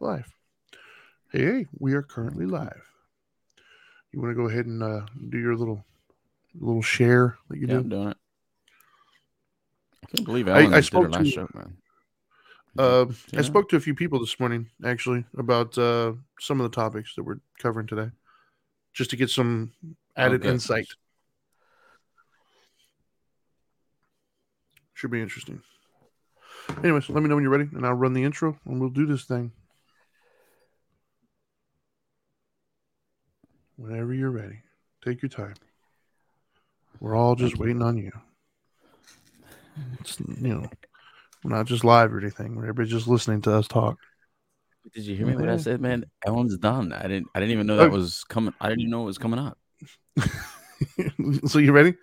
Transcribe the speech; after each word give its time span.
live. 0.00 0.32
Hey, 1.32 1.66
we 1.78 1.92
are 1.94 2.02
currently 2.02 2.46
live. 2.46 2.82
You 4.12 4.20
want 4.20 4.30
to 4.30 4.36
go 4.42 4.48
ahead 4.48 4.66
and 4.66 4.82
uh, 4.82 5.02
do 5.28 5.38
your 5.38 5.54
little 5.56 5.84
little 6.58 6.82
share 6.82 7.36
that 7.48 7.58
you 7.58 7.66
Yeah, 7.66 7.74
do? 7.74 7.78
I'm 7.80 7.88
doing 7.88 8.08
it. 8.08 8.16
I 10.02 10.06
can't 10.16 10.24
believe 10.26 10.48
I- 10.48 10.52
Ellen 10.62 10.66
I 10.66 10.68
did 10.68 10.74
her 10.76 10.82
spoke 10.82 11.10
last 11.10 11.24
to- 11.24 11.30
show, 11.30 11.48
man. 11.54 11.76
Uh, 12.78 13.06
I 13.36 13.42
spoke 13.42 13.68
to 13.70 13.76
a 13.76 13.80
few 13.80 13.94
people 13.94 14.20
this 14.20 14.38
morning, 14.38 14.70
actually, 14.84 15.24
about 15.36 15.76
uh, 15.76 16.12
some 16.38 16.60
of 16.60 16.70
the 16.70 16.74
topics 16.74 17.14
that 17.16 17.24
we're 17.24 17.40
covering 17.58 17.88
today, 17.88 18.10
just 18.92 19.10
to 19.10 19.16
get 19.16 19.30
some 19.30 19.72
added 20.16 20.42
good. 20.42 20.52
insight. 20.52 20.86
Should 24.94 25.10
be 25.10 25.20
interesting. 25.20 25.60
Anyways, 26.84 27.08
let 27.10 27.20
me 27.22 27.28
know 27.28 27.34
when 27.34 27.42
you're 27.42 27.50
ready, 27.52 27.68
and 27.74 27.84
I'll 27.84 27.94
run 27.94 28.12
the 28.12 28.22
intro, 28.22 28.56
and 28.64 28.80
we'll 28.80 28.90
do 28.90 29.06
this 29.06 29.24
thing. 29.24 29.50
Whenever 33.78 34.12
you're 34.12 34.30
ready, 34.32 34.58
take 35.04 35.22
your 35.22 35.28
time. 35.28 35.54
We're 36.98 37.14
all 37.14 37.36
just 37.36 37.52
Thank 37.52 37.58
you. 37.60 37.64
waiting 37.64 37.82
on 37.82 37.96
you. 37.96 38.10
It's, 40.00 40.18
you 40.18 40.54
know, 40.54 40.68
we're 41.44 41.56
not 41.56 41.66
just 41.66 41.84
live 41.84 42.12
or 42.12 42.18
anything. 42.18 42.56
Everybody's 42.58 42.90
just 42.90 43.06
listening 43.06 43.40
to 43.42 43.54
us 43.54 43.68
talk. 43.68 43.96
Did 44.92 45.04
you 45.04 45.14
hear 45.14 45.26
me? 45.26 45.36
What 45.36 45.48
I 45.48 45.58
said, 45.58 45.80
man? 45.80 46.04
Ellen's 46.26 46.56
done. 46.56 46.92
I 46.92 47.02
didn't. 47.02 47.28
I 47.34 47.40
didn't 47.40 47.52
even 47.52 47.66
know 47.68 47.76
that 47.76 47.90
Oh. 47.90 47.94
was 47.94 48.24
coming. 48.24 48.52
I 48.60 48.68
didn't 48.68 48.80
even 48.80 48.90
know 48.90 49.02
it 49.02 49.06
was 49.06 49.18
coming 49.18 49.38
up. 49.38 49.56
so 51.46 51.60
you 51.60 51.72
ready? 51.72 51.94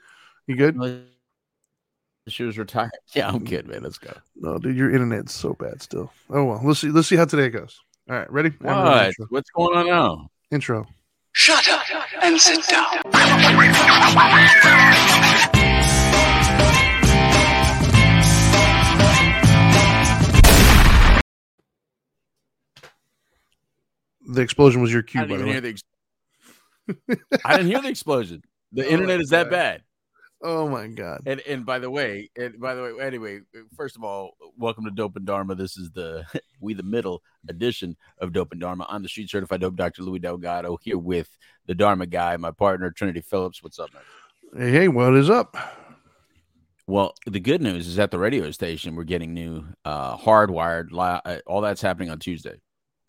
You 0.48 0.56
good? 0.56 0.80
She 2.28 2.42
was 2.44 2.58
retired. 2.58 2.90
Yeah, 3.14 3.28
I'm 3.30 3.44
good, 3.44 3.68
man. 3.68 3.84
Let's 3.84 4.00
go. 4.00 4.12
No, 4.36 4.58
dude, 4.58 4.76
your 4.76 4.90
internet's 4.92 5.32
so 5.32 5.54
bad 5.54 5.80
still. 5.84 6.12
Oh 6.32 6.44
well, 6.46 6.60
let's 6.64 6.80
see. 6.80 6.90
Let's 6.90 7.08
see 7.08 7.16
how 7.16 7.26
today 7.26 7.50
goes. 7.50 7.80
All 8.10 8.16
right, 8.16 8.32
ready? 8.32 8.50
What? 8.62 9.14
What's 9.30 9.52
going 9.52 9.78
on 9.78 9.86
now? 9.86 10.28
intro. 10.50 10.88
Shut 11.38 11.68
up 11.70 11.84
and 12.24 12.40
sit 12.40 12.66
down. 12.68 13.02
The 24.28 24.42
explosion 24.42 24.82
was 24.82 24.92
your 24.92 25.02
I 25.02 25.06
cue, 25.06 25.22
didn't 25.26 25.32
by 25.32 25.38
the 25.38 25.46
way. 25.46 25.52
hear 25.52 25.62
the. 25.62 25.70
Ex- 25.70 27.42
I 27.46 27.58
didn't 27.58 27.72
hear 27.72 27.82
the 27.82 27.90
explosion. 27.90 28.44
The 28.72 28.86
Oh 28.86 28.90
internet 28.90 29.22
is 29.22 29.30
that 29.30 29.50
bad. 29.52 29.84
Oh 30.42 30.68
my 30.70 30.88
god. 30.88 31.22
And 31.26 31.40
and 31.42 31.66
by 31.66 31.80
the 31.80 31.90
way, 31.90 32.30
and 32.38 32.60
by 32.60 32.76
the 32.76 32.82
way, 32.84 32.92
anyway, 33.06 33.40
first 33.76 33.96
of 33.96 34.04
all, 34.04 34.36
welcome 34.58 34.84
to 34.86 34.92
Dope 34.92 35.16
and 35.16 35.26
Dharma. 35.26 35.56
This 35.56 35.78
is 35.78 35.92
the 35.92 36.26
we 36.60 36.74
the 36.74 36.84
middle 36.84 37.24
edition 37.48 37.96
of 38.20 38.34
Dope 38.34 38.52
and 38.52 38.62
Dharma. 38.62 38.86
I'm 38.90 39.02
the 39.02 39.10
street 39.10 39.30
certified 39.30 39.62
dope 39.62 39.76
Dr. 39.76 40.04
Louis 40.04 40.20
Delgado 40.20 40.78
here 40.82 40.98
with 40.98 41.30
the 41.68 41.74
Dharma 41.76 42.06
guy, 42.06 42.38
my 42.38 42.52
partner 42.52 42.92
Trinity 42.92 43.22
Phillips. 43.22 43.64
What's 43.64 43.80
up, 43.80 43.90
man? 43.94 44.04
Hey, 44.58 44.72
hey, 44.72 44.88
what 44.88 45.16
is 45.16 45.30
up? 45.30 45.56
Well, 46.88 47.16
the 47.26 47.40
good 47.40 47.62
news 47.62 47.88
is 47.88 47.98
at 47.98 48.12
the 48.12 48.20
radio 48.20 48.52
station 48.52 48.96
we're 48.96 49.06
getting 49.06 49.34
new 49.34 49.66
uh 49.86 50.18
hardwired. 50.18 50.92
Li- 50.92 51.22
uh, 51.26 51.40
all 51.48 51.62
that's 51.62 51.82
happening 51.82 52.10
on 52.12 52.20
Tuesday. 52.20 52.60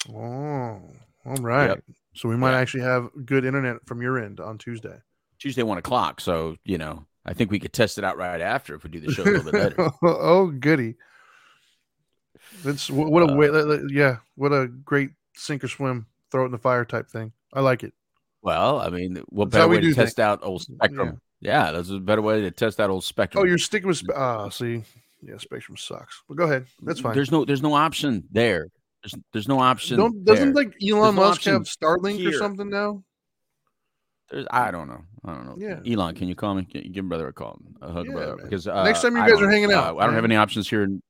Oh, 0.08 0.80
all 1.24 1.36
right. 1.41 1.66
Yep. 1.70 1.84
So 2.14 2.28
we 2.28 2.36
might 2.36 2.52
Yeah. 2.52 2.58
actually 2.58 2.84
have 2.84 3.10
good 3.27 3.44
internet 3.44 3.78
from 3.84 4.00
your 4.00 4.19
end 4.19 4.41
on 4.41 4.56
Tuesday. 4.58 4.97
Tuesday 5.38 5.62
one 5.64 5.77
o'clock. 5.77 6.20
So 6.22 6.56
you 6.64 6.78
know, 6.78 7.04
I 7.27 7.34
think 7.34 7.50
we 7.50 7.58
could 7.58 7.72
test 7.72 7.98
it 7.98 8.05
out 8.05 8.16
right 8.16 8.41
after 8.41 8.74
if 8.77 8.84
we 8.84 8.91
do 8.91 9.00
the 9.00 9.12
show 9.12 9.22
a 9.22 9.24
little 9.24 9.50
bit 9.50 9.55
later. 9.55 9.91
oh, 10.02 10.46
goody. 10.46 10.94
That's 12.64 12.88
what, 12.88 13.22
a 13.22 13.32
Uh, 13.32 13.36
way. 13.36 13.48
that- 13.48 13.66
that- 13.66 13.91
Yeah, 13.91 14.19
what 14.36 14.52
a 14.52 14.69
great 14.69 15.10
sink 15.34 15.64
or 15.64 15.69
swim, 15.69 16.06
throw 16.30 16.42
it 16.42 16.47
in 16.47 16.52
the 16.52 16.58
fire 16.58 16.84
type 16.84 17.08
thing. 17.08 17.32
I 17.52 17.60
like 17.60 17.82
it. 17.82 17.92
Well, 18.42 18.78
I 18.80 18.91
mean, 18.91 19.16
what 19.28 19.50
That's 19.50 19.62
better 19.62 19.69
way 19.69 19.80
to 19.80 19.92
test 19.94 20.20
out 20.20 20.38
old 20.42 20.62
Spectrum? 20.62 21.20
Yeah. 21.41 21.72
that's 21.72 21.91
a 21.91 21.98
better 21.98 22.22
way 22.22 22.42
to 22.42 22.50
test 22.53 22.78
out 22.78 22.91
old 22.91 23.03
Spectrum. 23.04 23.42
Oh, 23.42 23.47
you're 23.47 23.59
sticking 23.59 23.88
with. 23.88 24.03
Ah, 24.15 24.48
see, 24.50 24.84
yeah, 25.20 25.36
Spectrum 25.38 25.76
sucks. 25.76 26.22
But 26.28 26.36
go 26.36 26.44
ahead. 26.44 26.66
That's 26.82 27.00
fine. 27.00 27.15
There's 27.15 27.32
no 27.32 27.44
there's 27.44 27.62
no 27.62 27.75
option 27.75 28.25
there. 28.31 28.69
There's 29.03 29.15
there's 29.32 29.48
no 29.48 29.59
option. 29.59 29.97
Don't 29.98 30.25
doesn't 30.25 30.54
there. 30.54 30.65
like 30.65 30.75
Elon 30.82 31.15
no 31.16 31.22
Musk 31.22 31.42
have 31.44 31.62
Starlink 31.62 32.25
or 32.28 32.32
something 32.38 32.70
now? 32.70 33.03
There's, 34.31 34.47
I 34.50 34.70
don't 34.70 34.88
know. 34.88 35.03
I 35.25 35.34
don't 35.34 35.47
know. 35.47 35.56
Yeah. 35.59 35.81
Elon, 35.92 36.14
can 36.14 36.26
you 36.28 36.34
call 36.34 36.54
me? 36.54 36.64
Can 36.64 36.82
you 36.82 36.91
give 36.91 37.09
brother 37.09 37.28
a 37.28 37.32
call? 37.32 37.59
A 37.81 37.92
hug, 37.92 38.06
Yeah, 38.06 38.12
brother. 38.12 38.37
man. 38.37 38.44
Because 38.44 38.66
uh, 38.66 38.82
Next 38.84 39.03
time 39.03 39.16
you 39.16 39.26
guys 39.26 39.41
are 39.41 39.50
hanging 39.50 39.72
uh, 39.72 39.78
out, 39.78 39.98
I 39.98 40.06
don't 40.06 40.14
have 40.14 40.25
any 40.25 40.37
options 40.37 40.69
here 40.69 40.82
in 40.82 41.00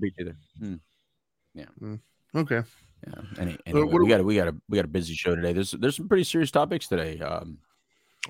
Beach 0.00 0.14
either. 0.18 0.36
Hmm. 0.58 1.94
Okay. 2.34 2.62
Yeah. 3.06 3.14
Any, 3.38 3.58
anyway, 3.66 3.84
we 3.92 4.08
got 4.08 4.20
a, 4.20 4.24
we 4.24 4.34
got 4.36 4.48
a 4.48 4.56
we 4.68 4.76
got 4.76 4.84
a 4.86 4.88
busy 4.88 5.14
show 5.14 5.34
today. 5.36 5.52
There's 5.52 5.72
there's 5.72 5.96
some 5.96 6.08
pretty 6.08 6.24
serious 6.24 6.50
topics 6.50 6.88
today. 6.88 7.18
Um, 7.20 7.58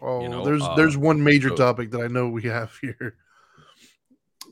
Oh, 0.02 0.26
know, 0.26 0.44
there's 0.44 0.60
uh, 0.62 0.74
there's 0.74 0.96
one 0.96 1.22
major 1.22 1.50
so- 1.50 1.54
topic 1.56 1.92
that 1.92 2.00
I 2.00 2.08
know 2.08 2.28
we 2.28 2.42
have 2.42 2.76
here. 2.80 3.14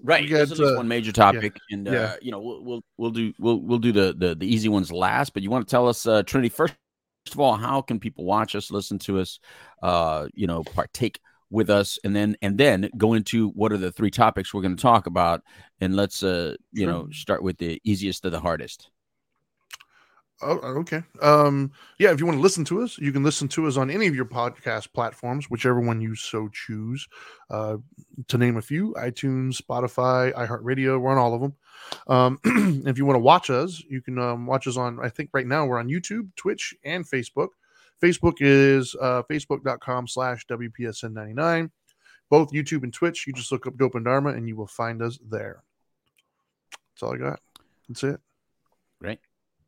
right. 0.04 0.28
got, 0.30 0.46
There's 0.48 0.60
uh, 0.60 0.74
one 0.76 0.86
major 0.86 1.10
topic, 1.10 1.56
and 1.72 1.88
uh, 1.88 1.90
yeah. 1.90 2.14
you 2.22 2.30
know 2.30 2.38
we'll, 2.40 2.62
we'll 2.64 2.84
we'll 2.96 3.10
do 3.10 3.32
we'll 3.40 3.58
we'll 3.58 3.78
do 3.80 3.90
the, 3.90 4.14
the 4.16 4.36
the 4.36 4.46
easy 4.46 4.68
ones 4.68 4.92
last. 4.92 5.34
But 5.34 5.42
you 5.42 5.50
want 5.50 5.66
to 5.66 5.70
tell 5.70 5.88
us, 5.88 6.06
uh, 6.06 6.22
Trinity, 6.22 6.48
first 6.48 6.74
of 7.30 7.38
all, 7.40 7.54
how 7.56 7.80
can 7.82 8.00
people 8.00 8.24
watch 8.24 8.54
us, 8.54 8.70
listen 8.70 8.98
to 9.00 9.20
us, 9.20 9.38
uh, 9.82 10.28
you 10.34 10.46
know, 10.46 10.64
partake 10.64 11.20
with 11.50 11.70
us, 11.70 11.98
and 12.02 12.16
then 12.16 12.36
and 12.42 12.58
then 12.58 12.90
go 12.96 13.14
into 13.14 13.48
what 13.50 13.72
are 13.72 13.78
the 13.78 13.92
three 13.92 14.10
topics 14.10 14.52
we're 14.52 14.62
going 14.62 14.76
to 14.76 14.82
talk 14.82 15.06
about, 15.06 15.42
and 15.80 15.94
let's 15.94 16.22
uh 16.22 16.54
you 16.72 16.86
Sure. 16.86 16.92
know 16.92 17.08
start 17.12 17.42
with 17.42 17.58
the 17.58 17.80
easiest 17.84 18.22
to 18.22 18.30
the 18.30 18.40
hardest. 18.40 18.90
Oh, 20.42 20.58
okay. 20.80 21.02
Um, 21.20 21.70
yeah, 21.98 22.10
if 22.10 22.18
you 22.18 22.26
want 22.26 22.38
to 22.38 22.42
listen 22.42 22.64
to 22.64 22.82
us, 22.82 22.98
you 22.98 23.12
can 23.12 23.22
listen 23.22 23.46
to 23.48 23.66
us 23.66 23.76
on 23.76 23.90
any 23.90 24.08
of 24.08 24.14
your 24.14 24.24
podcast 24.24 24.92
platforms, 24.92 25.48
whichever 25.48 25.80
one 25.80 26.00
you 26.00 26.16
so 26.16 26.48
choose. 26.48 27.06
Uh, 27.48 27.76
to 28.28 28.38
name 28.38 28.56
a 28.56 28.62
few, 28.62 28.92
iTunes, 28.94 29.62
Spotify, 29.62 30.32
iHeartRadio, 30.34 31.00
we're 31.00 31.12
on 31.12 31.18
all 31.18 31.34
of 31.34 31.40
them. 31.40 31.54
Um, 32.08 32.40
if 32.86 32.98
you 32.98 33.06
want 33.06 33.16
to 33.16 33.22
watch 33.22 33.50
us, 33.50 33.82
you 33.88 34.02
can 34.02 34.18
um, 34.18 34.46
watch 34.46 34.66
us 34.66 34.76
on, 34.76 34.98
I 35.00 35.08
think 35.08 35.30
right 35.32 35.46
now 35.46 35.64
we're 35.64 35.78
on 35.78 35.88
YouTube, 35.88 36.34
Twitch, 36.34 36.74
and 36.84 37.08
Facebook. 37.08 37.48
Facebook 38.02 38.38
is 38.40 38.96
uh, 39.00 39.22
facebook.com 39.30 40.08
slash 40.08 40.44
WPSN99. 40.46 41.70
Both 42.28 42.50
YouTube 42.50 42.82
and 42.82 42.92
Twitch, 42.92 43.26
you 43.26 43.32
just 43.32 43.52
look 43.52 43.66
up 43.66 43.76
Dope 43.76 43.94
and 43.94 44.04
Dharma 44.04 44.30
and 44.30 44.48
you 44.48 44.56
will 44.56 44.66
find 44.66 45.02
us 45.02 45.18
there. 45.28 45.62
That's 46.94 47.02
all 47.02 47.14
I 47.14 47.18
got. 47.18 47.40
That's 47.88 48.02
it. 48.02 48.20
Right? 49.00 49.20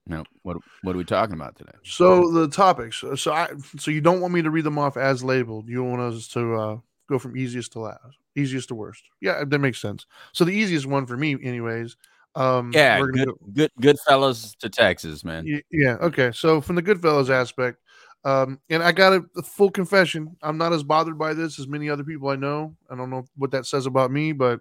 Now, 0.07 0.25
what 0.43 0.59
what 0.83 0.95
are 0.95 0.99
we 0.99 1.05
talking 1.05 1.35
about 1.35 1.57
today? 1.57 1.73
So 1.83 2.31
the 2.31 2.49
topics. 2.49 3.03
So 3.17 3.33
I 3.33 3.49
so 3.79 3.91
you 3.91 4.01
don't 4.01 4.21
want 4.21 4.35
me 4.35 4.43
to 4.43 4.51
read 4.51 4.65
them 4.65 4.79
off 4.79 4.97
as 4.97 5.25
labeled. 5.25 5.69
You 5.69 5.83
want 5.83 6.03
us 6.03 6.29
to 6.29 6.55
uh, 6.55 6.77
go 7.09 7.19
from 7.19 7.37
easiest 7.37 7.73
to 7.73 7.81
last, 7.81 8.19
easiest 8.37 8.69
to 8.69 8.75
worst. 8.75 9.03
Yeah, 9.21 9.45
that 9.45 9.59
makes 9.59 9.81
sense. 9.81 10.07
So 10.33 10.45
the 10.45 10.53
easiest 10.53 10.87
one 10.87 11.07
for 11.07 11.17
me, 11.17 11.37
anyways. 11.43 11.97
Um, 12.35 12.73
Yeah, 12.75 12.99
we're 12.99 13.13
good, 13.13 13.27
go- 13.29 13.39
good, 13.53 13.71
good 13.81 13.97
fellas 14.01 14.55
to 14.59 14.69
Texas, 14.69 15.25
man. 15.25 15.45
Y- 15.47 15.63
yeah. 15.71 15.97
Okay. 16.01 16.33
So 16.33 16.61
from 16.61 16.77
the 16.77 16.83
Goodfellas 16.83 17.31
aspect, 17.31 17.79
um, 18.25 18.59
and 18.71 18.83
I 18.83 18.93
got 18.93 19.13
a, 19.13 19.25
a 19.37 19.43
full 19.43 19.71
confession. 19.71 20.37
I'm 20.43 20.59
not 20.59 20.73
as 20.73 20.83
bothered 20.83 21.19
by 21.19 21.35
this 21.35 21.59
as 21.59 21.69
many 21.69 21.89
other 21.89 22.05
people 22.05 22.29
I 22.29 22.37
know. 22.37 22.75
I 22.91 22.97
don't 22.97 23.11
know 23.11 23.25
what 23.37 23.51
that 23.53 23.67
says 23.67 23.87
about 23.87 24.11
me, 24.11 24.33
but 24.33 24.61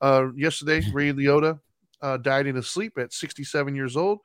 uh, 0.00 0.28
yesterday 0.36 0.82
Ray 0.92 1.12
Liotta 1.12 1.58
uh, 2.02 2.16
died 2.18 2.46
in 2.46 2.54
his 2.56 2.68
sleep 2.68 2.98
at 2.98 3.12
67 3.12 3.74
years 3.74 3.96
old. 3.96 4.20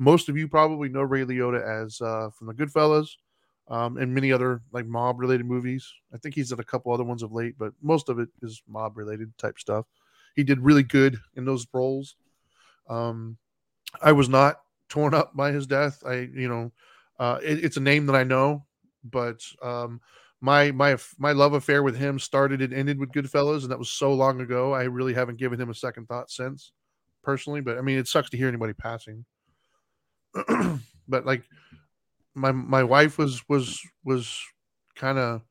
Most 0.00 0.30
of 0.30 0.36
you 0.38 0.48
probably 0.48 0.88
know 0.88 1.02
Ray 1.02 1.24
Liotta 1.26 1.62
as 1.62 2.00
uh, 2.00 2.30
from 2.30 2.46
the 2.46 2.54
Goodfellas 2.54 3.16
um, 3.68 3.98
and 3.98 4.14
many 4.14 4.32
other 4.32 4.62
like 4.72 4.86
mob 4.86 5.20
related 5.20 5.44
movies. 5.44 5.86
I 6.14 6.16
think 6.16 6.34
he's 6.34 6.48
done 6.48 6.58
a 6.58 6.64
couple 6.64 6.90
other 6.90 7.04
ones 7.04 7.22
of 7.22 7.32
late, 7.32 7.56
but 7.58 7.74
most 7.82 8.08
of 8.08 8.18
it 8.18 8.30
is 8.40 8.62
mob 8.66 8.96
related 8.96 9.36
type 9.36 9.58
stuff. 9.58 9.84
He 10.34 10.42
did 10.42 10.58
really 10.60 10.84
good 10.84 11.18
in 11.36 11.44
those 11.44 11.66
roles. 11.74 12.16
Um, 12.88 13.36
I 14.00 14.12
was 14.12 14.30
not 14.30 14.62
torn 14.88 15.12
up 15.12 15.36
by 15.36 15.52
his 15.52 15.66
death. 15.66 16.02
I, 16.06 16.30
you 16.34 16.48
know, 16.48 16.72
uh, 17.18 17.38
it, 17.42 17.62
it's 17.62 17.76
a 17.76 17.80
name 17.80 18.06
that 18.06 18.16
I 18.16 18.24
know, 18.24 18.64
but 19.04 19.44
um, 19.62 20.00
my 20.40 20.70
my 20.70 20.96
my 21.18 21.32
love 21.32 21.52
affair 21.52 21.82
with 21.82 21.98
him 21.98 22.18
started 22.18 22.62
and 22.62 22.72
ended 22.72 22.98
with 22.98 23.12
Goodfellas, 23.12 23.64
and 23.64 23.70
that 23.70 23.78
was 23.78 23.90
so 23.90 24.14
long 24.14 24.40
ago. 24.40 24.72
I 24.72 24.84
really 24.84 25.12
haven't 25.12 25.38
given 25.38 25.60
him 25.60 25.68
a 25.68 25.74
second 25.74 26.06
thought 26.06 26.30
since, 26.30 26.72
personally. 27.22 27.60
But 27.60 27.76
I 27.76 27.82
mean, 27.82 27.98
it 27.98 28.08
sucks 28.08 28.30
to 28.30 28.38
hear 28.38 28.48
anybody 28.48 28.72
passing. 28.72 29.26
but 31.08 31.26
like, 31.26 31.42
my 32.34 32.52
my 32.52 32.82
wife 32.84 33.18
was 33.18 33.42
was 33.48 33.80
was 34.04 34.40
kind 34.94 35.18
of 35.18 35.42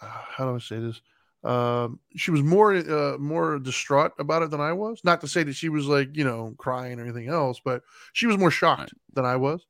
uh, 0.00 0.06
how 0.08 0.44
do 0.50 0.54
I 0.56 0.58
say 0.58 0.78
this? 0.78 1.00
Um, 1.44 2.00
she 2.16 2.30
was 2.30 2.42
more 2.42 2.74
uh, 2.74 3.18
more 3.18 3.58
distraught 3.58 4.12
about 4.18 4.42
it 4.42 4.50
than 4.50 4.60
I 4.60 4.72
was. 4.72 5.00
Not 5.04 5.20
to 5.20 5.28
say 5.28 5.42
that 5.44 5.54
she 5.54 5.68
was 5.68 5.86
like 5.86 6.16
you 6.16 6.24
know 6.24 6.54
crying 6.58 6.98
or 6.98 7.02
anything 7.04 7.28
else, 7.28 7.60
but 7.64 7.82
she 8.12 8.26
was 8.26 8.38
more 8.38 8.50
shocked 8.50 8.80
Right. 8.80 8.92
than 9.14 9.24
I 9.24 9.36
was. 9.36 9.64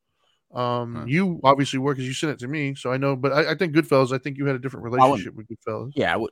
Um, 0.55 0.95
Right. 0.95 1.09
you 1.09 1.41
obviously 1.45 1.79
were 1.81 1.93
because 1.93 2.07
you 2.07 2.15
sent 2.15 2.33
it 2.33 2.39
to 2.39 2.49
me, 2.49 2.75
so 2.75 2.91
I 2.93 2.97
know. 2.97 3.17
But 3.17 3.33
I, 3.33 3.51
I 3.53 3.55
think 3.57 3.75
Goodfellas. 3.75 4.13
I 4.13 4.19
think 4.19 4.39
you 4.39 4.47
had 4.47 4.57
a 4.57 4.61
different 4.61 4.85
relationship 4.85 5.35
with 5.35 5.49
Goodfellas. 5.49 5.93
Yeah, 5.95 6.13
I 6.15 6.17
would. 6.17 6.31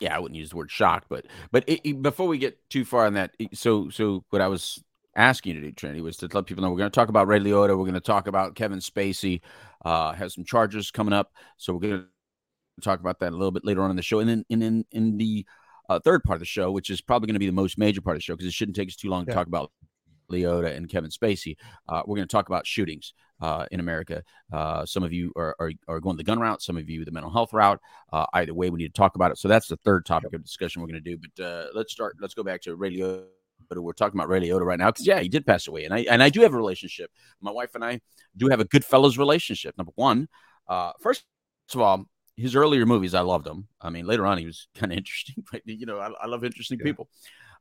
Yeah, 0.00 0.14
I 0.14 0.18
wouldn't 0.18 0.36
use 0.38 0.50
the 0.50 0.56
word 0.56 0.70
shocked, 0.70 1.06
but 1.08 1.24
but 1.50 1.64
it, 1.66 1.80
it- 1.84 2.02
before 2.02 2.28
we 2.28 2.38
get 2.38 2.58
too 2.68 2.84
far 2.84 3.06
on 3.06 3.14
that, 3.14 3.32
so 3.54 3.88
so 3.88 4.24
what 4.30 4.42
I 4.42 4.48
was 4.48 4.82
asking 5.16 5.54
you 5.54 5.60
to 5.60 5.66
do, 5.66 5.72
Trinity, 5.72 6.00
was 6.00 6.16
to 6.18 6.28
let 6.32 6.46
people 6.46 6.62
know 6.62 6.70
we're 6.70 6.78
going 6.78 6.90
to 6.90 6.94
talk 6.94 7.08
about 7.08 7.26
Ray 7.26 7.40
Liotta. 7.40 7.70
We're 7.70 7.84
going 7.84 7.94
to 7.94 8.00
talk 8.00 8.26
about 8.26 8.54
Kevin 8.54 8.78
Spacey. 8.78 9.40
Uh, 9.84 10.12
has 10.12 10.34
some 10.34 10.44
charges 10.44 10.90
coming 10.90 11.12
up, 11.12 11.32
so 11.56 11.72
we're 11.74 11.80
going 11.80 12.00
to 12.00 12.80
talk 12.82 13.00
about 13.00 13.20
that 13.20 13.32
a 13.32 13.36
little 13.36 13.50
bit 13.50 13.64
later 13.64 13.82
on 13.82 13.90
in 13.90 13.96
the 13.96 14.02
show. 14.02 14.20
And 14.20 14.28
then, 14.28 14.44
and 14.50 14.62
then 14.62 14.84
in 14.92 15.18
the 15.18 15.44
uh, 15.88 15.98
third 16.00 16.24
part 16.24 16.36
of 16.36 16.40
the 16.40 16.46
show, 16.46 16.70
which 16.70 16.90
is 16.90 17.00
probably 17.00 17.26
going 17.26 17.34
to 17.34 17.40
be 17.40 17.46
the 17.46 17.52
most 17.52 17.78
major 17.78 18.00
part 18.00 18.16
of 18.16 18.18
the 18.18 18.22
show 18.22 18.34
because 18.34 18.46
it 18.46 18.54
shouldn't 18.54 18.76
take 18.76 18.88
us 18.88 18.96
too 18.96 19.08
long 19.08 19.26
to 19.26 19.32
talk 19.32 19.46
about 19.46 19.70
Liotta 20.30 20.74
and 20.74 20.88
Kevin 20.88 21.10
Spacey. 21.10 21.56
Uh, 21.88 22.02
we're 22.06 22.16
going 22.16 22.26
to 22.26 22.32
talk 22.32 22.48
about 22.48 22.66
shootings 22.66 23.12
uh, 23.40 23.66
in 23.70 23.80
America. 23.80 24.22
Uh, 24.52 24.86
some 24.86 25.02
of 25.02 25.12
you 25.12 25.32
are, 25.36 25.54
are, 25.58 25.72
are 25.88 26.00
going 26.00 26.16
the 26.16 26.24
gun 26.24 26.38
route, 26.38 26.62
some 26.62 26.76
of 26.76 26.88
you 26.88 27.04
the 27.04 27.10
mental 27.10 27.30
health 27.30 27.52
route. 27.52 27.80
Uh, 28.12 28.26
either 28.34 28.54
way, 28.54 28.70
we 28.70 28.78
need 28.78 28.94
to 28.94 28.98
talk 28.98 29.14
about 29.16 29.30
it. 29.30 29.38
So 29.38 29.48
that's 29.48 29.68
the 29.68 29.76
third 29.76 30.06
topic 30.06 30.32
of 30.32 30.42
discussion 30.42 30.80
we're 30.80 30.88
going 30.88 31.02
to 31.02 31.16
do. 31.16 31.18
But 31.18 31.44
uh, 31.44 31.66
let's 31.74 31.92
start. 31.92 32.16
Let's 32.20 32.34
go 32.34 32.42
back 32.42 32.62
to 32.62 32.74
Ray 32.76 32.96
Liotta. 32.96 33.24
But 33.68 33.80
we're 33.82 33.92
talking 33.92 34.18
about 34.18 34.28
Ray 34.28 34.40
Liotta 34.40 34.64
right 34.64 34.78
now 34.78 34.90
because 34.90 35.06
yeah, 35.06 35.20
he 35.20 35.28
did 35.28 35.46
pass 35.46 35.66
away, 35.68 35.84
and 35.84 35.94
I 35.94 36.00
and 36.10 36.22
I 36.22 36.28
do 36.28 36.40
have 36.42 36.54
a 36.54 36.56
relationship. 36.56 37.10
My 37.40 37.50
wife 37.50 37.74
and 37.74 37.84
I 37.84 38.00
do 38.36 38.48
have 38.48 38.60
a 38.60 38.64
Goodfellas 38.64 39.18
relationship. 39.18 39.76
Number 39.78 39.92
one, 39.96 40.28
uh, 40.68 40.92
first 41.00 41.24
of 41.74 41.80
all, 41.80 42.04
his 42.36 42.54
earlier 42.56 42.84
movies, 42.86 43.14
I 43.14 43.20
loved 43.20 43.44
them. 43.46 43.68
I 43.80 43.90
mean, 43.90 44.06
later 44.06 44.26
on, 44.26 44.38
he 44.38 44.46
was 44.46 44.68
kind 44.74 44.92
of 44.92 44.98
interesting, 44.98 45.44
but 45.52 45.62
you 45.66 45.86
know, 45.86 45.98
I, 45.98 46.10
I 46.22 46.26
love 46.26 46.44
interesting 46.44 46.78
Yeah. 46.78 46.84
people. 46.84 47.08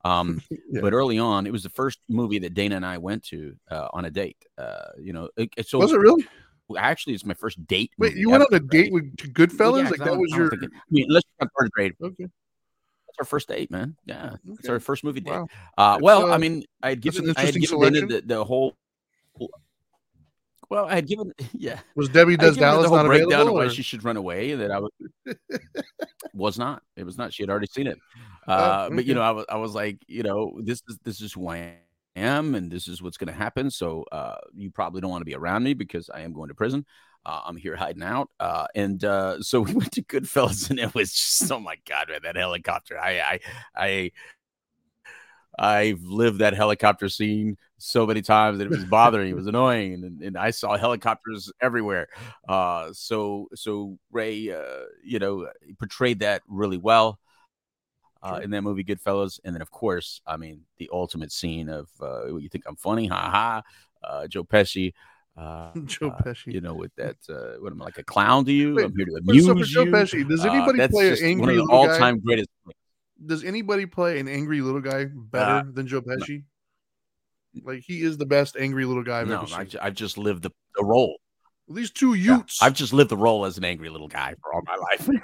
Um, 0.05 0.41
Yeah. 0.69 0.81
but 0.81 0.93
early 0.93 1.19
on, 1.19 1.45
it 1.45 1.51
was 1.51 1.61
the 1.63 1.69
first 1.69 1.99
movie 2.09 2.39
that 2.39 2.53
Dana 2.55 2.75
and 2.75 2.85
I 2.85 2.97
went 2.97 3.23
to 3.25 3.55
uh, 3.69 3.89
on 3.93 4.05
a 4.05 4.11
date. 4.11 4.37
Uh, 4.57 4.89
you 4.99 5.13
know, 5.13 5.29
it, 5.37 5.49
it- 5.55 5.67
so 5.67 5.77
was 5.79 5.93
it 5.93 5.99
really? 5.99 6.25
actually 6.77 7.13
it's 7.13 7.25
my 7.25 7.35
first 7.35 7.65
date. 7.67 7.91
Wait, 7.99 8.15
you 8.15 8.29
went 8.31 8.41
on 8.43 8.53
a 8.53 8.59
date 8.59 8.91
with 8.91 9.15
Goodfellas? 9.17 9.83
yeah, 9.83 9.89
like 9.89 9.99
that 9.99 10.17
was 10.17 10.31
your 10.31 10.51
I 10.53 10.67
mean, 10.89 11.05
unless 11.07 11.23
you're 11.39 11.47
on 11.47 11.49
third 11.59 11.71
grade, 11.71 11.93
okay. 12.01 12.25
That's 13.17 13.27
our 13.27 13.29
first 13.29 13.47
date, 13.47 13.69
man. 13.71 13.95
Yeah, 14.05 14.35
it's 14.59 14.67
our 14.69 14.79
first 14.79 15.03
movie 15.03 15.19
date. 15.21 15.31
Wow. 15.31 15.47
Uh, 15.77 15.99
well, 16.01 16.31
uh, 16.31 16.35
I 16.35 16.37
mean, 16.37 16.63
I 16.81 16.89
had 16.89 17.01
given, 17.01 17.31
I 17.37 17.41
had 17.41 17.55
given 17.55 18.07
the, 18.07 18.23
the 18.25 18.43
whole. 18.43 18.75
Well, 20.69 20.85
I 20.85 20.95
had 20.95 21.07
given, 21.07 21.31
yeah, 21.53 21.79
Was 21.95 22.09
Debbie 22.09 22.35
Does 22.37 22.57
Dallas 22.57 22.83
the 22.83 22.89
whole 22.89 22.97
not 22.97 23.05
breakdown 23.05 23.31
available? 23.41 23.59
of 23.59 23.67
why 23.67 23.73
she 23.73 23.83
should 23.83 24.03
run 24.03 24.17
away, 24.17 24.55
that 24.55 24.71
I 24.71 24.79
was 24.79 24.91
was 26.33 26.57
not. 26.57 26.81
It 26.95 27.03
was 27.03 27.17
not. 27.17 27.33
She 27.33 27.43
had 27.43 27.49
already 27.49 27.67
seen 27.67 27.87
it. 27.87 27.99
Oh, 28.47 28.53
Uh, 28.53 28.89
But 28.89 29.05
you 29.05 29.13
know, 29.13 29.21
I 29.21 29.31
was, 29.31 29.45
I 29.49 29.57
was 29.57 29.75
like, 29.75 29.99
you 30.07 30.23
know, 30.23 30.57
this 30.63 30.81
is 30.87 30.97
this 31.03 31.21
is 31.21 31.33
who 31.33 31.47
I 31.49 31.75
am, 32.15 32.55
and 32.55 32.71
this 32.71 32.87
is 32.87 33.01
what's 33.03 33.17
going 33.17 33.27
to 33.27 33.33
happen. 33.33 33.69
So 33.69 34.03
uh, 34.11 34.37
you 34.55 34.71
probably 34.71 35.01
don't 35.01 35.11
want 35.11 35.21
to 35.21 35.25
be 35.25 35.35
around 35.35 35.63
me 35.63 35.73
because 35.75 36.09
I 36.09 36.21
am 36.21 36.33
going 36.33 36.47
to 36.49 36.55
prison. 36.55 36.85
Uh, 37.25 37.41
I'm 37.45 37.55
here 37.55 37.75
hiding 37.75 38.03
out, 38.03 38.29
uh, 38.39 38.67
and 38.75 39.03
uh, 39.03 39.41
so 39.41 39.61
we 39.61 39.73
went 39.73 39.91
to 39.93 40.03
Goodfellas, 40.03 40.69
and 40.69 40.79
it 40.79 40.93
was 40.93 41.13
just, 41.13 41.51
oh 41.51 41.59
my 41.59 41.77
god, 41.87 42.09
man, 42.09 42.19
that 42.23 42.35
helicopter! 42.35 42.99
I, 42.99 43.19
I, 43.19 43.39
I, 43.75 44.11
I've 45.57 46.01
lived 46.03 46.39
that 46.39 46.53
helicopter 46.53 47.07
scene 47.09 47.57
so 47.77 48.05
many 48.07 48.21
times 48.21 48.57
that 48.57 48.65
it 48.65 48.71
was 48.71 48.85
bothering, 48.85 49.29
it 49.29 49.35
was 49.35 49.47
annoying, 49.47 49.93
and, 49.93 50.21
and 50.21 50.37
I 50.37 50.51
saw 50.51 50.77
helicopters 50.77 51.51
everywhere. 51.61 52.07
Uh, 52.47 52.89
so 52.93 53.47
so 53.55 53.97
Ray, 54.11 54.51
uh, 54.51 54.85
you 55.03 55.19
know, 55.19 55.47
portrayed 55.79 56.19
that 56.19 56.41
really 56.47 56.77
well 56.77 57.19
uh, 58.21 58.35
Sure. 58.35 58.41
in 58.41 58.51
that 58.51 58.61
movie 58.63 58.83
Goodfellas, 58.83 59.39
and 59.43 59.53
then 59.53 59.61
of 59.61 59.69
course, 59.69 60.21
I 60.25 60.37
mean, 60.37 60.61
the 60.77 60.89
ultimate 60.91 61.31
scene 61.31 61.69
of 61.69 61.89
uh, 62.01 62.35
you 62.35 62.49
think 62.49 62.63
I'm 62.67 62.75
funny, 62.77 63.07
ha 63.07 63.29
ha, 63.29 63.61
uh, 64.03 64.27
Joe 64.27 64.43
Pesci. 64.43 64.93
Uh, 65.35 65.71
Joe 65.85 66.09
uh, 66.09 66.21
Pesci. 66.23 66.53
you 66.53 66.61
know, 66.61 66.73
with 66.75 66.91
that, 66.95 67.15
uh, 67.29 67.59
what 67.61 67.71
am 67.71 67.81
I 67.81 67.85
like 67.85 67.97
a 67.97 68.03
clown 68.03 68.45
to 68.45 68.51
you? 68.51 68.75
Wait, 68.75 68.85
I'm 68.85 68.95
here 68.95 69.05
to 69.05 69.21
Wait, 69.25 69.39
so 69.41 69.45
for 69.47 69.51
amuse 69.53 69.69
Joe 69.69 69.83
you. 69.83 69.91
Pesci, 69.91 70.29
does 70.29 70.45
Uh, 70.45 70.49
anybody 70.51 70.77
that's 70.77 70.93
play 70.93 71.07
an 71.07 71.11
just 71.13 71.21
one 71.23 71.29
angry 71.31 71.53
of 71.53 71.57
the 71.57 71.63
little 71.63 71.85
guy? 71.85 71.91
all-time 71.93 72.19
greatest. 72.19 72.49
Does 73.25 73.43
anybody 73.43 73.85
play 73.85 74.19
an 74.19 74.27
angry 74.27 74.61
little 74.61 74.81
guy 74.81 75.05
better 75.05 75.71
than 75.71 75.87
Joe 75.87 76.01
Pesci? 76.01 76.43
Like 77.63 77.81
he 77.85 78.01
is 78.01 78.17
the 78.17 78.25
best 78.25 78.55
angry 78.59 78.85
little 78.85 79.03
guy 79.03 79.21
I've 79.21 79.27
No. 79.27 79.45
I've, 79.53 79.75
I've 79.81 79.93
just 79.95 80.17
lived 80.17 80.43
the, 80.43 80.51
the 80.75 80.83
role. 80.83 81.17
These 81.69 81.91
two 81.91 82.15
Yeah, 82.15 82.37
Utes. 82.37 82.61
I've 82.61 82.73
just 82.73 82.91
lived 82.93 83.09
the 83.11 83.17
role 83.17 83.45
as 83.45 83.57
an 83.57 83.63
angry 83.63 83.89
little 83.89 84.07
guy 84.07 84.35
for 84.41 84.53
all 84.53 84.61
my 84.65 84.75
life. 84.75 85.09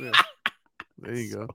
Yeah. 0.00 0.12
There 0.98 1.14
you 1.14 1.34
go. 1.34 1.48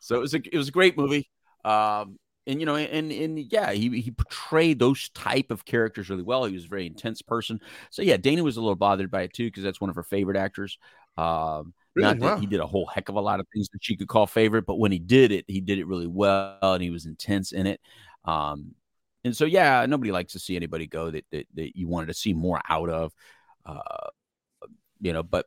so 0.00 0.16
it 0.16 0.20
was 0.20 0.32
a 0.34 0.40
it 0.52 0.56
was 0.56 0.68
a 0.68 0.72
great 0.72 0.96
movie. 0.96 1.28
Um, 1.64 2.18
and 2.50 2.60
you 2.60 2.66
know, 2.66 2.76
and 2.76 3.12
and 3.12 3.38
yeah, 3.52 3.72
he 3.72 4.00
he 4.00 4.10
portrayed 4.10 4.78
those 4.78 5.08
type 5.10 5.50
of 5.50 5.64
characters 5.64 6.10
really 6.10 6.22
well. 6.22 6.44
He 6.44 6.54
was 6.54 6.64
a 6.66 6.68
very 6.68 6.86
intense 6.86 7.22
person. 7.22 7.60
So 7.90 8.02
yeah, 8.02 8.16
Dana 8.18 8.44
was 8.44 8.56
a 8.56 8.60
little 8.60 8.76
bothered 8.76 9.10
by 9.10 9.22
it 9.22 9.32
too 9.34 9.46
because 9.46 9.62
that's 9.64 9.80
one 9.80 9.90
of 9.90 9.96
her 9.96 10.02
favorite 10.02 10.36
actors. 10.36 10.78
Um, 11.16 11.74
Really? 11.94 12.18
not 12.18 12.20
that 12.20 12.34
Wow. 12.34 12.38
he 12.38 12.46
did 12.46 12.60
a 12.60 12.66
whole 12.66 12.86
heck 12.86 13.08
of 13.08 13.16
a 13.16 13.20
lot 13.20 13.40
of 13.40 13.46
things 13.52 13.68
that 13.70 13.82
she 13.84 13.96
could 13.96 14.08
call 14.08 14.26
favorite, 14.26 14.66
but 14.66 14.78
when 14.78 14.92
he 14.92 14.98
did 14.98 15.32
it, 15.32 15.44
he 15.48 15.60
did 15.60 15.78
it 15.78 15.86
really 15.86 16.06
well, 16.06 16.58
and 16.62 16.82
he 16.82 16.90
was 16.90 17.06
intense 17.06 17.52
in 17.52 17.66
it. 17.66 17.80
Um, 18.24 18.74
and 19.24 19.36
so 19.36 19.44
yeah, 19.44 19.84
nobody 19.86 20.12
likes 20.12 20.32
to 20.32 20.38
see 20.38 20.56
anybody 20.56 20.86
go 20.86 21.10
that 21.10 21.24
that, 21.32 21.46
that 21.54 21.76
you 21.76 21.88
wanted 21.88 22.06
to 22.06 22.14
see 22.14 22.32
more 22.34 22.60
out 22.68 22.88
of. 22.90 23.12
Uh, 23.66 24.08
you 25.00 25.12
know, 25.12 25.22
but 25.22 25.46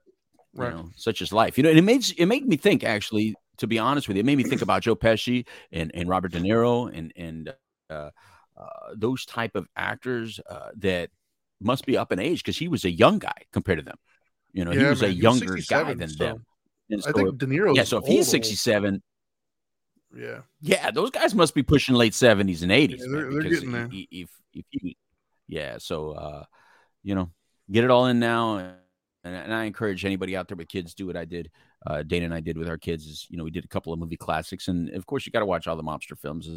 you 0.55 0.67
know, 0.67 0.89
such 0.95 1.21
is 1.21 1.33
life. 1.33 1.57
You 1.57 1.63
know, 1.63 1.69
and 1.69 1.79
it 1.79 1.83
made 1.83 2.05
it 2.17 2.25
made 2.27 2.47
me 2.47 2.57
think 2.57 2.83
actually, 2.83 3.35
to 3.63 3.67
be 3.67 3.79
honest 3.79 4.07
with 4.07 4.17
you, 4.17 4.21
it 4.21 4.25
made 4.25 4.37
me 4.37 4.43
think 4.43 4.61
about 4.61 4.83
Joe 4.83 4.95
Pesci 4.95 5.47
and, 5.71 5.91
and 5.95 6.09
Robert 6.09 6.31
De 6.31 6.39
Niro 6.39 6.91
and 6.95 7.11
and 7.15 7.53
uh, 7.89 8.11
uh, 8.57 8.69
those 8.95 9.25
type 9.25 9.55
of 9.55 9.67
actors 9.75 10.39
uh, 10.49 10.69
that 10.77 11.09
must 11.61 11.85
be 11.85 11.97
up 11.97 12.11
in 12.11 12.19
age 12.19 12.43
because 12.43 12.57
he 12.57 12.67
was 12.67 12.85
a 12.85 12.91
young 12.91 13.19
guy 13.19 13.33
compared 13.51 13.79
to 13.79 13.85
them. 13.85 13.97
You 14.53 14.65
know, 14.65 14.71
he 14.71 14.79
Yeah, 14.79 14.89
was 14.89 15.01
a 15.01 15.07
man, 15.07 15.15
he 15.15 15.21
was 15.23 15.41
younger 15.41 15.55
guy 15.57 15.93
than 15.95 16.09
so 16.09 16.25
them. 16.25 16.45
And 16.89 17.01
I 17.01 17.11
so, 17.11 17.13
think 17.13 17.37
De 17.37 17.45
Niro. 17.47 17.75
yeah, 17.75 17.83
so 17.83 17.97
if 17.97 18.05
he's 18.07 18.27
67, 18.29 19.01
yeah, 20.15 20.41
yeah, 20.61 20.91
those 20.91 21.09
guys 21.11 21.35
must 21.35 21.55
be 21.55 21.63
pushing 21.63 21.95
late 21.95 22.13
70s 22.13 22.63
and 22.63 22.71
80s. 22.71 23.01
Yeah, 23.01 23.07
they're- 23.11 23.31
they're 23.31 23.43
getting 23.43 23.71
there. 23.71 23.87
If, 23.91 24.29
if 24.53 24.65
you, 24.71 24.93
yeah, 25.47 25.77
so, 25.79 26.11
uh, 26.11 26.43
you 27.03 27.15
know, 27.15 27.31
get 27.71 27.83
it 27.83 27.89
all 27.91 28.07
in 28.07 28.19
now. 28.19 28.57
And, 28.57 29.35
and 29.35 29.53
I 29.53 29.65
encourage 29.65 30.05
anybody 30.05 30.35
out 30.35 30.47
there 30.47 30.57
with 30.57 30.67
kids, 30.67 30.93
do 30.93 31.07
what 31.07 31.17
I 31.17 31.25
did. 31.25 31.49
Uh, 31.85 32.03
Dana 32.03 32.25
and 32.25 32.33
I 32.33 32.39
did 32.39 32.57
with 32.57 32.69
our 32.69 32.77
kids 32.77 33.05
is, 33.05 33.27
you 33.29 33.37
know, 33.37 33.43
we 33.43 33.51
did 33.51 33.65
a 33.65 33.67
couple 33.67 33.91
of 33.93 33.99
movie 33.99 34.17
classics. 34.17 34.67
And 34.67 34.89
of 34.91 35.05
course, 35.05 35.25
you 35.25 35.31
got 35.31 35.39
to 35.39 35.45
watch 35.45 35.67
all 35.67 35.75
the 35.75 35.83
mobster 35.83 36.17
films 36.17 36.47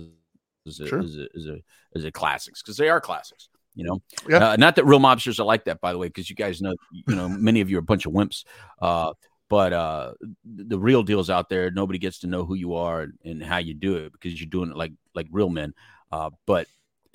as, 0.67 0.81
a, 0.81 0.87
Sure. 0.87 1.01
as, 1.01 1.17
a, 1.17 1.27
as, 1.37 1.47
a, 1.47 1.59
as 1.95 2.05
a 2.05 2.13
classics 2.13 2.63
because 2.63 2.77
they 2.77 2.89
are 2.89 3.01
classics. 3.01 3.49
You 3.75 3.85
know, 3.85 4.03
Yeah. 4.29 4.51
uh, 4.51 4.57
not 4.57 4.77
that 4.77 4.87
real 4.87 5.01
mobsters 5.01 5.39
are 5.39 5.45
like 5.45 5.65
that, 5.67 5.81
by 5.81 5.93
the 5.93 5.99
way, 5.99 6.07
because 6.09 6.31
you 6.31 6.37
guys 6.37 6.63
know, 6.63 6.75
you 6.93 7.15
know, 7.15 7.29
many 7.49 7.61
of 7.61 7.69
you 7.71 7.77
are 7.77 7.81
a 7.81 7.83
bunch 7.83 8.07
of 8.07 8.13
wimps. 8.13 8.45
Uh, 8.81 9.13
but 9.49 9.73
uh, 9.73 10.13
the 10.45 10.79
real 10.79 11.03
deal's 11.03 11.31
out 11.31 11.49
there. 11.49 11.71
Nobody 11.71 11.99
gets 11.99 12.21
to 12.21 12.27
know 12.27 12.45
who 12.45 12.55
you 12.55 12.75
are 12.75 13.03
and, 13.03 13.13
and 13.25 13.43
how 13.43 13.59
you 13.59 13.75
do 13.75 13.97
it 13.97 14.13
because 14.13 14.41
you're 14.41 14.49
doing 14.49 14.71
it 14.71 14.77
like 14.77 14.93
like 15.15 15.29
real 15.31 15.51
men. 15.51 15.73
Uh, 16.11 16.31
but 16.47 16.67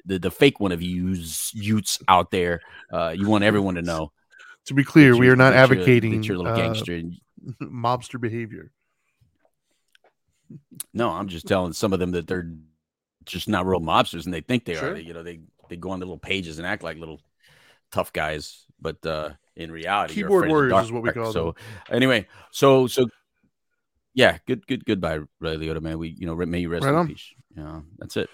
the 0.06 0.18
the 0.18 0.32
fake 0.32 0.60
one 0.60 0.72
of 0.72 0.82
you 0.82 1.16
Utes 1.54 2.00
out 2.08 2.32
there, 2.32 2.62
uh, 2.92 3.14
you 3.18 3.28
want 3.28 3.44
everyone 3.44 3.76
to 3.76 3.82
know. 3.82 4.12
to 4.66 4.74
be 4.74 4.84
clear, 4.84 5.18
we 5.18 5.28
are 5.28 5.36
not 5.36 5.54
advocating 5.54 6.24
you're 6.24 6.36
a 6.36 6.38
little 6.40 6.54
uh, 6.54 6.56
gangster. 6.56 6.94
And, 6.94 7.18
mobster 7.62 8.20
behavior. 8.20 8.72
no, 10.94 11.10
I'm 11.10 11.28
just 11.28 11.48
telling 11.48 11.74
some 11.74 11.94
of 11.94 12.00
them 12.00 12.12
that 12.12 12.28
they're 12.28 12.50
just 13.26 13.48
not 13.48 13.66
real 13.66 13.80
mobsters 13.80 14.26
and 14.26 14.34
they 14.34 14.42
think 14.42 14.66
they 14.66 14.76
Sure. 14.76 14.92
are. 14.92 14.94
They, 14.96 15.02
you 15.02 15.14
know, 15.14 15.24
they 15.24 15.40
they 15.70 15.78
go 15.78 15.92
on 15.92 16.00
the 16.00 16.06
little 16.06 16.18
pages 16.18 16.58
and 16.58 16.68
act 16.68 16.84
like 16.84 16.98
little 16.98 17.22
tough 17.92 18.12
guys, 18.12 18.66
but 18.82 19.06
uh, 19.06 19.32
in 19.56 19.72
reality, 19.72 20.16
Keyboard 20.16 20.46
afraid 20.46 20.52
of 20.64 20.68
the 20.70 20.74
warriors 20.74 20.86
is 20.86 20.92
what 20.92 21.04
we 21.04 21.12
call 21.12 21.32
So 21.34 21.56
anyway, 21.90 22.28
so 22.52 22.88
so 22.88 23.08
yeah, 24.14 24.38
good 24.48 24.66
good 24.68 24.86
goodbye, 24.86 25.20
Ray 25.40 25.58
Liotta, 25.58 25.82
man. 25.82 25.98
We 25.98 26.10
you 26.10 26.26
know 26.26 26.36
may 26.36 26.60
you 26.60 26.70
rest 26.70 26.86
Right 26.86 26.92
in 26.92 26.96
on. 27.00 27.08
peace. 27.08 27.30
Yeah, 27.56 27.82
that's 27.98 28.18
it. 28.18 28.30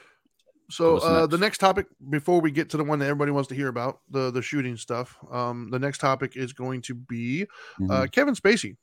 So 0.69 0.97
uh, 0.97 1.27
the 1.27 1.37
next? 1.37 1.59
topic, 1.59 1.87
before 2.09 2.41
we 2.41 2.51
get 2.51 2.69
to 2.71 2.77
the 2.77 2.83
one 2.83 2.99
that 2.99 3.05
everybody 3.05 3.31
wants 3.31 3.47
to 3.49 3.55
hear 3.55 3.67
about, 3.69 4.01
the 4.09 4.31
the 4.31 4.41
shooting 4.41 4.75
stuff, 4.77 5.17
um, 5.31 5.69
the 5.71 5.79
next 5.79 5.99
topic 5.99 6.35
is 6.35 6.51
going 6.53 6.81
to 6.83 6.93
be 6.95 7.45
Mhm. 7.79 7.89
uh, 7.89 8.07
Kevin 8.07 8.35
Spacey. 8.35 8.75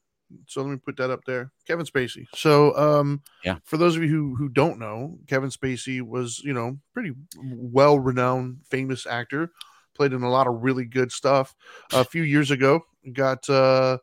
So 0.47 0.63
let 0.63 0.71
me 0.71 0.77
put 0.77 0.97
that 0.97 1.11
up 1.11 1.25
there. 1.25 1.53
Kevin 1.67 1.87
Spacey. 1.87 2.27
So 2.35 2.77
um, 2.77 3.23
Yeah. 3.45 3.59
for 3.65 3.77
those 3.77 3.97
of 3.97 4.03
you 4.03 4.09
who, 4.09 4.35
who 4.37 4.49
don't 4.49 4.79
know, 4.79 5.19
Kevin 5.27 5.51
Spacey 5.51 6.03
was, 6.03 6.41
you 6.41 6.53
know, 6.53 6.79
pretty 6.93 7.13
well 7.37 7.99
renowned, 7.99 8.59
famous 8.69 9.07
actor, 9.07 9.51
played 9.95 10.13
in 10.13 10.23
a 10.23 10.31
lot 10.31 10.47
of 10.47 10.63
really 10.63 10.85
good 10.85 11.13
stuff. 11.13 11.55
A 11.93 12.05
few 12.05 12.23
years 12.23 12.51
ago, 12.51 12.85
got 13.13 13.49
uh, 13.49 13.99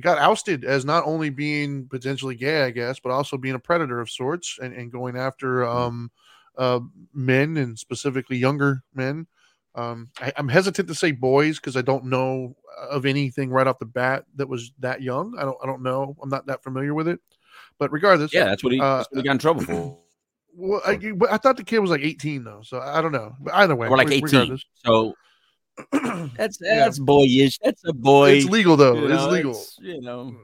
got 0.00 0.18
ousted 0.18 0.64
as 0.64 0.84
not 0.84 1.04
only 1.06 1.30
being 1.30 1.88
potentially 1.88 2.34
gay, 2.34 2.64
I 2.64 2.70
guess, 2.70 2.98
but 3.00 3.12
also 3.12 3.36
being 3.36 3.54
a 3.54 3.60
predator 3.60 4.00
of 4.00 4.10
sorts 4.10 4.58
and, 4.62 4.74
and 4.74 4.92
going 4.92 5.16
after 5.16 5.64
um, 5.66 6.10
uh, 6.56 6.80
men 7.12 7.56
and 7.56 7.78
specifically 7.78 8.36
younger 8.36 8.82
men. 8.94 9.26
Um, 9.76 10.08
I, 10.20 10.32
I'm 10.36 10.48
hesitant 10.48 10.88
to 10.88 10.94
say 10.94 11.10
boys 11.12 11.58
because 11.58 11.76
I 11.76 11.82
don't 11.82 12.04
know 12.04 12.54
of 12.90 13.06
anything 13.06 13.50
right 13.50 13.66
off 13.66 13.78
the 13.78 13.86
bat 13.86 14.24
that 14.36 14.48
was 14.48 14.72
that 14.78 15.02
young. 15.02 15.36
I 15.38 15.42
don't. 15.42 15.56
I 15.62 15.66
don't 15.66 15.82
know. 15.82 16.16
I'm 16.22 16.28
not 16.28 16.46
that 16.46 16.62
familiar 16.62 16.94
with 16.94 17.08
it. 17.08 17.20
But 17.78 17.90
regardless, 17.92 18.32
yeah, 18.32 18.44
that's 18.44 18.62
what 18.62 18.72
he, 18.72 18.80
uh, 18.80 18.98
that's 18.98 19.08
what 19.10 19.18
he 19.18 19.22
got 19.24 19.32
in 19.32 19.38
trouble 19.38 19.62
for. 19.62 19.98
Well, 20.56 20.80
I, 20.86 20.96
but 21.16 21.32
I 21.32 21.36
thought 21.38 21.56
the 21.56 21.64
kid 21.64 21.80
was 21.80 21.90
like 21.90 22.02
18 22.02 22.44
though, 22.44 22.60
so 22.62 22.78
I 22.78 23.00
don't 23.02 23.10
know. 23.10 23.34
But 23.40 23.54
either 23.54 23.74
way, 23.74 23.88
Or 23.88 23.96
like 23.96 24.06
18. 24.12 24.22
regardless. 24.22 24.64
So 24.86 25.14
that's 26.36 26.58
Yeah. 26.60 26.76
that's 26.76 27.00
boyish. 27.00 27.58
That's 27.58 27.82
a 27.84 27.92
boy. 27.92 28.30
it's 28.34 28.46
legal 28.48 28.76
though. 28.76 28.94
you 28.94 29.04
it's 29.06 29.24
know, 29.24 29.28
legal. 29.30 29.50
it's, 29.50 29.78
you 29.82 30.00
know, 30.00 30.36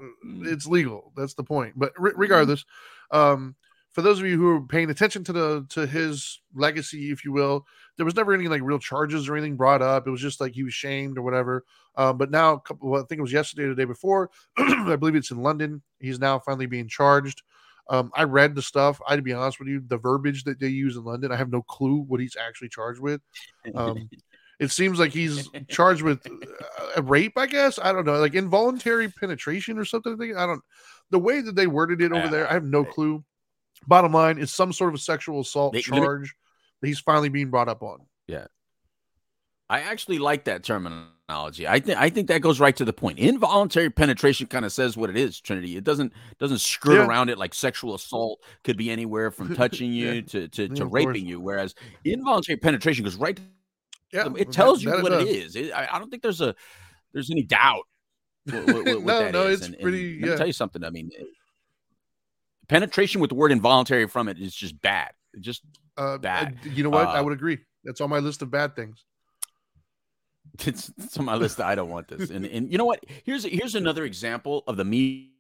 It's 0.43 0.67
legal. 0.67 1.13
That's 1.17 1.35
the 1.35 1.45
point. 1.45 1.75
But 1.77 1.93
re- 1.97 2.13
regardless, 2.17 2.65
um, 3.13 3.55
for 3.93 4.03
those 4.03 4.21
of 4.21 4.27
you 4.27 4.37
who 4.37 4.49
are 4.57 4.61
paying 4.61 4.91
attention 4.91 5.25
to 5.25 5.33
the 5.33 5.67
to 5.71 5.87
his 5.87 6.41
legacy, 6.55 7.11
if 7.11 7.25
you 7.25 7.33
will, 7.33 7.67
there 7.97 8.05
was 8.05 8.15
never 8.15 8.33
any 8.33 8.49
like 8.49 8.63
real 8.63 8.79
charges 8.79 9.29
or 9.29 9.37
anything 9.37 9.57
brought 9.57 9.83
up. 9.83 10.07
It 10.07 10.11
was 10.11 10.21
just 10.21 10.41
like 10.41 10.53
he 10.53 10.63
was 10.63 10.75
shamed 10.75 11.19
or 11.19 11.23
whatever. 11.23 11.65
Um, 11.97 12.17
but 12.17 12.31
now, 12.31 12.55
a 12.55 12.61
couple, 12.61 12.91
well, 12.91 13.03
I 13.03 13.07
think 13.07 13.19
it 13.19 13.23
was 13.23 13.33
yesterday, 13.33 13.65
or 13.65 13.71
the 13.71 13.75
day 13.75 13.85
before. 13.85 14.31
I 14.59 14.97
believe 14.97 15.17
it's 15.17 15.33
in 15.33 15.43
London. 15.43 15.83
He's 15.99 16.21
now 16.21 16.39
finally 16.39 16.67
being 16.67 16.89
charged. 16.89 17.43
Um, 17.89 18.13
I 18.15 18.23
read 18.23 18.55
the 18.55 18.63
stuff. 18.63 19.01
I, 19.07 19.17
to 19.17 19.23
be 19.23 19.33
honest 19.33 19.59
with 19.59 19.69
you, 19.69 19.83
the 19.85 19.99
verbiage 19.99 20.45
that 20.45 20.61
they 20.61 20.69
use 20.69 20.97
in 20.97 21.05
London, 21.05 21.33
I 21.33 21.37
have 21.37 21.51
no 21.51 21.63
clue 21.63 22.05
what 22.07 22.21
he's 22.21 22.37
actually 22.37 22.69
charged 22.69 23.01
with. 23.01 23.21
Um, 23.75 24.09
it 24.61 24.71
seems 24.71 25.01
like 25.01 25.11
he's 25.11 25.49
charged 25.69 26.03
with 26.03 26.25
uh, 26.25 26.87
a 26.97 27.03
rape. 27.03 27.37
I 27.37 27.47
guess 27.47 27.81
I 27.83 27.93
don't 27.93 28.07
know, 28.07 28.21
like 28.21 28.35
involuntary 28.35 29.09
penetration 29.09 29.77
or 29.79 29.85
something. 29.85 30.17
I 30.21 30.43
I 30.43 30.47
don't. 30.47 30.63
The 31.11 31.19
way 31.19 31.41
that 31.41 31.57
they 31.57 31.67
worded 31.67 32.01
it 32.01 32.13
over 32.13 32.29
there, 32.29 32.49
I 32.49 32.53
have 32.53 32.65
no 32.65 32.85
clue. 32.85 33.25
Bottom 33.87 34.13
line, 34.13 34.39
is 34.39 34.53
some 34.53 34.73
sort 34.73 34.89
of 34.91 34.95
a 34.95 34.99
sexual 35.03 35.41
assault 35.41 35.73
They- 35.73 35.79
let 35.89 35.91
me- 35.91 35.99
charge 35.99 36.35
that 36.81 36.87
he's 36.89 37.01
finally 37.01 37.29
being 37.29 37.51
brought 37.51 37.69
up 37.69 37.83
on. 37.83 38.01
Yeah. 38.27 38.47
I 39.69 39.81
actually 39.83 40.19
like 40.19 40.45
that 40.45 40.65
terminology. 40.65 41.67
I 41.69 41.79
think 41.79 41.97
I 41.99 42.11
think 42.11 42.27
that 42.29 42.41
goes 42.43 42.59
right 42.59 42.75
to 42.77 42.85
the 42.85 42.93
point. 42.93 43.21
Involuntary 43.21 43.89
penetration 43.89 44.49
kind 44.49 44.65
of 44.65 44.73
says 44.73 44.97
what 44.97 45.11
it 45.11 45.17
is, 45.17 45.41
Trinity. 45.41 45.77
It 45.77 45.85
doesn't 45.85 46.13
doesn't 46.39 46.59
skirt 46.59 46.95
Yeah. 46.95 47.07
around 47.07 47.29
it 47.31 47.39
like 47.39 47.55
sexual 47.55 47.95
assault 47.95 48.41
could 48.65 48.77
be 48.77 48.91
anywhere 48.91 49.31
from 49.31 49.55
touching 49.57 49.93
you 49.93 50.11
Yeah. 50.13 50.21
to 50.23 50.49
to, 50.49 50.63
Yeah, 50.63 50.69
to 50.75 50.83
of 50.85 50.91
course. 50.91 51.05
raping 51.07 51.27
you. 51.27 51.39
Whereas 51.41 51.75
involuntary 52.05 52.57
penetration 52.57 53.05
goes 53.05 53.15
right. 53.17 53.39
Yeah, 54.13 54.29
it 54.37 54.51
tells 54.51 54.83
you 54.83 54.91
that 54.91 55.05
what 55.05 55.13
it 55.13 55.25
does. 55.43 55.55
It, 55.55 55.71
I, 55.73 55.89
I 55.93 55.99
don't 56.01 56.11
think 56.11 56.23
there's 56.25 56.41
a 56.41 56.55
there's 57.13 57.31
any 57.31 57.45
doubt. 57.45 57.85
What, 58.47 58.67
what, 58.67 58.75
what, 58.85 58.85
No, 59.05 59.19
that 59.21 59.33
no, 59.33 59.47
is. 59.47 59.59
it's 59.59 59.67
And- 59.67 59.75
and 59.77 59.83
pretty- 59.83 60.21
Let 60.21 60.31
me 60.33 60.37
tell 60.37 60.47
you 60.49 60.53
something. 60.53 60.83
I 60.83 60.91
mean, 60.91 61.11
penetration 62.71 63.21
with 63.21 63.31
the 63.31 63.35
word 63.35 63.53
involuntary 63.53 64.07
from 64.07 64.29
it 64.29 64.39
is 64.39 64.55
just 64.55 64.81
bad. 64.81 65.11
It 65.35 65.41
just 65.41 65.63
Uh, 65.97 66.19
bad. 66.19 66.59
uh, 66.65 66.71
You 66.71 66.85
know 66.85 66.91
what? 66.91 67.09
I 67.09 67.19
Uh, 67.19 67.25
would 67.25 67.33
agree. 67.33 67.59
That's 67.85 68.01
on 68.01 68.09
my 68.11 68.19
list 68.21 68.43
of 68.43 68.51
bad 68.51 68.77
things. 68.77 69.05
it's, 70.67 70.91
it's 70.99 71.17
on 71.19 71.25
my 71.25 71.35
list. 71.35 71.61
I 71.61 71.75
don't 71.75 71.91
want 71.91 72.09
this. 72.09 72.31
And 72.31 72.45
and 72.47 72.71
you 72.71 72.79
know 72.79 72.85
what? 72.85 73.05
Here's 73.25 73.45
here's 73.45 73.75
another 73.75 74.05
example 74.05 74.63
of 74.67 74.77
the 74.77 74.85
Me 74.85 75.33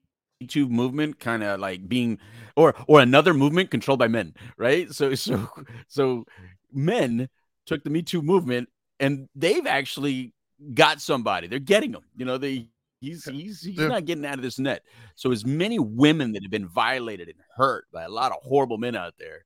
Too 0.49 0.69
movement 0.69 1.19
kind 1.21 1.43
of 1.43 1.61
like 1.61 1.89
being 1.89 2.19
or 2.57 2.75
or 2.87 3.01
another 3.01 3.35
movement 3.35 3.71
controlled 3.71 3.99
by 3.99 4.09
men, 4.09 4.35
right? 4.57 4.93
So 4.93 5.15
so 5.15 5.49
so 5.89 6.27
men 6.73 7.29
took 7.67 7.85
the 7.85 7.91
Me 7.91 8.03
Too 8.03 8.23
movement 8.23 8.69
and 8.99 9.29
they've 9.35 9.67
actually 9.67 10.33
got 10.75 11.01
somebody. 11.01 11.47
They're 11.47 11.59
getting 11.59 11.93
them. 11.93 12.05
You 12.17 12.25
know, 12.25 12.39
they 12.39 12.69
he's 13.00 13.25
he's 13.25 13.62
he's 13.62 13.78
Yeah. 13.78 13.88
not 13.88 14.04
getting 14.04 14.25
out 14.26 14.35
of 14.35 14.42
this 14.42 14.59
net. 14.59 14.83
So 15.16 15.33
as 15.33 15.45
many 15.45 15.78
women 15.78 16.33
that 16.33 16.42
have 16.42 16.50
been 16.50 16.69
violated 16.69 17.28
and 17.28 17.38
hurt 17.57 17.87
by 17.92 18.02
a 18.04 18.09
lot 18.09 18.33
of 18.33 18.38
horrible 18.42 18.78
men 18.78 18.95
out 18.97 19.14
there, 19.19 19.45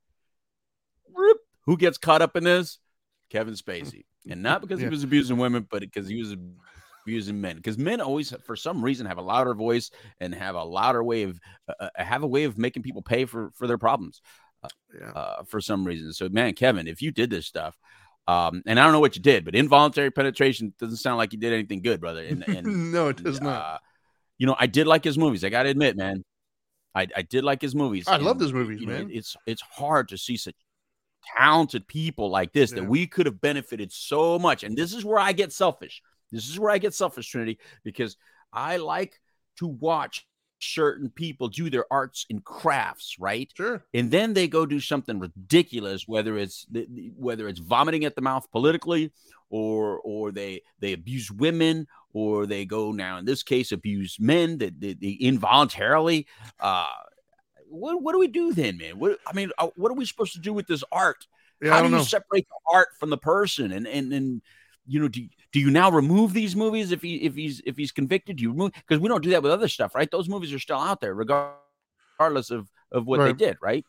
whoop, 1.08 1.38
who 1.62 1.76
gets 1.76 1.98
caught 1.98 2.22
up 2.22 2.36
in 2.36 2.44
this? 2.44 2.78
Kevin 3.30 3.54
Spacey. 3.54 4.04
And 4.28 4.42
not 4.42 4.60
because 4.60 4.80
Yeah. 4.80 4.86
he 4.86 4.90
was 4.90 5.04
abusing 5.04 5.36
women, 5.36 5.66
but 5.70 5.80
because 5.80 6.08
he 6.08 6.18
was 6.18 6.34
abusing 7.04 7.40
men. 7.40 7.56
Because 7.56 7.76
men 7.76 8.00
always, 8.00 8.32
for 8.44 8.56
some 8.56 8.82
reason, 8.82 9.06
have 9.06 9.18
a 9.18 9.22
louder 9.22 9.54
voice 9.54 9.90
and 10.20 10.34
have 10.34 10.54
a 10.54 10.64
louder 10.64 11.02
way 11.04 11.24
of 11.24 11.38
uh, 11.68 11.74
uh, 11.80 11.88
have 11.96 12.22
a 12.22 12.26
way 12.26 12.44
of 12.44 12.56
making 12.58 12.82
people 12.82 13.02
pay 13.02 13.24
for 13.24 13.50
for 13.52 13.66
their 13.66 13.78
problems 13.78 14.22
Yeah. 14.98 15.10
uh, 15.12 15.42
for 15.44 15.60
some 15.60 15.84
reason. 15.84 16.12
So, 16.12 16.28
man, 16.28 16.54
Kevin, 16.54 16.86
if 16.86 17.02
you 17.02 17.10
did 17.10 17.28
this 17.30 17.46
stuff, 17.46 17.76
um, 18.26 18.62
and 18.66 18.80
I 18.80 18.84
don't 18.84 18.92
know 18.92 19.00
what 19.00 19.16
you 19.16 19.22
did, 19.22 19.44
but 19.44 19.54
involuntary 19.54 20.10
penetration 20.10 20.72
doesn't 20.78 20.96
sound 20.96 21.18
like 21.18 21.32
you 21.32 21.38
did 21.38 21.52
anything 21.52 21.82
good, 21.82 22.00
brother. 22.00 22.24
And, 22.24 22.42
and 22.48 22.92
no, 22.92 23.08
it 23.08 23.22
does 23.22 23.40
not. 23.40 23.62
uh, 23.62 23.78
you 24.38 24.46
know, 24.46 24.56
I 24.58 24.66
did 24.66 24.86
like 24.86 25.04
his 25.04 25.18
movies. 25.18 25.44
I 25.44 25.50
got 25.50 25.64
to 25.64 25.68
admit, 25.68 25.96
man, 25.96 26.24
I, 26.94 27.06
I 27.14 27.22
did 27.22 27.44
like 27.44 27.60
his 27.60 27.74
movies. 27.74 28.08
I 28.08 28.16
love 28.16 28.40
his 28.40 28.52
movies, 28.52 28.80
you 28.80 28.86
know, 28.86 28.94
man. 28.94 29.10
it's 29.12 29.36
it's 29.46 29.62
hard 29.62 30.08
to 30.08 30.18
see 30.18 30.36
such 30.36 30.54
talented 31.36 31.86
people 31.86 32.30
like 32.30 32.52
this 32.52 32.72
that 32.72 32.86
we 32.86 33.06
could 33.06 33.26
have 33.26 33.40
benefited 33.40 33.92
so 33.92 34.38
much. 34.38 34.62
And 34.62 34.76
this 34.76 34.92
is 34.92 35.04
where 35.04 35.18
I 35.18 35.32
get 35.32 35.52
selfish. 35.52 36.02
This 36.30 36.48
is 36.48 36.58
where 36.58 36.70
I 36.70 36.78
get 36.78 36.94
selfish, 36.94 37.28
Trinity, 37.28 37.58
because 37.84 38.16
I 38.52 38.78
like 38.78 39.20
to 39.58 39.66
watch 39.66 40.26
certain 40.64 41.08
people 41.10 41.48
do 41.48 41.68
their 41.70 41.84
arts 41.92 42.26
and 42.30 42.44
crafts, 42.44 43.16
right? 43.18 43.50
Sure. 43.56 43.84
and 43.94 44.10
then 44.10 44.34
they 44.34 44.48
go 44.48 44.64
do 44.66 44.80
something 44.80 45.18
ridiculous 45.18 46.06
whether 46.08 46.36
it's 46.38 46.66
the- 46.70 46.86
the- 46.90 47.12
whether 47.16 47.48
it's 47.48 47.60
vomiting 47.60 48.04
at 48.04 48.14
the 48.14 48.22
mouth 48.22 48.50
politically 48.50 49.12
or 49.50 49.98
or 50.00 50.32
they 50.32 50.62
they 50.80 50.92
abuse 50.94 51.30
women 51.30 51.86
or 52.12 52.46
they 52.46 52.64
go 52.64 52.92
now 52.92 53.18
in 53.18 53.24
this 53.24 53.42
case 53.42 53.72
abuse 53.72 54.18
men 54.18 54.58
that 54.58 54.80
they, 54.80 54.94
they 54.94 55.16
involuntarily 55.20 56.26
uh 56.60 56.86
what, 57.68 58.02
what 58.02 58.12
do 58.12 58.18
we 58.18 58.28
do 58.28 58.52
then 58.54 58.76
man 58.78 58.98
what 58.98 59.18
i 59.26 59.32
mean 59.32 59.50
uh, 59.58 59.68
what 59.76 59.90
are 59.90 59.94
we 59.94 60.04
supposed 60.04 60.32
to 60.32 60.38
do 60.40 60.52
with 60.52 60.66
this 60.66 60.84
art 60.92 61.26
Yeah, 61.60 61.70
how 61.72 61.78
I 61.78 61.82
do 61.82 61.88
you 61.88 61.96
know. 61.96 62.02
separate 62.02 62.46
the 62.48 62.74
art 62.74 62.88
from 62.98 63.10
the 63.10 63.18
person 63.18 63.72
and 63.72 63.86
and 63.86 64.12
and 64.12 64.42
you 64.86 65.00
know 65.00 65.08
do, 65.08 65.26
do 65.52 65.60
you 65.60 65.70
now 65.70 65.90
remove 65.90 66.32
these 66.32 66.54
movies 66.56 66.92
if 66.92 67.02
he 67.02 67.16
if 67.16 67.34
he's 67.34 67.60
if 67.66 67.76
he's 67.76 67.92
convicted 67.92 68.36
do 68.36 68.42
you 68.42 68.50
remove 68.50 68.72
because 68.72 69.00
we 69.00 69.08
don't 69.08 69.22
do 69.22 69.30
that 69.30 69.42
with 69.42 69.52
other 69.52 69.68
stuff 69.68 69.94
right 69.94 70.10
those 70.10 70.28
movies 70.28 70.52
are 70.52 70.58
still 70.58 70.78
out 70.78 71.00
there 71.00 71.14
regardless 71.14 72.50
of 72.50 72.70
of 72.92 73.06
what 73.06 73.20
Right. 73.20 73.26
they 73.26 73.32
did 73.32 73.56
right 73.60 73.84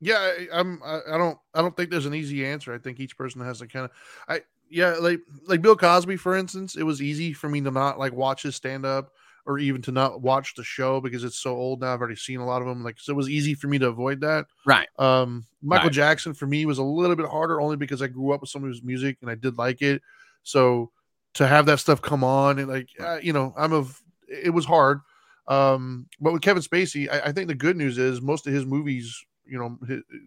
Yeah, 0.00 0.16
I, 0.18 0.48
I'm. 0.52 0.82
I, 0.84 1.16
don't. 1.16 1.38
I 1.54 1.62
don't 1.62 1.76
think 1.76 1.90
there's 1.90 2.06
an 2.06 2.14
easy 2.14 2.44
answer. 2.44 2.74
I 2.74 2.78
think 2.78 3.00
each 3.00 3.16
person 3.16 3.40
has 3.42 3.60
to 3.60 3.68
kind 3.68 3.84
of. 3.86 3.92
I 4.28 4.42
yeah, 4.68 4.96
like 5.00 5.20
like 5.46 5.62
Bill 5.62 5.76
Cosby, 5.76 6.16
for 6.16 6.36
instance. 6.36 6.76
It 6.76 6.82
was 6.84 7.00
easy 7.00 7.32
for 7.32 7.48
me 7.48 7.60
to 7.62 7.70
not 7.70 7.98
like 7.98 8.12
watch 8.12 8.42
his 8.42 8.56
stand 8.56 8.84
up 8.84 9.12
or 9.46 9.58
even 9.58 9.82
to 9.82 9.92
not 9.92 10.20
watch 10.20 10.54
the 10.56 10.64
show 10.64 11.00
because 11.00 11.24
it's 11.24 11.38
so 11.38 11.54
old 11.56 11.80
now. 11.80 11.94
I've 11.94 12.00
already 12.00 12.16
seen 12.16 12.40
a 12.40 12.46
lot 12.46 12.62
of 12.62 12.68
them. 12.68 12.82
Like 12.84 12.98
so, 12.98 13.12
it 13.12 13.16
was 13.16 13.30
easy 13.30 13.54
for 13.54 13.68
me 13.68 13.78
to 13.78 13.88
avoid 13.88 14.20
that. 14.22 14.46
Right. 14.66 14.88
Um, 14.98 15.46
Michael 15.62 15.90
Right. 15.90 15.92
Jackson 15.92 16.34
for 16.34 16.46
me 16.46 16.66
was 16.66 16.78
a 16.78 16.82
little 16.82 17.16
bit 17.16 17.26
harder 17.26 17.60
only 17.60 17.76
because 17.76 18.02
I 18.02 18.08
grew 18.08 18.32
up 18.32 18.40
with 18.40 18.50
some 18.50 18.64
of 18.64 18.70
his 18.70 18.82
music 18.82 19.18
and 19.22 19.30
I 19.30 19.36
did 19.36 19.56
like 19.58 19.82
it. 19.82 20.02
So 20.42 20.90
to 21.34 21.46
have 21.46 21.66
that 21.66 21.80
stuff 21.80 22.02
come 22.02 22.24
on 22.24 22.58
and 22.58 22.68
like 22.68 22.88
uh, 23.00 23.18
you 23.22 23.32
know, 23.32 23.54
I'm 23.56 23.72
of 23.72 24.00
it 24.28 24.50
was 24.50 24.64
hard. 24.64 25.00
Um, 25.48 26.06
but 26.20 26.32
with 26.32 26.42
Kevin 26.42 26.62
Spacey, 26.62 27.10
I, 27.10 27.28
I 27.28 27.32
think 27.32 27.48
the 27.48 27.54
good 27.54 27.76
news 27.76 27.98
is 27.98 28.20
most 28.22 28.46
of 28.46 28.52
his 28.52 28.64
movies, 28.64 29.24
you 29.44 29.58
know, 29.58 29.76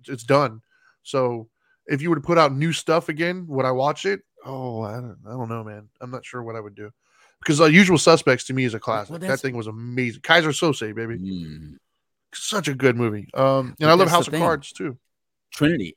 it's 0.07 0.23
done. 0.23 0.61
So 1.03 1.47
if 1.87 2.01
you 2.01 2.09
were 2.09 2.15
to 2.15 2.21
put 2.21 2.37
out 2.37 2.53
new 2.53 2.73
stuff 2.73 3.09
again, 3.09 3.45
would 3.47 3.65
I 3.65 3.71
watch 3.71 4.05
it? 4.05 4.21
Oh, 4.45 4.81
I 4.81 4.93
don't, 4.95 5.17
I 5.27 5.31
don't 5.31 5.49
know, 5.49 5.63
man. 5.63 5.89
I'm 6.01 6.11
not 6.11 6.25
sure 6.25 6.43
what 6.43 6.55
I 6.55 6.59
would 6.59 6.75
do 6.75 6.91
because 7.39 7.61
uh, 7.61 7.65
Usual 7.65 7.97
Suspects 7.97 8.43
to 8.45 8.53
me 8.53 8.65
is 8.65 8.73
a 8.73 8.79
classic. 8.79 9.19
that 9.21 9.39
thing 9.39 9.55
was 9.55 9.67
amazing. 9.67 10.21
Keyser 10.21 10.49
Söze, 10.49 10.93
baby, 10.93 11.17
Mm. 11.17 11.77
such 12.33 12.67
a 12.67 12.73
good 12.75 12.95
movie. 12.95 13.27
Um, 13.33 13.67
and 13.67 13.75
But 13.79 13.89
I 13.89 13.93
love 13.93 14.09
House 14.09 14.27
of. 14.27 14.33
Cards 14.33 14.71
too. 14.71 14.97
Trinity. 15.51 15.95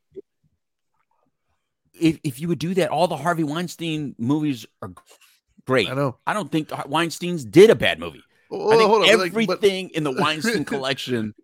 If 2.00 2.18
if 2.24 2.40
you 2.40 2.48
would 2.48 2.58
do 2.58 2.74
that, 2.74 2.90
all 2.90 3.08
the 3.08 3.16
Harvey 3.16 3.44
Weinstein 3.44 4.14
movies 4.18 4.66
are 4.82 4.92
great. 5.66 5.88
I 5.90 5.94
know. 5.94 6.16
I 6.26 6.32
don't 6.34 6.50
think 6.50 6.70
Weinstein's 6.88 7.44
did 7.44 7.70
a 7.70 7.74
bad 7.74 7.98
movie. 7.98 8.22
Oh, 8.50 8.72
I 8.72 8.76
think 8.76 8.88
hold 8.88 9.02
on, 9.02 9.18
like, 9.18 9.32
but- 9.32 9.42
everything 9.42 9.90
in 9.90 10.04
the 10.04 10.12
Weinstein 10.18 10.64
collection 10.64 11.34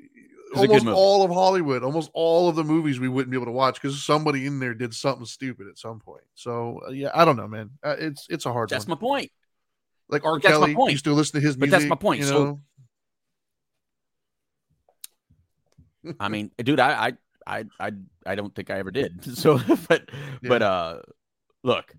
is 0.55 0.63
a 0.63 0.67
good 0.67 0.79
almost 0.79 0.97
all 0.97 1.25
of 1.25 1.31
Hollywood, 1.33 1.83
almost 1.83 2.11
all 2.15 2.49
of 2.49 2.57
the 2.57 2.65
movies 2.65 2.99
we 3.01 3.09
wouldn't 3.09 3.31
be 3.31 3.37
able 3.37 3.47
to 3.47 3.53
watch 3.53 3.75
because 3.75 4.03
somebody 4.03 4.47
in 4.47 4.59
there 4.61 4.73
did 4.75 4.95
something 4.95 5.27
stupid 5.27 5.67
at 5.69 5.77
some 5.79 5.99
point. 6.01 6.23
So 6.35 6.81
uh, 6.87 6.91
yeah, 6.93 7.11
I 7.15 7.25
don't 7.25 7.37
know, 7.37 7.49
man. 7.49 7.71
Uh, 7.83 7.97
it's 7.99 8.27
it's 8.31 8.47
a 8.47 8.53
hard 8.53 8.71
That's 8.71 8.87
one. 8.87 8.97
my 8.97 9.01
point. 9.01 9.31
like 10.09 10.25
R. 10.25 10.39
but 10.39 10.49
Kelly 10.49 10.75
point. 10.75 10.93
used 10.93 11.05
to 11.05 11.13
listen 11.13 11.41
to 11.41 11.47
his 11.47 11.57
But 11.57 11.67
music. 11.69 11.81
that's 11.81 11.89
my 11.91 11.97
point. 11.97 12.21
You 12.21 12.27
So- 12.27 12.45
know? 12.45 12.61
I 16.21 16.29
mean, 16.29 16.51
dude, 16.59 16.81
I 16.81 17.07
I 17.09 17.13
I 17.47 17.65
I, 17.79 17.93
I 18.27 18.35
don't 18.35 18.55
think 18.55 18.71
I 18.71 18.79
ever 18.79 18.91
did. 18.91 19.21
So, 19.37 19.61
but 19.89 20.09
but 20.43 20.63
uh, 20.63 21.01
look, 21.63 21.95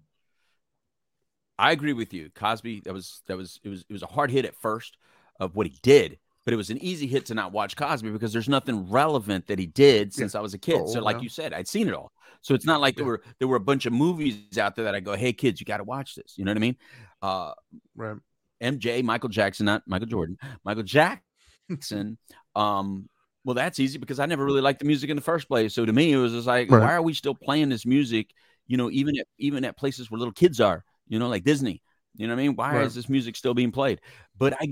I 1.57 1.71
agree 1.71 1.93
with 1.93 2.13
you, 2.13 2.29
Cosby. 2.33 2.81
That 2.81 2.93
was 2.93 3.21
that 3.27 3.37
was 3.37 3.59
it 3.63 3.69
was 3.69 3.85
it 3.89 3.93
was 3.93 4.03
a 4.03 4.07
hard 4.07 4.31
hit 4.31 4.45
at 4.45 4.55
first 4.55 4.97
of 5.39 5.55
what 5.55 5.67
he 5.67 5.77
did, 5.81 6.17
but 6.43 6.53
it 6.53 6.57
was 6.57 6.69
an 6.69 6.77
easy 6.83 7.07
hit 7.07 7.25
to 7.27 7.33
not 7.33 7.51
watch 7.51 7.75
Cosby 7.75 8.11
because 8.11 8.33
there's 8.33 8.49
nothing 8.49 8.89
relevant 8.89 9.47
that 9.47 9.59
he 9.59 9.65
did 9.65 10.13
since 10.13 10.35
I 10.35 10.39
was 10.39 10.53
a 10.53 10.57
kid. 10.57 10.81
Oh, 10.81 10.87
so, 10.87 11.01
like 11.01 11.17
yeah. 11.17 11.23
you 11.23 11.29
said, 11.29 11.53
I'd 11.53 11.67
seen 11.67 11.87
it 11.87 11.93
all. 11.93 12.11
So 12.41 12.53
it's 12.53 12.65
not 12.65 12.81
like 12.81 12.95
there 12.95 13.05
were 13.05 13.21
there 13.39 13.47
were 13.47 13.55
a 13.55 13.61
bunch 13.61 13.85
of 13.85 13.93
movies 13.93 14.57
out 14.57 14.75
there 14.75 14.85
that 14.85 14.95
I 14.95 14.99
go, 14.99 15.15
hey 15.15 15.33
kids, 15.33 15.59
you 15.59 15.65
got 15.65 15.77
to 15.77 15.83
watch 15.83 16.15
this. 16.15 16.33
You 16.37 16.45
know 16.45 16.51
what 16.51 16.57
I 16.57 16.61
mean? 16.61 16.77
Uh, 17.21 17.53
right. 17.95 18.17
MJ, 18.61 19.03
Michael 19.03 19.29
Jackson, 19.29 19.65
not 19.65 19.83
Michael 19.87 20.07
Jordan, 20.07 20.37
Michael 20.63 20.83
Jackson. 20.83 22.17
um, 22.55 23.09
well, 23.45 23.53
that's 23.55 23.79
easy 23.79 23.99
because 23.99 24.19
I 24.19 24.25
never 24.25 24.43
really 24.43 24.61
liked 24.61 24.79
the 24.79 24.85
music 24.85 25.09
in 25.09 25.15
the 25.15 25.21
first 25.21 25.47
place. 25.47 25.73
So 25.75 25.85
to 25.85 25.93
me, 25.93 26.11
it 26.11 26.17
was 26.17 26.33
just 26.33 26.47
like, 26.47 26.69
Right. 26.69 26.81
why 26.81 26.93
are 26.93 27.01
we 27.03 27.13
still 27.13 27.35
playing 27.35 27.69
this 27.69 27.85
music? 27.85 28.31
You 28.67 28.77
know, 28.77 28.91
even 28.91 29.17
at 29.19 29.27
even 29.37 29.63
at 29.65 29.77
places 29.77 30.11
where 30.11 30.19
little 30.19 30.33
kids 30.33 30.59
are, 30.59 30.83
you 31.07 31.19
know, 31.19 31.29
like 31.29 31.43
Disney. 31.45 31.81
You 32.17 32.27
know 32.27 32.33
what 32.35 32.41
I 32.41 32.47
mean? 32.47 32.55
Why 32.57 32.75
Right. 32.77 32.85
is 32.87 32.95
this 32.95 33.07
music 33.09 33.35
still 33.37 33.53
being 33.53 33.71
played? 33.71 34.01
But 34.37 34.55
I 34.59 34.65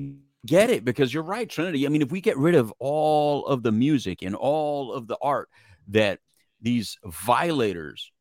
get 0.46 0.70
it 0.72 0.84
because 0.84 1.14
you're 1.14 1.24
right, 1.24 1.50
Trinity. 1.50 1.86
I 1.86 1.90
mean, 1.90 2.02
if 2.02 2.12
we 2.12 2.20
get 2.22 2.38
rid 2.38 2.56
of 2.56 2.74
all 2.80 3.46
of 3.48 3.64
the 3.64 3.72
music 3.72 4.24
and 4.24 4.36
all 4.36 4.92
of 4.94 5.08
the 5.08 5.18
art 5.22 5.50
that 5.90 6.20
these 6.62 6.98
violators 7.06 8.12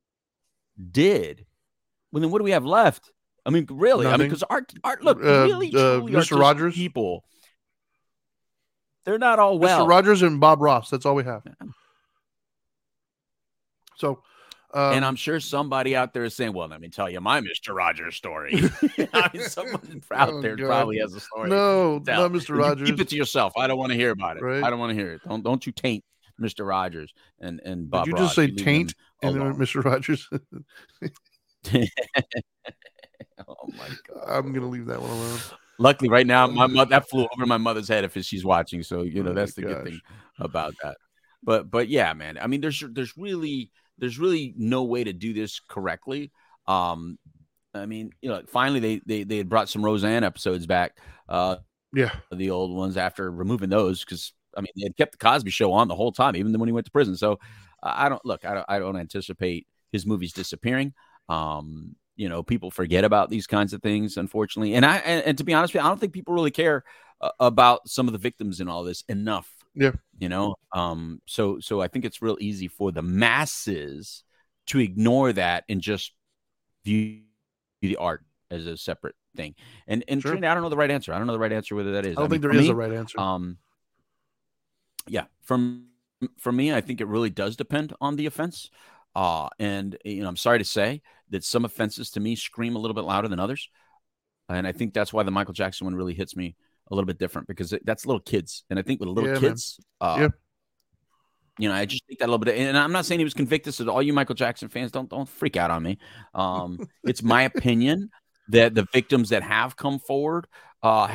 did, 0.91 1.47
well, 2.13 2.21
then 2.21 2.31
what 2.31 2.39
do 2.39 2.45
we 2.45 2.51
have 2.51 2.67
left? 2.67 3.11
I 3.45 3.51
mean, 3.51 3.67
really? 3.71 4.07
I 4.07 4.11
mean, 4.11 4.29
because 4.29 4.43
art, 4.45 4.73
art. 4.85 5.03
Look, 5.03 5.19
Uh, 5.23 5.47
really, 5.47 5.69
uh, 5.69 5.97
truly 5.99 6.13
Mr. 6.13 6.39
Rogers? 6.39 6.75
people. 6.75 7.25
They're 9.05 9.19
not 9.19 9.39
all 9.39 9.59
well. 9.59 9.85
Mr. 9.85 9.89
Rogers 9.89 10.23
and 10.23 10.41
Bob 10.41 10.61
Ross. 10.63 10.91
That's 10.91 11.05
all 11.07 11.15
we 11.15 11.25
have. 11.25 11.43
Yeah. 11.47 11.69
So, 13.97 14.23
Um, 14.75 14.95
and 14.95 15.05
I'm 15.05 15.17
sure 15.17 15.39
somebody 15.39 15.95
out 15.95 16.15
there 16.15 16.25
is 16.25 16.35
saying, 16.35 16.53
"Well, 16.55 16.67
let 16.69 16.81
me 16.81 16.89
tell 16.89 17.09
you 17.11 17.21
my 17.21 17.41
Mister 17.41 17.75
Rogers 17.75 18.17
story." 18.17 18.53
I 19.13 19.31
mean, 19.35 19.43
someone 19.43 20.03
out 20.13 20.29
Oh, 20.31 20.41
there 20.43 20.57
God. 20.57 20.67
probably 20.67 20.99
has 20.99 21.13
a 21.15 21.21
story. 21.21 21.51
no, 21.51 21.99
not 22.07 22.31
Mr. 22.33 22.49
You 22.51 22.55
Rogers. 22.57 22.89
keep 22.91 23.01
it 23.01 23.09
to 23.09 23.17
yourself. 23.17 23.53
I 23.57 23.67
don't 23.67 23.79
want 23.79 23.91
to 23.93 23.97
hear 23.99 24.11
about 24.11 24.39
it. 24.39 24.43
Right. 24.43 24.63
I 24.65 24.71
don't 24.71 24.79
want 24.79 24.91
to 24.91 24.95
hear 24.97 25.13
it. 25.13 25.21
Don't 25.29 25.43
don't 25.45 25.65
you 25.67 25.73
taint 25.73 26.05
Mister 26.39 26.65
Rogers 26.65 27.13
and 27.41 27.61
and 27.65 27.91
Bob. 27.91 28.07
you 28.07 28.15
Ross. 28.15 28.23
just 28.23 28.35
say 28.37 28.47
leave 28.47 28.57
them 28.57 28.65
taint 28.65 28.95
and 29.23 29.41
then. 29.41 29.55
Mr. 29.57 29.85
Rogers. 29.85 30.29
oh 33.47 33.69
my 33.77 33.89
god! 34.09 34.25
I'm 34.27 34.53
gonna 34.53 34.69
leave 34.69 34.87
that 34.87 35.01
one 35.01 35.11
alone. 35.11 35.39
Luckily, 35.83 36.09
right 36.09 36.27
now, 36.27 36.47
my 36.47 36.67
mother 36.67 36.91
that 36.91 37.09
flew 37.09 37.27
over 37.35 37.47
my 37.47 37.59
mother's 37.59 37.89
head 37.89 38.05
if 38.05 38.17
she's 38.25 38.45
watching. 38.45 38.83
So 38.83 39.03
you 39.03 39.23
know 39.23 39.33
Oh 39.33 39.35
that's 39.35 39.55
the 39.55 39.63
good 39.63 39.83
thing 39.83 40.01
about 40.39 40.75
that. 40.83 40.97
But 41.43 41.71
but 41.71 41.89
yeah, 41.89 42.13
man. 42.13 42.39
I 42.41 42.47
mean, 42.47 42.61
there's 42.61 42.83
there's 42.93 43.17
really 43.17 43.71
there's 43.99 44.19
really 44.19 44.55
no 44.57 44.85
way 44.85 45.05
to 45.05 45.13
do 45.13 45.33
this 45.33 45.61
correctly. 45.61 46.33
Um, 46.67 47.19
I 47.75 47.87
mean, 47.87 48.13
you 48.21 48.29
know, 48.31 48.43
finally 48.49 48.81
they 48.81 49.01
they 49.07 49.25
they 49.25 49.39
had 49.39 49.49
brought 49.49 49.69
some 49.69 49.85
Roseanne 49.85 50.25
episodes 50.25 50.67
back, 50.67 50.99
uh, 51.29 51.57
Yeah, 51.93 52.13
the 52.33 52.51
old 52.51 52.75
ones 52.77 52.97
after 52.97 53.31
removing 53.31 53.71
those 53.71 54.05
because 54.05 54.33
I 54.57 54.61
mean 54.61 54.73
they 54.77 54.85
had 54.85 54.97
kept 54.97 55.13
the 55.13 55.19
Cosby 55.19 55.51
Show 55.51 55.73
on 55.73 55.89
the 55.89 55.97
whole 55.97 56.13
time, 56.13 56.37
even 56.37 56.59
when 56.59 56.69
he 56.69 56.73
went 56.73 56.87
to 56.87 56.93
prison. 56.93 57.17
So 57.17 57.39
I 57.83 58.07
I 58.07 58.09
don't 58.09 58.25
look, 58.25 58.45
I 58.45 58.55
don't, 58.55 58.67
I 58.69 58.79
don't 58.79 58.97
anticipate 58.97 59.67
his 59.93 60.07
movies 60.07 60.33
disappearing. 60.33 60.95
Um, 61.29 61.97
you 62.23 62.29
know, 62.29 62.43
people 62.45 62.71
forget 62.71 63.05
about 63.05 63.31
these 63.31 63.49
kinds 63.49 63.73
of 63.73 63.83
things, 63.83 64.17
unfortunately. 64.17 64.75
And 64.77 64.87
I 64.87 64.99
and, 64.99 65.27
and 65.27 65.39
to 65.39 65.45
be 65.45 65.53
honest 65.55 65.75
with 65.75 65.81
you, 65.81 65.87
I 65.87 65.89
don't 65.91 65.99
think 65.99 66.13
people 66.13 66.35
really 66.35 66.53
care 66.53 66.85
uh, 67.21 67.31
about 67.41 67.89
some 67.89 68.07
of 68.07 68.13
the 68.13 68.19
victims 68.29 68.61
in 68.61 68.69
all 68.69 68.85
this 68.85 69.03
enough. 69.09 69.49
Yeah. 69.75 69.93
you 70.19 70.29
know. 70.29 70.55
Um, 70.73 71.21
so 71.27 71.59
so 71.59 71.81
I 71.81 71.89
think 71.89 72.05
it's 72.05 72.23
real 72.23 72.37
easy 72.41 72.69
for 72.69 72.93
the 72.93 73.03
masses 73.03 74.23
to 74.67 74.79
ignore 74.79 75.33
that 75.33 75.65
and 75.69 75.81
just 75.81 76.13
view 76.85 77.23
the 77.81 77.97
art 77.97 78.23
as 78.51 78.67
a 78.67 78.77
separate 78.77 79.17
thing. 79.35 79.55
And 79.89 80.05
and 80.09 80.23
Sure. 80.23 80.33
Trinity, 80.33 80.47
I 80.47 80.55
don't 80.55 80.63
know 80.63 80.69
the 80.69 80.77
right 80.77 80.91
answer. 80.91 81.13
I 81.13 81.19
don't 81.19 81.27
know 81.27 81.33
the 81.33 81.39
right 81.41 81.53
answer 81.53 81.75
whether 81.75 81.93
that 81.93 82.07
is. 82.07 82.17
I 82.17 82.21
don't 82.21 82.31
think 82.31 82.43
mean, 82.43 82.51
there 82.53 82.61
is 82.61 82.67
me, 82.67 82.71
a 82.71 82.75
right 82.75 82.93
answer. 82.93 83.19
um, 83.19 83.59
yeah, 85.09 85.25
from 85.43 85.89
for 86.39 86.53
me, 86.53 86.73
I 86.73 86.81
think 86.81 87.01
it 87.01 87.09
really 87.09 87.31
does 87.31 87.57
depend 87.57 87.93
on 88.01 88.17
the 88.17 88.27
offense. 88.27 88.71
Uh, 89.15 89.49
and 89.59 89.97
you 90.05 90.23
know, 90.23 90.29
I'm 90.29 90.37
sorry 90.37 90.59
to 90.59 90.65
say 90.65 91.03
that 91.33 91.45
some 91.45 91.67
offenses 91.67 92.11
to 92.13 92.21
me 92.21 92.37
scream 92.37 92.77
a 92.77 92.81
little 92.81 92.95
bit 92.95 93.05
louder 93.05 93.29
than 93.29 93.41
others, 93.41 93.71
and 94.49 94.67
I 94.67 94.73
think 94.73 94.95
that's 94.95 95.13
why 95.13 95.25
the 95.25 95.33
Michael 95.33 95.55
Jackson 95.55 95.87
one 95.87 95.95
really 95.97 96.15
hits 96.15 96.37
me 96.37 96.57
a 96.91 96.95
little 96.95 97.07
bit 97.07 97.19
different 97.19 97.49
because 97.49 97.73
it, 97.75 97.85
that's 97.87 98.07
little 98.07 98.21
kids, 98.21 98.65
and 98.71 98.79
I 98.79 98.83
think 98.83 99.01
with 99.01 99.09
little 99.11 99.29
Yeah, 99.29 99.39
kids, 99.41 99.81
uh, 100.01 100.17
Yeah. 100.21 100.29
you 101.59 101.69
know, 101.69 101.75
I 101.75 101.85
just 101.85 102.07
think 102.07 102.19
that 102.21 102.27
a 102.27 102.31
little 102.31 102.39
bit. 102.39 102.57
And 102.59 102.77
I'm 102.77 102.93
not 102.93 103.05
saying 103.07 103.21
he 103.21 103.25
was 103.25 103.35
convicted. 103.35 103.75
So 103.75 103.89
all 103.89 104.03
you 104.03 104.13
Michael 104.13 104.35
Jackson 104.35 104.69
fans, 104.69 104.91
don't 104.91 105.09
don't 105.09 105.29
freak 105.29 105.57
out 105.57 105.71
on 105.71 105.83
me. 105.83 105.99
Um, 106.35 106.81
it's 107.05 107.23
my 107.23 107.43
opinion 107.43 108.11
that 108.49 108.75
the 108.75 108.87
victims 108.93 109.31
that 109.31 109.43
have 109.43 109.77
come 109.77 109.99
forward 109.99 110.47
uh, 110.83 111.07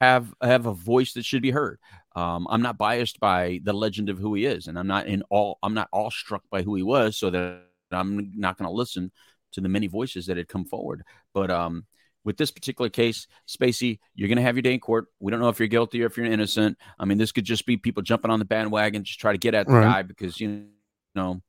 have 0.00 0.32
have 0.40 0.66
a 0.66 0.72
voice 0.74 1.14
that 1.14 1.24
should 1.24 1.42
be 1.42 1.50
heard. 1.50 1.78
Um, 2.14 2.46
I'm 2.48 2.62
not 2.62 2.78
biased 2.78 3.20
by 3.20 3.60
the 3.64 3.72
legend 3.72 4.08
of 4.08 4.18
who 4.18 4.34
he 4.34 4.46
is, 4.46 4.68
and 4.68 4.78
I'm 4.78 4.86
not 4.86 5.06
in 5.06 5.22
all. 5.30 5.58
I'm 5.62 5.74
not 5.74 5.88
all 5.92 6.10
struck 6.10 6.42
by 6.50 6.62
who 6.62 6.74
he 6.76 6.82
was, 6.82 7.16
so 7.16 7.30
that 7.30 7.62
I'm 7.90 8.32
not 8.36 8.56
going 8.58 8.68
to 8.68 8.74
listen 8.74 9.10
to 9.56 9.60
the 9.60 9.68
many 9.68 9.88
voices 9.88 10.26
that 10.26 10.36
had 10.36 10.46
come 10.48 10.64
forward. 10.64 11.02
But 11.34 11.50
um, 11.50 11.84
with 12.24 12.36
this 12.36 12.50
particular 12.50 12.88
case, 12.88 13.26
Spacey, 13.48 13.98
you're 14.14 14.28
going 14.28 14.36
to 14.36 14.42
have 14.42 14.54
your 14.56 14.62
day 14.62 14.74
in 14.74 14.80
court. 14.80 15.06
We 15.20 15.30
don't 15.30 15.40
know 15.40 15.48
if 15.48 15.58
you're 15.58 15.68
guilty 15.68 16.02
or 16.02 16.06
if 16.06 16.16
you're 16.16 16.26
innocent. 16.26 16.78
I 16.98 17.04
mean, 17.04 17.18
this 17.18 17.32
could 17.32 17.44
just 17.44 17.66
be 17.66 17.76
people 17.76 18.02
jumping 18.02 18.30
on 18.30 18.38
the 18.38 18.44
bandwagon, 18.44 19.04
just 19.04 19.20
try 19.20 19.32
to 19.32 19.38
get 19.38 19.54
at 19.54 19.66
the 19.66 19.72
Right. 19.74 19.82
guy 19.84 20.02
because 20.02 20.40
you 20.40 20.68
know, 21.14 21.40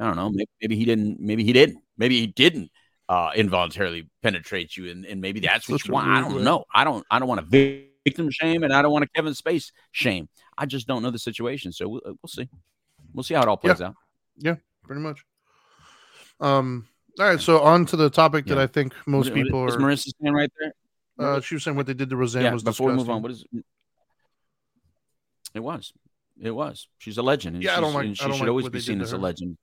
I 0.00 0.06
don't 0.06 0.16
know, 0.16 0.30
maybe, 0.30 0.50
maybe 0.62 0.76
he 0.76 0.84
didn't, 0.84 1.20
maybe 1.20 1.44
he 1.44 1.52
didn't, 1.52 1.78
maybe 1.98 2.20
he 2.20 2.26
didn't 2.26 2.70
uh, 3.08 3.30
involuntarily 3.36 4.08
penetrate 4.22 4.76
you, 4.76 4.90
and, 4.90 5.04
and 5.04 5.20
maybe 5.20 5.40
that's 5.40 5.68
what 5.68 5.80
Such 5.80 5.88
you 5.88 5.94
want. 5.94 6.08
I 6.08 6.20
don't 6.20 6.36
way. 6.36 6.42
know. 6.42 6.64
I 6.74 6.84
don't. 6.84 7.04
I 7.10 7.18
don't 7.18 7.28
want 7.28 7.50
to 7.50 7.86
victim 8.04 8.30
shame, 8.30 8.62
and 8.64 8.72
I 8.72 8.80
don't 8.82 8.92
want 8.92 9.02
to 9.04 9.08
Kevin 9.14 9.34
Space 9.34 9.72
shame. 9.92 10.28
I 10.58 10.66
just 10.66 10.86
don't 10.86 11.02
know 11.02 11.10
the 11.10 11.18
situation, 11.18 11.70
so 11.72 11.88
we'll, 11.88 12.00
we'll 12.04 12.28
see. 12.28 12.48
We'll 13.12 13.22
see 13.22 13.34
how 13.34 13.42
it 13.42 13.48
all 13.48 13.56
plays 13.58 13.80
out. 13.82 13.94
Yeah, 14.38 14.56
pretty 14.82 15.02
much. 15.02 15.22
Um. 16.40 16.88
All 17.18 17.26
right. 17.26 17.40
So 17.40 17.60
on 17.60 17.86
to 17.86 17.96
the 17.96 18.10
topic 18.10 18.46
that 18.46 18.56
Yeah. 18.56 18.62
I 18.62 18.66
think 18.66 18.92
most 19.06 19.30
What- 19.30 19.36
what- 19.36 19.44
people 19.44 19.68
is 19.68 19.74
are. 19.76 19.78
Marissa 19.78 20.08
stand 20.08 20.34
right 20.34 20.50
there? 20.58 20.72
Uh, 21.16 21.40
she 21.40 21.54
was 21.54 21.62
saying 21.62 21.76
what 21.76 21.86
they 21.86 21.94
did 21.94 22.10
to 22.10 22.16
Roseanne 22.16 22.42
yeah. 22.42 22.52
was 22.52 22.64
Before 22.64 22.88
we 22.90 22.94
move 22.96 23.08
on, 23.08 23.22
what 23.22 23.30
is? 23.30 23.44
It 23.52 23.64
It 25.54 25.60
was. 25.60 25.92
It 26.40 26.50
was. 26.50 26.88
She's 26.98 27.18
a 27.18 27.22
legend. 27.22 27.56
And 27.56 27.64
Yeah, 27.64 27.76
I 27.76 27.80
don't 27.80 27.94
like- 27.94 28.16
She 28.16 28.24
don't 28.24 28.32
should 28.32 28.40
like 28.40 28.48
always 28.48 28.68
be 28.68 28.80
seen 28.80 29.00
as 29.00 29.12
a 29.12 29.18
legend. 29.18 29.56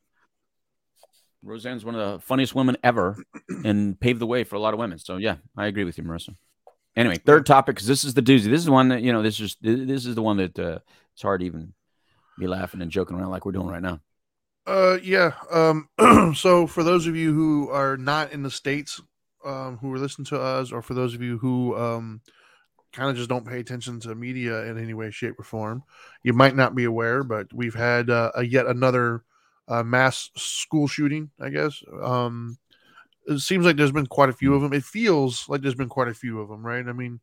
Roseanne's 1.44 1.84
one 1.84 1.96
of 1.96 2.14
the 2.14 2.20
funniest 2.20 2.54
women 2.56 2.78
ever, 2.84 3.18
and 3.66 4.00
paved 4.00 4.20
the 4.22 4.28
way 4.28 4.44
for 4.44 4.56
a 4.56 4.60
lot 4.60 4.74
of 4.74 4.80
women. 4.80 5.00
So 5.00 5.18
yeah, 5.18 5.38
I 5.58 5.66
agree 5.68 5.84
with 5.84 5.98
you, 5.98 6.04
Marissa. 6.04 6.36
Anyway, 6.96 7.18
third 7.18 7.46
topic 7.46 7.76
because 7.76 7.88
this 7.88 8.04
is 8.04 8.14
the 8.14 8.22
doozy. 8.22 8.46
This 8.46 8.60
is 8.60 8.66
the 8.66 8.72
one 8.72 8.90
that 8.90 9.02
you 9.02 9.12
know. 9.12 9.22
This 9.24 9.40
is 9.40 9.58
this 9.60 10.06
is 10.06 10.14
the 10.14 10.22
one 10.22 10.38
that 10.38 10.60
uh, 10.60 10.80
it's 11.14 11.22
hard 11.22 11.40
to 11.40 11.46
even 11.46 11.74
be 12.38 12.48
laughing 12.48 12.82
and 12.82 12.92
joking 12.92 13.18
around 13.18 13.32
like 13.32 13.46
we're 13.46 13.54
doing 13.54 13.68
right 13.68 13.82
now. 13.82 14.00
Uh, 14.66 14.98
yeah. 15.04 15.32
Um, 15.52 15.90
so 16.36 16.68
for 16.68 16.84
those 16.84 17.08
of 17.08 17.16
you 17.16 17.34
who 17.34 17.70
are 17.70 17.98
not 17.98 18.32
in 18.32 18.44
the 18.44 18.52
states, 18.52 19.02
um, 19.46 19.78
who 19.78 19.92
are 19.94 19.98
listening 19.98 20.26
to 20.26 20.40
us, 20.40 20.72
or 20.72 20.82
for 20.82 20.94
those 20.94 21.14
of 21.14 21.22
you 21.22 21.38
who 21.40 21.76
um, 21.76 22.22
kind 22.94 23.10
of 23.10 23.16
just 23.18 23.30
don't 23.30 23.48
pay 23.48 23.60
attention 23.60 24.00
to 24.02 24.16
media 24.16 24.66
in 24.66 24.78
any 24.78 24.94
way, 24.94 25.12
shape, 25.12 25.40
or 25.40 25.44
form, 25.44 25.84
you 26.24 26.34
might 26.34 26.56
not 26.56 26.76
be 26.76 26.86
aware, 26.86 27.24
but 27.24 27.48
we've 27.54 27.76
had 27.76 28.10
uh, 28.10 28.32
a 28.36 28.44
yet 28.44 28.68
another 28.68 29.24
uh, 29.68 29.84
mass 29.84 30.30
school 30.36 30.88
shooting. 30.88 31.32
I 31.40 31.50
guess. 31.50 31.84
Um, 32.04 32.58
it 33.28 33.40
seems 33.40 33.66
like 33.66 33.78
there's 33.78 33.92
been 33.92 34.08
quite 34.08 34.30
a 34.30 34.34
few 34.34 34.54
of 34.54 34.62
them. 34.62 34.74
It 34.74 34.84
feels 34.84 35.48
like 35.48 35.62
there's 35.62 35.76
been 35.76 35.90
quite 35.90 36.08
a 36.08 36.14
few 36.14 36.40
of 36.40 36.50
them, 36.50 36.66
right? 36.66 36.88
I 36.88 36.94
mean, 36.94 37.20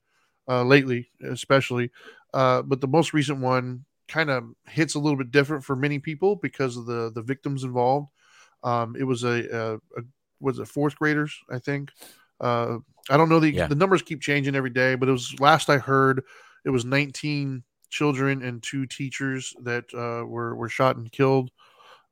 uh, 0.48 0.62
lately, 0.62 1.11
especially. 1.22 1.90
Uh, 2.33 2.62
but 2.62 2.81
the 2.81 2.87
most 2.88 3.12
recent 3.12 3.40
one 3.40 3.85
kind 4.08 4.30
of 4.30 4.44
hits 4.66 4.94
a 4.94 4.98
little 4.98 5.18
bit 5.18 5.30
different 5.30 5.64
for 5.64 5.76
many 5.76 5.98
people 5.98 6.36
because 6.36 6.76
of 6.76 6.86
the 6.86 7.10
the 7.14 7.22
victims 7.22 7.64
involved. 7.64 8.08
Um, 8.62 8.96
it 8.96 9.04
was 9.04 9.24
a, 9.24 9.48
a, 9.56 9.74
a 9.76 10.02
was 10.40 10.58
it 10.58 10.68
fourth 10.68 10.96
graders, 10.96 11.36
I 11.50 11.58
think. 11.58 11.90
Uh, 12.40 12.78
I 13.10 13.16
don't 13.16 13.28
know 13.28 13.40
the 13.40 13.50
Yeah. 13.52 13.66
the 13.68 13.74
numbers 13.74 14.02
keep 14.02 14.20
changing 14.20 14.54
every 14.54 14.70
day, 14.70 14.94
but 14.94 15.08
it 15.08 15.12
was 15.12 15.38
last 15.40 15.70
I 15.70 15.78
heard 15.78 16.24
it 16.64 16.70
was 16.70 16.84
19 16.84 17.62
children 17.90 18.42
and 18.42 18.62
two 18.62 18.86
teachers 18.86 19.54
that 19.62 19.84
uh, 19.94 20.24
were 20.26 20.54
were 20.56 20.68
shot 20.68 20.96
and 20.96 21.10
killed 21.10 21.50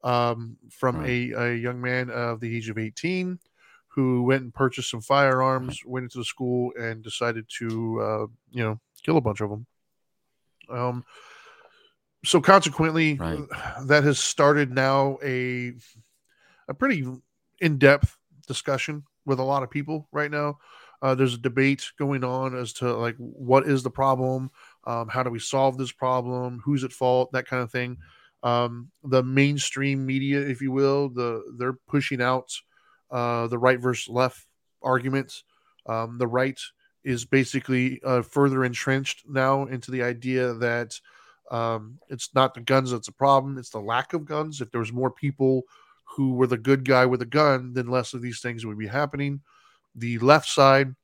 um, 0.05 0.57
from 0.71 0.97
Right. 0.97 1.33
a, 1.33 1.51
a 1.51 1.55
young 1.55 1.81
man 1.81 2.11
of 2.11 2.41
the 2.41 2.57
age 2.57 2.69
of 2.69 2.79
18 2.79 3.39
who 3.89 4.23
went 4.25 4.43
and 4.43 4.53
purchased 4.55 4.91
some 4.91 5.01
firearms, 5.01 5.83
went 5.85 6.05
into 6.05 6.19
the 6.19 6.25
school, 6.25 6.73
and 6.79 7.03
decided 7.03 7.47
to 7.59 8.01
uh, 8.01 8.27
you 8.51 8.63
know 8.63 8.79
kill 9.03 9.17
a 9.17 9.21
bunch 9.21 9.41
of 9.41 9.51
them. 9.51 9.67
Um, 10.69 11.05
so 12.27 12.41
consequently, 12.41 13.15
Right. 13.15 13.39
that 13.85 14.05
has 14.05 14.19
started 14.19 14.73
now 14.73 15.19
a 15.23 15.73
a 16.69 16.75
pretty 16.75 17.07
in 17.61 17.79
depth 17.79 18.17
discussion 18.47 19.05
with 19.25 19.39
a 19.39 19.45
lot 19.45 19.63
of 19.63 19.71
people 19.71 20.09
right 20.13 20.31
now. 20.31 20.59
Uh, 21.03 21.15
there's 21.15 21.35
a 21.35 21.39
debate 21.39 21.85
going 21.99 22.25
on 22.25 22.57
as 22.57 22.73
to 22.73 22.93
like 22.97 23.17
what 23.19 23.69
is 23.69 23.83
the 23.83 23.91
problem, 23.91 24.51
um, 24.87 25.09
how 25.09 25.23
do 25.23 25.31
we 25.31 25.39
solve 25.39 25.77
this 25.77 25.93
problem, 25.93 26.61
who's 26.65 26.85
at 26.85 26.93
fault, 26.93 27.31
that 27.33 27.47
kind 27.47 27.63
of 27.63 27.71
thing. 27.71 27.99
Um, 28.43 28.91
the 29.05 29.23
mainstream 29.23 30.07
media, 30.07 30.41
if 30.41 30.61
you 30.61 30.73
will, 30.73 31.09
the 31.09 31.43
they're 31.59 31.79
pushing 31.89 32.23
out 32.23 32.53
uh, 33.11 33.47
the 33.47 33.59
right 33.59 33.79
versus 33.79 34.09
left 34.09 34.47
arguments. 34.83 35.45
Um, 35.87 36.19
the 36.19 36.27
right 36.27 36.61
is 37.05 37.25
basically 37.25 38.01
uh, 38.03 38.23
further 38.23 38.65
entrenched 38.65 39.25
now 39.29 39.67
into 39.67 39.91
the 39.91 40.03
idea 40.03 40.55
that 40.55 41.01
um, 41.51 41.99
it's 42.09 42.35
not 42.35 42.55
the 42.55 42.61
guns 42.61 42.91
that's 42.91 43.09
a 43.09 43.13
problem; 43.13 43.59
it's 43.59 43.71
the 43.71 43.81
lack 43.81 44.13
of 44.13 44.25
guns. 44.25 44.61
If 44.61 44.71
there 44.71 44.81
was 44.81 44.93
more 44.93 45.11
people 45.11 45.65
who 46.05 46.35
were 46.35 46.47
the 46.47 46.57
good 46.57 46.85
guy 46.85 47.05
with 47.05 47.23
a 47.23 47.27
gun, 47.27 47.73
then 47.73 47.89
less 47.89 48.15
of 48.15 48.23
these 48.23 48.41
things 48.41 48.65
would 48.65 48.79
be 48.79 48.87
happening. 48.87 49.41
The 49.95 50.19
left 50.19 50.49
side 50.49 50.95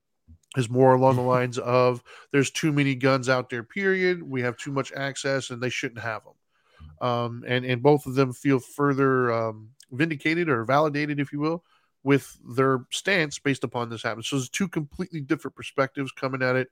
is 0.57 0.70
more 0.70 0.94
along 0.94 1.16
the 1.16 1.22
lines 1.37 1.59
of 1.59 2.02
there's 2.31 2.50
too 2.50 2.72
many 2.72 2.94
guns 2.94 3.28
out 3.28 3.50
there, 3.50 3.62
period. 3.62 4.22
We 4.22 4.42
have 4.42 4.57
too 4.57 4.72
much 4.72 4.92
access 4.92 5.50
and 5.50 5.62
they 5.62 5.70
shouldn't 5.70 6.00
have 6.00 6.22
them. 6.24 7.09
Um, 7.09 7.44
and, 7.46 7.64
and 7.64 7.83
both 7.83 8.07
of 8.07 8.14
them 8.14 8.33
feel 8.33 8.61
further 8.61 9.33
um, 9.33 9.70
vindicated 9.90 10.48
or 10.48 10.64
validated, 10.64 11.20
if 11.20 11.33
you 11.33 11.40
will, 11.40 11.64
with 12.05 12.38
their 12.48 12.85
stance 12.90 13.38
based 13.38 13.64
upon 13.64 13.88
this 13.88 14.02
happening. 14.02 14.22
So 14.22 14.37
there's 14.37 14.48
two 14.48 14.68
completely 14.68 15.20
different 15.20 15.57
perspectives 15.57 16.12
coming 16.12 16.42
at 16.42 16.57
it. 16.57 16.70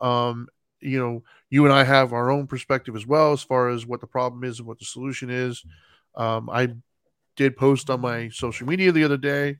Um, 0.00 0.48
you 0.82 0.98
know, 0.98 1.22
you 1.50 1.64
and 1.64 1.72
I 1.72 1.84
have 1.84 2.12
our 2.12 2.30
own 2.30 2.46
perspective 2.46 2.96
as 2.96 3.06
well 3.06 3.32
as 3.32 3.42
far 3.42 3.68
as 3.68 3.86
what 3.86 4.00
the 4.00 4.06
problem 4.06 4.44
is 4.44 4.58
and 4.58 4.68
what 4.68 4.78
the 4.78 4.84
solution 4.84 5.30
is. 5.30 5.64
Um, 6.14 6.50
I 6.50 6.68
did 7.36 7.56
post 7.56 7.88
on 7.88 8.00
my 8.00 8.28
social 8.28 8.66
media 8.66 8.92
the 8.92 9.04
other 9.04 9.16
day 9.16 9.56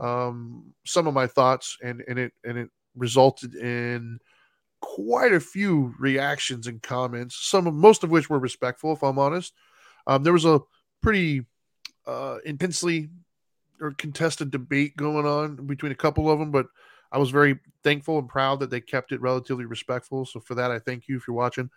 um, 0.00 0.74
some 0.84 1.06
of 1.06 1.14
my 1.14 1.26
thoughts, 1.26 1.78
and 1.82 2.02
and 2.08 2.18
it 2.18 2.32
and 2.44 2.58
it 2.58 2.70
resulted 2.96 3.54
in 3.54 4.18
quite 4.80 5.32
a 5.32 5.40
few 5.40 5.94
reactions 5.98 6.66
and 6.66 6.82
comments. 6.82 7.36
Some 7.36 7.66
of 7.66 7.74
most 7.74 8.04
of 8.04 8.10
which 8.10 8.28
were 8.28 8.38
respectful, 8.38 8.92
if 8.92 9.02
I'm 9.02 9.18
honest. 9.18 9.54
Um, 10.06 10.22
there 10.24 10.32
was 10.32 10.44
a 10.44 10.60
pretty 11.00 11.44
uh, 12.06 12.38
intensely 12.44 13.10
or 13.80 13.92
contested 13.92 14.50
debate 14.50 14.96
going 14.96 15.26
on 15.26 15.66
between 15.66 15.92
a 15.92 15.96
couple 15.96 16.30
of 16.30 16.38
them, 16.38 16.50
but 16.50 16.66
I 17.12 17.18
was 17.18 17.30
very 17.30 17.58
thankful 17.84 18.18
and 18.18 18.28
proud 18.28 18.60
that 18.60 18.70
they 18.70 18.80
kept 18.80 19.12
it 19.12 19.20
relatively 19.20 19.66
respectful. 19.66 20.24
So 20.24 20.40
for 20.40 20.54
that, 20.54 20.70
I 20.70 20.78
thank 20.78 21.08
you 21.08 21.16
if 21.16 21.28
you're 21.28 21.36
watching. 21.36 21.70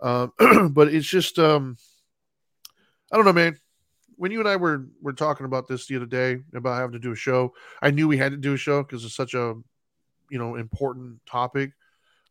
Um, 0.00 0.32
but 0.72 0.92
it's 0.92 1.06
just, 1.06 1.38
um, 1.38 1.76
I 3.12 3.16
don't 3.16 3.26
know, 3.26 3.32
man. 3.32 3.58
When 4.16 4.32
you 4.32 4.40
and 4.40 4.48
I 4.48 4.56
were 4.56 4.86
were 5.00 5.12
talking 5.12 5.46
about 5.46 5.68
this 5.68 5.86
the 5.86 5.94
other 5.94 6.06
day 6.06 6.38
about 6.52 6.76
having 6.76 6.92
to 6.92 6.98
do 6.98 7.12
a 7.12 7.16
show, 7.16 7.54
I 7.80 7.92
knew 7.92 8.08
we 8.08 8.16
had 8.16 8.32
to 8.32 8.38
do 8.38 8.54
a 8.54 8.56
show 8.56 8.82
because 8.82 9.04
it's 9.04 9.14
such 9.14 9.34
a, 9.34 9.54
you 10.28 10.38
know, 10.38 10.56
important 10.56 11.20
topic. 11.24 11.72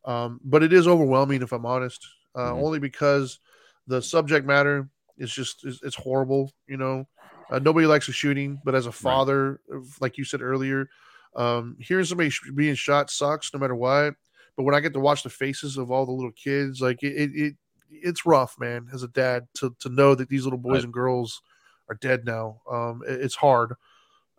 Um, 0.04 0.38
but 0.44 0.62
it 0.62 0.72
is 0.72 0.86
overwhelming 0.86 1.42
if 1.42 1.52
I'm 1.52 1.64
honest, 1.64 2.06
uh, 2.34 2.50
mm-hmm. 2.50 2.62
only 2.62 2.78
because 2.78 3.38
the 3.86 4.02
subject 4.02 4.46
matter 4.46 4.90
is 5.16 5.32
just 5.32 5.64
is, 5.64 5.80
it's 5.82 5.96
horrible. 5.96 6.52
You 6.66 6.76
know, 6.76 7.08
uh, 7.50 7.58
nobody 7.58 7.86
likes 7.86 8.08
a 8.08 8.12
shooting, 8.12 8.60
but 8.64 8.74
as 8.74 8.84
a 8.84 8.92
father, 8.92 9.60
right. 9.68 9.84
like 10.00 10.18
you 10.18 10.24
said 10.24 10.42
earlier, 10.42 10.90
um, 11.38 11.76
hearing 11.80 12.04
somebody 12.04 12.30
being 12.54 12.74
shot 12.74 13.10
sucks 13.10 13.54
no 13.54 13.60
matter 13.60 13.74
what. 13.74 14.14
But 14.56 14.64
when 14.64 14.74
I 14.74 14.80
get 14.80 14.92
to 14.92 15.00
watch 15.00 15.22
the 15.22 15.30
faces 15.30 15.78
of 15.78 15.90
all 15.90 16.04
the 16.04 16.12
little 16.12 16.32
kids, 16.32 16.80
like 16.82 17.02
it, 17.02 17.14
it, 17.14 17.30
it 17.34 17.54
it's 17.90 18.26
rough, 18.26 18.56
man. 18.58 18.88
As 18.92 19.04
a 19.04 19.08
dad, 19.08 19.46
to 19.58 19.74
to 19.80 19.88
know 19.88 20.14
that 20.14 20.28
these 20.28 20.44
little 20.44 20.58
boys 20.58 20.78
right. 20.78 20.84
and 20.84 20.92
girls 20.92 21.40
are 21.88 21.94
dead 21.94 22.26
now, 22.26 22.60
um, 22.70 23.02
it, 23.06 23.20
it's 23.20 23.36
hard. 23.36 23.74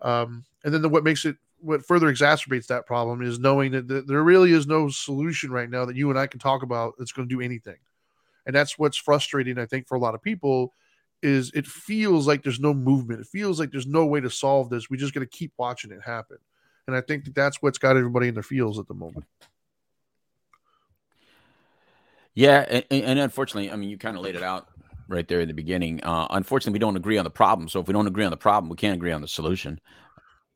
Um, 0.02 0.46
and 0.64 0.74
then 0.74 0.82
the, 0.82 0.90
what 0.90 1.04
makes 1.04 1.26
it 1.26 1.38
what 1.62 1.86
further 1.86 2.12
exacerbates 2.12 2.68
that 2.68 2.86
problem 2.86 3.22
is 3.22 3.40
knowing 3.40 3.72
that, 3.72 4.08
there 4.08 4.24
really 4.24 4.52
is 4.52 4.68
no 4.68 4.90
solution 4.90 5.52
right 5.52 5.70
now 5.70 5.86
that 5.86 5.96
you 5.96 6.10
and 6.10 6.20
I 6.20 6.28
can 6.28 6.40
talk 6.40 6.64
about 6.64 6.96
that's 6.98 7.12
going 7.12 7.28
to 7.28 7.36
do 7.36 7.42
anything. 7.42 7.78
And 8.46 8.56
that's 8.56 8.80
what's 8.80 8.98
frustrating, 8.98 9.60
I 9.60 9.66
think, 9.66 9.88
for 9.88 9.96
a 9.96 10.00
lot 10.00 10.16
of 10.16 10.22
people 10.22 10.74
is 11.22 11.52
it 11.54 11.68
feels 11.68 12.28
like 12.28 12.44
there's 12.44 12.62
no 12.62 12.74
movement. 12.74 13.20
It 13.20 13.28
feels 13.28 13.60
like 13.60 13.72
there's 13.72 13.88
no 13.88 14.06
way 14.06 14.22
to 14.22 14.30
solve 14.30 14.70
this. 14.70 14.90
We 14.90 14.98
just 14.98 15.14
got 15.14 15.20
to 15.20 15.26
keep 15.26 15.52
watching 15.58 15.92
it 15.92 16.02
happen. 16.02 16.38
And 16.90 16.98
I 16.98 17.02
think 17.02 17.26
that 17.26 17.36
that's 17.36 17.62
what's 17.62 17.78
got 17.78 17.98
everybody 17.98 18.30
in 18.30 18.34
their 18.34 18.42
feels 18.42 18.80
at 18.80 18.88
the 18.88 18.96
moment. 18.96 19.26
Yeah, 22.34 22.66
and, 22.68 22.86
and 22.90 23.20
unfortunately, 23.20 23.72
I 23.72 23.76
mean, 23.76 23.92
you 23.92 23.98
kind 24.00 24.18
of 24.18 24.24
laid 24.24 24.36
it 24.36 24.42
out 24.42 24.70
right 25.08 25.28
there 25.28 25.40
in 25.40 25.48
the 25.48 25.54
beginning. 25.54 26.04
Uh, 26.04 26.26
unfortunately, 26.32 26.74
we 26.74 26.80
don't 26.80 26.98
agree 26.98 27.20
on 27.20 27.26
the 27.26 27.30
problem. 27.30 27.70
So 27.70 27.80
if 27.80 27.86
we 27.86 27.94
don't 27.94 28.08
agree 28.08 28.26
on 28.26 28.32
the 28.32 28.38
problem, 28.38 28.72
we 28.72 28.76
can't 28.76 28.96
agree 28.96 29.12
on 29.12 29.22
the 29.22 29.28
solution. 29.28 29.80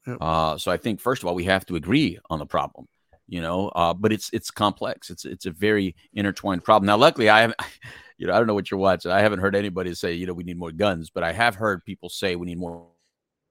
Yep. 0.07 0.17
Uh, 0.19 0.57
so 0.57 0.71
I 0.71 0.77
think 0.77 0.99
first 0.99 1.21
of 1.21 1.27
all, 1.27 1.35
we 1.35 1.43
have 1.43 1.67
to 1.67 1.75
agree 1.75 2.17
on 2.31 2.39
the 2.39 2.47
problem. 2.47 2.87
You 3.27 3.41
know, 3.41 3.69
uh, 3.69 3.93
but 3.93 4.11
it's 4.11 4.31
it's 4.33 4.49
complex. 4.49 5.11
It's 5.11 5.23
it's 5.23 5.45
a 5.45 5.51
very 5.51 5.95
intertwined 6.13 6.63
problem. 6.63 6.87
Now, 6.87 6.97
luckily, 6.97 7.29
I 7.29 7.41
have 7.41 7.53
you 8.17 8.25
know, 8.25 8.33
I 8.33 8.37
don't 8.39 8.47
know 8.47 8.55
what 8.55 8.71
you're 8.71 8.79
watching. 8.79 9.11
I 9.11 9.21
haven't 9.21 9.39
heard 9.39 9.55
anybody 9.55 9.93
say, 9.93 10.13
you 10.13 10.25
know, 10.25 10.33
we 10.33 10.43
need 10.43 10.57
more 10.57 10.71
guns, 10.71 11.11
but 11.11 11.23
I 11.23 11.31
have 11.31 11.53
heard 11.55 11.85
people 11.85 12.09
say 12.09 12.35
we 12.35 12.47
need 12.47 12.57
more 12.57 12.87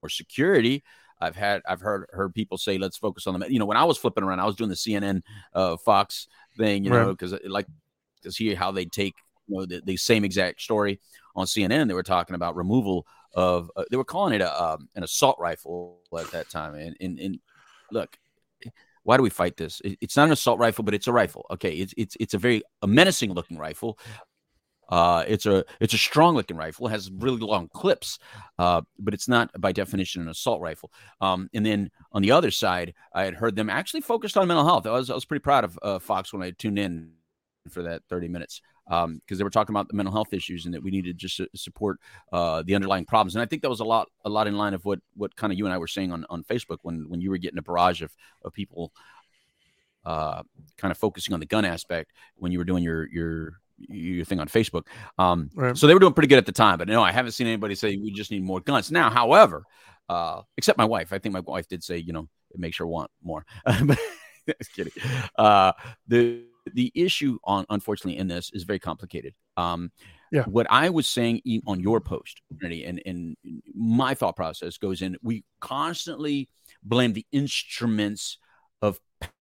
more 0.02 0.08
security. 0.08 0.82
I've 1.22 1.36
had 1.36 1.62
I've 1.66 1.80
heard 1.80 2.06
heard 2.12 2.34
people 2.34 2.58
say 2.58 2.78
let's 2.78 2.96
focus 2.96 3.26
on 3.26 3.38
the 3.38 3.52
you 3.52 3.58
know 3.58 3.66
when 3.66 3.76
I 3.76 3.84
was 3.84 3.98
flipping 3.98 4.24
around 4.24 4.40
I 4.40 4.46
was 4.46 4.56
doing 4.56 4.70
the 4.70 4.76
CNN 4.76 5.22
uh, 5.54 5.76
Fox 5.76 6.26
thing 6.56 6.84
you 6.84 6.90
right. 6.90 7.06
know 7.06 7.12
because 7.12 7.34
like 7.46 7.66
to 8.22 8.32
see 8.32 8.54
how 8.54 8.72
they 8.72 8.84
take 8.84 9.14
you 9.46 9.58
know 9.58 9.66
the, 9.66 9.80
the, 9.84 9.96
same 9.96 10.24
exact 10.24 10.60
story 10.60 11.00
on 11.34 11.46
CNN 11.46 11.88
they 11.88 11.94
were 11.94 12.02
talking 12.02 12.34
about 12.34 12.56
removal 12.56 13.06
of 13.34 13.70
uh, 13.76 13.84
they 13.90 13.96
were 13.96 14.04
calling 14.04 14.34
it 14.34 14.40
a 14.40 14.62
um, 14.62 14.88
an 14.94 15.04
assault 15.04 15.36
rifle 15.38 16.00
at 16.18 16.30
that 16.32 16.50
time 16.50 16.74
and 16.74 16.96
and, 17.00 17.18
and 17.18 17.38
look 17.90 18.18
why 19.04 19.16
do 19.16 19.22
we 19.22 19.30
fight 19.30 19.56
this? 19.56 19.82
It's 19.84 20.16
not 20.16 20.26
an 20.26 20.32
assault 20.32 20.58
rifle, 20.58 20.84
but 20.84 20.94
it's 20.94 21.08
a 21.08 21.12
rifle. 21.12 21.46
Okay, 21.50 21.72
it's 21.72 21.92
it's 21.96 22.16
it's 22.20 22.34
a 22.34 22.38
very 22.38 22.62
a 22.82 22.86
menacing 22.86 23.32
looking 23.32 23.58
rifle. 23.58 23.98
Uh, 24.92 25.24
it's 25.26 25.46
a 25.46 25.64
it's 25.80 25.94
a 25.94 25.98
strong 25.98 26.34
looking 26.34 26.54
rifle. 26.54 26.86
It 26.86 26.90
has 26.90 27.10
really 27.10 27.38
long 27.38 27.68
clips, 27.68 28.18
uh, 28.58 28.82
but 28.98 29.14
it's 29.14 29.26
not 29.26 29.50
by 29.58 29.72
definition 29.72 30.20
an 30.20 30.28
assault 30.28 30.60
rifle. 30.60 30.92
Um, 31.22 31.48
and 31.54 31.64
then 31.64 31.90
on 32.12 32.20
the 32.20 32.32
other 32.32 32.50
side, 32.50 32.92
I 33.14 33.24
had 33.24 33.32
heard 33.32 33.56
them 33.56 33.70
actually 33.70 34.02
focused 34.02 34.36
on 34.36 34.46
mental 34.48 34.66
health. 34.66 34.86
I 34.86 34.90
was 34.90 35.08
I 35.08 35.14
was 35.14 35.24
pretty 35.24 35.40
proud 35.40 35.64
of 35.64 35.78
uh, 35.80 35.98
Fox 35.98 36.30
when 36.30 36.42
I 36.42 36.50
tuned 36.50 36.78
in 36.78 37.12
for 37.70 37.82
that 37.84 38.02
30 38.10 38.28
minutes 38.28 38.60
because 38.84 39.04
um, 39.04 39.20
they 39.30 39.44
were 39.44 39.48
talking 39.48 39.72
about 39.72 39.88
the 39.88 39.94
mental 39.94 40.12
health 40.12 40.34
issues 40.34 40.66
and 40.66 40.74
that 40.74 40.82
we 40.82 40.90
needed 40.90 41.18
to 41.18 41.26
just 41.26 41.40
support 41.56 41.98
uh, 42.30 42.62
the 42.66 42.74
underlying 42.74 43.06
problems. 43.06 43.34
And 43.34 43.40
I 43.40 43.46
think 43.46 43.62
that 43.62 43.70
was 43.70 43.80
a 43.80 43.84
lot 43.84 44.08
a 44.26 44.28
lot 44.28 44.46
in 44.46 44.58
line 44.58 44.74
of 44.74 44.84
what 44.84 44.98
what 45.14 45.34
kind 45.36 45.54
of 45.54 45.58
you 45.58 45.64
and 45.64 45.72
I 45.72 45.78
were 45.78 45.86
saying 45.86 46.12
on, 46.12 46.26
on 46.28 46.44
Facebook 46.44 46.80
when 46.82 47.08
when 47.08 47.22
you 47.22 47.30
were 47.30 47.38
getting 47.38 47.58
a 47.58 47.62
barrage 47.62 48.02
of 48.02 48.14
of 48.42 48.52
people 48.52 48.92
uh, 50.04 50.42
kind 50.76 50.92
of 50.92 50.98
focusing 50.98 51.32
on 51.32 51.40
the 51.40 51.46
gun 51.46 51.64
aspect 51.64 52.10
when 52.36 52.52
you 52.52 52.58
were 52.58 52.64
doing 52.64 52.84
your 52.84 53.08
your 53.08 53.61
your 53.88 54.24
thing 54.24 54.40
on 54.40 54.48
Facebook. 54.48 54.86
Um, 55.18 55.50
right. 55.54 55.76
So 55.76 55.86
they 55.86 55.94
were 55.94 56.00
doing 56.00 56.14
pretty 56.14 56.28
good 56.28 56.38
at 56.38 56.46
the 56.46 56.52
time, 56.52 56.78
but 56.78 56.88
no, 56.88 57.02
I 57.02 57.12
haven't 57.12 57.32
seen 57.32 57.46
anybody 57.46 57.74
say 57.74 57.96
we 57.96 58.12
just 58.12 58.30
need 58.30 58.42
more 58.42 58.60
guns 58.60 58.90
now. 58.90 59.10
However, 59.10 59.64
uh, 60.08 60.42
except 60.56 60.78
my 60.78 60.84
wife, 60.84 61.12
I 61.12 61.18
think 61.18 61.32
my 61.32 61.40
wife 61.40 61.68
did 61.68 61.82
say, 61.82 61.98
you 61.98 62.12
know, 62.12 62.28
it 62.50 62.60
makes 62.60 62.76
her 62.78 62.86
want 62.86 63.10
more. 63.22 63.44
just 64.46 64.72
kidding. 64.74 64.92
Uh, 65.36 65.72
the 66.08 66.44
the 66.74 66.92
issue 66.94 67.38
on 67.44 67.66
unfortunately 67.70 68.18
in 68.18 68.28
this 68.28 68.50
is 68.52 68.64
very 68.64 68.78
complicated. 68.78 69.34
Um, 69.56 69.90
yeah. 70.30 70.44
What 70.44 70.66
I 70.70 70.88
was 70.88 71.06
saying 71.06 71.42
on 71.66 71.80
your 71.80 72.00
post, 72.00 72.40
and 72.62 73.02
and 73.04 73.36
my 73.74 74.14
thought 74.14 74.36
process 74.36 74.78
goes 74.78 75.02
in. 75.02 75.16
We 75.22 75.44
constantly 75.60 76.48
blame 76.82 77.12
the 77.12 77.26
instruments 77.32 78.38
of 78.80 78.98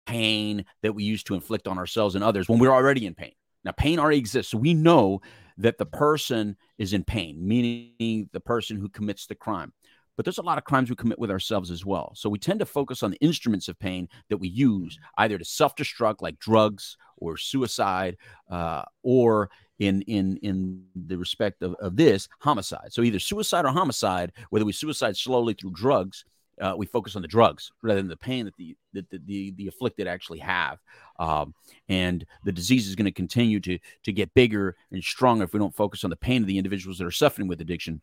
pain 0.06 0.66
that 0.82 0.94
we 0.94 1.04
use 1.04 1.24
to 1.24 1.36
inflict 1.36 1.68
on 1.68 1.78
ourselves 1.78 2.16
and 2.16 2.24
others 2.24 2.50
when 2.50 2.60
we're 2.60 2.72
already 2.72 3.06
in 3.06 3.14
pain. 3.14 3.34
Now, 3.64 3.72
pain 3.72 4.00
already 4.00 4.18
exists. 4.18 4.52
So 4.52 4.58
we 4.58 4.74
know 4.74 5.22
that 5.58 5.78
the 5.78 5.86
person 5.86 6.56
is 6.78 6.94
in 6.94 7.04
pain, 7.04 7.46
meaning 7.46 8.30
the 8.32 8.40
person 8.40 8.78
who 8.78 8.90
commits 8.90 9.28
the 9.28 9.36
crime. 9.36 9.74
But 10.16 10.26
there's 10.26 10.38
a 10.38 10.44
lot 10.44 10.58
of 10.58 10.66
crimes 10.66 10.90
we 10.90 10.98
commit 10.98 11.20
with 11.20 11.32
ourselves 11.32 11.72
as 11.72 11.86
well. 11.86 12.12
So 12.14 12.30
we 12.30 12.40
tend 12.40 12.60
to 12.60 12.66
focus 12.66 13.04
on 13.04 13.12
the 13.12 13.18
instruments 13.22 13.70
of 13.70 13.80
pain 13.80 14.10
that 14.30 14.38
we 14.38 14.50
use 14.50 15.00
either 15.18 15.38
to 15.38 15.46
self 15.46 15.76
destruct, 15.76 16.22
like 16.22 16.40
drugs 16.40 16.98
or 17.18 17.38
suicide, 17.38 18.18
uh, 18.50 18.84
or 19.02 19.50
in 19.80 20.02
in 20.04 20.36
in 20.38 20.84
the 20.94 21.18
respect 21.18 21.62
of, 21.62 21.74
of 21.76 21.96
this 21.96 22.28
homicide. 22.40 22.92
So 22.92 23.02
either 23.02 23.20
suicide 23.20 23.64
or 23.64 23.70
homicide, 23.70 24.34
whether 24.50 24.66
we 24.66 24.74
suicide 24.74 25.16
slowly 25.16 25.54
through 25.54 25.72
drugs 25.72 26.26
uh, 26.60 26.74
we 26.78 26.86
focus 26.86 27.16
on 27.16 27.22
the 27.22 27.28
drugs 27.28 27.72
rather 27.82 28.00
than 28.00 28.10
the 28.10 28.18
pain 28.18 28.46
that 28.46 28.56
the 28.58 28.76
that 28.94 29.10
the, 29.10 29.20
the, 29.26 29.52
the 29.52 29.68
afflicted 29.68 30.08
actually 30.08 30.40
have. 30.40 30.80
Um, 31.20 31.54
and 31.88 32.26
the 32.44 32.52
disease 32.52 32.88
is 32.88 32.96
going 32.96 33.06
to 33.06 33.12
continue 33.12 33.60
to 33.62 33.80
to 34.04 34.12
get 34.12 34.34
bigger 34.34 34.76
and 34.92 35.04
stronger 35.04 35.44
if 35.44 35.54
we 35.54 35.60
don't 35.60 35.76
focus 35.76 36.04
on 36.04 36.10
the 36.10 36.16
pain 36.16 36.42
of 36.42 36.48
the 36.48 36.58
individuals 36.58 36.98
that 36.98 37.06
are 37.06 37.12
suffering 37.12 37.48
with 37.48 37.62
addiction. 37.62 38.02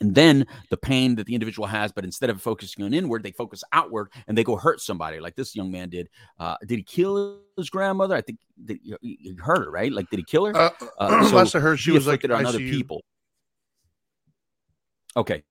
And 0.00 0.14
then 0.14 0.46
the 0.70 0.76
pain 0.76 1.14
that 1.16 1.26
the 1.26 1.34
individual 1.34 1.66
has, 1.66 1.90
but 1.90 2.04
instead 2.04 2.28
of 2.28 2.42
focusing 2.42 2.84
on 2.84 2.92
inward, 2.92 3.22
they 3.22 3.30
focus 3.30 3.64
outward 3.72 4.10
and 4.28 4.36
they 4.36 4.44
go 4.44 4.56
hurt 4.56 4.80
somebody, 4.80 5.20
like 5.20 5.36
this 5.36 5.56
young 5.56 5.70
man 5.70 5.88
did. 5.88 6.08
Uh, 6.38 6.56
did 6.66 6.76
he 6.76 6.82
kill 6.82 7.40
his 7.56 7.70
grandmother? 7.70 8.14
I 8.14 8.20
think 8.20 8.38
he 8.66 9.34
hurt 9.38 9.64
her, 9.64 9.70
right? 9.70 9.90
Like, 9.90 10.10
did 10.10 10.18
he 10.18 10.24
kill 10.24 10.44
her? 10.46 10.54
Uh, 10.54 10.70
uh, 10.98 11.24
so 11.28 11.36
last 11.36 11.54
I 11.54 11.60
heard, 11.60 11.78
she 11.78 11.92
was 11.92 12.06
like 12.06 12.24
on 12.24 12.44
other 12.44 12.58
people. 12.58 13.02
Okay, 15.16 15.42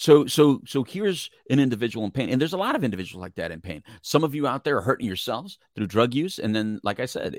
so 0.00 0.24
so 0.24 0.62
so 0.66 0.82
here's 0.82 1.28
an 1.50 1.60
individual 1.60 2.06
in 2.06 2.10
pain, 2.10 2.30
and 2.30 2.40
there's 2.40 2.54
a 2.54 2.56
lot 2.56 2.74
of 2.74 2.82
individuals 2.82 3.20
like 3.20 3.34
that 3.34 3.50
in 3.50 3.60
pain. 3.60 3.82
Some 4.00 4.24
of 4.24 4.34
you 4.34 4.46
out 4.46 4.64
there 4.64 4.78
are 4.78 4.80
hurting 4.80 5.06
yourselves 5.06 5.58
through 5.76 5.88
drug 5.88 6.14
use, 6.14 6.38
and 6.38 6.56
then, 6.56 6.80
like 6.82 7.00
I 7.00 7.04
said, 7.04 7.36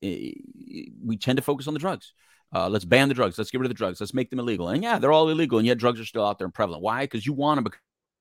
we 0.00 1.18
tend 1.20 1.36
to 1.36 1.42
focus 1.42 1.68
on 1.68 1.74
the 1.74 1.80
drugs. 1.80 2.14
Uh, 2.54 2.70
let's 2.70 2.86
ban 2.86 3.08
the 3.08 3.14
drugs. 3.14 3.36
Let's 3.36 3.50
get 3.50 3.60
rid 3.60 3.66
of 3.66 3.70
the 3.70 3.74
drugs. 3.74 4.00
Let's 4.00 4.14
make 4.14 4.30
them 4.30 4.38
illegal. 4.38 4.70
And 4.70 4.82
yeah, 4.82 4.98
they're 4.98 5.12
all 5.12 5.28
illegal, 5.28 5.58
and 5.58 5.66
yet 5.66 5.76
drugs 5.76 6.00
are 6.00 6.06
still 6.06 6.24
out 6.24 6.38
there 6.38 6.46
and 6.46 6.54
prevalent. 6.54 6.82
Why? 6.82 7.02
Because 7.02 7.26
you 7.26 7.34
want 7.34 7.62
them 7.62 7.70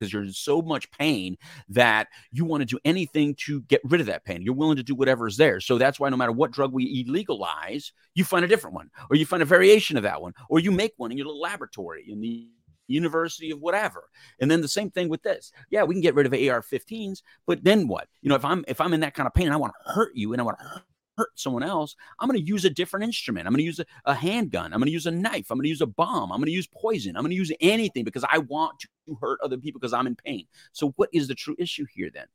because 0.01 0.11
you're 0.11 0.23
in 0.23 0.33
so 0.33 0.61
much 0.61 0.91
pain 0.91 1.37
that 1.69 2.09
you 2.31 2.43
want 2.43 2.61
to 2.61 2.65
do 2.65 2.79
anything 2.83 3.35
to 3.45 3.61
get 3.61 3.79
rid 3.85 4.01
of 4.01 4.07
that 4.07 4.25
pain. 4.25 4.41
You're 4.41 4.55
willing 4.55 4.77
to 4.77 4.83
do 4.83 4.95
whatever 4.95 5.27
is 5.27 5.37
there. 5.37 5.61
So 5.61 5.77
that's 5.77 5.97
why 5.97 6.09
no 6.09 6.17
matter 6.17 6.31
what 6.33 6.51
drug 6.51 6.73
we 6.73 7.05
illegalize, 7.05 7.91
you 8.15 8.25
find 8.25 8.43
a 8.43 8.49
different 8.49 8.75
one, 8.75 8.89
or 9.09 9.15
you 9.15 9.25
find 9.25 9.43
a 9.43 9.45
variation 9.45 9.95
of 9.95 10.03
that 10.03 10.21
one, 10.21 10.33
or 10.49 10.59
you 10.59 10.71
make 10.71 10.93
one 10.97 11.11
in 11.11 11.17
your 11.17 11.27
little 11.27 11.39
laboratory 11.39 12.05
in 12.09 12.19
the 12.19 12.49
University 12.91 13.51
of 13.51 13.59
whatever. 13.59 14.09
And 14.39 14.49
then 14.49 14.61
the 14.61 14.67
same 14.67 14.91
thing 14.91 15.09
with 15.09 15.23
this. 15.23 15.51
Yeah, 15.69 15.83
we 15.83 15.95
can 15.95 16.01
get 16.01 16.15
rid 16.15 16.25
of 16.25 16.33
AR-15s, 16.33 17.21
but 17.45 17.63
then 17.63 17.87
what? 17.87 18.07
You 18.21 18.29
know, 18.29 18.35
if 18.35 18.45
I'm 18.45 18.63
if 18.67 18.81
I'm 18.81 18.93
in 18.93 19.01
that 19.01 19.13
kind 19.13 19.27
of 19.27 19.33
pain 19.33 19.47
and 19.47 19.53
I 19.53 19.57
want 19.57 19.73
to 19.85 19.93
hurt 19.93 20.15
you 20.15 20.33
and 20.33 20.41
I 20.41 20.45
want 20.45 20.59
to 20.59 20.83
hurt 21.17 21.29
someone 21.35 21.63
else, 21.63 21.95
I'm 22.19 22.27
going 22.27 22.39
to 22.39 22.45
use 22.45 22.65
a 22.65 22.69
different 22.69 23.05
instrument. 23.05 23.47
I'm 23.47 23.53
going 23.53 23.59
to 23.59 23.65
use 23.65 23.79
a, 23.79 23.85
a 24.05 24.13
handgun. 24.13 24.73
I'm 24.73 24.79
going 24.79 24.87
to 24.87 24.91
use 24.91 25.05
a 25.05 25.11
knife. 25.11 25.51
I'm 25.51 25.57
going 25.57 25.63
to 25.65 25.69
use 25.69 25.81
a 25.81 25.87
bomb. 25.87 26.31
I'm 26.31 26.39
going 26.39 26.45
to 26.45 26.51
use 26.51 26.67
poison. 26.67 27.15
I'm 27.15 27.23
going 27.23 27.31
to 27.31 27.35
use 27.35 27.51
anything 27.59 28.03
because 28.03 28.25
I 28.29 28.39
want 28.39 28.79
to 28.79 29.17
hurt 29.19 29.39
other 29.43 29.57
people 29.57 29.79
because 29.79 29.93
I'm 29.93 30.07
in 30.07 30.15
pain. 30.15 30.45
So 30.71 30.93
what 30.95 31.09
is 31.13 31.27
the 31.27 31.35
true 31.35 31.55
issue 31.59 31.85
here 31.93 32.09
then? 32.13 32.25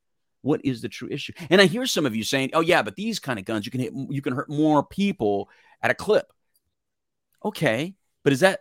What 0.43 0.65
is 0.65 0.81
the 0.81 0.89
true 0.89 1.09
issue? 1.11 1.33
And 1.51 1.61
I 1.61 1.67
hear 1.67 1.87
some 1.87 2.07
of 2.07 2.15
you 2.15 2.23
saying, 2.23 2.51
"Oh 2.53 2.61
yeah, 2.61 2.83
but 2.83 2.95
these 2.95 3.19
kind 3.19 3.39
of 3.39 3.45
guns 3.45 3.67
you 3.67 3.73
can 3.73 3.81
hit 3.81 3.93
you 4.11 4.23
can 4.23 4.35
hurt 4.35 4.49
more 4.49 4.85
people 4.85 5.49
at 5.83 5.91
a 5.91 5.95
clip." 5.95 6.33
Okay, 7.45 7.95
but 8.23 8.33
is 8.33 8.41
that 8.41 8.61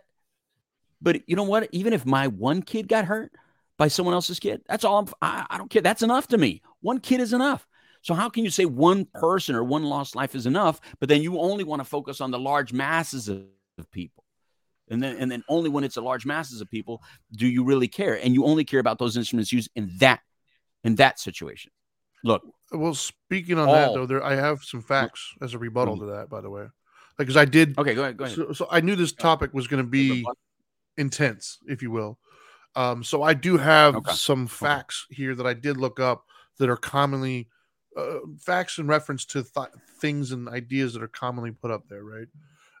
but 1.00 1.22
you 1.28 1.36
know 1.36 1.42
what? 1.42 1.68
Even 1.72 1.92
if 1.92 2.06
my 2.06 2.28
one 2.28 2.62
kid 2.62 2.88
got 2.88 3.04
hurt 3.04 3.32
by 3.76 3.88
someone 3.88 4.14
else's 4.14 4.40
kid, 4.40 4.62
that's 4.66 4.84
all 4.84 4.98
I'm, 4.98 5.08
I, 5.20 5.46
I 5.50 5.58
don't 5.58 5.70
care. 5.70 5.82
That's 5.82 6.02
enough 6.02 6.28
to 6.28 6.38
me. 6.38 6.62
One 6.80 7.00
kid 7.00 7.20
is 7.20 7.32
enough. 7.32 7.66
So 8.02 8.14
how 8.14 8.28
can 8.28 8.44
you 8.44 8.50
say 8.50 8.66
one 8.66 9.06
person 9.14 9.56
or 9.56 9.64
one 9.64 9.82
lost 9.82 10.14
life 10.14 10.34
is 10.34 10.46
enough, 10.46 10.80
but 11.00 11.08
then 11.08 11.22
you 11.22 11.40
only 11.40 11.64
want 11.64 11.80
to 11.80 11.84
focus 11.84 12.20
on 12.20 12.30
the 12.30 12.38
large 12.38 12.72
masses 12.72 13.28
of, 13.28 13.42
people? 13.90 14.24
And 14.88 15.02
then 15.02 15.16
and 15.16 15.30
then 15.30 15.42
only 15.48 15.68
when 15.68 15.82
it's 15.82 15.96
a 15.96 16.00
large 16.00 16.24
masses 16.24 16.60
of 16.60 16.70
people 16.70 17.02
do 17.32 17.48
you 17.48 17.64
really 17.64 17.88
care. 17.88 18.14
And 18.14 18.32
you 18.32 18.44
only 18.44 18.64
care 18.64 18.78
about 18.78 18.98
those 18.98 19.16
instruments 19.16 19.52
used 19.52 19.70
in 19.74 19.90
that 19.98 20.20
in 20.84 20.94
that 20.94 21.18
situation. 21.18 21.72
Look, 22.22 22.42
Well, 22.70 22.94
speaking 22.94 23.58
on 23.58 23.66
that 23.66 23.92
though, 23.92 24.06
there 24.06 24.22
I 24.22 24.36
have 24.36 24.62
some 24.62 24.82
facts 24.82 25.34
as 25.42 25.54
a 25.54 25.58
rebuttal 25.58 25.96
mm-hmm. 25.96 26.06
to 26.06 26.12
that. 26.12 26.30
By 26.30 26.40
the 26.40 26.48
way, 26.48 26.62
like 26.62 26.70
because 27.18 27.36
I 27.36 27.44
did. 27.44 27.76
okay, 27.76 27.94
go 27.94 28.02
ahead, 28.02 28.16
go 28.16 28.24
ahead. 28.24 28.36
So, 28.36 28.52
so 28.52 28.68
I 28.70 28.80
knew 28.80 28.94
this 28.94 29.12
topic 29.12 29.52
was 29.52 29.66
going 29.66 29.82
to 29.82 29.90
be 29.90 30.24
intense, 30.98 31.58
if 31.66 31.82
you 31.82 31.90
will. 31.90 32.18
Um, 32.74 33.02
so 33.02 33.22
I 33.22 33.34
do 33.34 33.56
have 33.56 33.94
Okay. 33.96 34.12
some 34.12 34.46
facts 34.46 35.06
here 35.10 35.34
that 35.34 35.46
I 35.46 35.54
did 35.54 35.76
look 35.76 35.98
up 35.98 36.24
that 36.58 36.68
are 36.68 36.76
commonly 36.76 37.48
uh, 37.96 38.18
facts 38.38 38.78
in 38.78 38.86
reference 38.86 39.24
to 39.24 39.42
th- 39.42 39.68
things 40.00 40.32
and 40.32 40.48
ideas 40.48 40.92
that 40.92 41.02
are 41.02 41.08
commonly 41.08 41.50
put 41.52 41.70
up 41.70 41.88
there, 41.88 42.04
right? 42.04 42.28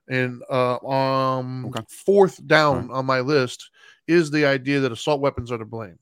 And 0.08 0.42
uh, 0.50 0.84
um, 0.86 1.66
Okay. 1.66 1.80
fourth 1.88 2.46
down 2.46 2.90
on 2.90 3.06
my 3.06 3.20
list 3.20 3.70
is 4.06 4.30
the 4.30 4.44
idea 4.44 4.80
that 4.80 4.92
assault 4.92 5.20
weapons 5.20 5.50
are 5.50 5.58
to 5.58 5.64
blame. 5.64 5.98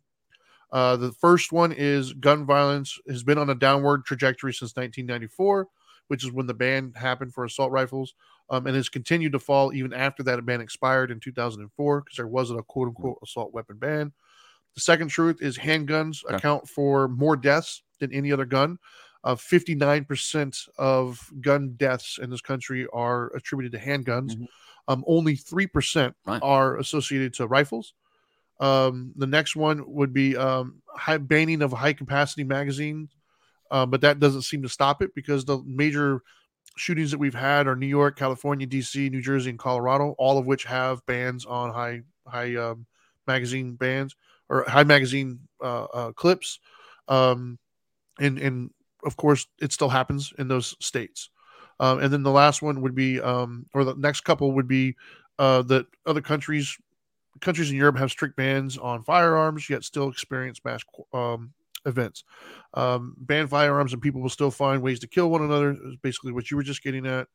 Uh, 0.72 0.96
the 0.96 1.12
first 1.12 1.52
one 1.52 1.72
is 1.72 2.12
gun 2.14 2.44
violence 2.44 2.98
has 3.08 3.22
been 3.22 3.38
on 3.38 3.50
a 3.50 3.54
downward 3.54 4.04
trajectory 4.04 4.52
since 4.52 4.74
1994, 4.76 5.68
which 6.08 6.24
is 6.24 6.32
when 6.32 6.46
the 6.46 6.54
ban 6.54 6.92
happened 6.94 7.32
for 7.32 7.44
assault 7.44 7.70
rifles 7.72 8.14
um, 8.50 8.66
and 8.66 8.76
has 8.76 8.88
continued 8.88 9.32
to 9.32 9.38
fall 9.38 9.72
even 9.72 9.92
after 9.92 10.22
that 10.22 10.44
ban 10.44 10.60
expired 10.60 11.10
in 11.10 11.20
2004 11.20 12.00
because 12.02 12.16
there 12.16 12.26
wasn't 12.26 12.58
a 12.58 12.62
quote 12.62 12.88
unquote 12.88 13.18
assault 13.22 13.52
weapon 13.52 13.76
ban. 13.76 14.12
The 14.74 14.80
second 14.80 15.08
truth 15.08 15.40
is 15.40 15.56
handguns 15.56 16.24
Okay. 16.24 16.36
account 16.36 16.68
for 16.68 17.08
more 17.08 17.36
deaths 17.36 17.82
than 18.00 18.12
any 18.12 18.32
other 18.32 18.44
gun. 18.44 18.78
Uh, 19.22 19.34
59% 19.36 20.68
of 20.76 21.30
gun 21.40 21.74
deaths 21.76 22.18
in 22.18 22.28
this 22.28 22.42
country 22.42 22.86
are 22.92 23.34
attributed 23.34 23.72
to 23.72 23.78
handguns. 23.86 24.36
Mhm. 24.36 24.48
Um, 24.88 25.04
only 25.06 25.36
3% 25.36 26.14
Right. 26.26 26.42
are 26.42 26.76
associated 26.76 27.32
to 27.34 27.46
rifles. 27.46 27.94
Um, 28.60 29.12
the 29.16 29.26
next 29.26 29.56
one 29.56 29.82
would 29.92 30.12
be 30.12 30.36
um, 30.36 30.82
high, 30.94 31.16
banning 31.18 31.62
of 31.62 31.72
high 31.72 31.92
capacity 31.94 32.44
magazines, 32.44 33.16
uh, 33.74 33.84
but 33.84 34.00
that 34.00 34.20
doesn't 34.20 34.42
seem 34.42 34.62
to 34.62 34.68
stop 34.68 35.02
it 35.02 35.12
because 35.16 35.44
the 35.44 35.58
major 35.66 36.22
shootings 36.76 37.10
that 37.10 37.18
we've 37.18 37.34
had 37.34 37.66
are 37.66 37.74
New 37.74 37.88
York, 37.88 38.16
California, 38.16 38.68
DC, 38.68 39.10
New 39.10 39.20
Jersey, 39.20 39.50
and 39.50 39.58
Colorado, 39.58 40.14
all 40.16 40.38
of 40.38 40.46
which 40.46 40.62
have 40.62 41.04
bans 41.06 41.44
on 41.44 41.72
high 41.72 42.02
high 42.24 42.54
um, 42.54 42.86
magazine 43.26 43.74
bans 43.74 44.14
or 44.48 44.62
high 44.68 44.84
magazine 44.84 45.40
uh, 45.60 45.86
uh, 45.86 46.12
clips. 46.12 46.60
Um, 47.08 47.58
and 48.20 48.38
and 48.38 48.70
of 49.04 49.16
course, 49.16 49.48
it 49.60 49.72
still 49.72 49.88
happens 49.88 50.32
in 50.38 50.46
those 50.46 50.76
states. 50.78 51.30
Um, 51.80 51.98
and 51.98 52.12
then 52.12 52.22
the 52.22 52.30
last 52.30 52.62
one 52.62 52.80
would 52.80 52.94
be, 52.94 53.20
um, 53.20 53.66
or 53.74 53.82
the 53.82 53.96
next 53.96 54.20
couple 54.20 54.52
would 54.52 54.68
be 54.68 54.94
uh, 55.40 55.62
that 55.62 55.86
other 56.06 56.20
countries 56.20 56.78
countries 57.40 57.72
in 57.72 57.76
Europe 57.76 57.98
have 57.98 58.12
strict 58.12 58.36
bans 58.36 58.78
on 58.78 59.02
firearms, 59.02 59.68
yet 59.68 59.82
still 59.82 60.08
experience 60.08 60.60
mass 60.64 60.84
um, 61.12 61.52
events. 61.86 62.24
Um, 62.74 63.14
ban 63.18 63.46
firearms 63.46 63.92
and 63.92 64.02
people 64.02 64.20
will 64.20 64.28
still 64.28 64.50
find 64.50 64.82
ways 64.82 65.00
to 65.00 65.06
kill 65.08 65.30
one 65.30 65.42
another. 65.42 65.72
Is 65.72 65.96
basically 66.02 66.32
what 66.32 66.50
you 66.50 66.56
were 66.56 66.62
just 66.62 66.82
getting 66.82 67.06
at. 67.06 67.28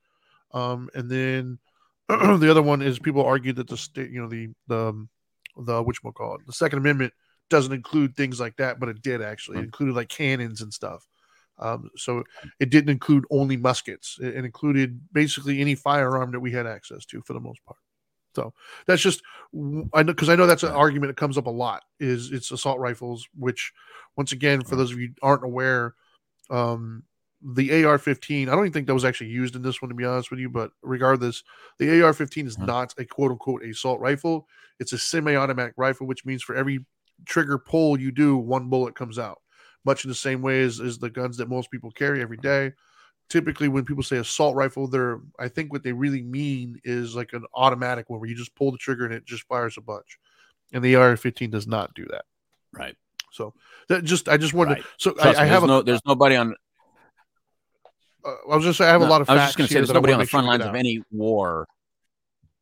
Um, 0.54 0.90
and 0.96 1.10
then 1.10 1.60
the 2.10 2.50
other 2.50 2.62
one 2.62 2.82
is 2.82 3.00
people 3.00 3.26
argue 3.26 3.54
that 3.54 3.68
the 3.68 3.78
state, 3.78 4.12
you 4.12 4.22
know, 4.22 4.28
the 4.28 4.50
the 4.68 5.08
the 5.58 5.84
which 5.84 6.04
we'll 6.04 6.14
call 6.14 6.36
it, 6.36 6.46
the 6.46 6.54
Second 6.54 6.80
Amendment 6.80 7.14
doesn't 7.50 7.74
include 7.74 8.16
things 8.16 8.40
like 8.40 8.56
that, 8.58 8.80
but 8.80 8.90
it 8.90 9.02
did 9.02 9.22
actually. 9.22 9.58
It 9.58 9.62
Hmm. 9.62 9.66
included 9.66 9.96
like 9.96 10.10
cannons 10.10 10.62
and 10.62 10.74
stuff. 10.74 11.08
Um, 11.58 11.90
so 11.98 12.24
it 12.60 12.70
didn't 12.70 12.90
include 12.90 13.26
only 13.30 13.58
muskets. 13.58 14.18
It, 14.22 14.38
it 14.38 14.46
included 14.46 15.02
basically 15.12 15.60
any 15.60 15.76
firearm 15.76 16.32
that 16.32 16.40
we 16.40 16.52
had 16.52 16.66
access 16.66 17.06
to 17.08 17.22
for 17.22 17.34
the 17.34 17.40
most 17.42 17.60
part. 17.66 17.78
So 18.40 18.54
that's 18.86 19.02
just 19.02 19.22
I 19.94 20.04
know 20.04 20.14
because 20.14 20.30
I 20.30 20.36
know 20.36 20.48
that's 20.48 20.64
an 20.64 20.72
argument 20.72 21.10
that 21.10 21.18
comes 21.18 21.38
up 21.38 21.48
a 21.48 21.52
lot. 21.52 21.84
Is 22.00 22.32
it's 22.32 22.52
assault 22.52 22.80
rifles, 22.80 23.28
which 23.38 23.74
once 24.16 24.32
again, 24.32 24.62
for 24.62 24.76
those 24.76 24.92
of 24.92 25.00
you 25.00 25.14
aren't 25.22 25.44
aware, 25.44 25.96
um, 26.50 27.04
the 27.42 27.84
AR-15. 27.84 28.48
I 28.48 28.52
don't 28.52 28.66
even 28.66 28.74
think 28.74 28.88
that 28.88 28.94
was 28.94 29.06
actually 29.06 29.30
used 29.30 29.56
in 29.56 29.62
this 29.62 29.82
one, 29.82 29.90
to 29.90 29.96
be 29.96 30.06
honest 30.06 30.30
with 30.32 30.40
you. 30.40 30.50
But 30.50 30.72
regardless, 30.82 31.44
the 31.80 32.02
AR-15 32.02 32.48
is 32.48 32.58
Mhm. 32.58 32.68
not 32.68 32.94
a 32.98 33.06
quote 33.06 33.32
unquote 33.32 33.64
assault 33.64 34.00
rifle. 34.00 34.48
It's 34.80 34.94
a 34.94 34.98
semi-automatic 34.98 35.74
rifle, 35.78 36.08
which 36.08 36.26
means 36.26 36.44
for 36.44 36.56
every 36.56 36.86
trigger 37.26 37.58
pull 37.58 38.00
you 38.00 38.12
do, 38.12 38.38
one 38.38 38.70
bullet 38.70 38.96
comes 38.96 39.20
out. 39.20 39.42
Much 39.86 40.06
in 40.06 40.10
the 40.10 40.16
same 40.16 40.42
way 40.42 40.62
as, 40.62 40.80
as 40.80 40.98
the 40.98 41.10
guns 41.10 41.38
that 41.38 41.50
most 41.50 41.72
people 41.72 41.92
carry 41.92 42.22
every 42.22 42.38
day. 42.38 42.74
Typically, 43.30 43.68
when 43.68 43.86
people 43.86 44.04
say 44.04 44.18
assault 44.18 44.56
rifle, 44.56 44.88
they're 44.88 45.20
I 45.38 45.48
think 45.48 45.72
what 45.72 45.84
they 45.84 45.92
really 45.92 46.24
mean 46.24 46.80
is 46.84 47.16
like 47.16 47.34
an 47.34 47.46
automatic 47.54 48.10
one 48.10 48.20
where 48.20 48.30
you 48.30 48.36
just 48.36 48.56
pull 48.56 48.72
the 48.72 48.78
trigger 48.78 49.06
and 49.06 49.14
it 49.14 49.26
just 49.26 49.44
fires 49.44 49.78
a 49.78 49.82
bunch. 49.82 50.18
And 50.74 50.84
the 50.84 50.96
AR-15 50.96 51.52
does 51.52 51.68
not 51.68 51.94
do 51.94 52.06
that. 52.12 52.26
Right. 52.74 52.96
So 53.32 53.54
that 53.88 54.04
just 54.04 54.28
I 54.30 54.38
just 54.38 54.54
wanted 54.54 54.74
Right. 54.74 54.82
to. 54.82 54.88
So 54.98 55.12
Trust 55.12 55.40
I, 55.40 55.44
I 55.44 55.46
have 55.46 55.62
there's 55.62 55.64
a, 55.64 55.68
no 55.68 55.82
there's 55.84 56.06
nobody 56.06 56.36
on 56.36 56.56
uh, 58.26 58.34
I 58.52 58.56
was 58.56 58.66
just 58.66 58.82
I 58.82 58.88
have 58.88 59.02
a 59.02 59.06
lot 59.06 59.22
of 59.22 59.30
I 59.30 59.36
was 59.36 59.44
just 59.44 59.58
going 59.58 59.68
to 59.68 59.74
say 59.74 59.80
there's 59.80 59.94
nobody 59.94 60.14
on 60.14 60.20
the 60.20 60.24
make 60.24 60.30
sure 60.30 60.42
front 60.42 60.48
lines 60.48 60.66
of 60.66 60.76
any 60.76 61.02
war. 61.12 61.68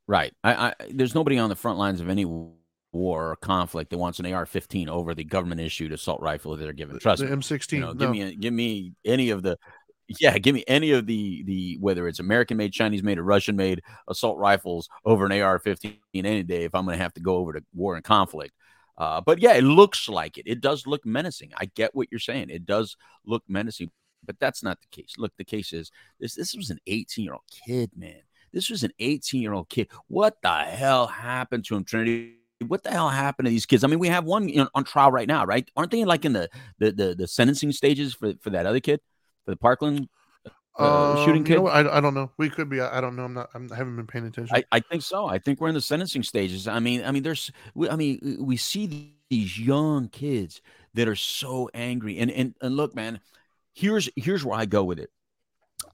Right. 0.05 0.33
I, 0.43 0.67
I 0.67 0.73
there's 0.91 1.15
nobody 1.15 1.37
on 1.37 1.49
the 1.49 1.55
front 1.55 1.77
lines 1.79 2.01
of 2.01 2.09
any 2.09 2.25
war 2.25 2.53
or 2.93 3.35
conflict 3.37 3.89
that 3.91 3.97
wants 3.97 4.19
an 4.19 4.25
AR-15 4.25 4.87
over 4.87 5.13
the 5.13 5.23
government 5.23 5.61
issued 5.61 5.91
assault 5.91 6.21
rifle 6.21 6.55
that 6.55 6.63
they're 6.63 6.73
given. 6.73 6.97
Trust 6.99 7.21
the 7.21 7.27
me. 7.27 7.35
M16. 7.35 7.71
You 7.73 7.79
know, 7.79 7.87
no. 7.87 7.93
give 7.93 8.09
me 8.09 8.35
give 8.35 8.53
me 8.53 8.93
any 9.05 9.29
of 9.29 9.43
the 9.43 9.57
yeah, 10.07 10.37
give 10.37 10.55
me 10.55 10.63
any 10.67 10.91
of 10.91 11.05
the 11.05 11.43
the 11.43 11.77
whether 11.79 12.07
it's 12.07 12.19
American 12.19 12.57
made, 12.57 12.71
Chinese 12.71 13.03
made, 13.03 13.17
or 13.17 13.23
Russian 13.23 13.55
made 13.55 13.81
assault 14.07 14.37
rifles 14.37 14.87
over 15.05 15.25
an 15.25 15.31
AR-15 15.31 15.97
any 16.15 16.43
day 16.43 16.63
if 16.63 16.73
I'm 16.73 16.85
going 16.85 16.97
to 16.97 17.03
have 17.03 17.13
to 17.15 17.21
go 17.21 17.37
over 17.37 17.53
to 17.53 17.63
war 17.73 17.95
and 17.95 18.03
conflict. 18.03 18.53
Uh, 18.97 19.21
but 19.21 19.39
yeah, 19.39 19.53
it 19.53 19.63
looks 19.63 20.09
like 20.09 20.37
it. 20.37 20.47
It 20.47 20.61
does 20.61 20.87
look 20.87 21.05
menacing. 21.05 21.51
I 21.57 21.65
get 21.65 21.93
what 21.93 22.07
you're 22.09 22.19
saying. 22.19 22.49
It 22.49 22.65
does 22.65 22.95
look 23.25 23.43
menacing, 23.47 23.91
but 24.25 24.39
that's 24.39 24.63
not 24.63 24.79
the 24.81 24.87
case. 24.87 25.15
Look, 25.17 25.33
the 25.37 25.45
case 25.45 25.73
is 25.73 25.91
this. 26.19 26.35
This 26.35 26.55
was 26.55 26.69
an 26.69 26.79
18 26.87 27.23
year 27.23 27.33
old 27.33 27.43
kid, 27.65 27.91
man. 27.95 28.21
This 28.53 28.69
was 28.69 28.83
an 28.83 28.91
18 28.99 29.41
year 29.41 29.53
old 29.53 29.69
kid. 29.69 29.89
What 30.07 30.37
the 30.41 30.49
hell 30.49 31.07
happened 31.07 31.65
to 31.65 31.75
him, 31.75 31.83
Trinity? 31.83 32.35
What 32.65 32.83
the 32.83 32.89
hell 32.89 33.09
happened 33.09 33.45
to 33.45 33.51
these 33.51 33.67
kids? 33.67 33.83
I 33.83 33.87
mean, 33.87 33.99
we 33.99 34.07
have 34.07 34.23
one 34.23 34.49
you 34.49 34.55
know, 34.55 34.69
on 34.73 34.83
trial 34.83 35.11
right 35.11 35.27
now, 35.27 35.45
right? 35.45 35.69
Aren't 35.75 35.91
they 35.91 36.03
like 36.05 36.25
in 36.25 36.33
the 36.33 36.49
the 36.79 36.91
the, 36.91 37.15
the 37.15 37.27
sentencing 37.27 37.73
stages 37.73 38.15
for 38.15 38.33
for 38.41 38.49
that 38.51 38.65
other 38.65 38.79
kid, 38.79 38.99
the 39.47 39.55
Parkland 39.55 40.07
uh, 40.77 41.25
shooting 41.25 41.41
Um, 41.41 41.45
kid? 41.45 41.53
You 41.53 41.59
know? 41.63 41.67
I, 41.67 41.97
I 41.97 42.01
don't 42.01 42.13
know. 42.13 42.31
We 42.37 42.49
could 42.49 42.69
be. 42.69 42.81
I, 42.81 42.99
I 42.99 43.01
don't 43.01 43.15
know. 43.15 43.23
I'm 43.23 43.33
not. 43.33 43.49
I'm, 43.55 43.71
I 43.71 43.75
haven't 43.75 43.95
been 43.95 44.07
paying 44.07 44.27
attention. 44.27 44.55
I, 44.55 44.63
I 44.71 44.79
think 44.79 45.01
so. 45.01 45.25
I 45.27 45.39
think 45.39 45.59
we're 45.59 45.69
in 45.69 45.73
the 45.75 45.81
sentencing 45.81 46.23
stages. 46.23 46.67
I 46.67 46.79
mean, 46.79 47.03
I 47.03 47.11
mean, 47.11 47.23
there's, 47.23 47.51
we, 47.73 47.89
I 47.89 47.95
mean, 47.95 48.37
we 48.39 48.57
see 48.57 49.15
these 49.29 49.59
young 49.59 50.09
kids 50.09 50.61
that 50.93 51.07
are 51.07 51.15
so 51.15 51.69
angry. 51.73 52.19
And 52.19 52.29
and 52.29 52.55
and 52.61 52.75
look, 52.75 52.95
man, 52.95 53.19
here's 53.73 54.09
here's 54.15 54.45
where 54.45 54.59
I 54.59 54.65
go 54.65 54.83
with 54.83 54.99
it. 54.99 55.09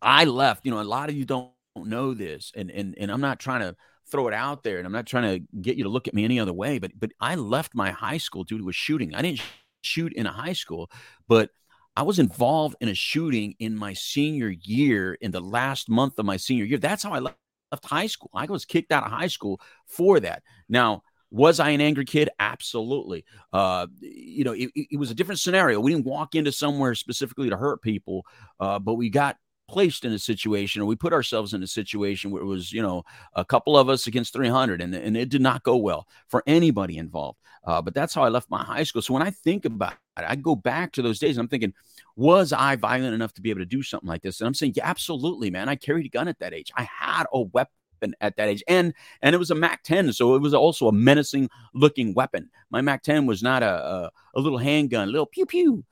I 0.02 0.26
left. 0.26 0.66
You 0.66 0.72
know, 0.72 0.82
a 0.82 0.84
lot 0.84 1.10
of 1.10 1.16
you 1.16 1.26
don't 1.26 1.52
know 1.76 2.14
this, 2.14 2.52
and 2.56 2.70
and 2.70 2.96
and 2.98 3.12
I'm 3.12 3.22
not 3.22 3.40
trying 3.40 3.62
to 3.62 3.76
throw 4.12 4.28
it 4.28 4.34
out 4.34 4.64
there, 4.64 4.78
and 4.80 4.86
I'm 4.86 4.92
not 4.92 5.08
trying 5.08 5.40
to 5.40 5.60
get 5.62 5.78
you 5.78 5.86
to 5.86 5.90
look 5.90 6.08
at 6.08 6.14
me 6.14 6.26
any 6.26 6.40
other 6.40 6.54
way. 6.54 6.80
But 6.80 6.92
but 7.00 7.12
I 7.22 7.36
left 7.36 7.74
my 7.74 7.92
high 7.92 8.18
school 8.18 8.44
due 8.44 8.58
to 8.58 8.70
a 8.70 8.74
shooting. 8.74 9.16
I 9.16 9.22
didn't 9.22 9.42
shoot 9.82 10.14
in 10.14 10.26
a 10.26 10.32
high 10.32 10.54
school, 10.54 10.92
but 11.28 11.50
I 11.96 12.04
was 12.04 12.20
involved 12.20 12.76
in 12.82 12.90
a 12.90 12.96
shooting 12.96 13.56
in 13.60 13.76
my 13.76 13.94
senior 13.94 14.50
year, 14.50 15.14
in 15.16 15.32
the 15.32 15.42
last 15.42 15.90
month 15.90 16.18
of 16.18 16.26
my 16.26 16.38
senior 16.38 16.66
year. 16.66 16.80
That's 16.80 17.04
how 17.04 17.14
I 17.14 17.20
left 17.20 17.38
high 17.86 18.08
school. 18.08 18.32
I 18.34 18.46
was 18.46 18.66
kicked 18.66 18.92
out 18.92 19.04
of 19.06 19.12
high 19.12 19.28
school 19.28 19.62
for 19.86 20.20
that. 20.20 20.44
Now, 20.68 21.04
was 21.30 21.60
I 21.60 21.70
an 21.70 21.82
angry 21.82 22.06
kid? 22.06 22.30
Absolutely. 22.40 23.26
Uh, 23.52 23.88
you 24.00 24.44
know, 24.44 24.54
it, 24.54 24.70
it 24.76 25.00
was 25.00 25.12
a 25.12 25.16
different 25.16 25.40
scenario. 25.40 25.80
We 25.80 25.92
didn't 25.92 26.06
walk 26.06 26.36
into 26.36 26.52
somewhere 26.52 26.96
specifically 26.96 27.50
to 27.50 27.58
hurt 27.58 27.82
people, 27.82 28.26
uh, 28.60 28.80
but 28.80 28.96
we 28.96 29.10
got 29.10 29.38
placed 29.68 30.06
in 30.06 30.12
a 30.12 30.20
situation 30.20 30.82
or 30.82 30.86
we 30.86 30.96
put 30.96 31.14
ourselves 31.14 31.54
in 31.54 31.64
a 31.64 31.68
situation 31.68 32.32
where 32.32 32.42
it 32.42 32.46
was, 32.46 32.72
you 32.72 32.82
know, 32.82 33.04
a 33.36 33.46
couple 33.46 33.78
of 33.78 33.90
us 33.90 34.08
against 34.08 34.34
300 34.34 34.82
and, 34.82 34.94
and 34.94 35.18
it 35.18 35.30
did 35.30 35.42
not 35.42 35.64
go 35.64 35.76
well 35.78 36.08
for 36.28 36.44
anybody 36.48 36.98
involved. 36.98 37.40
Uh, 37.66 37.82
but 37.82 37.94
that's 37.94 38.14
how 38.14 38.24
I 38.24 38.30
left 38.30 38.50
my 38.50 38.64
high 38.64 38.84
school. 38.84 39.02
So 39.02 39.14
when 39.14 39.24
I 39.24 39.30
think 39.30 39.66
about 39.66 39.94
it, 40.18 40.26
I 40.28 40.36
go 40.36 40.56
back 40.56 40.92
to 40.94 41.02
those 41.02 41.20
days 41.20 41.38
and 41.38 41.44
I'm 41.44 41.48
thinking, 41.48 41.74
was 42.16 42.52
I 42.52 42.76
violent 42.76 43.14
enough 43.14 43.34
to 43.34 43.42
be 43.42 43.50
able 43.50 43.62
to 43.62 43.66
do 43.66 43.82
something 43.82 44.08
like 44.08 44.22
this? 44.22 44.42
And 44.42 44.48
I'm 44.48 44.54
saying, 44.54 44.74
yeah, 44.76 44.88
absolutely, 44.88 45.50
man. 45.50 45.70
I 45.70 45.76
carried 45.76 46.06
a 46.06 46.10
gun 46.10 46.28
at 46.28 46.40
that 46.40 46.54
age. 46.54 46.72
I 46.76 46.84
had 46.84 47.26
a 47.32 47.42
weapon 47.42 47.72
at 48.20 48.36
that 48.36 48.50
age, 48.50 48.62
and 48.68 48.94
and 49.22 49.34
it 49.34 49.38
was 49.38 49.50
a 49.50 49.56
Mac 49.56 49.82
10, 49.84 50.12
so 50.12 50.36
it 50.36 50.42
was 50.42 50.54
also 50.54 50.90
a 50.90 50.92
menacing 50.92 51.50
looking 51.74 52.14
weapon. 52.14 52.50
My 52.70 52.82
Mac 52.82 53.02
10 53.02 53.26
was 53.26 53.42
not 53.42 53.64
a 53.64 53.66
a, 53.66 54.12
a 54.36 54.42
little 54.42 54.58
handgun, 54.58 55.10
little 55.10 55.26
pew 55.26 55.46
pew. 55.46 55.86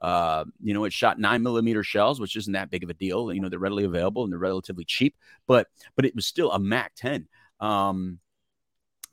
Uh, 0.00 0.44
you 0.62 0.72
know, 0.72 0.84
it 0.84 0.92
shot 0.92 1.18
nine 1.18 1.42
millimeter 1.42 1.82
shells, 1.82 2.20
which 2.20 2.36
isn't 2.36 2.54
that 2.54 2.70
big 2.70 2.82
of 2.82 2.90
a 2.90 2.94
deal. 2.94 3.32
You 3.32 3.40
know, 3.40 3.48
they're 3.48 3.58
readily 3.58 3.84
available 3.84 4.24
and 4.24 4.32
they're 4.32 4.38
relatively 4.38 4.84
cheap, 4.84 5.14
but 5.46 5.68
but 5.96 6.04
it 6.04 6.14
was 6.14 6.26
still 6.26 6.50
a 6.52 6.58
Mac 6.58 6.92
10. 6.96 7.28
Um, 7.60 8.18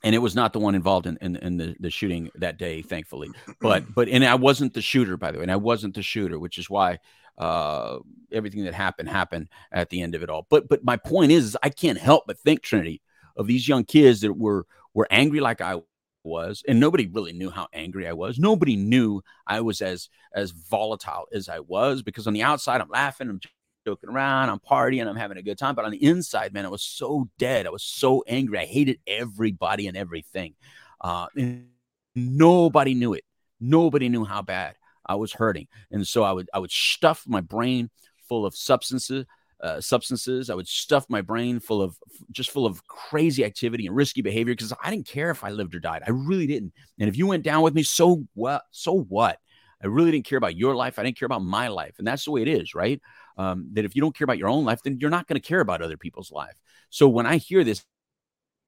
and 0.04 0.14
it 0.14 0.18
was 0.18 0.34
not 0.34 0.52
the 0.52 0.60
one 0.60 0.74
involved 0.74 1.06
in, 1.06 1.18
in, 1.20 1.36
in 1.36 1.56
the, 1.56 1.76
the 1.80 1.90
shooting 1.90 2.30
that 2.36 2.56
day, 2.56 2.82
thankfully. 2.82 3.30
But 3.60 3.92
but 3.94 4.08
and 4.08 4.24
I 4.24 4.36
wasn't 4.36 4.74
the 4.74 4.82
shooter, 4.82 5.16
by 5.16 5.32
the 5.32 5.38
way, 5.38 5.42
and 5.42 5.52
I 5.52 5.56
wasn't 5.56 5.94
the 5.94 6.02
shooter, 6.02 6.38
which 6.38 6.58
is 6.58 6.70
why 6.70 6.98
uh, 7.36 7.98
everything 8.32 8.64
that 8.64 8.74
happened 8.74 9.08
happened 9.08 9.48
at 9.72 9.90
the 9.90 10.02
end 10.02 10.14
of 10.14 10.22
it 10.22 10.30
all. 10.30 10.46
But 10.48 10.68
but 10.68 10.84
my 10.84 10.96
point 10.96 11.32
is, 11.32 11.44
is 11.44 11.56
I 11.62 11.70
can't 11.70 11.98
help 11.98 12.24
but 12.26 12.38
think 12.38 12.62
Trinity 12.62 13.02
of 13.36 13.46
these 13.46 13.66
young 13.66 13.84
kids 13.84 14.20
that 14.20 14.32
were 14.32 14.66
were 14.94 15.08
angry 15.10 15.40
like 15.40 15.60
I 15.60 15.80
was 16.28 16.62
and 16.68 16.78
nobody 16.78 17.06
really 17.06 17.32
knew 17.32 17.50
how 17.50 17.68
angry 17.72 18.06
I 18.06 18.12
was. 18.12 18.38
Nobody 18.38 18.76
knew 18.76 19.22
I 19.46 19.60
was 19.60 19.80
as 19.80 20.08
as 20.34 20.50
volatile 20.50 21.26
as 21.32 21.48
I 21.48 21.60
was 21.60 22.02
because 22.02 22.26
on 22.26 22.34
the 22.34 22.42
outside 22.42 22.80
I'm 22.80 22.88
laughing, 22.88 23.28
I'm 23.28 23.40
joking 23.86 24.10
around, 24.10 24.50
I'm 24.50 24.60
partying, 24.60 25.06
I'm 25.06 25.16
having 25.16 25.38
a 25.38 25.42
good 25.42 25.58
time, 25.58 25.74
but 25.74 25.84
on 25.84 25.90
the 25.90 26.04
inside, 26.04 26.52
man, 26.52 26.66
I 26.66 26.68
was 26.68 26.82
so 26.82 27.28
dead. 27.38 27.66
I 27.66 27.70
was 27.70 27.82
so 27.82 28.22
angry. 28.26 28.58
I 28.58 28.66
hated 28.66 29.00
everybody 29.06 29.86
and 29.86 29.96
everything. 29.96 30.54
Uh, 31.00 31.26
and 31.36 31.68
nobody 32.14 32.94
knew 32.94 33.14
it. 33.14 33.24
Nobody 33.60 34.08
knew 34.08 34.24
how 34.24 34.42
bad 34.42 34.76
I 35.06 35.14
was 35.14 35.32
hurting. 35.32 35.68
And 35.90 36.06
so 36.06 36.22
I 36.22 36.32
would 36.32 36.48
I 36.52 36.58
would 36.58 36.70
stuff 36.70 37.24
my 37.26 37.40
brain 37.40 37.90
full 38.28 38.44
of 38.44 38.54
substances 38.54 39.24
uh, 39.62 39.80
substances. 39.80 40.50
I 40.50 40.54
would 40.54 40.68
stuff 40.68 41.06
my 41.08 41.20
brain 41.20 41.60
full 41.60 41.82
of 41.82 41.96
just 42.30 42.50
full 42.50 42.66
of 42.66 42.86
crazy 42.86 43.44
activity 43.44 43.86
and 43.86 43.96
risky 43.96 44.22
behavior 44.22 44.54
because 44.54 44.72
I 44.82 44.90
didn't 44.90 45.06
care 45.06 45.30
if 45.30 45.44
I 45.44 45.50
lived 45.50 45.74
or 45.74 45.80
died. 45.80 46.02
I 46.06 46.10
really 46.10 46.46
didn't. 46.46 46.72
And 46.98 47.08
if 47.08 47.16
you 47.16 47.26
went 47.26 47.42
down 47.42 47.62
with 47.62 47.74
me, 47.74 47.82
so 47.82 48.24
what? 48.34 48.62
So 48.70 49.00
what? 49.00 49.38
I 49.82 49.86
really 49.86 50.10
didn't 50.10 50.26
care 50.26 50.38
about 50.38 50.56
your 50.56 50.74
life. 50.74 50.98
I 50.98 51.02
didn't 51.04 51.18
care 51.18 51.26
about 51.26 51.42
my 51.42 51.68
life. 51.68 51.94
And 51.98 52.06
that's 52.06 52.24
the 52.24 52.32
way 52.32 52.42
it 52.42 52.48
is, 52.48 52.74
right? 52.74 53.00
Um, 53.36 53.68
that 53.74 53.84
if 53.84 53.94
you 53.94 54.02
don't 54.02 54.16
care 54.16 54.24
about 54.24 54.38
your 54.38 54.48
own 54.48 54.64
life, 54.64 54.82
then 54.82 54.98
you're 55.00 55.10
not 55.10 55.28
going 55.28 55.40
to 55.40 55.46
care 55.46 55.60
about 55.60 55.82
other 55.82 55.96
people's 55.96 56.32
life. 56.32 56.56
So 56.90 57.08
when 57.08 57.26
I 57.26 57.36
hear 57.36 57.62
this, 57.62 57.84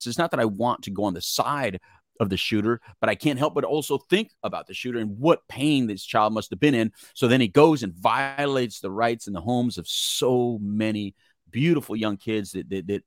it's 0.06 0.18
not 0.18 0.30
that 0.30 0.40
I 0.40 0.44
want 0.44 0.82
to 0.82 0.90
go 0.90 1.04
on 1.04 1.14
the 1.14 1.20
side 1.20 1.80
of 2.20 2.28
the 2.28 2.36
shooter, 2.36 2.80
but 3.00 3.08
I 3.10 3.16
can't 3.16 3.38
help 3.38 3.54
but 3.54 3.64
also 3.64 3.98
think 3.98 4.30
about 4.42 4.66
the 4.66 4.74
shooter 4.74 4.98
and 4.98 5.18
what 5.18 5.48
pain 5.48 5.86
this 5.86 6.04
child 6.04 6.32
must 6.32 6.50
have 6.50 6.60
been 6.60 6.74
in. 6.74 6.92
So 7.14 7.26
then 7.26 7.40
he 7.40 7.48
goes 7.48 7.82
and 7.82 7.94
violates 7.94 8.78
the 8.78 8.90
rights 8.90 9.26
and 9.26 9.34
the 9.34 9.40
homes 9.40 9.78
of 9.78 9.88
so 9.88 10.58
many 10.60 11.14
beautiful 11.50 11.96
young 11.96 12.18
kids 12.18 12.52
that, 12.52 12.68
that, 12.68 12.86
that 12.86 13.02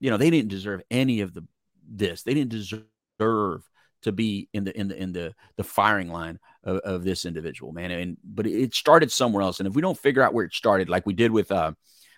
you 0.00 0.10
know, 0.10 0.16
they 0.16 0.30
didn't 0.30 0.50
deserve 0.50 0.82
any 0.90 1.20
of 1.20 1.32
the 1.32 1.46
this. 1.88 2.22
They 2.22 2.34
didn't 2.34 2.50
deserve 2.50 3.62
to 4.02 4.12
be 4.12 4.48
in 4.52 4.64
the 4.64 4.78
in 4.78 4.88
the 4.88 4.96
in 4.96 5.12
the 5.12 5.34
the 5.56 5.64
firing 5.64 6.10
line 6.10 6.38
of, 6.64 6.78
of 6.78 7.04
this 7.04 7.24
individual, 7.24 7.72
man. 7.72 7.90
And 7.90 8.16
but 8.24 8.46
it 8.46 8.74
started 8.74 9.12
somewhere 9.12 9.42
else. 9.42 9.60
And 9.60 9.68
if 9.68 9.74
we 9.74 9.82
don't 9.82 9.98
figure 9.98 10.22
out 10.22 10.34
where 10.34 10.44
it 10.44 10.54
started, 10.54 10.88
like 10.88 11.06
we 11.06 11.12
did 11.12 11.30
with 11.30 11.52
uh 11.52 11.72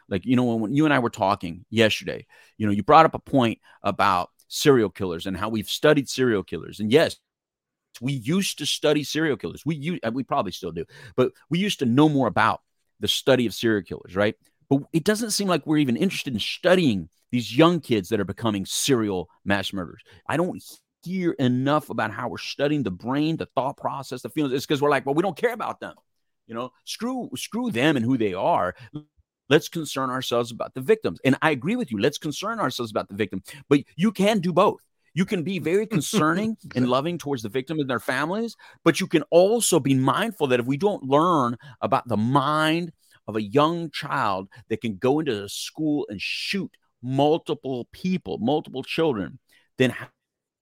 like 0.08 0.24
you 0.24 0.36
know 0.36 0.44
when, 0.44 0.60
when 0.60 0.74
you 0.74 0.84
and 0.84 0.94
I 0.94 1.00
were 1.00 1.10
talking 1.10 1.64
yesterday, 1.70 2.26
you 2.56 2.66
know, 2.66 2.72
you 2.72 2.82
brought 2.82 3.06
up 3.06 3.14
a 3.14 3.18
point 3.18 3.58
about 3.82 4.30
serial 4.52 4.90
killers 4.90 5.26
and 5.26 5.36
how 5.36 5.48
we've 5.48 5.68
studied 5.68 6.08
serial 6.08 6.44
killers. 6.44 6.78
And 6.78 6.92
yes, 6.92 7.16
we 8.00 8.12
used 8.12 8.58
to 8.58 8.66
study 8.66 9.02
serial 9.02 9.36
killers. 9.36 9.64
We 9.64 9.76
you 9.76 9.98
we 10.12 10.22
probably 10.24 10.52
still 10.52 10.72
do, 10.72 10.84
but 11.16 11.32
we 11.50 11.58
used 11.58 11.78
to 11.78 11.86
know 11.86 12.08
more 12.08 12.28
about 12.28 12.60
the 13.00 13.08
study 13.08 13.46
of 13.46 13.54
serial 13.54 13.82
killers, 13.82 14.14
right? 14.14 14.34
But 14.68 14.82
it 14.92 15.04
doesn't 15.04 15.30
seem 15.30 15.48
like 15.48 15.66
we're 15.66 15.78
even 15.78 15.96
interested 15.96 16.34
in 16.34 16.40
studying 16.40 17.08
these 17.30 17.56
young 17.56 17.80
kids 17.80 18.10
that 18.10 18.20
are 18.20 18.24
becoming 18.24 18.66
serial 18.66 19.28
mass 19.44 19.72
murderers. 19.72 20.02
I 20.28 20.36
don't 20.36 20.62
hear 21.02 21.32
enough 21.32 21.88
about 21.90 22.12
how 22.12 22.28
we're 22.28 22.38
studying 22.38 22.82
the 22.82 22.90
brain, 22.90 23.38
the 23.38 23.46
thought 23.54 23.76
process, 23.76 24.22
the 24.22 24.28
feelings. 24.28 24.54
It's 24.54 24.66
because 24.66 24.82
we're 24.82 24.90
like, 24.90 25.06
well, 25.06 25.14
we 25.14 25.22
don't 25.22 25.36
care 25.36 25.52
about 25.52 25.80
them. 25.80 25.94
You 26.46 26.54
know, 26.54 26.72
screw 26.84 27.30
screw 27.36 27.70
them 27.70 27.96
and 27.96 28.04
who 28.04 28.18
they 28.18 28.34
are. 28.34 28.74
Let's 29.52 29.68
concern 29.68 30.08
ourselves 30.08 30.50
about 30.50 30.72
the 30.72 30.80
victims. 30.80 31.20
And 31.26 31.36
I 31.42 31.50
agree 31.50 31.76
with 31.76 31.92
you. 31.92 32.00
Let's 32.00 32.16
concern 32.16 32.58
ourselves 32.58 32.90
about 32.90 33.10
the 33.10 33.14
victim. 33.14 33.42
But 33.68 33.80
you 33.96 34.10
can 34.10 34.38
do 34.38 34.50
both. 34.50 34.80
You 35.12 35.26
can 35.26 35.42
be 35.42 35.58
very 35.58 35.86
concerning 35.86 36.56
and 36.74 36.88
loving 36.88 37.18
towards 37.18 37.42
the 37.42 37.50
victim 37.50 37.78
and 37.78 37.90
their 37.90 38.00
families, 38.00 38.56
but 38.82 38.98
you 38.98 39.06
can 39.06 39.24
also 39.24 39.78
be 39.78 39.92
mindful 39.92 40.46
that 40.46 40.60
if 40.60 40.64
we 40.64 40.78
don't 40.78 41.02
learn 41.02 41.58
about 41.82 42.08
the 42.08 42.16
mind 42.16 42.92
of 43.28 43.36
a 43.36 43.42
young 43.42 43.90
child 43.90 44.48
that 44.70 44.80
can 44.80 44.96
go 44.96 45.20
into 45.20 45.44
a 45.44 45.50
school 45.50 46.06
and 46.08 46.18
shoot 46.18 46.70
multiple 47.02 47.86
people, 47.92 48.38
multiple 48.38 48.82
children, 48.82 49.38
then 49.76 49.94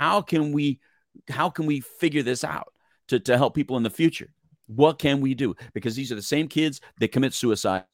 how 0.00 0.20
can 0.20 0.50
we 0.50 0.81
how 1.29 1.48
can 1.48 1.66
we 1.66 1.79
figure 1.79 2.24
this 2.24 2.42
out 2.42 2.72
to, 3.07 3.20
to 3.20 3.38
help 3.38 3.55
people 3.55 3.76
in 3.76 3.85
the 3.85 3.90
future? 3.90 4.33
What 4.66 4.98
can 4.98 5.20
we 5.20 5.35
do? 5.35 5.55
Because 5.74 5.94
these 5.94 6.11
are 6.11 6.16
the 6.16 6.22
same 6.22 6.48
kids 6.48 6.81
that 6.98 7.12
commit 7.12 7.35
suicide 7.35 7.85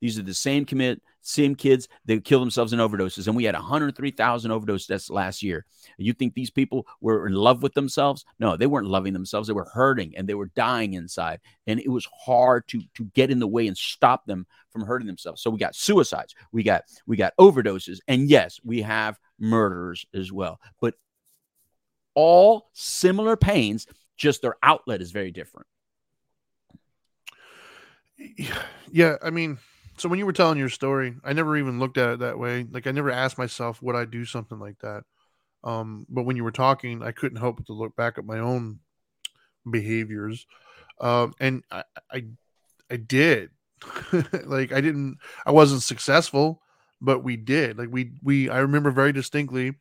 these 0.00 0.18
are 0.18 0.22
the 0.22 0.34
same 0.34 0.64
commit, 0.64 1.00
same 1.20 1.54
kids 1.54 1.88
that 2.06 2.24
kill 2.24 2.40
themselves 2.40 2.72
in 2.72 2.80
overdoses, 2.80 3.26
and 3.26 3.36
we 3.36 3.44
had 3.44 3.54
103,000 3.54 4.50
overdose 4.50 4.86
deaths 4.86 5.10
last 5.10 5.42
year. 5.42 5.64
You 5.96 6.12
think 6.12 6.34
these 6.34 6.50
people 6.50 6.86
were 7.00 7.26
in 7.26 7.34
love 7.34 7.62
with 7.62 7.74
themselves? 7.74 8.24
No, 8.38 8.56
they 8.56 8.66
weren't 8.66 8.88
loving 8.88 9.12
themselves. 9.12 9.46
They 9.46 9.54
were 9.54 9.70
hurting 9.72 10.14
and 10.16 10.28
they 10.28 10.34
were 10.34 10.50
dying 10.54 10.94
inside, 10.94 11.40
and 11.66 11.78
it 11.80 11.90
was 11.90 12.08
hard 12.24 12.66
to 12.68 12.82
to 12.94 13.04
get 13.14 13.30
in 13.30 13.38
the 13.38 13.48
way 13.48 13.66
and 13.66 13.76
stop 13.76 14.26
them 14.26 14.46
from 14.70 14.84
hurting 14.84 15.06
themselves. 15.06 15.42
So 15.42 15.50
we 15.50 15.58
got 15.58 15.76
suicides, 15.76 16.34
we 16.50 16.62
got 16.62 16.82
we 17.06 17.16
got 17.16 17.34
overdoses, 17.38 17.98
and 18.08 18.28
yes, 18.28 18.58
we 18.64 18.82
have 18.82 19.18
murders 19.38 20.04
as 20.14 20.32
well. 20.32 20.60
But 20.80 20.94
all 22.14 22.70
similar 22.72 23.36
pains, 23.36 23.86
just 24.16 24.42
their 24.42 24.56
outlet 24.62 25.00
is 25.00 25.12
very 25.12 25.30
different. 25.30 25.66
Yeah, 28.90 29.16
I 29.22 29.30
mean, 29.30 29.58
so 29.96 30.08
when 30.08 30.18
you 30.18 30.26
were 30.26 30.32
telling 30.32 30.58
your 30.58 30.68
story, 30.68 31.14
I 31.24 31.32
never 31.32 31.56
even 31.56 31.78
looked 31.78 31.98
at 31.98 32.14
it 32.14 32.18
that 32.20 32.38
way. 32.38 32.66
Like 32.70 32.86
I 32.86 32.92
never 32.92 33.10
asked 33.10 33.38
myself, 33.38 33.82
would 33.82 33.96
I 33.96 34.04
do 34.04 34.24
something 34.24 34.58
like 34.58 34.78
that? 34.80 35.04
Um, 35.64 36.06
but 36.08 36.24
when 36.24 36.36
you 36.36 36.44
were 36.44 36.50
talking, 36.50 37.02
I 37.02 37.12
couldn't 37.12 37.38
help 37.38 37.56
but 37.56 37.66
to 37.66 37.72
look 37.72 37.94
back 37.96 38.18
at 38.18 38.24
my 38.24 38.38
own 38.38 38.80
behaviors. 39.70 40.46
Um, 41.00 41.34
and 41.40 41.62
I, 41.70 41.84
I, 42.10 42.24
I 42.90 42.96
did. 42.96 43.50
like 44.44 44.72
I 44.72 44.80
didn't, 44.80 45.18
I 45.44 45.50
wasn't 45.50 45.82
successful, 45.82 46.62
but 47.00 47.24
we 47.24 47.36
did. 47.36 47.78
Like 47.78 47.88
we, 47.90 48.12
we, 48.22 48.48
I 48.48 48.58
remember 48.58 48.90
very 48.90 49.12
distinctly. 49.12 49.74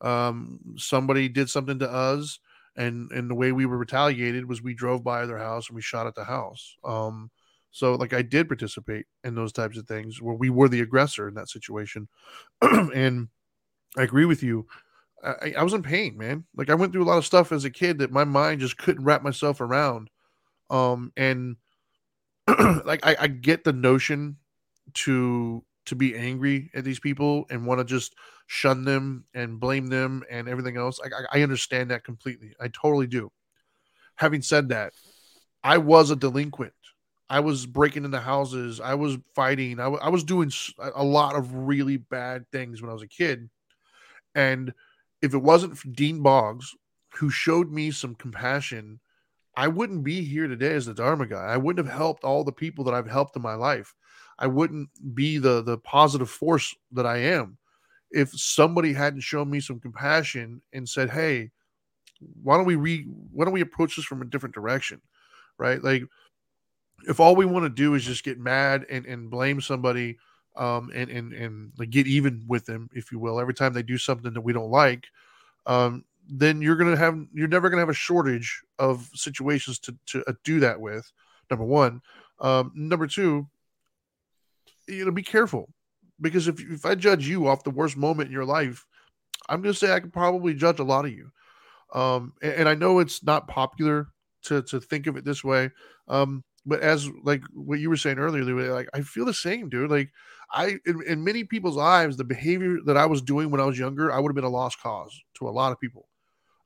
Um, 0.00 0.60
somebody 0.76 1.28
did 1.28 1.48
something 1.48 1.78
to 1.78 1.90
us, 1.90 2.38
and 2.76 3.10
and 3.12 3.30
the 3.30 3.34
way 3.34 3.52
we 3.52 3.64
were 3.64 3.78
retaliated 3.78 4.46
was 4.46 4.60
we 4.60 4.74
drove 4.74 5.02
by 5.02 5.24
their 5.24 5.38
house 5.38 5.68
and 5.68 5.76
we 5.76 5.82
shot 5.82 6.06
at 6.06 6.14
the 6.14 6.24
house. 6.24 6.76
Um, 6.84 7.30
so 7.76 7.94
like 7.94 8.14
I 8.14 8.22
did 8.22 8.48
participate 8.48 9.04
in 9.22 9.34
those 9.34 9.52
types 9.52 9.76
of 9.76 9.86
things 9.86 10.22
where 10.22 10.34
we 10.34 10.48
were 10.48 10.66
the 10.66 10.80
aggressor 10.80 11.28
in 11.28 11.34
that 11.34 11.50
situation. 11.50 12.08
and 12.62 13.28
I 13.98 14.02
agree 14.02 14.24
with 14.24 14.42
you. 14.42 14.66
I, 15.22 15.52
I 15.58 15.62
was 15.62 15.74
in 15.74 15.82
pain, 15.82 16.16
man. 16.16 16.44
Like 16.56 16.70
I 16.70 16.74
went 16.74 16.94
through 16.94 17.02
a 17.02 17.10
lot 17.10 17.18
of 17.18 17.26
stuff 17.26 17.52
as 17.52 17.66
a 17.66 17.70
kid 17.70 17.98
that 17.98 18.10
my 18.10 18.24
mind 18.24 18.62
just 18.62 18.78
couldn't 18.78 19.04
wrap 19.04 19.22
myself 19.22 19.60
around. 19.60 20.08
Um, 20.70 21.12
and 21.18 21.56
like 22.86 23.04
I, 23.06 23.14
I 23.20 23.26
get 23.26 23.62
the 23.62 23.74
notion 23.74 24.38
to 24.94 25.62
to 25.84 25.94
be 25.94 26.16
angry 26.16 26.70
at 26.72 26.82
these 26.82 26.98
people 26.98 27.44
and 27.50 27.66
want 27.66 27.80
to 27.80 27.84
just 27.84 28.14
shun 28.46 28.86
them 28.86 29.26
and 29.34 29.60
blame 29.60 29.88
them 29.88 30.24
and 30.30 30.48
everything 30.48 30.78
else. 30.78 30.98
I, 31.04 31.40
I 31.40 31.42
understand 31.42 31.90
that 31.90 32.04
completely. 32.04 32.54
I 32.58 32.68
totally 32.68 33.06
do. 33.06 33.30
Having 34.14 34.42
said 34.42 34.70
that, 34.70 34.94
I 35.62 35.76
was 35.76 36.10
a 36.10 36.16
delinquent 36.16 36.72
I 37.28 37.40
was 37.40 37.66
breaking 37.66 38.04
into 38.04 38.20
houses. 38.20 38.80
I 38.80 38.94
was 38.94 39.18
fighting. 39.34 39.80
I, 39.80 39.84
w- 39.84 40.00
I 40.02 40.08
was 40.08 40.24
doing 40.24 40.52
a 40.94 41.02
lot 41.02 41.34
of 41.34 41.54
really 41.54 41.96
bad 41.96 42.50
things 42.52 42.80
when 42.80 42.90
I 42.90 42.94
was 42.94 43.02
a 43.02 43.08
kid. 43.08 43.48
And 44.34 44.72
if 45.22 45.34
it 45.34 45.38
wasn't 45.38 45.76
for 45.76 45.88
Dean 45.88 46.22
Boggs, 46.22 46.74
who 47.14 47.30
showed 47.30 47.72
me 47.72 47.90
some 47.90 48.14
compassion, 48.14 49.00
I 49.56 49.68
wouldn't 49.68 50.04
be 50.04 50.22
here 50.22 50.46
today 50.46 50.74
as 50.74 50.86
the 50.86 50.94
Dharma 50.94 51.26
guy. 51.26 51.44
I 51.46 51.56
wouldn't 51.56 51.84
have 51.84 51.96
helped 51.96 52.24
all 52.24 52.44
the 52.44 52.52
people 52.52 52.84
that 52.84 52.94
I've 52.94 53.08
helped 53.10 53.34
in 53.36 53.42
my 53.42 53.54
life. 53.54 53.94
I 54.38 54.46
wouldn't 54.46 54.90
be 55.14 55.38
the 55.38 55.62
the 55.62 55.78
positive 55.78 56.28
force 56.28 56.74
that 56.92 57.06
I 57.06 57.18
am 57.18 57.56
if 58.10 58.30
somebody 58.30 58.92
hadn't 58.92 59.22
shown 59.22 59.50
me 59.50 59.60
some 59.60 59.80
compassion 59.80 60.60
and 60.74 60.88
said, 60.88 61.10
"Hey, 61.10 61.50
why 62.42 62.56
don't 62.56 62.66
we 62.66 62.76
re 62.76 63.02
why 63.32 63.44
don't 63.44 63.54
we 63.54 63.62
approach 63.62 63.96
this 63.96 64.04
from 64.04 64.22
a 64.22 64.26
different 64.26 64.54
direction?" 64.54 65.00
Right? 65.58 65.82
Like 65.82 66.02
if 67.04 67.20
all 67.20 67.36
we 67.36 67.46
want 67.46 67.64
to 67.64 67.70
do 67.70 67.94
is 67.94 68.04
just 68.04 68.24
get 68.24 68.38
mad 68.38 68.86
and, 68.90 69.06
and 69.06 69.30
blame 69.30 69.60
somebody 69.60 70.18
um, 70.56 70.90
and, 70.94 71.10
and, 71.10 71.32
and 71.32 71.72
like 71.78 71.90
get 71.90 72.06
even 72.06 72.44
with 72.46 72.66
them, 72.66 72.88
if 72.94 73.12
you 73.12 73.18
will, 73.18 73.38
every 73.38 73.54
time 73.54 73.72
they 73.72 73.82
do 73.82 73.98
something 73.98 74.32
that 74.32 74.40
we 74.40 74.52
don't 74.52 74.70
like, 74.70 75.06
um, 75.66 76.04
then 76.28 76.60
you're 76.60 76.76
going 76.76 76.90
to 76.90 76.96
have, 76.96 77.18
you're 77.32 77.48
never 77.48 77.68
going 77.68 77.76
to 77.76 77.82
have 77.82 77.88
a 77.88 77.94
shortage 77.94 78.62
of 78.78 79.08
situations 79.14 79.78
to, 79.78 79.96
to 80.06 80.24
uh, 80.26 80.32
do 80.44 80.60
that 80.60 80.80
with. 80.80 81.10
Number 81.50 81.64
one. 81.64 82.00
Um, 82.40 82.72
number 82.74 83.06
two, 83.06 83.46
you 84.88 85.04
know, 85.04 85.10
be 85.10 85.22
careful 85.22 85.68
because 86.20 86.48
if, 86.48 86.60
if 86.60 86.84
I 86.84 86.94
judge 86.94 87.26
you 87.28 87.46
off 87.46 87.64
the 87.64 87.70
worst 87.70 87.96
moment 87.96 88.28
in 88.28 88.32
your 88.32 88.44
life, 88.44 88.84
I'm 89.48 89.62
going 89.62 89.72
to 89.72 89.78
say 89.78 89.92
I 89.92 90.00
could 90.00 90.12
probably 90.12 90.54
judge 90.54 90.80
a 90.80 90.84
lot 90.84 91.04
of 91.04 91.12
you. 91.12 91.30
Um, 91.94 92.32
and, 92.42 92.52
and, 92.52 92.68
I 92.68 92.74
know 92.74 92.98
it's 92.98 93.22
not 93.22 93.46
popular 93.46 94.08
to, 94.42 94.60
to 94.62 94.80
think 94.80 95.06
of 95.06 95.16
it 95.16 95.24
this 95.24 95.44
way. 95.44 95.70
Um, 96.08 96.42
but 96.66 96.80
as 96.80 97.08
like 97.22 97.42
what 97.54 97.78
you 97.78 97.88
were 97.88 97.96
saying 97.96 98.18
earlier, 98.18 98.44
like 98.72 98.88
I 98.92 99.00
feel 99.02 99.24
the 99.24 99.32
same, 99.32 99.68
dude. 99.68 99.90
Like 99.90 100.10
I, 100.52 100.78
in, 100.84 101.02
in, 101.06 101.24
many 101.24 101.44
people's 101.44 101.76
lives, 101.76 102.16
the 102.16 102.24
behavior 102.24 102.78
that 102.86 102.96
I 102.96 103.06
was 103.06 103.22
doing 103.22 103.50
when 103.50 103.60
I 103.60 103.64
was 103.64 103.78
younger, 103.78 104.12
I 104.12 104.18
would 104.18 104.30
have 104.30 104.34
been 104.34 104.44
a 104.44 104.48
lost 104.48 104.80
cause 104.80 105.18
to 105.34 105.48
a 105.48 105.50
lot 105.50 105.72
of 105.72 105.80
people. 105.80 106.08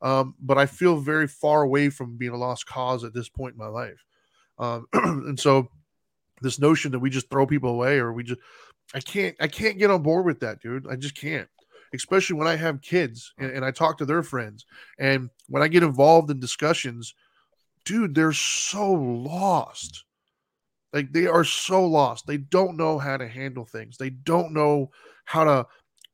Um, 0.02 0.34
but 0.40 0.56
I 0.56 0.64
feel 0.64 0.96
very 0.96 1.28
far 1.28 1.62
away 1.62 1.90
from 1.90 2.16
being 2.16 2.32
a 2.32 2.36
lost 2.36 2.66
cause 2.66 3.04
at 3.04 3.12
this 3.12 3.28
point 3.28 3.52
in 3.52 3.58
my 3.58 3.66
life. 3.66 4.02
Um, 4.58 4.86
and 4.92 5.38
so 5.38 5.68
this 6.40 6.58
notion 6.58 6.92
that 6.92 6.98
we 6.98 7.10
just 7.10 7.28
throw 7.28 7.46
people 7.46 7.70
away 7.70 7.98
or 7.98 8.12
we 8.12 8.22
just, 8.22 8.40
I 8.94 9.00
can't, 9.00 9.36
I 9.38 9.48
can't 9.48 9.78
get 9.78 9.90
on 9.90 10.02
board 10.02 10.24
with 10.24 10.40
that, 10.40 10.60
dude. 10.62 10.86
I 10.90 10.96
just 10.96 11.14
can't. 11.14 11.48
especially 11.92 12.36
when 12.36 12.48
I 12.48 12.56
have 12.56 12.80
kids 12.80 13.32
and, 13.38 13.50
and 13.50 13.64
I 13.64 13.70
talk 13.70 13.98
to 13.98 14.06
their 14.06 14.22
friends. 14.22 14.64
And 14.98 15.28
when 15.48 15.62
I 15.62 15.68
get 15.68 15.82
involved 15.82 16.30
in 16.30 16.40
discussions, 16.40 17.14
dude, 17.84 18.14
they're 18.14 18.32
so 18.32 18.92
lost. 18.92 20.04
Like 20.92 21.12
they 21.12 21.26
are 21.26 21.44
so 21.44 21.84
lost. 21.86 22.26
They 22.26 22.38
don't 22.38 22.76
know 22.76 22.98
how 22.98 23.16
to 23.16 23.28
handle 23.28 23.64
things. 23.64 23.96
They 23.96 24.10
don't 24.10 24.52
know 24.52 24.90
how 25.24 25.44
to 25.44 25.66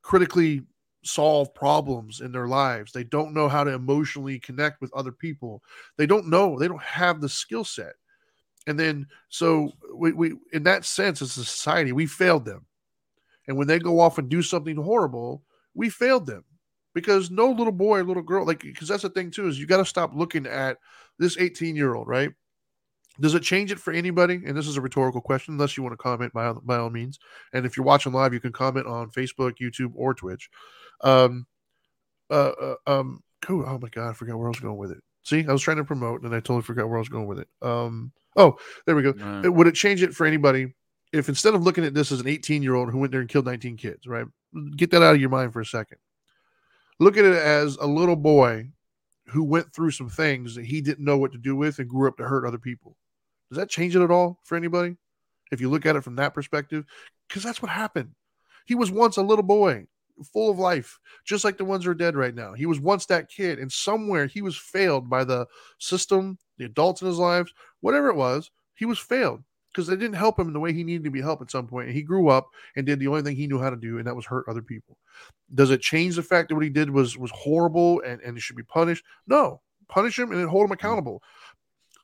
critically 0.03 0.61
solve 1.03 1.53
problems 1.53 2.21
in 2.21 2.31
their 2.31 2.47
lives. 2.47 2.91
They 2.91 3.03
don't 3.03 3.33
know 3.33 3.47
how 3.47 3.63
to 3.63 3.73
emotionally 3.73 4.39
connect 4.39 4.81
with 4.81 4.93
other 4.93 5.11
people. 5.11 5.63
They 5.97 6.05
don't 6.05 6.27
know. 6.27 6.59
They 6.59 6.67
don't 6.67 6.81
have 6.81 7.21
the 7.21 7.29
skill 7.29 7.63
set. 7.63 7.93
And 8.67 8.79
then, 8.79 9.07
so 9.29 9.71
we, 9.95 10.11
we, 10.11 10.33
in 10.51 10.63
that 10.63 10.85
sense, 10.85 11.21
as 11.21 11.37
a 11.37 11.45
society, 11.45 11.93
we 11.93 12.05
failed 12.05 12.45
them. 12.45 12.65
And 13.47 13.57
when 13.57 13.67
they 13.67 13.79
go 13.79 13.99
off 13.99 14.17
and 14.17 14.27
do 14.27 14.41
something 14.41 14.75
horrible, 14.75 15.43
we 15.73 15.89
failed 15.89 16.27
them 16.27 16.43
because 16.97 17.29
no 17.29 17.51
little 17.51 17.71
boy 17.71 17.99
or 17.99 18.03
little 18.03 18.23
girl, 18.23 18.43
like, 18.43 18.61
because 18.61 18.87
that's 18.87 19.03
the 19.03 19.09
thing 19.09 19.29
too, 19.29 19.47
is 19.47 19.59
you 19.59 19.67
got 19.67 19.77
to 19.77 19.85
stop 19.85 20.15
looking 20.15 20.47
at 20.47 20.79
this 21.19 21.37
18 21.37 21.75
year 21.75 21.93
old, 21.93 22.07
right? 22.07 22.31
Does 23.21 23.35
it 23.35 23.43
change 23.43 23.71
it 23.71 23.77
for 23.77 23.93
anybody? 23.93 24.41
And 24.43 24.57
this 24.57 24.67
is 24.67 24.77
a 24.77 24.81
rhetorical 24.81 25.21
question, 25.21 25.53
unless 25.53 25.77
you 25.77 25.83
want 25.83 25.93
to 25.93 25.97
comment 25.97 26.33
by, 26.33 26.51
by 26.53 26.77
all 26.77 26.89
means. 26.89 27.19
And 27.53 27.67
if 27.67 27.77
you're 27.77 27.85
watching 27.85 28.13
live, 28.13 28.33
you 28.33 28.39
can 28.39 28.51
comment 28.51 28.87
on 28.87 29.11
Facebook, 29.11 29.59
YouTube, 29.61 29.91
or 29.93 30.15
Twitch. 30.15 30.49
Um, 31.01 31.45
uh, 32.31 32.53
uh 32.59 32.75
um, 32.87 33.21
cool. 33.43 33.63
Oh 33.67 33.77
my 33.77 33.89
God, 33.89 34.09
I 34.09 34.13
forgot 34.13 34.39
where 34.39 34.47
I 34.47 34.49
was 34.49 34.59
going 34.59 34.77
with 34.77 34.89
it. 34.89 35.03
See, 35.21 35.45
I 35.47 35.51
was 35.51 35.61
trying 35.61 35.77
to 35.77 35.83
promote 35.83 36.23
and 36.23 36.33
I 36.33 36.39
totally 36.39 36.63
forgot 36.63 36.89
where 36.89 36.97
I 36.97 37.01
was 37.01 37.09
going 37.09 37.27
with 37.27 37.37
it. 37.37 37.47
Um, 37.61 38.11
oh, 38.35 38.57
there 38.87 38.95
we 38.95 39.03
go. 39.03 39.51
Would 39.51 39.67
it 39.67 39.75
change 39.75 40.01
it 40.01 40.15
for 40.15 40.25
anybody 40.25 40.73
if 41.13 41.29
instead 41.29 41.53
of 41.53 41.61
looking 41.61 41.85
at 41.85 41.93
this 41.93 42.11
as 42.11 42.21
an 42.21 42.27
18 42.27 42.63
year 42.63 42.73
old 42.73 42.89
who 42.89 42.97
went 42.97 43.11
there 43.11 43.21
and 43.21 43.29
killed 43.29 43.45
19 43.45 43.77
kids, 43.77 44.07
right? 44.07 44.25
Get 44.75 44.89
that 44.91 45.03
out 45.03 45.13
of 45.13 45.21
your 45.21 45.29
mind 45.29 45.53
for 45.53 45.61
a 45.61 45.65
second. 45.65 45.99
Look 46.99 47.17
at 47.17 47.25
it 47.25 47.35
as 47.35 47.75
a 47.75 47.85
little 47.85 48.15
boy 48.15 48.69
who 49.27 49.43
went 49.43 49.73
through 49.73 49.91
some 49.91 50.09
things 50.09 50.55
that 50.55 50.65
he 50.65 50.81
didn't 50.81 51.05
know 51.05 51.17
what 51.17 51.31
to 51.33 51.37
do 51.37 51.55
with 51.55 51.79
and 51.79 51.89
grew 51.89 52.07
up 52.07 52.17
to 52.17 52.23
hurt 52.23 52.45
other 52.45 52.57
people. 52.57 52.95
Does 53.49 53.57
that 53.57 53.69
change 53.69 53.95
it 53.95 54.01
at 54.01 54.11
all 54.11 54.39
for 54.43 54.55
anybody? 54.55 54.95
If 55.51 55.61
you 55.61 55.69
look 55.69 55.85
at 55.85 55.95
it 55.95 56.03
from 56.03 56.15
that 56.15 56.33
perspective, 56.33 56.85
because 57.27 57.43
that's 57.43 57.61
what 57.61 57.71
happened. 57.71 58.11
He 58.65 58.75
was 58.75 58.91
once 58.91 59.17
a 59.17 59.21
little 59.21 59.43
boy, 59.43 59.85
full 60.33 60.49
of 60.49 60.59
life, 60.59 60.99
just 61.25 61.45
like 61.45 61.57
the 61.57 61.65
ones 61.65 61.85
who 61.85 61.91
are 61.91 61.95
dead 61.95 62.15
right 62.15 62.35
now. 62.35 62.53
He 62.53 62.65
was 62.65 62.79
once 62.79 63.05
that 63.05 63.29
kid, 63.29 63.59
and 63.59 63.71
somewhere 63.71 64.25
he 64.25 64.41
was 64.41 64.57
failed 64.57 65.09
by 65.09 65.23
the 65.23 65.45
system, 65.77 66.37
the 66.57 66.65
adults 66.65 67.01
in 67.01 67.07
his 67.07 67.17
lives, 67.17 67.53
whatever 67.81 68.09
it 68.09 68.15
was, 68.15 68.51
he 68.75 68.85
was 68.85 68.99
failed 68.99 69.43
because 69.71 69.87
they 69.87 69.95
didn't 69.95 70.15
help 70.15 70.39
him 70.39 70.47
in 70.47 70.53
the 70.53 70.59
way 70.59 70.73
he 70.73 70.83
needed 70.83 71.03
to 71.03 71.11
be 71.11 71.21
helped 71.21 71.41
at 71.41 71.51
some 71.51 71.67
point. 71.67 71.87
And 71.87 71.95
he 71.95 72.01
grew 72.01 72.29
up 72.29 72.49
and 72.75 72.85
did 72.85 72.99
the 72.99 73.07
only 73.07 73.21
thing 73.21 73.35
he 73.35 73.47
knew 73.47 73.59
how 73.59 73.69
to 73.69 73.75
do, 73.75 73.97
and 73.97 74.07
that 74.07 74.15
was 74.15 74.25
hurt 74.25 74.45
other 74.47 74.61
people. 74.61 74.97
Does 75.53 75.71
it 75.71 75.81
change 75.81 76.15
the 76.15 76.23
fact 76.23 76.49
that 76.49 76.55
what 76.55 76.63
he 76.63 76.69
did 76.69 76.89
was 76.89 77.17
was 77.17 77.31
horrible 77.31 78.01
and, 78.01 78.21
and 78.21 78.35
he 78.35 78.41
should 78.41 78.55
be 78.55 78.63
punished? 78.63 79.03
No. 79.27 79.61
Punish 79.87 80.19
him 80.19 80.31
and 80.31 80.39
then 80.39 80.47
hold 80.47 80.65
him 80.65 80.71
accountable. 80.71 81.21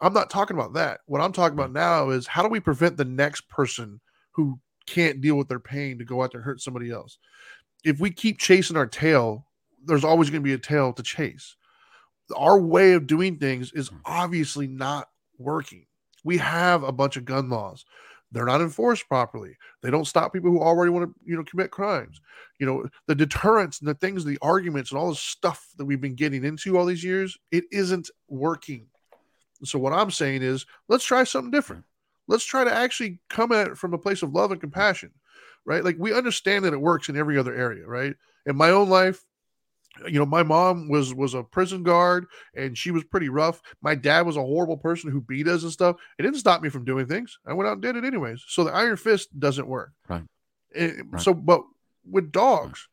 I'm 0.01 0.14
not 0.14 0.30
talking 0.30 0.57
about 0.57 0.74
that. 0.74 1.01
What 1.05 1.22
I'm 1.22 1.34
talking 1.34 1.57
about 1.57 1.72
now 1.72 2.09
is 2.09 2.28
how 2.28 2.43
do 2.43 2.49
we 2.49 2.59
prevent 2.59 2.97
the 2.97 3.05
next 3.05 3.47
person 3.49 3.99
who 4.32 4.59
can't 4.86 5.22
deal 5.22 5.36
with 5.36 5.47
their 5.47 5.59
pain 5.59 5.97
to 5.97 6.05
go 6.05 6.22
out 6.22 6.32
there 6.32 6.39
and 6.39 6.45
hurt 6.45 6.61
somebody 6.61 6.91
else? 6.91 7.18
If 7.84 7.99
we 7.99 8.11
keep 8.11 8.38
chasing 8.38 8.78
our 8.78 8.88
tail, 8.88 9.47
there's 9.86 10.03
always 10.03 10.30
going 10.30 10.41
to 10.41 10.45
be 10.45 10.53
a 10.53 10.57
tail 10.57 10.93
to 10.93 11.03
chase. 11.03 11.55
Our 12.36 12.59
way 12.59 12.93
of 12.93 13.07
doing 13.07 13.38
things 13.38 13.72
is 13.74 13.91
obviously 14.05 14.68
not 14.68 15.09
working. 15.38 15.86
We 16.24 16.38
have 16.38 16.84
a 16.84 16.91
bunch 16.91 17.17
of 17.17 17.26
gun 17.26 17.49
laws. 17.49 17.86
They're 18.32 18.45
not 18.45 18.61
enforced 18.61 19.07
properly. 19.07 19.57
They 19.84 19.91
don't 19.91 20.07
stop 20.07 20.34
people 20.34 20.49
who 20.49 20.59
already 20.59 20.89
want 20.89 21.07
to, 21.07 21.15
you 21.24 21.36
know, 21.38 21.43
commit 21.43 21.69
crimes. 21.69 22.19
You 22.59 22.65
know, 22.65 22.89
the 23.05 23.13
deterrence 23.13 23.80
and 23.80 23.88
the 23.88 23.93
things, 23.93 24.26
the 24.26 24.39
arguments 24.41 24.91
and 24.91 24.99
all 24.99 25.09
the 25.09 25.15
stuff 25.15 25.69
that 25.78 25.86
we've 25.86 26.01
been 26.01 26.15
getting 26.15 26.43
into 26.43 26.78
all 26.78 26.86
these 26.86 27.03
years, 27.03 27.38
it 27.51 27.65
isn't 27.71 28.09
working. 28.28 28.88
So 29.63 29.78
what 29.78 29.93
I'm 29.93 30.09
saying 30.09 30.41
is, 30.41 30.65
let's 30.88 31.05
try 31.05 31.24
something 31.24 31.51
different. 31.51 31.84
Let's 32.28 32.43
try 32.43 32.63
to 32.63 32.74
actually 32.74 33.19
come 33.30 33.51
at 33.51 33.67
it 33.67 33.78
from 33.78 33.93
a 33.93 33.99
place 33.99 34.24
of 34.24 34.34
love 34.34 34.51
and 34.51 34.59
compassion, 34.59 35.11
right? 35.65 35.84
Like 35.84 35.97
we 35.99 36.13
understand 36.13 36.65
that 36.65 36.74
it 36.74 36.82
works 36.82 37.09
in 37.09 37.17
every 37.17 37.38
other 37.38 37.53
area, 37.53 37.86
right? 37.86 38.15
In 38.45 38.55
my 38.55 38.71
own 38.71 38.89
life, 38.89 39.24
you 40.07 40.19
know, 40.19 40.25
my 40.25 40.43
mom 40.43 40.89
was 40.89 41.13
was 41.13 41.33
a 41.33 41.43
prison 41.43 41.83
guard 41.83 42.25
and 42.55 42.77
she 42.77 42.91
was 42.91 43.03
pretty 43.03 43.29
rough. 43.29 43.61
My 43.81 43.95
dad 43.95 44.25
was 44.25 44.37
a 44.37 44.41
horrible 44.41 44.77
person 44.77 45.11
who 45.11 45.21
beat 45.21 45.47
us 45.47 45.63
and 45.63 45.71
stuff. 45.71 45.97
It 46.17 46.23
didn't 46.23 46.39
stop 46.39 46.61
me 46.61 46.69
from 46.69 46.85
doing 46.85 47.05
things. 47.05 47.37
I 47.45 47.53
went 47.53 47.67
out 47.67 47.73
and 47.73 47.81
did 47.81 47.95
it 47.95 48.05
anyways. 48.05 48.43
So 48.47 48.63
the 48.63 48.71
iron 48.71 48.97
fist 48.97 49.37
doesn't 49.39 49.67
work. 49.67 49.91
Right. 50.07 50.23
And, 50.75 51.13
right. 51.13 51.21
So, 51.21 51.33
but 51.33 51.61
with 52.09 52.31
dogs, 52.31 52.87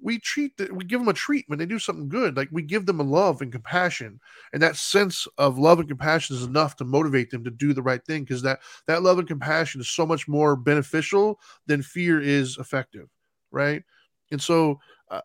we 0.00 0.18
treat 0.18 0.56
the, 0.56 0.72
we 0.72 0.84
give 0.84 1.00
them 1.00 1.08
a 1.08 1.14
treat 1.14 1.44
when 1.48 1.58
they 1.58 1.66
do 1.66 1.78
something 1.78 2.08
good 2.08 2.36
like 2.36 2.48
we 2.52 2.62
give 2.62 2.86
them 2.86 3.00
a 3.00 3.04
love 3.04 3.40
and 3.40 3.50
compassion 3.50 4.20
and 4.52 4.62
that 4.62 4.76
sense 4.76 5.26
of 5.38 5.58
love 5.58 5.78
and 5.78 5.88
compassion 5.88 6.36
is 6.36 6.42
enough 6.42 6.76
to 6.76 6.84
motivate 6.84 7.30
them 7.30 7.42
to 7.42 7.50
do 7.50 7.72
the 7.72 7.82
right 7.82 8.04
thing 8.04 8.22
because 8.22 8.42
that 8.42 8.60
that 8.86 9.02
love 9.02 9.18
and 9.18 9.28
compassion 9.28 9.80
is 9.80 9.88
so 9.88 10.04
much 10.04 10.28
more 10.28 10.54
beneficial 10.54 11.40
than 11.66 11.82
fear 11.82 12.20
is 12.20 12.58
effective 12.58 13.08
right 13.50 13.84
and 14.30 14.40
so 14.40 14.80
uh, 15.10 15.20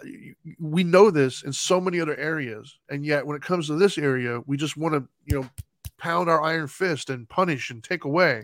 we 0.59 0.83
know 0.83 1.09
this 1.09 1.41
in 1.43 1.51
so 1.51 1.81
many 1.81 1.99
other 1.99 2.15
areas 2.17 2.77
and 2.89 3.05
yet 3.05 3.25
when 3.25 3.35
it 3.35 3.41
comes 3.41 3.67
to 3.67 3.75
this 3.75 3.97
area 3.97 4.39
we 4.45 4.57
just 4.57 4.77
want 4.77 4.93
to 4.93 5.07
you 5.25 5.41
know 5.41 5.49
pound 5.97 6.29
our 6.29 6.41
iron 6.41 6.67
fist 6.67 7.09
and 7.09 7.29
punish 7.29 7.69
and 7.69 7.83
take 7.83 8.05
away 8.05 8.43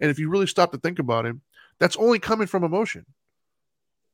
and 0.00 0.10
if 0.10 0.18
you 0.18 0.28
really 0.28 0.46
stop 0.46 0.72
to 0.72 0.78
think 0.78 0.98
about 0.98 1.26
it 1.26 1.36
that's 1.78 1.96
only 1.96 2.18
coming 2.18 2.46
from 2.46 2.64
emotion 2.64 3.04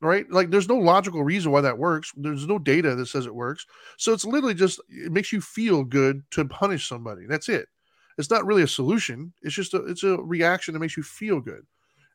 right? 0.01 0.30
Like 0.30 0.51
there's 0.51 0.68
no 0.68 0.76
logical 0.76 1.24
reason 1.24 1.53
why 1.53 1.62
that 1.62 1.78
works. 1.78 2.12
There's 2.16 2.47
no 2.47 2.59
data 2.59 2.95
that 2.95 3.07
says 3.07 3.26
it 3.26 3.34
works. 3.34 3.66
So 3.97 4.12
it's 4.12 4.24
literally 4.24 4.55
just 4.55 4.80
it 4.89 5.12
makes 5.12 5.32
you 5.32 5.41
feel 5.41 5.84
good 5.84 6.22
to 6.32 6.45
punish 6.45 6.89
somebody. 6.89 7.26
That's 7.26 7.49
it. 7.49 7.68
It's 8.18 8.30
not 8.30 8.47
really 8.47 8.62
a 8.62 8.68
solution. 8.68 9.32
It's 9.43 9.55
just 9.55 9.74
a 9.74 9.84
it's 9.87 10.03
a 10.03 10.16
reaction 10.16 10.74
that 10.74 10.80
makes 10.80 10.97
you 10.97 11.03
feel 11.03 11.41
good. 11.41 11.66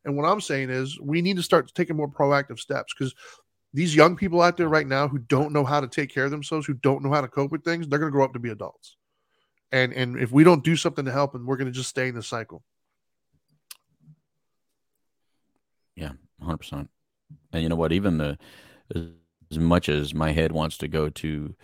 And 0.04 0.18
what 0.18 0.26
I'm 0.26 0.42
saying 0.42 0.72
is 0.72 1.00
we 1.00 1.22
need 1.22 1.38
to 1.38 1.44
start 1.44 1.72
taking 1.76 1.96
more 1.96 2.10
proactive 2.10 2.60
steps 2.60 2.94
because 2.98 3.14
these 3.74 3.96
young 3.96 4.16
people 4.16 4.42
out 4.42 4.58
there 4.58 4.68
right 4.68 4.88
now 4.88 5.08
who 5.08 5.18
don't 5.18 5.54
know 5.54 5.64
how 5.64 5.80
to 5.80 5.88
take 5.88 6.14
care 6.14 6.26
of 6.26 6.32
themselves, 6.32 6.68
who 6.68 6.74
don't 6.74 7.04
know 7.04 7.12
how 7.12 7.22
to 7.22 7.28
cope 7.28 7.52
with 7.52 7.64
things, 7.64 7.88
they're 7.88 8.00
going 8.00 8.12
to 8.12 8.16
grow 8.16 8.26
up 8.26 8.34
to 8.34 8.40
be 8.40 8.50
adults. 8.50 8.98
And 9.72 9.94
and 9.94 10.18
if 10.18 10.32
we 10.32 10.44
don't 10.44 10.64
do 10.64 10.76
something 10.76 11.06
to 11.06 11.12
help 11.12 11.32
them, 11.32 11.46
we're 11.46 11.56
going 11.58 11.68
to 11.68 11.72
just 11.72 11.90
stay 11.90 12.10
in 12.10 12.16
the 12.16 12.24
cycle. 12.24 12.64
Yeah, 15.96 16.12
100%. 16.44 16.88
And 17.54 17.64
you 17.64 17.70
know 17.70 17.76
what? 17.76 17.94
Even 17.94 18.18
the 18.18 18.38
as 18.94 19.60
much 19.60 19.90
as 19.90 20.14
my 20.14 20.32
head 20.32 20.52
wants 20.52 20.78
to 20.78 20.88
go 20.88 21.10
to, 21.10 21.56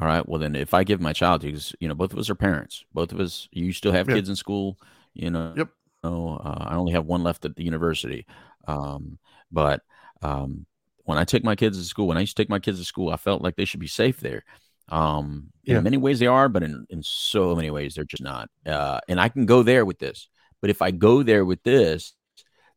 all 0.00 0.06
right, 0.06 0.28
well 0.28 0.38
then 0.38 0.54
if 0.54 0.74
I 0.74 0.84
give 0.84 1.00
my 1.00 1.12
child 1.12 1.42
because 1.42 1.74
you 1.80 1.88
know 1.88 1.94
both 1.94 2.12
of 2.12 2.18
us 2.18 2.30
are 2.30 2.36
parents, 2.36 2.84
both 2.92 3.10
of 3.10 3.18
us, 3.18 3.48
you 3.50 3.72
still 3.72 3.92
have 3.92 4.06
kids 4.06 4.28
in 4.28 4.36
school, 4.36 4.78
you 5.14 5.30
know. 5.30 5.54
Yep. 5.56 5.68
uh, 6.04 6.34
I 6.36 6.76
only 6.76 6.92
have 6.92 7.06
one 7.06 7.24
left 7.24 7.44
at 7.44 7.56
the 7.56 7.64
university, 7.64 8.26
um, 8.68 9.18
but 9.50 9.82
um, 10.22 10.66
when 11.08 11.16
I 11.16 11.24
take 11.24 11.42
my 11.42 11.56
kids 11.56 11.78
to 11.78 11.84
school, 11.84 12.06
when 12.06 12.18
I 12.18 12.20
used 12.20 12.36
to 12.36 12.42
take 12.42 12.50
my 12.50 12.58
kids 12.58 12.78
to 12.80 12.84
school, 12.84 13.08
I 13.08 13.16
felt 13.16 13.40
like 13.40 13.56
they 13.56 13.64
should 13.64 13.80
be 13.80 13.86
safe 13.86 14.20
there. 14.20 14.44
Um, 14.90 15.50
in 15.64 15.82
many 15.82 15.96
ways 15.96 16.18
they 16.18 16.26
are, 16.26 16.50
but 16.50 16.62
in, 16.62 16.86
in 16.90 17.02
so 17.02 17.56
many 17.56 17.70
ways 17.70 17.94
they're 17.94 18.04
just 18.04 18.22
not. 18.22 18.50
Uh, 18.66 19.00
and 19.08 19.18
I 19.18 19.30
can 19.30 19.46
go 19.46 19.62
there 19.62 19.86
with 19.86 19.98
this, 19.98 20.28
but 20.60 20.68
if 20.68 20.82
I 20.82 20.90
go 20.90 21.22
there 21.22 21.46
with 21.46 21.62
this, 21.62 22.12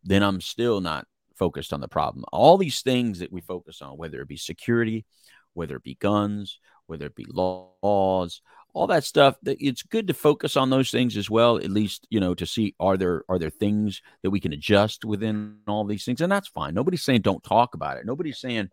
then 0.06 0.24
I'm 0.24 0.40
still 0.40 0.80
not 0.80 1.08
focused 1.36 1.74
on 1.74 1.82
the 1.82 1.90
problem. 1.90 2.24
All 2.32 2.58
these 2.58 2.82
things 2.82 3.20
that 3.20 3.34
we 3.34 3.42
focus 3.42 3.82
on, 3.82 3.98
whether 3.98 4.22
it 4.22 4.30
be 4.30 4.38
security, 4.38 5.06
whether 5.54 5.76
it 5.76 5.84
be 5.84 5.96
guns, 5.96 6.58
whether 6.86 7.08
it 7.08 7.16
be 7.16 7.26
laws, 7.28 8.42
all 8.74 8.88
that 8.88 9.04
stuff, 9.04 9.36
that 9.44 9.58
it's 9.60 9.84
good 9.84 10.08
to 10.08 10.14
focus 10.14 10.56
on 10.56 10.70
those 10.70 10.92
things 10.92 11.18
as 11.18 11.30
well, 11.30 11.58
at 11.58 11.70
least, 11.70 12.08
you 12.10 12.20
know, 12.20 12.34
to 12.34 12.46
see 12.46 12.74
are 12.80 12.98
there 12.98 13.24
are 13.28 13.38
there 13.38 13.50
things 13.50 14.02
that 14.24 14.32
we 14.32 14.40
can 14.40 14.54
adjust 14.54 15.04
within 15.04 15.58
all 15.68 15.84
these 15.86 16.06
things. 16.06 16.22
And 16.22 16.32
that's 16.32 16.48
fine. 16.48 16.74
Nobody's 16.74 17.04
saying 17.04 17.22
don't 17.22 17.44
talk 17.44 17.74
about 17.74 17.98
it. 17.98 18.06
Nobody's 18.06 18.40
saying 18.40 18.70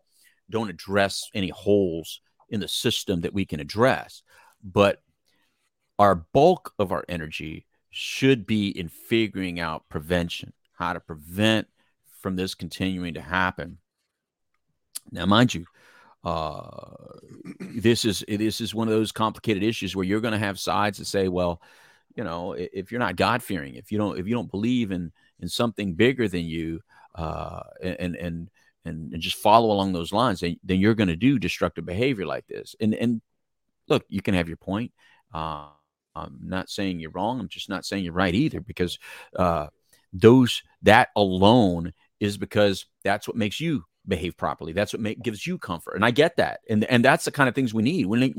don't 0.49 0.69
address 0.69 1.29
any 1.33 1.49
holes 1.49 2.21
in 2.49 2.59
the 2.59 2.67
system 2.67 3.21
that 3.21 3.33
we 3.33 3.45
can 3.45 3.59
address. 3.59 4.23
But 4.63 5.01
our 5.97 6.15
bulk 6.15 6.73
of 6.79 6.91
our 6.91 7.03
energy 7.09 7.65
should 7.91 8.45
be 8.45 8.69
in 8.69 8.87
figuring 8.87 9.59
out 9.59 9.89
prevention, 9.89 10.53
how 10.73 10.93
to 10.93 10.99
prevent 10.99 11.67
from 12.21 12.35
this 12.35 12.55
continuing 12.55 13.15
to 13.15 13.21
happen. 13.21 13.79
Now, 15.11 15.25
mind 15.25 15.53
you, 15.53 15.65
uh, 16.23 16.81
this 17.59 18.05
is 18.05 18.23
this 18.27 18.61
is 18.61 18.75
one 18.75 18.87
of 18.87 18.93
those 18.93 19.11
complicated 19.11 19.63
issues 19.63 19.95
where 19.95 20.05
you're 20.05 20.21
going 20.21 20.33
to 20.33 20.37
have 20.37 20.59
sides 20.59 20.97
that 20.97 21.05
say, 21.05 21.27
well, 21.27 21.61
you 22.15 22.23
know, 22.23 22.53
if 22.53 22.91
you're 22.91 22.99
not 22.99 23.15
God 23.15 23.41
fearing, 23.41 23.75
if 23.75 23.91
you 23.91 23.97
don't 23.97 24.19
if 24.19 24.27
you 24.27 24.33
don't 24.35 24.51
believe 24.51 24.91
in 24.91 25.11
in 25.39 25.47
something 25.47 25.93
bigger 25.93 26.27
than 26.27 26.43
you, 26.45 26.81
uh, 27.15 27.61
and 27.81 28.15
and 28.15 28.49
and, 28.85 29.13
and 29.13 29.21
just 29.21 29.37
follow 29.37 29.71
along 29.71 29.93
those 29.93 30.11
lines, 30.11 30.39
then, 30.39 30.57
then 30.63 30.79
you're 30.79 30.95
going 30.95 31.09
to 31.09 31.15
do 31.15 31.39
destructive 31.39 31.85
behavior 31.85 32.25
like 32.25 32.47
this. 32.47 32.75
And 32.79 32.93
and 32.93 33.21
look, 33.87 34.05
you 34.09 34.21
can 34.21 34.33
have 34.33 34.47
your 34.47 34.57
point. 34.57 34.91
Uh, 35.33 35.67
I'm 36.15 36.39
not 36.43 36.69
saying 36.69 36.99
you're 36.99 37.11
wrong. 37.11 37.39
I'm 37.39 37.47
just 37.47 37.69
not 37.69 37.85
saying 37.85 38.03
you're 38.03 38.13
right 38.13 38.33
either, 38.33 38.59
because 38.59 38.99
uh, 39.35 39.67
those 40.11 40.63
that 40.81 41.09
alone 41.15 41.93
is 42.19 42.37
because 42.37 42.85
that's 43.03 43.27
what 43.27 43.37
makes 43.37 43.61
you 43.61 43.85
behave 44.09 44.35
properly. 44.35 44.73
That's 44.73 44.93
what 44.93 45.01
make, 45.01 45.21
gives 45.21 45.45
you 45.47 45.57
comfort. 45.57 45.95
And 45.95 46.03
I 46.03 46.11
get 46.11 46.37
that. 46.37 46.59
And 46.69 46.83
and 46.85 47.05
that's 47.05 47.25
the 47.25 47.31
kind 47.31 47.47
of 47.47 47.55
things 47.55 47.73
we 47.73 47.83
need. 47.83 48.05
We 48.07 48.33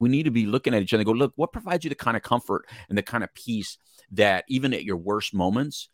we 0.00 0.08
need 0.08 0.24
to 0.24 0.32
be 0.32 0.46
looking 0.46 0.74
at 0.74 0.82
each 0.82 0.92
other 0.92 1.04
go, 1.04 1.12
look, 1.12 1.32
what 1.36 1.52
provides 1.52 1.84
you 1.84 1.88
the 1.88 1.94
kind 1.94 2.16
of 2.16 2.24
comfort 2.24 2.66
and 2.88 2.98
the 2.98 3.02
kind 3.02 3.22
of 3.22 3.32
peace 3.34 3.78
that 4.10 4.44
even 4.48 4.74
at 4.74 4.82
your 4.82 4.96
worst 4.96 5.32
moments, 5.32 5.88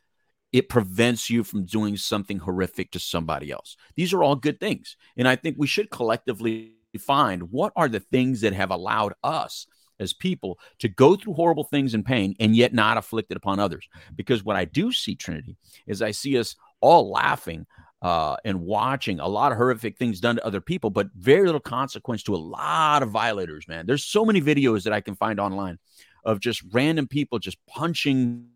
it 0.50 0.70
prevents 0.70 1.28
you 1.28 1.44
from 1.44 1.66
doing 1.66 1.96
something 1.98 2.38
horrific 2.38 2.90
to 2.92 2.98
somebody 2.98 3.50
else. 3.50 3.76
These 3.96 4.14
are 4.14 4.22
all 4.22 4.34
good 4.34 4.60
things. 4.60 4.96
And 5.18 5.28
I 5.28 5.36
think 5.36 5.56
we 5.58 5.66
should 5.66 5.90
collectively 5.90 6.72
find 6.98 7.50
what 7.50 7.74
are 7.76 7.88
the 7.88 8.00
things 8.00 8.40
that 8.40 8.54
have 8.54 8.70
allowed 8.70 9.12
us 9.22 9.66
as 10.00 10.14
people 10.14 10.58
to 10.78 10.88
go 10.88 11.16
through 11.16 11.34
horrible 11.34 11.64
things 11.64 11.92
and 11.92 12.06
pain 12.06 12.34
and 12.40 12.56
yet 12.56 12.72
not 12.72 12.96
afflicted 12.96 13.36
upon 13.36 13.60
others. 13.60 13.86
Because 14.14 14.44
what 14.44 14.56
I 14.56 14.64
do 14.64 14.90
see, 14.90 15.16
Trinity, 15.16 15.56
is 15.86 16.00
I 16.00 16.12
see 16.12 16.38
us 16.38 16.56
all 16.80 17.10
laughing 17.10 17.66
uh, 18.00 18.36
and 18.44 18.60
watching 18.60 19.18
a 19.20 19.26
lot 19.26 19.52
of 19.52 19.58
horrific 19.58 19.96
things 19.96 20.20
done 20.20 20.36
to 20.36 20.46
other 20.46 20.60
people, 20.60 20.90
but 20.90 21.08
very 21.16 21.46
little 21.46 21.60
consequence 21.60 22.22
to 22.24 22.34
a 22.34 22.36
lot 22.36 23.02
of 23.02 23.10
violators, 23.10 23.66
man. 23.66 23.86
There's 23.86 24.04
so 24.04 24.24
many 24.24 24.40
videos 24.40 24.84
that 24.84 24.92
I 24.92 25.00
can 25.00 25.14
find 25.14 25.40
online 25.40 25.78
of 26.24 26.40
just 26.40 26.62
random 26.72 27.08
people 27.08 27.38
just 27.38 27.58
punching 27.66 28.48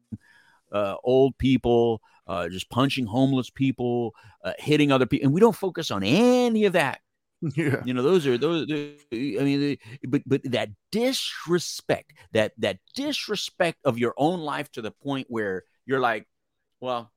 uh, 0.71 0.97
old 1.03 1.37
people, 1.39 2.01
uh, 2.27 2.49
just 2.49 2.71
punching 2.71 3.07
homeless 3.07 3.51
people, 3.51 4.15
uh, 4.45 4.53
hitting 4.59 4.93
other 4.93 5.07
people. 5.07 5.27
And 5.27 5.35
we 5.35 5.41
don't 5.41 5.57
focus 5.57 5.91
on 5.91 6.03
any 6.03 6.65
of 6.65 6.75
that. 6.75 7.01
Yeah. 7.57 7.83
You 7.85 7.93
know, 7.93 8.03
those 8.03 8.25
are 8.29 8.39
those. 8.39 8.71
I 8.71 8.97
mean, 9.11 9.77
but 10.07 10.23
but 10.25 10.43
that 10.45 10.69
disrespect, 10.93 12.13
that 12.31 12.53
that 12.59 12.79
disrespect 12.95 13.81
of 13.85 13.99
your 13.99 14.15
own 14.17 14.39
life 14.39 14.71
to 14.73 14.81
the 14.81 14.93
point 14.93 15.27
where 15.29 15.65
you're 15.85 15.99
like, 15.99 16.29
well, 16.79 17.11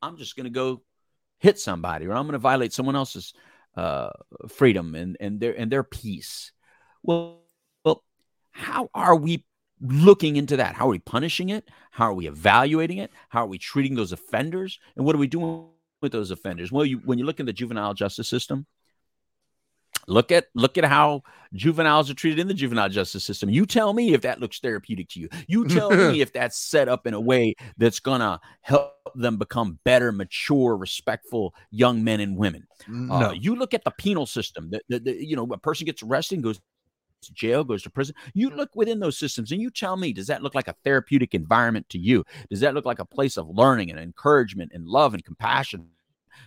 I'm 0.00 0.16
just 0.16 0.34
going 0.34 0.44
to 0.44 0.50
go 0.50 0.80
hit 1.40 1.58
somebody, 1.58 2.06
or 2.06 2.12
I'm 2.12 2.24
going 2.24 2.32
to 2.32 2.38
violate 2.38 2.72
someone 2.72 2.94
else's 2.94 3.34
uh, 3.76 4.10
freedom 4.48 4.94
and 4.94 5.16
and 5.20 5.40
their 5.40 5.58
and 5.58 5.72
their 5.72 5.82
peace. 5.82 6.52
Well, 7.02 7.40
well, 7.84 8.04
how 8.52 8.88
are 8.94 9.16
we 9.16 9.44
looking 9.80 10.36
into 10.36 10.58
that? 10.58 10.74
How 10.74 10.86
are 10.86 10.90
we 10.90 10.98
punishing 10.98 11.48
it? 11.48 11.68
How 11.90 12.06
are 12.06 12.14
we 12.14 12.28
evaluating 12.28 12.98
it? 12.98 13.10
How 13.30 13.44
are 13.44 13.48
we 13.48 13.58
treating 13.58 13.94
those 13.94 14.12
offenders? 14.12 14.78
And 14.96 15.04
what 15.04 15.14
are 15.14 15.18
we 15.18 15.26
doing 15.26 15.66
with 16.00 16.12
those 16.12 16.30
offenders? 16.30 16.70
Well, 16.70 16.84
you 16.84 16.98
when 16.98 17.18
you 17.18 17.24
look 17.24 17.40
in 17.40 17.46
the 17.46 17.52
juvenile 17.52 17.94
justice 17.94 18.28
system, 18.28 18.66
Look 20.06 20.32
at 20.32 20.46
look 20.54 20.78
at 20.78 20.84
how 20.84 21.22
juveniles 21.52 22.10
are 22.10 22.14
treated 22.14 22.38
in 22.38 22.48
the 22.48 22.54
juvenile 22.54 22.88
justice 22.88 23.24
system. 23.24 23.50
You 23.50 23.66
tell 23.66 23.92
me 23.92 24.14
if 24.14 24.22
that 24.22 24.40
looks 24.40 24.60
therapeutic 24.60 25.08
to 25.10 25.20
you. 25.20 25.28
You 25.46 25.66
tell 25.68 25.90
me 25.90 26.20
if 26.20 26.32
that's 26.32 26.58
set 26.58 26.88
up 26.88 27.06
in 27.06 27.14
a 27.14 27.20
way 27.20 27.54
that's 27.76 28.00
gonna 28.00 28.40
help 28.60 28.92
them 29.14 29.36
become 29.36 29.78
better, 29.84 30.12
mature, 30.12 30.76
respectful 30.76 31.54
young 31.70 32.04
men 32.04 32.20
and 32.20 32.36
women. 32.36 32.66
Uh, 32.86 32.90
no. 32.90 33.14
Uh, 33.14 33.32
you 33.32 33.56
look 33.56 33.74
at 33.74 33.84
the 33.84 33.90
penal 33.90 34.26
system. 34.26 34.70
That 34.88 35.06
you 35.06 35.36
know, 35.36 35.48
a 35.52 35.58
person 35.58 35.84
gets 35.86 36.02
arrested 36.02 36.36
and 36.36 36.44
goes 36.44 36.60
to 37.22 37.32
jail, 37.32 37.64
goes 37.64 37.82
to 37.82 37.90
prison. 37.90 38.14
You 38.34 38.50
look 38.50 38.70
within 38.74 39.00
those 39.00 39.18
systems 39.18 39.52
and 39.52 39.60
you 39.60 39.70
tell 39.70 39.96
me, 39.96 40.12
does 40.12 40.26
that 40.28 40.42
look 40.42 40.54
like 40.54 40.68
a 40.68 40.76
therapeutic 40.84 41.34
environment 41.34 41.88
to 41.90 41.98
you? 41.98 42.24
Does 42.50 42.60
that 42.60 42.74
look 42.74 42.84
like 42.84 42.98
a 42.98 43.04
place 43.04 43.36
of 43.36 43.48
learning 43.48 43.90
and 43.90 43.98
encouragement 43.98 44.72
and 44.74 44.86
love 44.86 45.14
and 45.14 45.24
compassion 45.24 45.86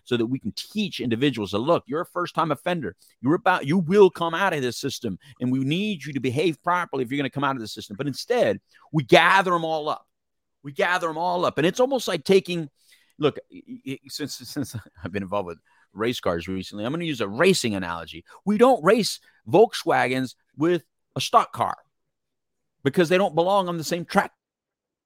so 0.04 0.18
that 0.18 0.26
we 0.26 0.40
can 0.40 0.54
teach 0.56 1.00
individuals 1.00 1.52
to 1.52 1.58
look, 1.58 1.84
you're 1.88 2.02
a 2.02 2.06
first 2.06 2.36
time 2.36 2.52
offender. 2.52 2.96
You're 3.22 3.36
about, 3.36 3.66
you 3.66 3.78
will 3.78 4.10
come 4.10 4.34
out 4.34 4.54
of 4.54 4.62
this 4.62 4.78
system 4.78 5.18
and 5.40 5.52
we 5.52 5.60
need 5.60 6.04
you 6.04 6.14
to 6.14 6.20
behave 6.20 6.62
properly 6.64 7.04
if 7.04 7.12
you're 7.12 7.18
going 7.18 7.30
to 7.30 7.34
come 7.34 7.44
out 7.44 7.56
of 7.56 7.62
the 7.62 7.68
system. 7.68 7.96
But 7.98 8.08
instead, 8.08 8.60
we 8.92 9.04
gather 9.04 9.52
them 9.52 9.66
all 9.66 9.90
up. 9.90 10.08
We 10.64 10.72
gather 10.72 11.08
them 11.08 11.18
all 11.18 11.46
up. 11.46 11.58
And 11.58 11.68
it's 11.68 11.80
almost 11.80 12.08
like 12.08 12.24
taking, 12.24 12.70
look, 13.18 13.38
since, 14.08 14.36
since 14.36 14.76
I've 15.04 15.12
been 15.12 15.24
involved 15.24 15.48
with 15.48 15.60
race 15.94 16.20
cars 16.20 16.48
recently, 16.48 16.86
I'm 16.86 16.92
going 16.92 17.02
to 17.02 17.06
use 17.06 17.22
a 17.22 17.28
racing 17.28 17.76
analogy. 17.76 18.24
We 18.46 18.58
don't 18.58 18.84
race 18.84 19.20
Volkswagens 19.48 20.36
with 20.56 20.84
a 21.16 21.22
stock 21.22 21.54
car 21.54 21.78
because 22.84 23.10
they 23.10 23.18
don't 23.18 23.36
belong 23.36 23.70
on 23.70 23.78
the 23.78 23.84
same 23.84 24.06
track 24.06 24.32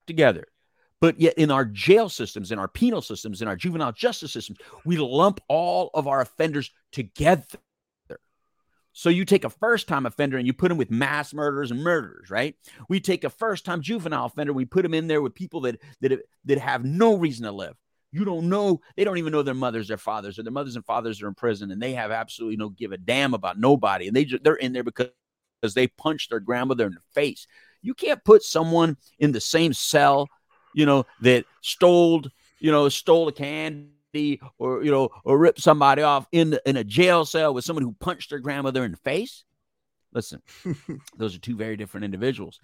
together. 0.06 0.46
But 1.00 1.20
yet, 1.20 1.36
in 1.38 1.52
our 1.52 1.66
jail 1.66 2.10
systems, 2.10 2.52
in 2.52 2.58
our 2.58 2.68
penal 2.68 3.02
systems, 3.02 3.42
in 3.42 3.48
our 3.48 3.56
juvenile 3.56 3.92
justice 3.92 4.34
systems, 4.34 4.58
we 4.84 4.98
lump 4.98 5.40
all 5.48 5.92
of 5.94 6.08
our 6.08 6.22
offenders 6.22 6.72
together. 6.92 7.44
So 8.94 9.10
you 9.10 9.26
take 9.26 9.44
a 9.44 9.50
first 9.52 9.88
time 9.88 10.08
offender 10.08 10.40
and 10.40 10.48
you 10.48 10.54
put 10.54 10.72
him 10.72 10.78
with 10.78 10.90
mass 10.90 11.32
murderers 11.32 11.70
and 11.70 11.84
murderers, 11.84 12.32
right? 12.32 12.56
We 12.90 13.00
take 13.00 13.24
a 13.24 13.30
first 13.30 13.64
time 13.64 13.82
juvenile 13.82 14.26
offender, 14.26 14.54
we 14.54 14.66
put 14.66 14.86
him 14.86 14.96
in 14.96 15.06
there 15.06 15.22
with 15.22 15.36
people 15.36 15.62
that 15.62 15.80
that 16.02 16.20
that 16.46 16.58
have 16.58 16.84
no 16.84 17.16
reason 17.16 17.46
to 17.46 17.52
live. 17.52 17.76
You 18.12 18.26
don't 18.26 18.50
know, 18.50 18.82
they 18.96 19.04
don't 19.04 19.20
even 19.20 19.34
know 19.34 19.44
their 19.44 19.54
mothers, 19.54 19.90
their 19.90 19.98
fathers, 19.98 20.40
or 20.40 20.44
their 20.44 20.52
mothers 20.52 20.76
and 20.76 20.86
fathers 20.86 21.22
are 21.22 21.28
in 21.28 21.36
prison, 21.36 21.70
and 21.70 21.80
they 21.80 21.94
have 21.94 22.10
absolutely 22.10 22.58
no 22.58 22.70
give 22.70 22.92
a 22.92 22.98
damn 22.98 23.36
about 23.36 23.60
nobody, 23.60 24.08
and 24.08 24.16
they 24.16 24.26
just, 24.26 24.44
they're 24.44 24.56
in 24.56 24.74
there 24.74 24.84
because 24.84 25.10
because 25.62 25.74
they 25.74 25.88
punched 25.88 26.30
their 26.30 26.40
grandmother 26.40 26.86
in 26.88 26.94
the 26.94 27.02
face. 27.14 27.48
You 27.82 27.94
can't 27.94 28.24
put 28.24 28.44
someone 28.44 28.98
in 29.20 29.32
the 29.32 29.42
same 29.42 29.74
cell 29.74 30.28
you 30.78 30.86
know, 30.86 31.08
that 31.22 31.44
stole, 31.62 32.24
you 32.60 32.72
know, 32.72 32.88
stole 32.88 33.28
a 33.28 33.32
candy 33.32 34.40
or, 34.60 34.84
you 34.84 34.92
know, 34.92 35.10
or 35.24 35.40
ripped 35.40 35.60
somebody 35.60 36.04
off 36.04 36.28
in, 36.32 36.58
in 36.68 36.78
a 36.78 36.84
jail 36.84 37.26
cell 37.26 37.52
with 37.52 37.66
someone 37.66 37.84
who 37.84 37.96
punched 38.00 38.30
their 38.30 38.38
grandmother 38.38 38.86
in 38.86 38.92
the 38.92 38.98
face. 38.98 39.44
Listen, 40.14 40.40
those 41.18 41.36
are 41.36 41.40
two 41.40 41.56
very 41.56 41.78
different 41.78 42.06
individuals. 42.06 42.60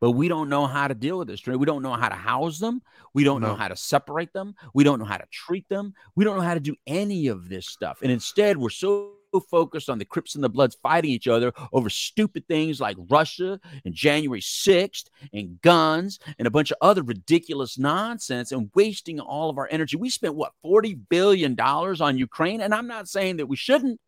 But 0.00 0.12
we 0.12 0.28
don't 0.28 0.48
know 0.48 0.66
how 0.66 0.88
to 0.88 0.94
deal 0.94 1.18
with 1.18 1.28
this. 1.28 1.46
We 1.46 1.66
don't 1.66 1.82
know 1.82 1.92
how 1.92 2.08
to 2.08 2.14
house 2.14 2.58
them. 2.58 2.80
We 3.12 3.22
don't 3.22 3.42
no. 3.42 3.48
know 3.48 3.54
how 3.54 3.68
to 3.68 3.76
separate 3.76 4.32
them. 4.32 4.54
We 4.72 4.82
don't 4.82 4.98
know 4.98 5.04
how 5.04 5.18
to 5.18 5.26
treat 5.30 5.68
them. 5.68 5.92
We 6.16 6.24
don't 6.24 6.38
know 6.38 6.42
how 6.42 6.54
to 6.54 6.60
do 6.60 6.74
any 6.86 7.26
of 7.26 7.50
this 7.50 7.66
stuff. 7.66 7.98
And 8.02 8.10
instead, 8.10 8.56
we're 8.56 8.70
so 8.70 9.12
focused 9.40 9.88
on 9.88 9.98
the 9.98 10.04
Crips 10.04 10.34
and 10.34 10.44
the 10.44 10.48
Bloods 10.48 10.76
fighting 10.82 11.10
each 11.10 11.28
other 11.28 11.52
over 11.72 11.88
stupid 11.90 12.46
things 12.48 12.80
like 12.80 12.96
Russia 13.08 13.60
and 13.84 13.94
January 13.94 14.40
6th 14.40 15.04
and 15.32 15.60
guns 15.62 16.18
and 16.38 16.46
a 16.46 16.50
bunch 16.50 16.70
of 16.70 16.76
other 16.80 17.02
ridiculous 17.02 17.78
nonsense 17.78 18.52
and 18.52 18.70
wasting 18.74 19.20
all 19.20 19.50
of 19.50 19.58
our 19.58 19.68
energy. 19.70 19.96
We 19.96 20.10
spent 20.10 20.34
what, 20.34 20.52
$40 20.64 20.98
billion 21.08 21.58
on 21.58 22.18
Ukraine? 22.18 22.60
And 22.60 22.74
I'm 22.74 22.86
not 22.86 23.08
saying 23.08 23.38
that 23.38 23.46
we 23.46 23.56
shouldn't, 23.56 24.00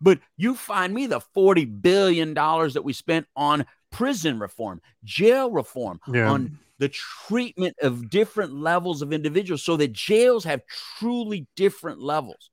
but 0.00 0.18
you 0.36 0.54
find 0.54 0.92
me 0.92 1.06
the 1.06 1.20
$40 1.36 1.80
billion 1.82 2.34
that 2.34 2.82
we 2.84 2.92
spent 2.92 3.26
on 3.36 3.66
prison 3.90 4.38
reform, 4.38 4.80
jail 5.04 5.50
reform, 5.50 6.00
yeah. 6.12 6.28
on 6.28 6.58
the 6.78 6.88
treatment 6.88 7.76
of 7.82 8.10
different 8.10 8.52
levels 8.52 9.02
of 9.02 9.12
individuals 9.12 9.62
so 9.62 9.76
that 9.76 9.92
jails 9.92 10.42
have 10.42 10.62
truly 10.98 11.46
different 11.54 12.00
levels 12.00 12.50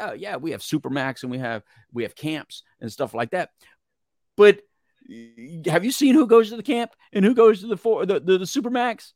yeah, 0.00 0.12
yeah, 0.14 0.36
we 0.36 0.52
have 0.52 0.60
supermax 0.60 1.22
and 1.22 1.30
we 1.30 1.38
have 1.38 1.62
we 1.92 2.02
have 2.04 2.14
camps 2.14 2.62
and 2.80 2.90
stuff 2.90 3.14
like 3.14 3.30
that. 3.30 3.50
But 4.36 4.60
have 5.66 5.84
you 5.84 5.92
seen 5.92 6.14
who 6.14 6.26
goes 6.26 6.50
to 6.50 6.56
the 6.56 6.62
camp 6.62 6.92
and 7.12 7.24
who 7.24 7.34
goes 7.34 7.60
to 7.60 7.66
the 7.66 7.76
for 7.76 8.06
the, 8.06 8.20
the, 8.20 8.38
the 8.38 8.44
supermax? 8.44 9.12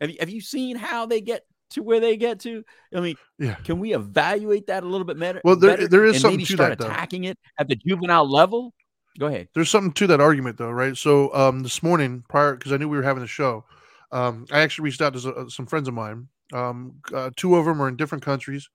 Have 0.00 0.10
you 0.10 0.16
have 0.20 0.30
you 0.30 0.40
seen 0.40 0.76
how 0.76 1.06
they 1.06 1.20
get 1.20 1.44
to 1.70 1.82
where 1.82 2.00
they 2.00 2.16
get 2.16 2.40
to? 2.40 2.64
I 2.94 3.00
mean, 3.00 3.16
yeah. 3.38 3.54
can 3.54 3.78
we 3.78 3.94
evaluate 3.94 4.66
that 4.66 4.82
a 4.82 4.86
little 4.86 5.06
bit 5.06 5.18
better? 5.18 5.40
Well, 5.44 5.56
there, 5.56 5.76
better 5.76 5.88
there 5.88 6.04
is 6.04 6.20
something 6.20 6.38
maybe 6.38 6.46
to 6.46 6.52
start 6.52 6.78
that, 6.78 6.86
attacking 6.86 7.24
it 7.24 7.38
at 7.58 7.68
the 7.68 7.76
juvenile 7.76 8.30
level. 8.30 8.74
Go 9.18 9.26
ahead. 9.26 9.48
There's 9.54 9.70
something 9.70 9.92
to 9.92 10.06
that 10.08 10.20
argument, 10.20 10.56
though, 10.56 10.70
right? 10.70 10.96
So, 10.96 11.34
um, 11.34 11.62
this 11.62 11.82
morning, 11.82 12.24
prior 12.28 12.54
because 12.54 12.72
I 12.72 12.78
knew 12.78 12.88
we 12.88 12.96
were 12.96 13.02
having 13.02 13.22
a 13.22 13.26
show, 13.26 13.64
um, 14.10 14.46
I 14.50 14.60
actually 14.60 14.84
reached 14.84 15.02
out 15.02 15.12
to 15.14 15.50
some 15.50 15.66
friends 15.66 15.86
of 15.86 15.94
mine. 15.94 16.28
Um, 16.52 16.94
uh, 17.12 17.30
two 17.36 17.56
of 17.56 17.64
them 17.64 17.80
are 17.80 17.88
in 17.88 17.96
different 17.96 18.24
countries 18.24 18.68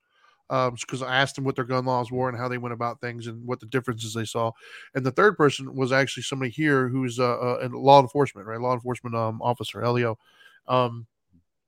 because 0.48 1.02
um, 1.02 1.08
I 1.08 1.16
asked 1.16 1.34
them 1.34 1.44
what 1.44 1.56
their 1.56 1.64
gun 1.64 1.84
laws 1.84 2.10
were 2.10 2.28
and 2.28 2.38
how 2.38 2.48
they 2.48 2.58
went 2.58 2.72
about 2.72 3.00
things 3.00 3.26
and 3.26 3.46
what 3.46 3.60
the 3.60 3.66
differences 3.66 4.14
they 4.14 4.24
saw. 4.24 4.52
And 4.94 5.04
the 5.04 5.10
third 5.10 5.36
person 5.36 5.74
was 5.74 5.92
actually 5.92 6.22
somebody 6.22 6.50
here 6.50 6.88
who's 6.88 7.20
uh, 7.20 7.58
a 7.60 7.68
law 7.68 8.00
enforcement, 8.00 8.46
right? 8.46 8.60
Law 8.60 8.74
enforcement 8.74 9.14
um, 9.14 9.42
officer, 9.42 9.86
LEO. 9.86 10.18
Um, 10.66 11.06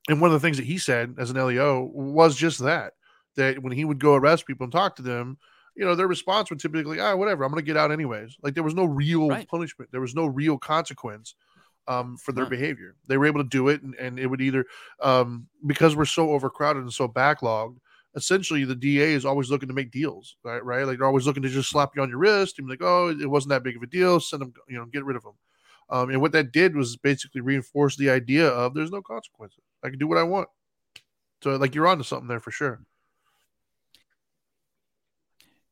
and 0.09 0.21
one 0.21 0.31
of 0.31 0.41
the 0.41 0.47
things 0.47 0.57
that 0.57 0.67
he 0.67 0.79
said 0.79 1.15
as 1.19 1.31
an 1.31 1.37
LEO 1.37 1.91
was 1.93 2.37
just 2.37 2.59
that 2.61 2.95
that 3.37 3.63
when 3.63 3.73
he 3.73 3.85
would 3.85 3.99
go 4.01 4.15
arrest 4.15 4.47
people 4.47 4.65
and 4.65 4.73
talk 4.73 4.97
to 4.97 5.03
them, 5.03 5.39
you 5.77 5.85
know, 5.85 5.95
their 5.95 6.09
response 6.09 6.51
would 6.51 6.61
typically, 6.61 7.01
ah, 7.01 7.15
whatever, 7.15 7.45
I'm 7.45 7.51
going 7.51 7.63
to 7.63 7.67
get 7.67 7.77
out 7.77 7.93
anyways. 7.93 8.37
Like 8.43 8.55
there 8.55 8.65
was 8.65 8.75
no 8.75 8.85
real 8.85 9.29
right. 9.29 9.49
punishment, 9.49 9.91
there 9.93 10.01
was 10.01 10.15
no 10.15 10.27
real 10.27 10.59
consequence 10.59 11.35
um, 11.89 12.17
for 12.17 12.33
their 12.33 12.45
huh. 12.45 12.51
behavior. 12.51 12.97
They 13.07 13.17
were 13.17 13.27
able 13.27 13.43
to 13.43 13.49
do 13.49 13.69
it, 13.69 13.83
and, 13.83 13.95
and 13.95 14.19
it 14.19 14.27
would 14.27 14.41
either 14.41 14.67
um, 15.01 15.47
because 15.67 15.97
we're 15.97 16.05
so 16.05 16.31
overcrowded 16.31 16.83
and 16.83 16.93
so 16.93 17.09
backlogged 17.09 17.77
essentially 18.15 18.65
the 18.65 18.75
DA 18.75 19.13
is 19.13 19.25
always 19.25 19.51
looking 19.51 19.69
to 19.69 19.75
make 19.75 19.91
deals, 19.91 20.37
right? 20.43 20.65
Right? 20.65 20.85
Like 20.85 20.99
they're 20.99 21.07
always 21.07 21.27
looking 21.27 21.43
to 21.43 21.49
just 21.49 21.71
slap 21.71 21.91
you 21.95 22.03
on 22.03 22.09
your 22.09 22.19
wrist 22.19 22.59
and 22.59 22.67
be 22.67 22.73
like, 22.73 22.83
oh, 22.83 23.09
it 23.09 23.31
wasn't 23.31 23.51
that 23.51 23.63
big 23.63 23.77
of 23.77 23.83
a 23.83 23.87
deal. 23.87 24.21
Send 24.21 24.43
them, 24.43 24.53
you 24.69 24.77
know, 24.77 24.87
get 24.87 25.05
rid 25.05 25.17
of 25.17 25.23
them. 25.23 25.35
Um, 25.89 26.11
and 26.11 26.21
what 26.21 26.33
that 26.33 26.53
did 26.53 26.77
was 26.77 26.97
basically 26.97 27.41
reinforce 27.41 27.97
the 27.97 28.11
idea 28.11 28.49
of 28.49 28.75
there's 28.75 28.93
no 28.93 29.03
consequences. 29.03 29.65
I 29.83 29.91
can 29.91 29.99
do 29.99 30.07
what 30.07 30.19
I 30.19 30.23
want. 30.23 30.49
So 31.43 31.57
like 31.57 31.75
you're 31.75 31.89
onto 31.89 32.05
something 32.05 32.29
there 32.29 32.41
for 32.41 32.51
sure. 32.51 32.81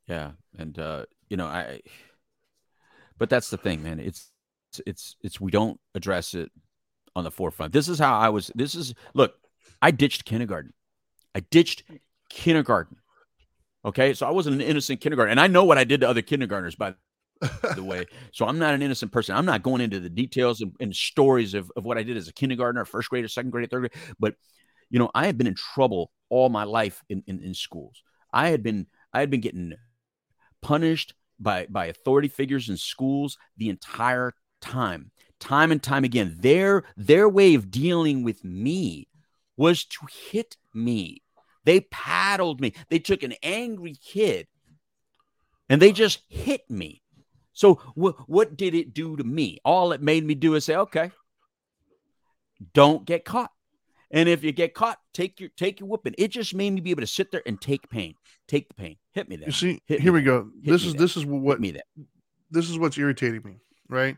Yeah, 0.06 0.32
and 0.56 0.78
uh, 0.78 1.04
you 1.28 1.36
know, 1.36 1.46
I. 1.46 1.80
But 3.18 3.28
that's 3.28 3.50
the 3.50 3.58
thing, 3.58 3.82
man. 3.82 4.00
It's 4.00 4.32
it's 4.86 5.16
it's 5.22 5.40
we 5.40 5.50
don't 5.50 5.78
address 5.94 6.34
it 6.34 6.50
on 7.14 7.24
the 7.24 7.30
forefront. 7.30 7.72
This 7.72 7.88
is 7.88 7.98
how 7.98 8.18
I 8.18 8.30
was. 8.30 8.50
This 8.54 8.74
is 8.74 8.94
look. 9.14 9.34
I 9.82 9.90
ditched 9.90 10.24
kindergarten. 10.24 10.72
I 11.34 11.40
ditched 11.40 11.84
kindergarten 12.38 12.96
Okay, 13.84 14.12
so 14.12 14.26
I 14.26 14.30
wasn't 14.30 14.56
an 14.56 14.60
innocent 14.60 15.00
kindergarten, 15.00 15.30
and 15.30 15.40
I 15.40 15.46
know 15.46 15.64
what 15.64 15.78
I 15.78 15.84
did 15.84 16.00
to 16.00 16.08
other 16.08 16.22
kindergartners 16.22 16.74
by 16.74 16.94
the 17.74 17.82
way. 17.82 18.06
So 18.32 18.46
I'm 18.46 18.58
not 18.58 18.74
an 18.74 18.82
innocent 18.82 19.12
person. 19.12 19.36
I'm 19.36 19.46
not 19.46 19.62
going 19.62 19.80
into 19.80 20.00
the 20.00 20.10
details 20.10 20.60
and, 20.60 20.74
and 20.80 20.94
stories 20.94 21.54
of, 21.54 21.70
of 21.76 21.84
what 21.84 21.96
I 21.96 22.02
did 22.02 22.16
as 22.16 22.28
a 22.28 22.32
kindergartner, 22.32 22.84
first 22.84 23.08
grade, 23.08 23.24
or 23.24 23.28
second 23.28 23.50
grade, 23.50 23.70
third 23.70 23.80
grade. 23.80 23.92
But 24.18 24.34
you 24.90 24.98
know, 24.98 25.10
I 25.14 25.26
had 25.26 25.38
been 25.38 25.46
in 25.46 25.54
trouble 25.54 26.10
all 26.28 26.48
my 26.48 26.64
life 26.64 27.02
in, 27.08 27.22
in, 27.26 27.40
in 27.40 27.54
schools. 27.54 28.02
I 28.32 28.48
had 28.48 28.62
been 28.62 28.86
I 29.12 29.20
had 29.20 29.30
been 29.30 29.40
getting 29.40 29.74
punished 30.60 31.14
by 31.38 31.66
by 31.70 31.86
authority 31.86 32.28
figures 32.28 32.68
in 32.68 32.76
schools 32.76 33.38
the 33.56 33.68
entire 33.68 34.34
time 34.60 35.12
time 35.38 35.70
and 35.70 35.80
time 35.80 36.02
again 36.02 36.36
their 36.40 36.82
their 36.96 37.28
way 37.28 37.54
of 37.54 37.70
dealing 37.70 38.24
with 38.24 38.44
me 38.44 39.06
was 39.56 39.84
to 39.84 40.00
hit 40.30 40.56
me 40.74 41.22
they 41.68 41.80
paddled 41.80 42.60
me. 42.60 42.72
They 42.88 42.98
took 42.98 43.22
an 43.22 43.34
angry 43.42 43.94
kid 43.94 44.46
and 45.68 45.82
they 45.82 45.92
just 45.92 46.20
hit 46.28 46.62
me. 46.70 47.02
So 47.52 47.74
wh- 47.94 48.28
what 48.28 48.56
did 48.56 48.74
it 48.74 48.94
do 48.94 49.16
to 49.16 49.24
me? 49.24 49.58
All 49.64 49.92
it 49.92 50.00
made 50.00 50.24
me 50.24 50.34
do 50.34 50.54
is 50.54 50.64
say 50.64 50.76
okay 50.76 51.10
don't 52.72 53.04
get 53.04 53.24
caught. 53.24 53.52
And 54.10 54.28
if 54.28 54.42
you 54.42 54.52
get 54.52 54.72
caught 54.72 54.98
take 55.12 55.40
your 55.40 55.50
take 55.56 55.78
your 55.80 55.88
whooping. 55.88 56.14
It 56.16 56.28
just 56.28 56.54
made 56.54 56.70
me 56.70 56.80
be 56.80 56.90
able 56.90 57.02
to 57.02 57.06
sit 57.06 57.30
there 57.30 57.42
and 57.44 57.60
take 57.60 57.88
pain 57.90 58.14
take 58.46 58.68
the 58.68 58.74
pain. 58.74 58.96
Hit 59.12 59.28
me 59.28 59.36
then 59.36 59.46
You 59.46 59.52
see, 59.52 59.82
Hit 59.86 60.00
here 60.00 60.12
we 60.12 60.22
go. 60.22 60.48
Hit 60.62 60.72
This 60.72 60.84
is 60.84 60.94
then. 60.94 61.02
this 61.02 61.16
is 61.18 61.26
what 61.26 61.60
Hit 61.60 61.60
me 61.60 61.80
this 62.50 62.70
is 62.70 62.78
what's 62.78 62.96
irritating 62.96 63.42
me, 63.44 63.56
right? 63.90 64.16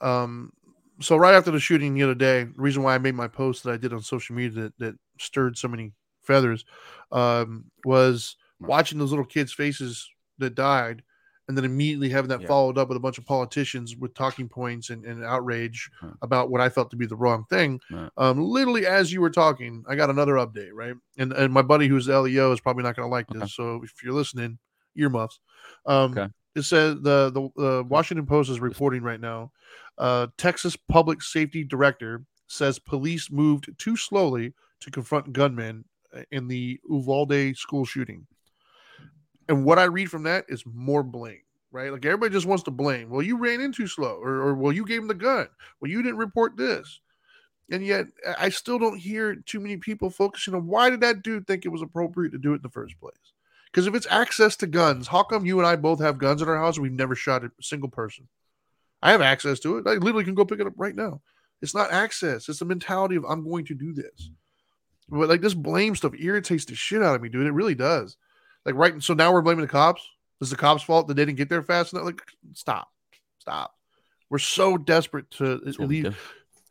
Um, 0.00 0.52
so 1.00 1.16
right 1.16 1.34
after 1.34 1.52
the 1.52 1.60
shooting 1.60 1.94
the 1.94 2.02
other 2.02 2.14
day, 2.16 2.42
the 2.44 2.60
reason 2.60 2.82
why 2.82 2.96
I 2.96 2.98
made 2.98 3.14
my 3.14 3.28
post 3.28 3.62
that 3.62 3.72
I 3.72 3.76
did 3.76 3.92
on 3.92 4.02
social 4.02 4.34
media 4.34 4.62
that, 4.62 4.78
that 4.78 4.94
stirred 5.20 5.56
so 5.56 5.68
many 5.68 5.92
feathers 6.22 6.64
um, 7.10 7.64
was 7.84 8.36
watching 8.60 8.98
those 8.98 9.10
little 9.10 9.24
kids' 9.24 9.52
faces 9.52 10.08
that 10.38 10.54
died, 10.54 11.02
and 11.48 11.56
then 11.58 11.64
immediately 11.64 12.08
having 12.08 12.28
that 12.28 12.40
Yeah. 12.42 12.46
followed 12.46 12.78
up 12.78 12.88
with 12.88 12.96
a 12.96 13.00
bunch 13.00 13.18
of 13.18 13.26
politicians 13.26 13.96
with 13.96 14.14
talking 14.14 14.48
points 14.48 14.90
and, 14.90 15.04
and 15.04 15.24
outrage 15.24 15.90
Right. 16.00 16.14
about 16.22 16.50
what 16.50 16.60
I 16.60 16.68
felt 16.68 16.90
to 16.92 16.96
be 16.96 17.06
the 17.06 17.16
wrong 17.16 17.44
thing. 17.50 17.80
Right. 17.90 18.10
Um, 18.16 18.40
literally 18.40 18.86
as 18.86 19.12
you 19.12 19.20
were 19.20 19.30
talking, 19.30 19.84
I 19.88 19.96
got 19.96 20.08
another 20.10 20.34
update, 20.34 20.70
right? 20.72 20.94
And 21.18 21.32
and 21.32 21.52
my 21.52 21.62
buddy 21.62 21.88
who's 21.88 22.08
LEO 22.08 22.52
is 22.52 22.60
probably 22.60 22.84
not 22.84 22.96
going 22.96 23.06
to 23.06 23.10
like 23.10 23.26
this, 23.28 23.42
Okay. 23.42 23.50
so 23.50 23.82
if 23.82 24.02
you're 24.02 24.14
listening, 24.14 24.58
earmuffs. 24.96 25.40
Um, 25.86 26.12
Okay. 26.16 26.28
it 26.54 26.62
says 26.62 26.96
the 27.02 27.50
the 27.56 27.84
Washington 27.88 28.26
Post 28.26 28.48
is 28.50 28.60
reporting 28.60 29.02
right 29.02 29.20
now. 29.20 29.50
Uh, 29.98 30.28
Texas 30.38 30.76
Public 30.76 31.22
Safety 31.22 31.64
Director 31.64 32.24
says 32.46 32.78
police 32.78 33.30
moved 33.30 33.68
too 33.78 33.96
slowly 33.96 34.54
to 34.80 34.90
confront 34.90 35.32
gunmen 35.32 35.84
in 36.30 36.48
the 36.48 36.80
Uvalde 36.88 37.56
school 37.56 37.84
shooting. 37.84 38.26
And 39.48 39.64
what 39.64 39.78
I 39.78 39.84
read 39.84 40.10
from 40.10 40.22
that 40.24 40.44
is 40.48 40.64
more 40.66 41.02
blame, 41.02 41.42
right? 41.70 41.92
Like 41.92 42.04
everybody 42.04 42.32
just 42.32 42.46
wants 42.46 42.64
to 42.64 42.70
blame. 42.70 43.10
Well, 43.10 43.22
you 43.22 43.36
ran 43.36 43.60
in 43.60 43.72
too 43.72 43.86
slow, 43.86 44.16
or, 44.16 44.34
or 44.34 44.54
well, 44.54 44.72
you 44.72 44.86
gave 44.86 45.02
him 45.02 45.08
the 45.08 45.14
gun. 45.14 45.48
Well, 45.80 45.90
you 45.90 46.02
didn't 46.02 46.18
report 46.18 46.56
this. 46.56 47.00
And 47.70 47.84
yet, 47.84 48.06
I- 48.38 48.50
still 48.50 48.78
don't 48.78 48.98
hear 48.98 49.36
too 49.36 49.60
many 49.60 49.76
people 49.78 50.10
focusing 50.10 50.54
on 50.54 50.66
why 50.66 50.90
did 50.90 51.00
that 51.00 51.22
dude 51.22 51.46
think 51.46 51.64
it 51.64 51.70
was 51.70 51.82
appropriate 51.82 52.30
to 52.32 52.38
do 52.38 52.52
it 52.52 52.56
in 52.56 52.62
the 52.62 52.68
first 52.68 52.98
place? 53.00 53.14
Because 53.66 53.86
if 53.86 53.94
it's 53.94 54.06
access 54.10 54.56
to 54.56 54.66
guns, 54.66 55.08
how 55.08 55.22
come 55.22 55.46
you 55.46 55.58
and 55.58 55.66
I 55.66 55.76
both 55.76 55.98
have 56.00 56.18
guns 56.18 56.42
in 56.42 56.48
our 56.48 56.58
house 56.58 56.76
and 56.76 56.82
we've 56.82 56.92
never 56.92 57.14
shot 57.14 57.44
a 57.44 57.50
single 57.62 57.88
person? 57.88 58.28
I 59.02 59.10
have 59.10 59.22
access 59.22 59.58
to 59.60 59.78
it. 59.78 59.86
I 59.86 59.94
literally 59.94 60.24
can 60.24 60.34
go 60.34 60.44
pick 60.44 60.60
it 60.60 60.66
up 60.66 60.74
right 60.76 60.94
now. 60.94 61.22
It's 61.62 61.74
not 61.74 61.92
access. 61.92 62.48
It's 62.48 62.58
the 62.58 62.64
mentality 62.64 63.16
of 63.16 63.24
I'm 63.24 63.48
going 63.48 63.64
to 63.66 63.74
do 63.74 63.92
this. 63.92 64.30
But 65.08 65.28
like 65.28 65.40
this 65.40 65.54
blame 65.54 65.94
stuff 65.94 66.14
irritates 66.18 66.64
the 66.64 66.74
shit 66.74 67.02
out 67.02 67.14
of 67.14 67.22
me, 67.22 67.28
dude. 67.28 67.46
It 67.46 67.52
really 67.52 67.74
does. 67.74 68.16
Like 68.64 68.74
right. 68.74 69.02
So 69.02 69.14
now 69.14 69.32
we're 69.32 69.42
blaming 69.42 69.62
the 69.62 69.68
cops. 69.68 70.06
It's 70.40 70.50
the 70.50 70.56
cops' 70.56 70.82
fault 70.82 71.08
that 71.08 71.14
they 71.14 71.24
didn't 71.24 71.38
get 71.38 71.48
there 71.48 71.62
fast 71.62 71.92
enough. 71.92 72.04
Like 72.04 72.22
stop, 72.54 72.88
stop. 73.38 73.74
We're 74.30 74.38
so 74.38 74.78
desperate 74.78 75.30
to 75.32 75.60
leave 75.78 76.16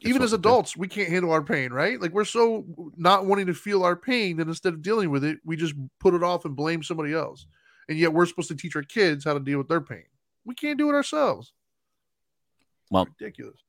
even 0.04 0.22
as 0.24 0.34
adults, 0.34 0.76
we 0.76 0.88
can't 0.88 1.10
handle 1.10 1.32
our 1.32 1.44
pain, 1.44 1.72
right? 1.72 2.02
Like 2.02 2.12
we're 2.12 2.26
so 2.26 2.66
not 2.98 3.26
wanting 3.26 3.46
to 3.48 3.54
feel 3.54 3.84
our 3.84 3.96
pain 3.96 4.38
that 4.38 4.48
instead 4.48 4.74
of 4.74 4.82
dealing 4.82 5.12
with 5.12 5.24
it, 5.24 5.40
we 5.46 5.56
just 5.56 5.76
put 6.00 6.14
it 6.14 6.24
off 6.24 6.46
and 6.46 6.56
blame 6.56 6.82
somebody 6.82 7.14
else. 7.14 7.46
And 7.88 7.98
yet 7.98 8.14
we're 8.14 8.26
supposed 8.26 8.48
to 8.50 8.56
teach 8.56 8.76
our 8.76 8.84
kids 8.84 9.26
how 9.26 9.34
to 9.34 9.40
deal 9.40 9.58
with 9.58 9.68
their 9.68 9.82
pain. 9.82 10.06
We 10.44 10.56
can't 10.56 10.78
do 10.78 10.90
it 10.90 10.94
ourselves. 10.94 11.54
Well, 12.90 13.08
ridiculous. 13.20 13.60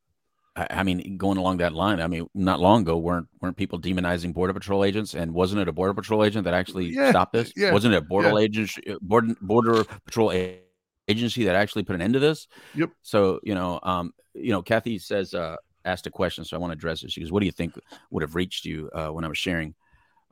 I, 0.56 0.66
I 0.70 0.82
mean, 0.82 1.16
going 1.16 1.38
along 1.38 1.58
that 1.58 1.72
line, 1.72 2.00
I 2.00 2.06
mean, 2.06 2.28
not 2.34 2.60
long 2.60 2.82
ago, 2.82 2.98
weren't 2.98 3.28
weren't 3.40 3.56
people 3.56 3.80
demonizing 3.80 4.34
border 4.34 4.52
patrol 4.52 4.84
agents? 4.84 5.14
And 5.14 5.32
wasn't 5.32 5.62
it 5.62 5.68
a 5.68 5.72
border 5.72 5.94
patrol 5.94 6.24
agent 6.24 6.44
that 6.44 6.54
actually 6.54 6.92
Yeah, 6.92 7.10
stopped 7.10 7.32
this? 7.32 7.52
yeah, 7.56 7.72
Wasn't 7.72 7.94
it 7.94 7.98
a 7.98 8.00
border 8.02 8.38
agent, 8.38 8.70
border 9.00 9.34
border 9.40 9.84
patrol 10.04 10.32
a- 10.32 10.60
agency 11.08 11.44
that 11.44 11.54
actually 11.56 11.84
put 11.84 11.94
an 11.94 12.02
end 12.02 12.14
to 12.14 12.20
this? 12.20 12.48
Yep. 12.74 12.90
So 13.02 13.40
you 13.42 13.54
know, 13.54 13.80
um, 13.82 14.12
you 14.34 14.50
know, 14.52 14.62
Kathy 14.62 14.98
says 14.98 15.34
uh, 15.34 15.56
asked 15.84 16.06
a 16.06 16.10
question, 16.10 16.44
so 16.44 16.56
I 16.56 16.60
want 16.60 16.70
to 16.72 16.76
address 16.76 17.02
it. 17.02 17.10
She 17.10 17.20
goes, 17.20 17.32
"What 17.32 17.40
do 17.40 17.46
you 17.46 17.52
think 17.52 17.74
would 18.10 18.22
have 18.22 18.34
reached 18.34 18.64
you 18.64 18.90
uh, 18.94 19.08
when 19.08 19.24
I 19.24 19.28
was 19.28 19.38
sharing?" 19.38 19.74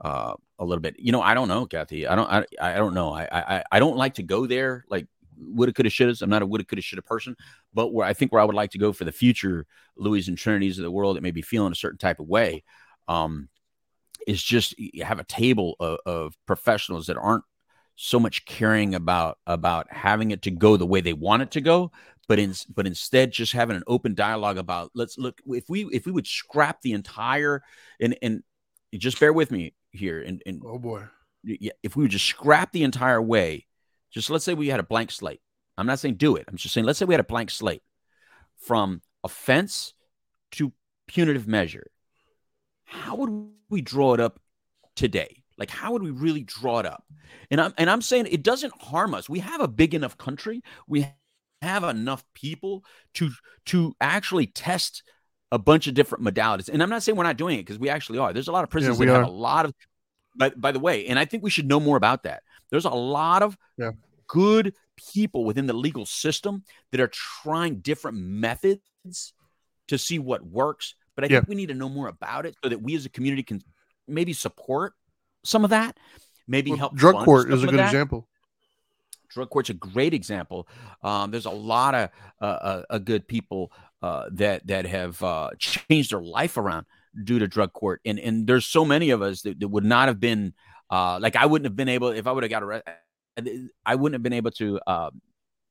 Uh, 0.00 0.34
a 0.58 0.64
little 0.64 0.80
bit, 0.80 0.96
you 0.98 1.12
know, 1.12 1.20
I 1.20 1.34
don't 1.34 1.48
know, 1.48 1.66
Kathy. 1.66 2.06
I 2.06 2.14
don't, 2.14 2.30
I, 2.30 2.46
I 2.60 2.74
don't 2.76 2.94
know. 2.94 3.12
I, 3.12 3.28
I, 3.30 3.64
I 3.72 3.78
don't 3.78 3.96
like 3.98 4.14
to 4.14 4.22
go 4.22 4.46
there. 4.46 4.84
Like 4.88 5.06
woulda, 5.40 5.72
coulda, 5.72 5.90
shoulda. 5.90 6.16
I'm 6.22 6.30
not 6.30 6.42
a 6.42 6.46
woulda, 6.46 6.64
coulda, 6.64 6.82
shoulda 6.82 7.02
person. 7.02 7.36
But 7.74 7.92
where 7.92 8.06
I 8.06 8.12
think 8.12 8.32
where 8.32 8.40
I 8.40 8.44
would 8.44 8.54
like 8.54 8.70
to 8.72 8.78
go 8.78 8.92
for 8.92 9.04
the 9.04 9.12
future, 9.12 9.66
Louis 9.96 10.28
and 10.28 10.38
Trinities 10.38 10.78
of 10.78 10.84
the 10.84 10.90
world 10.90 11.16
that 11.16 11.22
may 11.22 11.30
be 11.30 11.42
feeling 11.42 11.72
a 11.72 11.76
certain 11.76 11.98
type 11.98 12.20
of 12.20 12.28
way, 12.28 12.62
um, 13.08 13.48
is 14.26 14.42
just 14.42 14.78
you 14.78 15.04
have 15.04 15.18
a 15.18 15.24
table 15.24 15.76
of, 15.80 15.98
of 16.06 16.34
professionals 16.46 17.06
that 17.06 17.16
aren't 17.16 17.44
so 17.96 18.18
much 18.18 18.44
caring 18.46 18.94
about 18.94 19.38
about 19.46 19.92
having 19.92 20.30
it 20.30 20.42
to 20.42 20.50
go 20.50 20.76
the 20.76 20.86
way 20.86 21.00
they 21.00 21.12
want 21.12 21.42
it 21.42 21.50
to 21.52 21.60
go, 21.60 21.90
but 22.28 22.38
in 22.38 22.54
but 22.74 22.86
instead 22.86 23.30
just 23.32 23.52
having 23.52 23.76
an 23.76 23.82
open 23.86 24.14
dialogue 24.14 24.58
about 24.58 24.90
let's 24.94 25.18
look 25.18 25.40
if 25.46 25.68
we 25.68 25.84
if 25.86 26.06
we 26.06 26.12
would 26.12 26.26
scrap 26.26 26.80
the 26.82 26.92
entire 26.92 27.62
and 28.00 28.16
and 28.22 28.42
just 28.94 29.20
bear 29.20 29.32
with 29.32 29.50
me 29.50 29.74
here 29.90 30.20
and 30.22 30.42
and 30.46 30.62
Oh 30.64 30.78
boy. 30.78 31.04
yeah, 31.44 31.72
if 31.82 31.96
we 31.96 32.02
would 32.04 32.10
just 32.10 32.26
scrap 32.26 32.72
the 32.72 32.84
entire 32.84 33.20
way, 33.20 33.66
just 34.10 34.30
let's 34.30 34.44
say 34.44 34.54
we 34.54 34.68
had 34.68 34.80
a 34.80 34.84
blank 34.84 35.10
slate. 35.10 35.40
I'm 35.78 35.86
not 35.86 35.98
saying 35.98 36.16
do 36.16 36.36
it. 36.36 36.44
I'm 36.48 36.56
just 36.56 36.74
saying 36.74 36.86
let's 36.86 36.98
say 36.98 37.04
we 37.04 37.14
had 37.14 37.20
a 37.20 37.24
blank 37.24 37.50
slate 37.50 37.82
from 38.56 39.02
offense 39.24 39.94
to 40.52 40.72
punitive 41.06 41.46
measure. 41.46 41.90
How 42.84 43.16
would 43.16 43.48
we 43.68 43.80
draw 43.80 44.14
it 44.14 44.20
up 44.20 44.40
today? 44.96 45.42
Like 45.58 45.70
how 45.70 45.92
would 45.92 46.02
we 46.02 46.10
really 46.10 46.42
draw 46.42 46.80
it 46.80 46.86
up? 46.86 47.04
And 47.50 47.60
I'm 47.60 47.74
and 47.78 47.90
I'm 47.90 48.02
saying 48.02 48.26
it 48.30 48.42
doesn't 48.42 48.72
harm 48.82 49.14
us. 49.14 49.28
We 49.28 49.40
have 49.40 49.60
a 49.60 49.68
big 49.68 49.94
enough 49.94 50.16
country. 50.16 50.62
We 50.86 51.06
have 51.62 51.84
enough 51.84 52.24
people 52.34 52.84
to 53.14 53.30
to 53.66 53.94
actually 54.00 54.46
test 54.46 55.02
a 55.52 55.58
bunch 55.58 55.86
of 55.86 55.94
different 55.94 56.24
modalities. 56.24 56.68
And 56.68 56.82
I'm 56.82 56.90
not 56.90 57.02
saying 57.02 57.16
we're 57.16 57.24
not 57.24 57.36
doing 57.36 57.58
it 57.58 57.62
because 57.62 57.78
we 57.78 57.88
actually 57.88 58.18
are. 58.18 58.32
There's 58.32 58.48
a 58.48 58.52
lot 58.52 58.64
of 58.64 58.70
prisons 58.70 58.98
we 58.98 59.06
that 59.06 59.12
have 59.12 59.22
are. 59.22 59.24
a 59.24 59.28
lot 59.28 59.66
of 59.66 59.74
by, 60.36 60.50
by 60.50 60.72
the 60.72 60.78
way, 60.78 61.06
and 61.06 61.18
I 61.18 61.24
think 61.24 61.42
we 61.42 61.50
should 61.50 61.68
know 61.68 61.80
more 61.80 61.96
about 61.96 62.22
that. 62.22 62.42
There's 62.70 62.84
a 62.84 62.90
lot 62.90 63.42
of 63.42 63.56
Yeah. 63.76 63.92
good 64.26 64.74
people 65.12 65.44
within 65.44 65.66
the 65.66 65.72
legal 65.72 66.06
system 66.06 66.64
that 66.92 67.00
are 67.00 67.08
trying 67.08 67.80
different 67.80 68.18
methods 68.18 68.80
to 69.88 69.98
see 69.98 70.18
what 70.18 70.44
works. 70.44 70.94
But 71.16 71.24
I 71.24 71.28
Yeah. 71.28 71.38
think 71.40 71.48
we 71.48 71.54
need 71.56 71.68
to 71.68 71.74
know 71.74 71.88
more 71.88 72.08
about 72.08 72.46
it 72.46 72.54
so 72.62 72.68
that 72.68 72.80
we 72.80 72.94
as 72.94 73.04
a 73.04 73.10
community 73.10 73.42
can 73.42 73.62
maybe 74.06 74.32
support 74.32 74.94
some 75.44 75.64
of 75.64 75.70
that, 75.70 75.98
maybe 76.46 76.70
Well, 76.70 76.78
help. 76.78 76.94
drug 76.96 77.24
court 77.24 77.50
is 77.52 77.62
a 77.62 77.66
good 77.66 77.78
that 77.78 77.86
example. 77.86 78.28
drug 79.28 79.48
court's 79.50 79.70
a 79.70 79.74
great 79.74 80.12
example. 80.12 80.66
Um, 81.02 81.30
there's 81.30 81.46
a 81.46 81.50
lot 81.50 81.94
of 81.94 82.10
uh, 82.40 82.44
uh, 82.44 82.82
uh, 82.90 82.98
good 82.98 83.26
people 83.28 83.72
uh, 84.02 84.28
that 84.32 84.66
that 84.66 84.86
have 84.86 85.22
uh, 85.22 85.50
changed 85.58 86.10
their 86.12 86.22
life 86.22 86.56
around 86.56 86.86
due 87.24 87.38
to 87.38 87.46
drug 87.46 87.72
court, 87.72 88.00
and 88.04 88.18
and 88.18 88.46
there's 88.46 88.66
so 88.66 88.84
many 88.84 89.10
of 89.10 89.22
us 89.22 89.42
that, 89.42 89.60
that 89.60 89.68
would 89.68 89.84
not 89.84 90.08
have 90.08 90.18
been 90.20 90.52
uh, 90.90 91.18
like 91.20 91.36
I 91.36 91.46
wouldn't 91.46 91.66
have 91.66 91.76
been 91.76 91.88
able 91.88 92.08
if 92.08 92.26
I 92.26 92.32
would 92.32 92.42
have 92.42 92.50
got 92.50 92.62
arrested. 92.62 92.94
I 93.86 93.94
wouldn't 93.94 94.14
have 94.14 94.22
been 94.22 94.32
able 94.32 94.50
to 94.52 94.80
uh, 94.86 95.10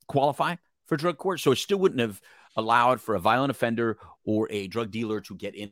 qualify 0.08 0.56
for 0.88 0.98
drug 0.98 1.18
court, 1.18 1.40
so 1.40 1.52
it 1.52 1.58
still 1.58 1.78
wouldn't 1.78 2.02
have 2.02 2.20
allowed 2.56 3.00
for 3.02 3.16
a 3.16 3.20
violent 3.20 3.52
offender 3.52 3.98
or 4.26 4.48
a 4.52 4.68
drug 4.68 4.92
dealer 4.92 5.22
to 5.22 5.36
get 5.36 5.56
in 5.56 5.72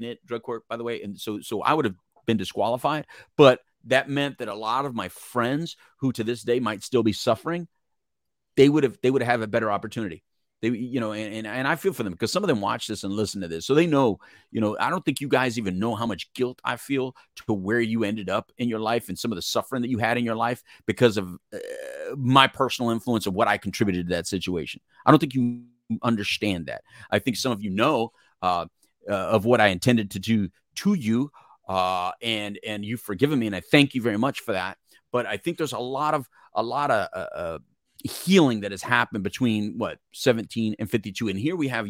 it 0.00 0.24
drug 0.26 0.42
court. 0.42 0.64
By 0.68 0.76
the 0.76 0.84
way, 0.84 1.02
and 1.02 1.18
so 1.18 1.40
so 1.40 1.62
I 1.62 1.72
would 1.72 1.84
have 1.84 1.96
been 2.26 2.36
disqualified, 2.36 3.06
but 3.36 3.60
that 3.84 4.08
meant 4.08 4.38
that 4.38 4.48
a 4.48 4.54
lot 4.54 4.84
of 4.84 4.94
my 4.94 5.08
friends 5.08 5.76
who 6.00 6.12
to 6.12 6.24
this 6.24 6.42
day 6.42 6.60
might 6.60 6.82
still 6.82 7.02
be 7.02 7.14
suffering 7.14 7.66
they 8.56 8.68
would 8.68 8.84
have 8.84 8.98
they 9.02 9.10
would 9.10 9.22
have 9.22 9.42
a 9.42 9.46
better 9.46 9.70
opportunity 9.70 10.22
they 10.60 10.68
you 10.68 11.00
know 11.00 11.12
and, 11.12 11.34
and 11.34 11.46
and 11.46 11.68
i 11.68 11.74
feel 11.74 11.92
for 11.92 12.02
them 12.02 12.12
because 12.12 12.32
some 12.32 12.42
of 12.42 12.48
them 12.48 12.60
watch 12.60 12.86
this 12.86 13.04
and 13.04 13.12
listen 13.12 13.40
to 13.40 13.48
this 13.48 13.66
so 13.66 13.74
they 13.74 13.86
know 13.86 14.18
you 14.50 14.60
know 14.60 14.76
i 14.80 14.90
don't 14.90 15.04
think 15.04 15.20
you 15.20 15.28
guys 15.28 15.58
even 15.58 15.78
know 15.78 15.94
how 15.94 16.06
much 16.06 16.32
guilt 16.32 16.60
i 16.64 16.76
feel 16.76 17.14
to 17.36 17.52
where 17.52 17.80
you 17.80 18.04
ended 18.04 18.28
up 18.28 18.52
in 18.58 18.68
your 18.68 18.80
life 18.80 19.08
and 19.08 19.18
some 19.18 19.32
of 19.32 19.36
the 19.36 19.42
suffering 19.42 19.82
that 19.82 19.88
you 19.88 19.98
had 19.98 20.18
in 20.18 20.24
your 20.24 20.36
life 20.36 20.62
because 20.86 21.16
of 21.16 21.34
uh, 21.52 21.58
my 22.16 22.46
personal 22.46 22.90
influence 22.90 23.26
of 23.26 23.34
what 23.34 23.48
i 23.48 23.56
contributed 23.56 24.06
to 24.08 24.14
that 24.14 24.26
situation 24.26 24.80
i 25.06 25.10
don't 25.10 25.18
think 25.18 25.34
you 25.34 25.62
understand 26.02 26.66
that 26.66 26.82
i 27.10 27.18
think 27.18 27.36
some 27.36 27.52
of 27.52 27.62
you 27.62 27.70
know 27.70 28.12
uh, 28.42 28.66
uh, 29.08 29.12
of 29.12 29.44
what 29.44 29.60
i 29.60 29.68
intended 29.68 30.10
to 30.10 30.18
do 30.18 30.48
to 30.74 30.94
you 30.94 31.30
uh, 31.70 32.10
and 32.20 32.58
and 32.66 32.84
you've 32.84 33.00
forgiven 33.00 33.38
me, 33.38 33.46
and 33.46 33.54
I 33.54 33.60
thank 33.60 33.94
you 33.94 34.02
very 34.02 34.16
much 34.16 34.40
for 34.40 34.54
that. 34.54 34.76
But 35.12 35.26
I 35.26 35.36
think 35.36 35.56
there's 35.56 35.72
a 35.72 35.78
lot 35.78 36.14
of 36.14 36.28
a 36.52 36.64
lot 36.64 36.90
of 36.90 37.08
uh, 37.14 37.36
uh, 37.36 37.58
healing 38.04 38.60
that 38.60 38.70
has 38.70 38.82
happened 38.82 39.24
between 39.24 39.78
what 39.78 39.98
17 40.12 40.76
and 40.78 40.90
52, 40.90 41.28
and 41.28 41.38
here 41.38 41.56
we 41.56 41.68
have 41.68 41.88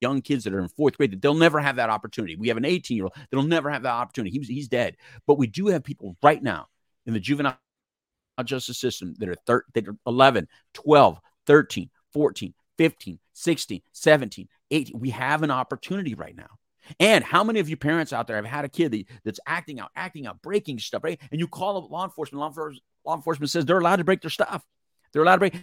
young 0.00 0.20
kids 0.20 0.44
that 0.44 0.54
are 0.54 0.60
in 0.60 0.68
fourth 0.68 0.96
grade 0.96 1.12
that 1.12 1.22
they'll 1.22 1.34
never 1.34 1.60
have 1.60 1.76
that 1.76 1.90
opportunity. 1.90 2.36
We 2.36 2.48
have 2.48 2.56
an 2.56 2.64
18 2.64 2.96
year 2.96 3.04
old 3.04 3.14
that'll 3.30 3.46
never 3.46 3.70
have 3.70 3.82
that 3.82 3.92
opportunity. 3.92 4.36
He's 4.36 4.48
he's 4.48 4.68
dead, 4.68 4.96
but 5.26 5.38
we 5.38 5.46
do 5.46 5.68
have 5.68 5.84
people 5.84 6.16
right 6.22 6.42
now 6.42 6.68
in 7.06 7.14
the 7.14 7.20
juvenile 7.20 7.56
justice 8.44 8.78
system 8.78 9.14
that 9.18 9.28
are, 9.28 9.36
thir- 9.46 9.64
that 9.74 9.86
are 9.86 9.96
11, 10.06 10.48
12, 10.72 11.18
13, 11.46 11.90
14, 12.12 12.54
15, 12.78 13.18
16, 13.32 13.82
17, 13.92 14.48
18. 14.70 14.98
We 14.98 15.10
have 15.10 15.42
an 15.42 15.50
opportunity 15.50 16.14
right 16.14 16.36
now. 16.36 16.58
And 17.00 17.24
how 17.24 17.44
many 17.44 17.60
of 17.60 17.68
you 17.68 17.76
parents 17.76 18.12
out 18.12 18.26
there 18.26 18.36
have 18.36 18.44
had 18.44 18.64
a 18.64 18.68
kid 18.68 19.06
that's 19.24 19.40
acting 19.46 19.80
out, 19.80 19.90
acting 19.96 20.26
out, 20.26 20.42
breaking 20.42 20.78
stuff, 20.78 21.02
right? 21.02 21.18
And 21.30 21.40
you 21.40 21.48
call 21.48 21.78
enforcement, 21.78 22.40
law 22.40 22.48
enforcement, 22.48 22.82
law 23.06 23.16
enforcement 23.16 23.50
says 23.50 23.64
they're 23.64 23.78
allowed 23.78 23.96
to 23.96 24.04
break 24.04 24.20
their 24.20 24.30
stuff. 24.30 24.64
They're 25.14 25.22
allowed 25.22 25.36
to 25.36 25.40
break. 25.40 25.54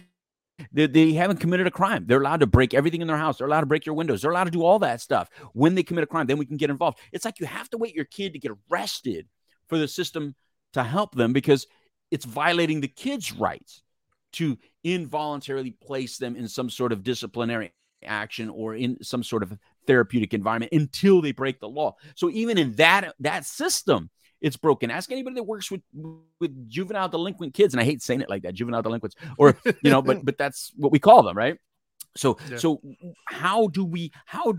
They, 0.72 0.86
they, 0.86 1.12
haven't 1.12 1.38
committed 1.38 1.66
a 1.66 1.70
crime. 1.70 2.04
They're 2.06 2.20
allowed 2.20 2.40
to 2.40 2.46
break 2.46 2.74
everything 2.74 3.00
in 3.00 3.08
their 3.08 3.16
house. 3.16 3.38
They're 3.38 3.46
allowed 3.46 3.60
to 3.60 3.66
break 3.66 3.86
your 3.86 3.94
windows. 3.94 4.22
They're 4.22 4.30
allowed 4.30 4.44
to 4.44 4.50
do 4.50 4.64
all 4.64 4.78
that 4.80 5.00
stuff. 5.00 5.28
When 5.52 5.74
they 5.74 5.82
commit 5.82 6.04
a 6.04 6.06
crime, 6.06 6.26
then 6.26 6.38
we 6.38 6.46
can 6.46 6.56
get 6.56 6.70
involved. 6.70 6.98
It's 7.10 7.24
like 7.24 7.40
you 7.40 7.46
have 7.46 7.68
to 7.70 7.78
wait 7.78 7.94
your 7.94 8.04
kid 8.04 8.32
to 8.32 8.38
get 8.38 8.52
arrested 8.70 9.28
for 9.68 9.78
the 9.78 9.88
system 9.88 10.34
to 10.72 10.82
help 10.82 11.14
them 11.14 11.32
because 11.32 11.66
it's 12.10 12.24
violating 12.24 12.80
the 12.80 12.88
kid's 12.88 13.32
rights 13.32 13.82
to 14.34 14.58
involuntarily 14.84 15.72
place 15.72 16.18
them 16.18 16.36
in 16.36 16.48
some 16.48 16.70
sort 16.70 16.92
of 16.92 17.02
disciplinary 17.02 17.72
action 18.04 18.48
or 18.48 18.74
in 18.74 19.02
some 19.02 19.22
sort 19.22 19.42
of 19.42 19.56
therapeutic 19.86 20.34
environment 20.34 20.72
until 20.72 21.20
they 21.20 21.32
break 21.32 21.60
the 21.60 21.68
law. 21.68 21.94
So 22.14 22.30
even 22.30 22.58
in 22.58 22.72
that 22.74 23.14
that 23.20 23.44
system, 23.44 24.10
it's 24.42 24.56
broken. 24.56 24.90
Ask 24.90 25.10
anybody 25.10 25.34
that 25.36 25.44
works 25.44 25.70
with 25.70 25.80
with 26.40 26.68
juvenile 26.68 27.08
delinquent 27.08 27.54
kids, 27.54 27.72
and 27.72 27.80
I 27.80 27.84
hate 27.84 28.02
saying 28.02 28.20
it 28.20 28.28
like 28.28 28.42
that, 28.42 28.54
juvenile 28.54 28.82
delinquents, 28.82 29.16
or 29.38 29.56
you 29.64 29.90
know, 29.90 30.02
but 30.02 30.22
but 30.24 30.36
that's 30.36 30.72
what 30.76 30.92
we 30.92 30.98
call 30.98 31.22
them, 31.22 31.36
right? 31.36 31.56
So 32.16 32.36
yeah. 32.50 32.58
so 32.58 32.82
how 33.26 33.68
do 33.68 33.84
we 33.84 34.12
how 34.26 34.54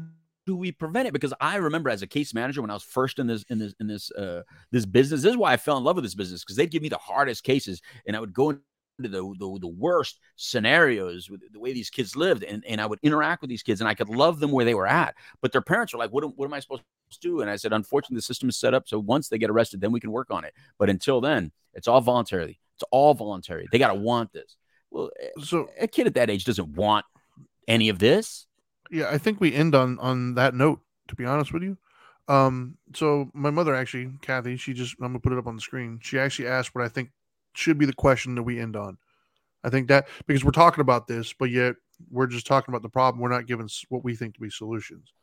do 0.46 0.56
we 0.56 0.72
prevent 0.72 1.08
it? 1.08 1.14
Because 1.14 1.34
I 1.40 1.58
remember 1.58 1.90
as 1.90 2.02
a 2.02 2.08
case 2.08 2.34
manager 2.34 2.62
when 2.62 2.72
I 2.72 2.74
was 2.74 2.84
first 2.84 3.20
in 3.20 3.28
this 3.28 3.44
in 3.50 3.60
this 3.60 3.76
in 3.80 3.88
this 3.88 4.10
uh 4.12 4.42
this 4.72 4.86
business, 4.86 5.22
this 5.22 5.32
is 5.32 5.38
why 5.38 5.54
I 5.54 5.58
fell 5.58 5.78
in 5.78 5.84
love 5.84 5.98
with 5.98 6.06
this 6.06 6.16
business 6.16 6.44
because 6.44 6.56
they'd 6.56 6.72
give 6.72 6.82
me 6.82 6.90
the 6.90 6.98
hardest 6.98 7.44
cases, 7.44 7.82
and 8.08 8.16
I 8.16 8.20
would 8.20 8.34
go 8.34 8.50
into 8.50 8.62
the, 9.00 9.10
the, 9.10 9.60
the 9.60 9.68
worst 9.68 10.20
scenarios 10.36 11.30
with 11.30 11.42
the 11.52 11.60
way 11.60 11.74
these 11.74 11.90
kids 11.90 12.16
lived 12.16 12.44
and, 12.44 12.64
and 12.68 12.80
i 12.80 12.86
would 12.86 13.00
interact 13.02 13.42
with 13.42 13.50
these 13.50 13.64
kids 13.64 13.82
and 13.82 13.88
i 13.88 13.94
could 13.96 14.08
love 14.08 14.40
them 14.40 14.52
where 14.52 14.66
they 14.66 14.76
were 14.76 14.86
at 14.86 15.16
but 15.42 15.52
their 15.52 15.62
parents 15.62 15.94
were 15.94 16.00
like 16.00 16.12
what, 16.12 16.24
what 16.38 16.46
am 16.46 16.54
i 16.54 16.60
supposed 16.60 16.82
to 16.82 16.86
do 17.18 17.42
and 17.42 17.50
i 17.50 17.56
said 17.56 17.74
unfortunately 17.74 18.16
the 18.16 18.22
system 18.22 18.50
is 18.50 18.58
set 18.58 18.74
up 18.74 18.88
so 18.88 19.00
once 19.00 19.30
they 19.30 19.38
get 19.38 19.50
arrested 19.50 19.82
then 19.82 19.92
we 19.92 20.00
can 20.00 20.12
work 20.12 20.32
on 20.32 20.44
it. 20.44 20.54
But 20.78 20.90
until 20.90 21.22
then 21.22 21.52
it's 21.74 21.88
all 21.88 22.02
voluntarily 22.02 22.60
it's 22.76 22.84
all 22.92 23.14
voluntary. 23.14 23.68
They 23.72 23.78
got 23.78 23.90
to 23.90 24.00
want 24.00 24.34
this. 24.34 24.58
Well 24.92 25.10
so 25.42 25.70
a 25.80 25.88
kid 25.88 26.08
at 26.08 26.16
that 26.16 26.30
age 26.30 26.46
doesn't 26.46 26.70
want 26.70 27.06
any 27.68 27.90
of 27.90 28.00
this. 28.00 28.48
Yeah 28.92 29.10
i 29.10 29.18
think 29.18 29.40
we 29.40 29.54
end 29.54 29.76
on 29.76 30.00
on 30.00 30.36
that 30.36 30.54
note 30.54 30.80
to 31.08 31.16
be 31.16 31.26
honest 31.26 31.54
with 31.54 31.64
you. 31.64 31.78
Um 32.28 32.78
so 32.96 33.30
my 33.34 33.50
mother 33.50 33.76
actually 33.76 34.12
kathy 34.22 34.58
she 34.58 34.74
just 34.74 34.96
i'm 35.00 35.08
gonna 35.08 35.20
put 35.20 35.34
it 35.34 35.40
up 35.40 35.48
on 35.48 35.56
the 35.56 35.62
screen. 35.62 36.00
She 36.02 36.20
actually 36.20 36.48
asked 36.48 36.74
what 36.76 36.84
i 36.84 36.88
think 36.88 37.12
should 37.54 37.78
be 37.78 37.86
the 37.86 37.94
question 37.94 38.36
that 38.36 38.44
we 38.44 38.60
end 38.60 38.76
on. 38.76 38.98
I 39.64 39.70
think 39.70 39.88
that 39.88 40.08
because 40.28 40.44
we're 40.44 40.52
talking 40.52 40.82
about 40.82 41.08
this, 41.08 41.34
but 41.34 41.50
yet 41.50 41.76
we're 42.12 42.28
just 42.28 42.46
talking 42.46 42.72
about 42.72 42.82
the 42.82 42.90
problem. 42.90 43.22
We're 43.22 43.30
not 43.30 43.48
giving 43.48 43.70
what 43.90 44.04
we 44.04 44.16
think 44.16 44.36
to 44.36 44.42
be 44.42 44.50
solutions. 44.50 45.14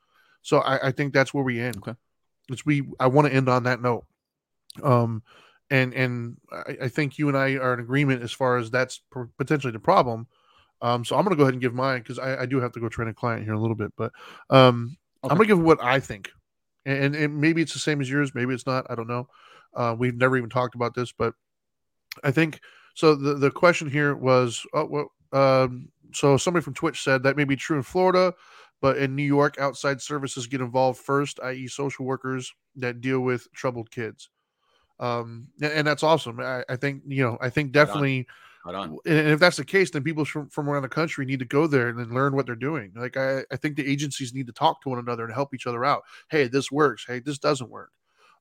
So 0.43 0.59
I, 0.59 0.89
I 0.89 0.91
think 0.93 1.13
that's 1.13 1.35
where 1.35 1.45
we 1.45 1.61
end. 1.61 1.79
Okay. 1.79 1.95
It's 2.49 2.65
we. 2.67 2.89
I 2.99 3.07
want 3.07 3.29
to 3.29 3.35
end 3.35 3.49
on 3.49 3.65
that 3.65 3.81
note. 3.81 4.07
Um, 4.83 5.23
and 5.71 5.95
and 5.95 6.37
I, 6.53 6.85
I, 6.85 6.89
think 6.89 7.19
you 7.19 7.29
and 7.29 7.37
I 7.37 7.57
are 7.57 7.75
in 7.75 7.81
agreement 7.81 8.23
as 8.23 8.33
far 8.33 8.57
as 8.57 8.71
that's 8.71 9.01
potentially 9.39 9.73
the 9.73 9.79
problem. 9.79 10.27
Um, 10.83 11.05
so 11.05 11.17
I'm 11.17 11.25
going 11.25 11.37
to 11.37 11.37
go 11.37 11.43
ahead 11.43 11.55
and 11.55 11.63
give 11.63 11.75
mine 11.75 12.01
because 12.01 12.19
I, 12.19 12.43
I, 12.43 12.47
do 12.47 12.61
have 12.61 12.73
to 12.73 12.81
go 12.81 12.89
train 12.89 13.09
a 13.09 13.15
client 13.15 13.45
here 13.45 13.53
in 13.53 13.59
a 13.59 13.61
little 13.61 13.77
bit, 13.77 13.93
but 13.97 14.13
um, 14.49 14.97
okay. 15.23 15.31
I'm 15.31 15.37
going 15.37 15.49
to 15.49 15.55
give 15.55 15.63
what 15.63 15.83
I 15.83 16.01
think, 16.01 16.31
and, 16.87 17.15
and, 17.15 17.39
maybe 17.39 17.61
it's 17.61 17.75
the 17.75 17.79
same 17.79 18.01
as 18.01 18.09
yours, 18.09 18.35
maybe 18.35 18.55
it's 18.55 18.67
not. 18.67 18.87
I 18.89 18.95
don't 18.95 19.07
know. 19.07 19.29
Uh, 19.75 19.95
we've 19.99 20.17
never 20.17 20.39
even 20.39 20.49
talked 20.49 20.75
about 20.75 20.95
this, 20.95 21.13
but 21.13 21.35
I 22.25 22.31
think 22.31 22.61
so. 22.95 23.15
The, 23.15 23.35
the 23.35 23.51
question 23.51 23.91
here 23.91 24.15
was, 24.15 24.65
oh, 24.73 24.87
well, 24.87 25.13
um, 25.33 25.91
so 26.13 26.37
somebody 26.39 26.65
from 26.65 26.75
Twitch 26.75 27.03
said 27.03 27.23
that 27.23 27.37
may 27.37 27.45
be 27.45 27.57
true 27.57 27.77
in 27.77 27.83
Florida, 27.83 28.33
but 28.81 28.99
in 28.99 29.17
New 29.17 29.25
York, 29.25 29.59
outside 29.59 30.01
services 30.01 30.47
get 30.47 30.61
involved 30.61 30.99
first, 30.99 31.41
i.e., 31.45 31.69
social 31.69 32.05
workers 32.05 32.53
that 32.77 33.01
deal 33.01 33.21
with 33.21 33.51
troubled 33.53 33.91
kids. 33.91 34.29
Um, 34.99 35.49
and, 35.63 35.73
and 35.73 35.87
that's 35.87 36.03
awesome. 36.03 36.41
I, 36.41 36.65
I, 36.69 36.77
think 36.77 37.03
you 37.07 37.25
know, 37.25 37.39
I 37.41 37.51
think 37.51 37.73
definitely. 37.73 38.27
Right 38.65 38.75
on. 38.75 38.99
And 39.07 39.29
if 39.29 39.41
that's 39.41 39.57
the 39.57 39.65
case, 39.65 39.91
then 39.91 40.03
people 40.03 40.27
from, 40.27 40.51
from 40.51 40.69
around 40.69 40.83
the 40.83 40.89
country 40.91 41.25
need 41.25 41.39
to 41.39 41.47
go 41.47 41.67
there 41.67 41.89
and 41.89 42.13
learn 42.13 42.37
what 42.37 42.45
they're 42.45 42.55
doing. 42.55 42.93
Like 42.95 43.17
I, 43.17 43.43
I 43.51 43.57
think 43.57 43.77
the 43.77 43.91
agencies 43.91 44.35
need 44.35 44.47
to 44.49 44.53
talk 44.53 44.83
to 44.83 44.91
one 44.91 44.99
another 44.99 45.25
and 45.25 45.33
help 45.33 45.55
each 45.55 45.67
other 45.67 45.83
out. 45.83 46.03
Hey, 46.29 46.47
this 46.47 46.71
works. 46.71 47.07
Hey, 47.07 47.21
this 47.21 47.39
doesn't 47.39 47.71
work 47.71 47.91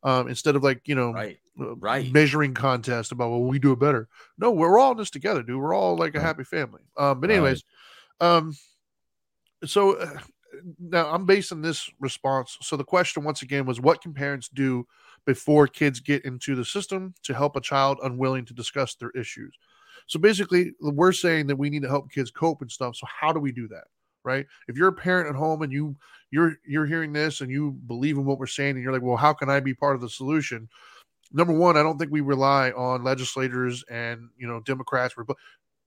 um, 0.04 0.28
instead 0.28 0.56
of 0.56 0.64
like 0.64 0.88
you 0.88 0.96
know 0.96 1.12
right. 1.12 1.40
Uh, 1.60 1.76
right 1.76 2.12
measuring 2.12 2.54
contest 2.54 3.12
about 3.12 3.30
well 3.30 3.42
we 3.42 3.60
do 3.60 3.74
it 3.74 3.80
better 3.80 4.08
no 4.38 4.52
we're 4.52 4.80
all 4.80 4.92
in 4.92 4.98
this 4.98 5.10
together 5.10 5.44
dude 5.44 5.60
we're 5.60 5.74
all 5.74 5.98
like 5.98 6.16
a 6.16 6.22
happy 6.22 6.44
family 6.44 6.82
um 6.98 7.20
but 7.20 7.30
anyways 7.30 7.64
right. 8.22 8.28
um 8.38 8.54
so 9.66 9.94
uh, 9.98 10.20
now 10.80 11.12
i'm 11.12 11.26
basing 11.26 11.62
this 11.62 11.90
response 12.00 12.58
so 12.62 12.76
the 12.76 12.84
question 12.84 13.24
once 13.24 13.42
again 13.42 13.66
was 13.66 13.80
what 13.80 14.02
can 14.02 14.14
parents 14.14 14.50
do 14.50 14.86
before 15.26 15.68
kids 15.68 16.00
get 16.00 16.26
into 16.26 16.56
the 16.56 16.66
system 16.66 17.14
to 17.24 17.34
help 17.34 17.56
a 17.56 17.62
child 17.62 18.00
unwilling 18.04 18.46
to 18.46 18.54
discuss 18.54 18.96
their 18.96 19.12
issues? 19.12 19.56
So 20.08 20.20
basically 20.20 20.74
we're 20.82 21.12
saying 21.12 21.48
that 21.48 21.56
we 21.56 21.70
need 21.70 21.84
to 21.84 21.88
help 21.88 22.12
kids 22.12 22.32
cope 22.32 22.62
and 22.62 22.72
stuff 22.72 22.96
so 22.96 23.06
how 23.06 23.32
do 23.32 23.40
we 23.40 23.52
do 23.52 23.68
that 23.70 23.86
right? 24.26 24.46
If 24.68 24.76
you're 24.76 24.90
a 24.90 24.94
parent 24.94 25.30
at 25.30 25.36
home 25.36 25.62
and 25.62 25.72
you 25.72 25.96
you're 26.30 26.56
you're 26.68 26.86
hearing 26.86 27.14
this 27.14 27.42
and 27.42 27.50
you 27.50 27.72
believe 27.88 28.18
in 28.18 28.26
what 28.26 28.38
we're 28.38 28.48
saying 28.48 28.72
and 28.72 28.84
you're 28.84 28.92
like 28.92 29.02
well 29.02 29.16
how 29.16 29.34
can 29.34 29.50
i 29.50 29.60
be 29.60 29.74
part 29.74 29.96
of 29.96 30.02
the 30.02 30.10
solution? 30.10 30.68
Number 31.32 31.54
one 31.54 31.78
i 31.78 31.84
don't 31.84 31.98
think 31.98 32.12
we 32.12 32.22
rely 32.22 32.72
on 32.72 33.04
legislators 33.04 33.84
and 33.90 34.30
you 34.36 34.48
know 34.48 34.62
democrats 34.62 35.14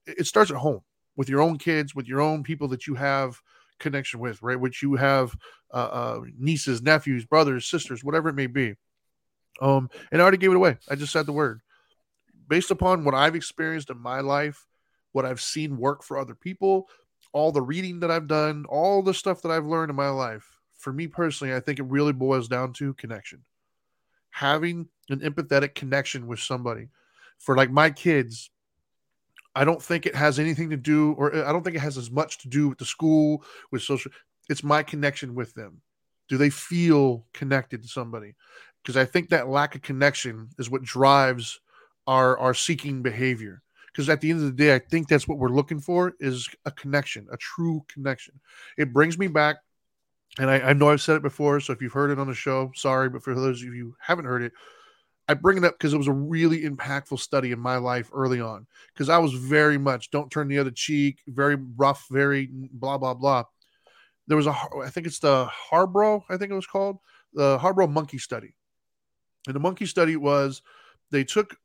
it 0.07 0.25
starts 0.25 0.51
at 0.51 0.57
home 0.57 0.81
with 1.17 1.29
your 1.29 1.41
own 1.41 1.57
kids 1.57 1.93
with 1.93 2.07
your 2.07 2.21
own 2.21 2.43
people 2.43 2.69
that 2.69 2.87
you 2.87 2.95
have 2.95 3.39
connection 3.83 4.19
with 4.19 4.41
right 4.41 4.59
which 4.59 4.81
you 4.81 4.95
have 4.95 5.35
uh, 5.73 5.77
uh, 5.77 6.21
nieces 6.37 6.81
nephews 6.81 7.25
brothers 7.25 7.65
sisters 7.65 8.03
whatever 8.03 8.29
it 8.29 8.35
may 8.35 8.47
be 8.47 8.73
um 9.61 9.89
and 10.11 10.19
i 10.19 10.23
already 10.23 10.37
gave 10.37 10.51
it 10.51 10.55
away 10.55 10.77
i 10.89 10.95
just 10.95 11.13
said 11.13 11.25
the 11.25 11.31
word 11.31 11.61
based 12.47 12.71
upon 12.71 13.03
what 13.03 13.13
i've 13.13 13.35
experienced 13.35 13.89
in 13.89 13.97
my 13.97 14.19
life 14.19 14.65
what 15.11 15.25
i've 15.25 15.41
seen 15.41 15.77
work 15.77 16.03
for 16.03 16.17
other 16.17 16.35
people 16.35 16.87
all 17.33 17.51
the 17.51 17.61
reading 17.61 17.99
that 17.99 18.11
I've 18.11 18.27
done, 18.27 18.65
all 18.69 19.01
the 19.01 19.13
stuff 19.13 19.41
that 19.41 19.51
I've 19.51 19.65
learned 19.65 19.89
in 19.89 19.95
my 19.95 20.09
life, 20.09 20.59
for 20.77 20.93
me 20.93 21.07
personally, 21.07 21.53
I 21.53 21.59
think 21.59 21.79
it 21.79 21.83
really 21.83 22.13
boils 22.13 22.47
down 22.47 22.73
to 22.73 22.93
connection. 22.93 23.43
Having 24.29 24.87
an 25.09 25.19
empathetic 25.19 25.75
connection 25.75 26.27
with 26.27 26.39
somebody. 26.39 26.89
For 27.39 27.57
like 27.57 27.71
my 27.71 27.89
kids, 27.89 28.51
I 29.55 29.65
don't 29.65 29.81
think 29.81 30.05
it 30.05 30.15
has 30.15 30.39
anything 30.39 30.69
to 30.71 30.77
do, 30.77 31.13
or 31.13 31.35
uh, 31.35 31.47
I 31.47 31.51
don't 31.51 31.63
think 31.63 31.75
it 31.75 31.81
has 31.81 31.97
as 31.97 32.09
much 32.09 32.39
to 32.39 32.49
do 32.49 32.69
with 32.69 32.77
the 32.77 32.85
school, 32.85 33.43
with 33.71 33.81
social. 33.81 34.11
It's 34.49 34.63
my 34.63 34.83
connection 34.83 35.35
with 35.35 35.53
them. 35.53 35.81
Do 36.29 36.37
they 36.37 36.49
feel 36.49 37.25
connected 37.33 37.81
to 37.81 37.87
somebody? 37.87 38.33
Because 38.81 38.97
I 38.97 39.05
think 39.05 39.29
that 39.29 39.47
lack 39.47 39.75
of 39.75 39.81
connection 39.81 40.49
is 40.57 40.69
what 40.69 40.83
drives 40.83 41.59
our 42.07 42.37
our 42.37 42.53
seeking 42.53 43.01
behavior 43.01 43.63
because 43.93 44.09
at 44.09 44.21
the 44.21 44.31
end 44.31 44.39
of 44.39 44.45
the 44.45 44.51
day, 44.51 44.73
I 44.73 44.79
think 44.79 45.07
that's 45.07 45.27
what 45.27 45.37
we're 45.37 45.49
looking 45.49 45.79
for 45.79 46.15
is 46.19 46.49
a 46.65 46.71
connection, 46.71 47.27
a 47.31 47.37
true 47.37 47.85
connection. 47.87 48.39
It 48.77 48.91
brings 48.91 49.19
me 49.19 49.27
back, 49.27 49.57
and 50.39 50.49
I, 50.49 50.59
I 50.59 50.73
know 50.73 50.89
I've 50.89 51.01
said 51.01 51.17
it 51.17 51.21
before, 51.21 51.59
so 51.59 51.73
if 51.73 51.81
you've 51.81 51.93
heard 51.93 52.09
it 52.09 52.17
on 52.17 52.27
the 52.27 52.33
show, 52.33 52.71
sorry, 52.75 53.09
but 53.09 53.23
for 53.23 53.35
those 53.35 53.61
of 53.61 53.67
you 53.67 53.71
who 53.71 53.95
haven't 53.99 54.25
heard 54.25 54.41
it, 54.41 54.51
I 55.27 55.35
bring 55.35 55.57
it 55.57 55.63
up 55.63 55.77
because 55.77 55.93
it 55.93 55.97
was 55.97 56.07
a 56.07 56.13
really 56.13 56.63
impactful 56.63 57.19
study 57.19 57.51
in 57.51 57.59
my 57.59 57.77
life 57.77 58.09
early 58.13 58.41
on. 58.41 58.67
Because 58.93 59.09
I 59.09 59.17
was 59.17 59.33
very 59.33 59.77
much 59.77 60.11
don't 60.11 60.31
turn 60.31 60.47
the 60.47 60.59
other 60.59 60.71
cheek, 60.71 61.19
very 61.27 61.55
rough, 61.55 62.05
very 62.11 62.49
blah 62.51 62.97
blah 62.97 63.13
blah. 63.13 63.43
There 64.27 64.37
was 64.37 64.47
a, 64.47 64.55
I 64.83 64.89
think 64.89 65.07
it's 65.07 65.19
the 65.19 65.45
Harborough, 65.45 66.23
I 66.29 66.37
think 66.37 66.51
it 66.51 66.55
was 66.55 66.67
called 66.67 66.99
the 67.33 67.57
Harborough 67.57 67.87
monkey 67.87 68.17
study, 68.17 68.55
and 69.47 69.55
the 69.55 69.59
monkey 69.59 69.85
study 69.85 70.15
was 70.15 70.61
they 71.11 71.23
took 71.23 71.57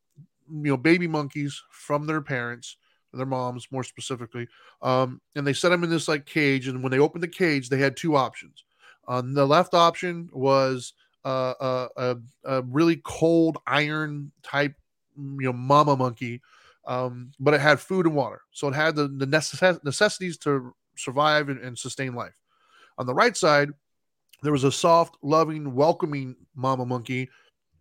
you 0.51 0.71
know 0.71 0.77
baby 0.77 1.07
monkeys 1.07 1.63
from 1.71 2.07
their 2.07 2.21
parents 2.21 2.77
their 3.13 3.27
moms 3.27 3.69
more 3.71 3.85
specifically 3.85 4.47
um, 4.83 5.21
and 5.35 5.47
they 5.47 5.53
set 5.53 5.71
them 5.71 5.83
in 5.83 5.91
this 5.91 6.09
like 6.09 6.27
cage 6.27 6.69
and 6.69 6.83
when 6.83 6.93
they 6.93 6.99
opened 6.99 7.23
the 7.23 7.29
cage 7.29 7.69
they 7.69 7.79
had 7.79 7.97
two 7.97 8.17
options 8.17 8.65
on 9.07 9.33
the 9.33 9.47
left 9.47 9.75
option 9.75 10.29
was 10.33 10.93
a, 11.25 12.17
a, 12.45 12.63
really 12.63 13.01
cold 13.05 13.59
iron 13.67 14.33
type 14.43 14.75
you 15.17 15.37
know 15.41 15.53
mama 15.53 15.97
monkey 15.97 16.41
um, 16.87 17.33
but 17.39 17.55
it 17.55 17.61
had 17.61 17.81
food 17.81 18.07
and 18.07 18.15
water 18.15 18.41
so 18.53 18.69
it 18.69 18.75
had 18.75 18.97
the, 18.97 19.09
the 19.09 19.27
necess- 19.27 19.83
necessities 19.85 20.39
to 20.39 20.75
survive 20.97 21.49
and, 21.49 21.61
and 21.61 21.79
sustain 21.79 22.15
life 22.15 22.35
on 22.97 23.07
the 23.07 23.15
right 23.15 23.37
side 23.37 23.71
there 24.43 24.53
was 24.53 24.65
a 24.65 24.73
soft 24.73 25.17
loving 25.23 25.75
welcoming 25.75 26.37
mama 26.55 26.87
monkey 26.87 27.29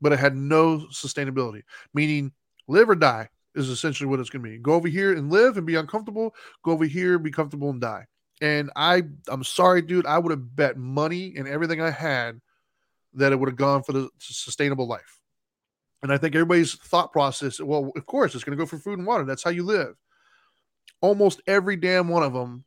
but 0.01 0.11
it 0.11 0.19
had 0.19 0.35
no 0.35 0.79
sustainability. 0.91 1.63
Meaning, 1.93 2.31
live 2.67 2.89
or 2.89 2.95
die 2.95 3.29
is 3.55 3.69
essentially 3.69 4.07
what 4.07 4.19
it's 4.19 4.29
going 4.29 4.43
to 4.43 4.49
be. 4.49 4.57
Go 4.57 4.73
over 4.73 4.87
here 4.87 5.13
and 5.13 5.31
live 5.31 5.57
and 5.57 5.65
be 5.65 5.75
uncomfortable. 5.75 6.35
Go 6.63 6.71
over 6.71 6.85
here, 6.85 7.17
be 7.17 7.31
comfortable 7.31 7.69
and 7.69 7.81
die. 7.81 8.05
And 8.41 8.69
I, 8.75 9.03
I'm 9.27 9.43
sorry, 9.43 9.81
dude. 9.81 10.05
I 10.05 10.19
would 10.19 10.31
have 10.31 10.55
bet 10.55 10.77
money 10.77 11.33
and 11.35 11.47
everything 11.47 11.81
I 11.81 11.89
had 11.89 12.39
that 13.17 13.31
it 13.31 13.39
would 13.39 13.49
have 13.49 13.57
gone 13.57 13.83
for 13.83 13.93
the 13.93 14.09
sustainable 14.19 14.87
life. 14.87 15.19
And 16.03 16.11
I 16.13 16.17
think 16.17 16.35
everybody's 16.35 16.75
thought 16.75 17.11
process, 17.11 17.59
well, 17.59 17.91
of 17.95 18.05
course, 18.05 18.35
it's 18.35 18.43
going 18.43 18.57
to 18.57 18.61
go 18.61 18.67
for 18.67 18.77
food 18.77 18.99
and 18.99 19.07
water. 19.07 19.25
That's 19.25 19.43
how 19.43 19.49
you 19.49 19.63
live. 19.63 19.95
Almost 21.01 21.41
every 21.47 21.75
damn 21.75 22.07
one 22.07 22.23
of 22.23 22.33
them 22.33 22.63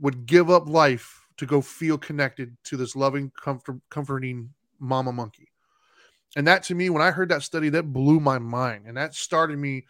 would 0.00 0.26
give 0.26 0.50
up 0.50 0.68
life 0.68 1.26
to 1.38 1.46
go 1.46 1.60
feel 1.60 1.98
connected 1.98 2.56
to 2.64 2.76
this 2.76 2.96
loving, 2.96 3.30
comfort, 3.30 3.80
comforting 3.90 4.50
mama 4.78 5.12
monkey. 5.12 5.48
And 6.34 6.46
that 6.46 6.64
to 6.64 6.74
me, 6.74 6.90
when 6.90 7.02
I 7.02 7.12
heard 7.12 7.28
that 7.30 7.42
study, 7.42 7.68
that 7.70 7.92
blew 7.92 8.20
my 8.20 8.38
mind. 8.38 8.86
And 8.86 8.96
that 8.96 9.14
started 9.14 9.58
me 9.58 9.86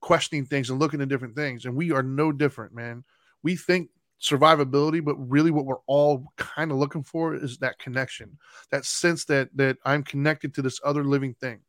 questioning 0.00 0.46
things 0.46 0.70
and 0.70 0.78
looking 0.78 1.00
at 1.00 1.08
different 1.08 1.36
things. 1.36 1.64
And 1.64 1.76
we 1.76 1.92
are 1.92 2.02
no 2.02 2.32
different, 2.32 2.74
man. 2.74 3.04
We 3.42 3.56
think 3.56 3.90
survivability, 4.24 5.04
but 5.04 5.16
really 5.16 5.50
what 5.50 5.66
we're 5.66 5.76
all 5.86 6.32
kind 6.36 6.70
of 6.70 6.78
looking 6.78 7.02
for 7.02 7.34
is 7.34 7.58
that 7.58 7.78
connection, 7.78 8.38
that 8.70 8.84
sense 8.84 9.24
that 9.26 9.50
that 9.54 9.76
I'm 9.84 10.02
connected 10.02 10.54
to 10.54 10.62
this 10.62 10.80
other 10.82 11.04
living 11.04 11.34
thing. 11.34 11.60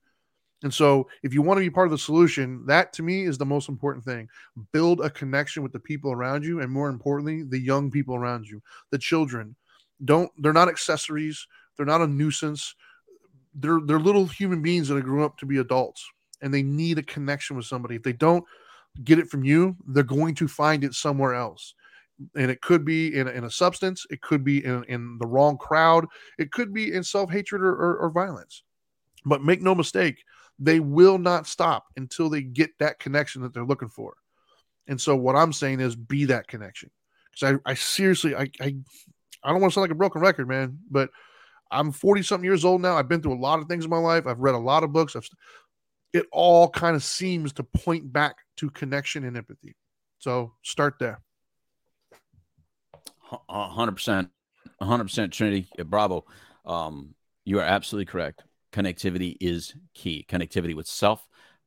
And 0.64 0.74
so, 0.74 1.08
if 1.22 1.34
you 1.34 1.42
want 1.42 1.58
to 1.58 1.66
be 1.66 1.70
part 1.70 1.88
of 1.88 1.92
the 1.92 1.98
solution, 1.98 2.66
that 2.66 2.94
to 2.94 3.04
me 3.04 3.24
is 3.24 3.38
the 3.38 3.46
most 3.46 3.68
important 3.68 4.06
thing. 4.06 4.30
Build 4.72 5.02
a 5.02 5.10
connection 5.10 5.64
with 5.64 5.74
the 5.74 5.80
people 5.80 6.12
around 6.12 6.46
you, 6.46 6.62
and 6.62 6.72
more 6.72 6.90
importantly, 6.90 7.44
the 7.44 7.60
young 7.60 7.92
people 7.92 8.16
around 8.16 8.48
you, 8.48 8.62
the 8.90 8.98
children. 8.98 9.56
Don't 10.04 10.32
they're 10.38 10.54
not 10.54 10.70
accessories. 10.70 11.46
They're 11.76 11.86
not 11.86 12.02
a 12.02 12.08
nuisance. 12.08 12.74
They're 13.54 13.82
they're 13.86 14.00
little 14.00 14.26
human 14.26 14.62
beings 14.62 14.88
that 14.88 14.96
have 14.96 15.04
grown 15.04 15.24
up 15.24 15.38
to 15.40 15.46
be 15.46 15.58
adults, 15.58 16.10
and 16.42 16.54
they 16.54 16.64
need 16.64 17.00
a 17.00 17.04
connection 17.04 17.58
with 17.58 17.66
somebody. 17.66 17.96
If 17.96 18.04
they 18.04 18.14
don't 18.14 18.46
get 19.04 19.20
it 19.20 19.30
from 19.30 19.44
you, 19.44 19.76
they're 19.88 20.04
going 20.04 20.36
to 20.36 20.48
find 20.48 20.86
it 20.86 20.94
somewhere 20.94 21.34
else. 21.34 21.74
And 22.36 22.50
it 22.50 22.62
could 22.62 22.86
be 22.86 23.16
in, 23.16 23.28
in 23.28 23.44
a 23.44 23.52
substance, 23.52 24.06
it 24.10 24.22
could 24.22 24.44
be 24.44 24.64
in, 24.64 24.84
in 24.86 25.18
the 25.20 25.28
wrong 25.28 25.58
crowd, 25.58 26.06
it 26.40 26.52
could 26.52 26.74
be 26.74 26.94
in 26.94 27.04
self 27.04 27.30
hatred 27.32 27.62
or, 27.62 27.74
or, 27.74 27.98
or 27.98 28.10
violence. 28.10 28.64
But 29.26 29.44
make 29.44 29.62
no 29.62 29.76
mistake, 29.76 30.24
they 30.60 30.80
will 30.80 31.18
not 31.18 31.48
stop 31.48 31.86
until 31.98 32.30
they 32.30 32.42
get 32.42 32.72
that 32.80 33.00
connection 33.00 33.42
that 33.42 33.54
they're 33.54 33.66
looking 33.66 33.90
for. 33.90 34.16
And 34.88 35.02
so 35.02 35.16
what 35.16 35.36
I'm 35.36 35.52
saying 35.52 35.82
is 35.82 35.96
be 35.96 36.26
that 36.26 36.48
connection. 36.48 36.90
Because 37.32 37.60
I, 37.66 37.72
I 37.72 37.74
seriously 37.74 38.36
I, 38.36 38.50
I 38.62 38.76
I 39.44 39.52
don't 39.52 39.62
want 39.62 39.72
to 39.72 39.76
sound 39.76 39.84
like 39.84 39.92
a 39.92 39.96
broken 39.96 40.22
record, 40.22 40.48
man, 40.48 40.80
but 40.90 41.10
I'm 41.70 41.92
40 41.92 42.24
something 42.24 42.46
years 42.46 42.66
old 42.66 42.82
now. 42.82 42.98
I've 42.98 43.10
been 43.10 43.22
through 43.22 43.36
a 43.36 43.40
lot 43.40 43.60
of 43.60 43.68
things 43.68 43.84
in 43.84 43.92
my 43.92 43.98
life. 43.98 44.26
I've 44.26 44.40
read 44.40 44.56
a 44.56 44.60
lot 44.60 44.84
of 44.84 44.92
books. 44.92 45.16
I've, 45.16 45.28
it 46.14 46.26
all 46.32 46.70
kind 46.70 46.96
of 46.96 47.04
seems 47.04 47.54
to 47.54 47.64
point 47.64 48.12
back 48.12 48.38
to 48.58 48.70
connection 48.70 49.24
and 49.24 49.38
empathy. 49.38 49.76
So 50.18 50.54
start 50.64 50.96
there. 51.00 51.22
100%. 53.32 54.30
100% 54.82 55.32
Trinity. 55.32 55.68
Bravo. 55.86 56.26
Um, 56.66 57.16
you 57.44 57.60
are 57.60 57.64
absolutely 57.64 58.06
correct 58.06 58.44
connectivity 58.76 59.38
is 59.40 59.74
key 59.94 60.26
connectivity 60.28 60.76
with 60.76 60.88
self, 60.88 61.26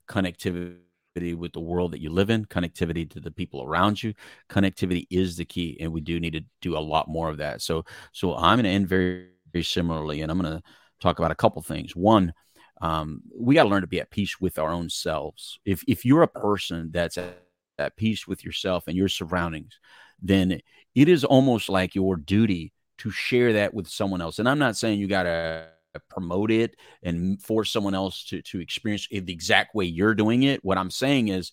connectivity 0.09 1.35
with 1.35 1.53
the 1.53 1.61
world 1.61 1.93
that 1.93 2.01
you 2.01 2.11
live 2.11 2.29
in, 2.29 2.45
connectivity 2.45 3.09
to 3.11 3.19
the 3.19 3.31
people 3.31 3.63
around 3.63 4.03
you. 4.03 4.13
Connectivity 4.51 5.07
is 5.11 5.37
the 5.37 5.45
key, 5.45 5.79
and 5.81 5.93
we 5.93 6.03
do 6.03 6.21
need 6.21 6.35
to 6.35 6.45
do 6.61 6.77
a 6.77 6.79
lot 6.79 7.09
more 7.09 7.31
of 7.31 7.39
that. 7.39 7.63
So, 7.63 7.85
so 8.13 8.37
I'm 8.37 8.57
going 8.59 8.65
to 8.65 8.71
end 8.71 8.89
very, 8.89 9.29
very 9.53 9.65
similarly, 9.65 10.21
and 10.21 10.31
I'm 10.31 10.39
going 10.39 10.53
to 10.53 10.63
talk 11.01 11.19
about 11.19 11.31
a 11.31 11.37
couple 11.37 11.63
things. 11.63 11.97
One, 11.97 12.35
um, 12.83 13.23
we 13.35 13.55
got 13.55 13.63
to 13.63 13.71
learn 13.71 13.81
to 13.81 13.89
be 13.89 14.01
at 14.01 14.11
peace 14.11 14.39
with 14.39 14.59
our 14.59 14.71
own 14.71 14.91
selves. 14.91 15.59
If 15.65 15.83
if 15.89 16.05
you're 16.05 16.23
a 16.23 16.29
person 16.29 16.91
that's 16.93 17.17
at, 17.17 17.43
at 17.79 17.97
peace 17.97 18.29
with 18.29 18.45
yourself 18.45 18.87
and 18.87 18.97
your 18.97 19.09
surroundings, 19.09 19.81
then 20.21 20.61
it 20.95 21.09
is 21.09 21.25
almost 21.25 21.69
like 21.69 21.95
your 21.95 22.17
duty 22.17 22.73
to 22.99 23.11
share 23.11 23.55
that 23.55 23.75
with 23.75 23.89
someone 23.89 24.21
else. 24.21 24.39
And 24.39 24.49
I'm 24.49 24.59
not 24.59 24.77
saying 24.77 24.99
you 24.99 25.07
got 25.07 25.25
to 25.25 25.69
promote 26.11 26.51
it 26.51 26.77
and 27.03 27.41
force 27.43 27.71
someone 27.71 27.95
else 27.95 28.25
to 28.25 28.43
to 28.43 28.61
experience 28.61 29.09
it 29.11 29.27
the 29.27 29.33
exact 29.33 29.75
way 29.75 29.85
you're 29.85 30.15
doing 30.15 30.43
it. 30.43 30.65
What 30.65 30.79
I'm 30.79 30.91
saying 30.91 31.29
is 31.29 31.53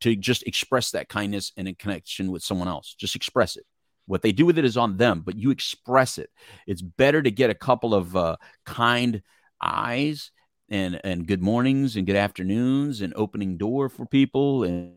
to 0.00 0.16
just 0.16 0.42
express 0.44 0.90
that 0.92 1.08
kindness 1.08 1.52
and 1.56 1.68
a 1.68 1.74
connection 1.74 2.30
with 2.30 2.42
someone 2.42 2.68
else. 2.68 2.94
Just 2.98 3.16
express 3.16 3.56
it. 3.56 3.64
What 4.06 4.22
they 4.22 4.32
do 4.32 4.46
with 4.46 4.58
it 4.58 4.64
is 4.64 4.76
on 4.76 4.96
them, 4.96 5.22
but 5.24 5.36
you 5.36 5.50
express 5.50 6.18
it. 6.18 6.30
It's 6.66 6.82
better 6.82 7.22
to 7.22 7.30
get 7.30 7.50
a 7.50 7.54
couple 7.54 7.94
of 7.94 8.16
uh, 8.16 8.36
kind 8.66 9.22
eyes 9.62 10.32
and 10.68 11.00
and 11.04 11.26
good 11.26 11.42
mornings 11.42 11.96
and 11.96 12.06
good 12.06 12.16
afternoons 12.16 13.02
and 13.02 13.12
opening 13.14 13.56
door 13.56 13.88
for 13.88 14.06
people 14.06 14.64
and 14.64 14.94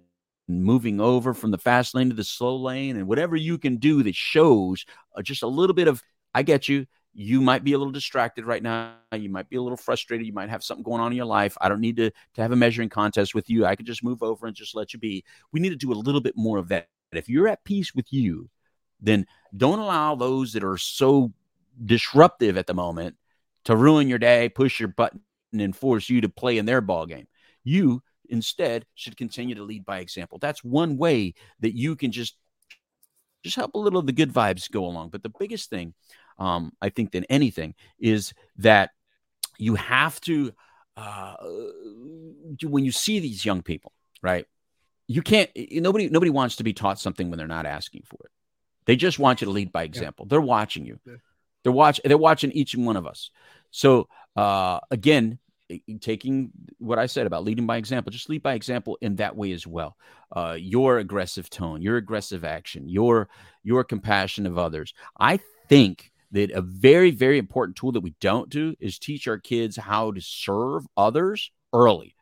moving 0.48 1.00
over 1.00 1.34
from 1.34 1.52
the 1.52 1.58
fast 1.58 1.96
lane 1.96 2.10
to 2.10 2.16
the 2.16 2.24
slow 2.24 2.56
lane 2.56 2.98
and 2.98 3.08
whatever 3.08 3.36
you 3.36 3.58
can 3.58 3.78
do 3.78 4.04
that 4.04 4.16
shows 4.16 4.86
uh, 5.16 5.22
just 5.22 5.42
a 5.42 5.48
little 5.48 5.74
bit 5.74 5.88
of 5.88 6.02
I 6.34 6.44
get 6.44 6.68
you 6.68 6.86
you 7.14 7.42
might 7.42 7.64
be 7.64 7.74
a 7.74 7.78
little 7.78 7.92
distracted 7.92 8.46
right 8.46 8.64
now. 8.64 8.96
You 9.14 9.30
might 9.30 9.50
be 9.50 9.58
a 9.58 9.62
little 9.62 9.78
frustrated. 9.78 10.26
You 10.26 10.34
might 10.34 10.50
have 10.50 10.64
something 10.64 10.84
going 10.84 11.00
on 11.00 11.12
in 11.12 11.16
your 11.16 11.28
life. 11.28 11.56
I 11.62 11.70
don't 11.70 11.80
need 11.80 11.98
to, 11.98 12.10
to 12.10 12.42
have 12.42 12.52
a 12.52 12.56
measuring 12.56 12.90
contest 12.90 13.36
with 13.36 13.50
you. 13.50 13.66
I 13.66 13.76
could 13.76 13.86
just 13.86 14.04
move 14.04 14.24
over 14.24 14.48
and 14.48 14.56
just 14.56 14.76
let 14.76 14.94
you 14.94 15.00
be. 15.00 15.24
We 15.52 15.60
need 15.60 15.70
to 15.70 15.76
do 15.76 15.92
a 15.92 15.94
little 15.94 16.22
bit 16.22 16.36
more 16.36 16.58
of 16.58 16.70
that. 16.70 16.88
If 17.12 17.30
you're 17.30 17.48
at 17.48 17.64
peace 17.64 17.94
with 17.94 18.12
you, 18.12 18.50
then 19.00 19.28
don't 19.56 19.80
allow 19.80 20.16
those 20.16 20.54
that 20.54 20.64
are 20.64 20.78
so 20.78 21.32
disruptive 21.86 22.58
at 22.58 22.66
the 22.66 22.74
moment 22.74 23.16
to 23.66 23.76
ruin 23.76 24.08
your 24.08 24.18
day, 24.18 24.50
push 24.50 24.80
your 24.80 24.90
button, 24.90 25.22
and 25.54 25.76
force 25.76 26.10
you 26.10 26.22
to 26.22 26.30
play 26.30 26.58
in 26.58 26.66
their 26.66 26.82
ball 26.82 27.06
game. 27.06 27.28
You 27.64 28.02
instead 28.30 28.86
should 28.96 29.18
continue 29.18 29.56
to 29.56 29.64
lead 29.64 29.86
by 29.86 30.00
example. 30.00 30.38
That's 30.40 30.64
one 30.64 30.98
way 30.98 31.34
that 31.60 31.76
you 31.76 31.96
can 31.96 32.12
just 32.12 32.36
just 33.44 33.58
help 33.58 33.74
a 33.76 33.78
little 33.78 34.00
of 34.00 34.06
the 34.06 34.14
good 34.14 34.32
vibes 34.32 34.72
go 34.72 34.86
along. 34.86 35.10
But 35.10 35.22
the 35.22 35.34
biggest 35.38 35.70
thing 35.70 35.94
um, 36.38 36.72
I 36.82 36.90
think, 36.90 37.12
than 37.12 37.26
anything 37.26 37.76
is 38.00 38.34
that 38.58 38.92
you 39.58 39.76
have 39.76 40.20
to, 40.22 40.54
uh, 40.98 41.36
when 42.64 42.86
you 42.86 42.92
see 42.92 43.20
these 43.20 43.46
young 43.46 43.62
people, 43.62 43.92
right? 44.22 44.46
You 45.08 45.22
can't, 45.22 45.50
nobody, 45.72 46.10
nobody 46.10 46.32
wants 46.32 46.58
to 46.58 46.64
be 46.64 46.74
taught 46.74 47.00
something 47.00 47.30
when 47.30 47.38
they're 47.38 47.48
not 47.48 47.66
asking 47.66 48.04
for 48.06 48.18
it. 48.26 48.32
They 48.86 48.96
just 48.96 49.20
want 49.20 49.42
you 49.42 49.46
to 49.46 49.52
lead 49.52 49.72
by 49.72 49.84
example. 49.84 50.26
Yeah. 50.26 50.30
They're 50.32 50.42
watching 50.42 50.86
you. 50.86 51.00
Yeah. 51.06 51.16
They're 51.64 51.72
watch. 51.72 52.02
They're 52.04 52.18
watching 52.18 52.52
each 52.52 52.74
and 52.74 52.86
one 52.86 52.98
of 52.98 53.08
us. 53.08 53.32
So 53.72 54.08
uh, 54.36 54.80
again, 54.92 55.40
taking 56.02 56.52
what 56.80 57.00
I 57.00 57.06
said 57.06 57.28
about 57.28 57.44
leading 57.44 57.66
by 57.66 57.78
example, 57.78 58.12
just 58.12 58.30
lead 58.30 58.44
by 58.44 58.54
example 58.54 58.98
in 59.02 59.16
that 59.18 59.36
way 59.36 59.52
as 59.52 59.66
well. 59.66 59.96
Uh, 60.32 60.58
your 60.60 61.00
aggressive 61.00 61.50
tone, 61.50 61.82
your 61.82 61.98
aggressive 61.98 62.44
action, 62.44 62.90
your 62.90 63.30
your 63.64 63.84
compassion 63.84 64.46
of 64.46 64.58
others. 64.58 64.94
I 65.20 65.40
think 65.70 66.12
that 66.32 66.52
a 66.52 66.62
very, 66.62 67.12
very 67.12 67.38
important 67.38 67.78
tool 67.78 67.92
that 67.92 68.02
we 68.02 68.16
don't 68.20 68.50
do 68.50 68.76
is 68.80 68.98
teach 68.98 69.28
our 69.28 69.38
kids 69.38 69.78
how 69.78 70.12
to 70.12 70.22
serve 70.22 70.86
others 70.98 71.52
early. 71.72 72.16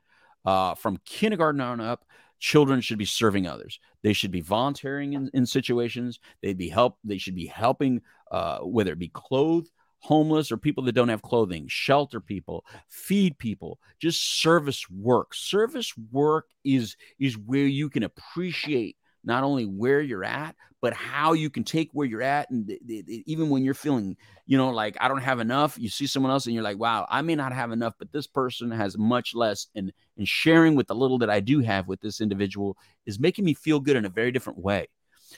Uh, 0.45 0.75
from 0.75 0.99
kindergarten 1.05 1.61
on 1.61 1.79
up, 1.79 2.03
children 2.39 2.81
should 2.81 2.97
be 2.97 3.05
serving 3.05 3.47
others. 3.47 3.79
They 4.03 4.13
should 4.13 4.31
be 4.31 4.41
volunteering 4.41 5.13
in, 5.13 5.29
in 5.33 5.45
situations. 5.45 6.19
They'd 6.41 6.57
be 6.57 6.69
help. 6.69 6.97
They 7.03 7.19
should 7.19 7.35
be 7.35 7.45
helping, 7.45 8.01
uh, 8.31 8.59
whether 8.59 8.91
it 8.91 8.99
be 8.99 9.09
clothed, 9.13 9.71
homeless, 10.01 10.51
or 10.51 10.57
people 10.57 10.83
that 10.83 10.91
don't 10.93 11.09
have 11.09 11.21
clothing, 11.21 11.65
shelter 11.67 12.19
people, 12.19 12.65
feed 12.89 13.37
people. 13.37 13.79
Just 13.99 14.41
service 14.41 14.89
work. 14.89 15.33
Service 15.33 15.93
work 16.11 16.47
is 16.63 16.97
is 17.19 17.37
where 17.37 17.67
you 17.67 17.89
can 17.89 18.03
appreciate 18.03 18.97
not 19.23 19.43
only 19.43 19.65
where 19.65 20.01
you're 20.01 20.23
at, 20.23 20.55
but 20.81 20.93
how 20.93 21.33
you 21.33 21.49
can 21.49 21.63
take 21.63 21.89
where 21.93 22.07
you're 22.07 22.23
at. 22.23 22.49
And 22.49 22.67
th- 22.67 22.81
th- 22.87 23.23
even 23.27 23.49
when 23.49 23.63
you're 23.63 23.75
feeling, 23.75 24.17
you 24.47 24.57
know, 24.57 24.71
like 24.71 24.97
I 24.99 25.07
don't 25.07 25.21
have 25.21 25.39
enough, 25.39 25.77
you 25.77 25.89
see 25.89 26.07
someone 26.07 26.31
else 26.31 26.47
and 26.47 26.55
you're 26.55 26.63
like, 26.63 26.79
wow, 26.79 27.05
I 27.07 27.21
may 27.21 27.35
not 27.35 27.53
have 27.53 27.71
enough, 27.71 27.93
but 27.99 28.11
this 28.11 28.25
person 28.25 28.71
has 28.71 28.97
much 28.97 29.35
less. 29.35 29.67
And, 29.75 29.93
and 30.17 30.27
sharing 30.27 30.73
with 30.75 30.87
the 30.87 30.95
little 30.95 31.19
that 31.19 31.29
I 31.29 31.39
do 31.39 31.59
have 31.59 31.87
with 31.87 32.01
this 32.01 32.19
individual 32.19 32.77
is 33.05 33.19
making 33.19 33.45
me 33.45 33.53
feel 33.53 33.79
good 33.79 33.95
in 33.95 34.05
a 34.05 34.09
very 34.09 34.31
different 34.31 34.59
way. 34.59 34.87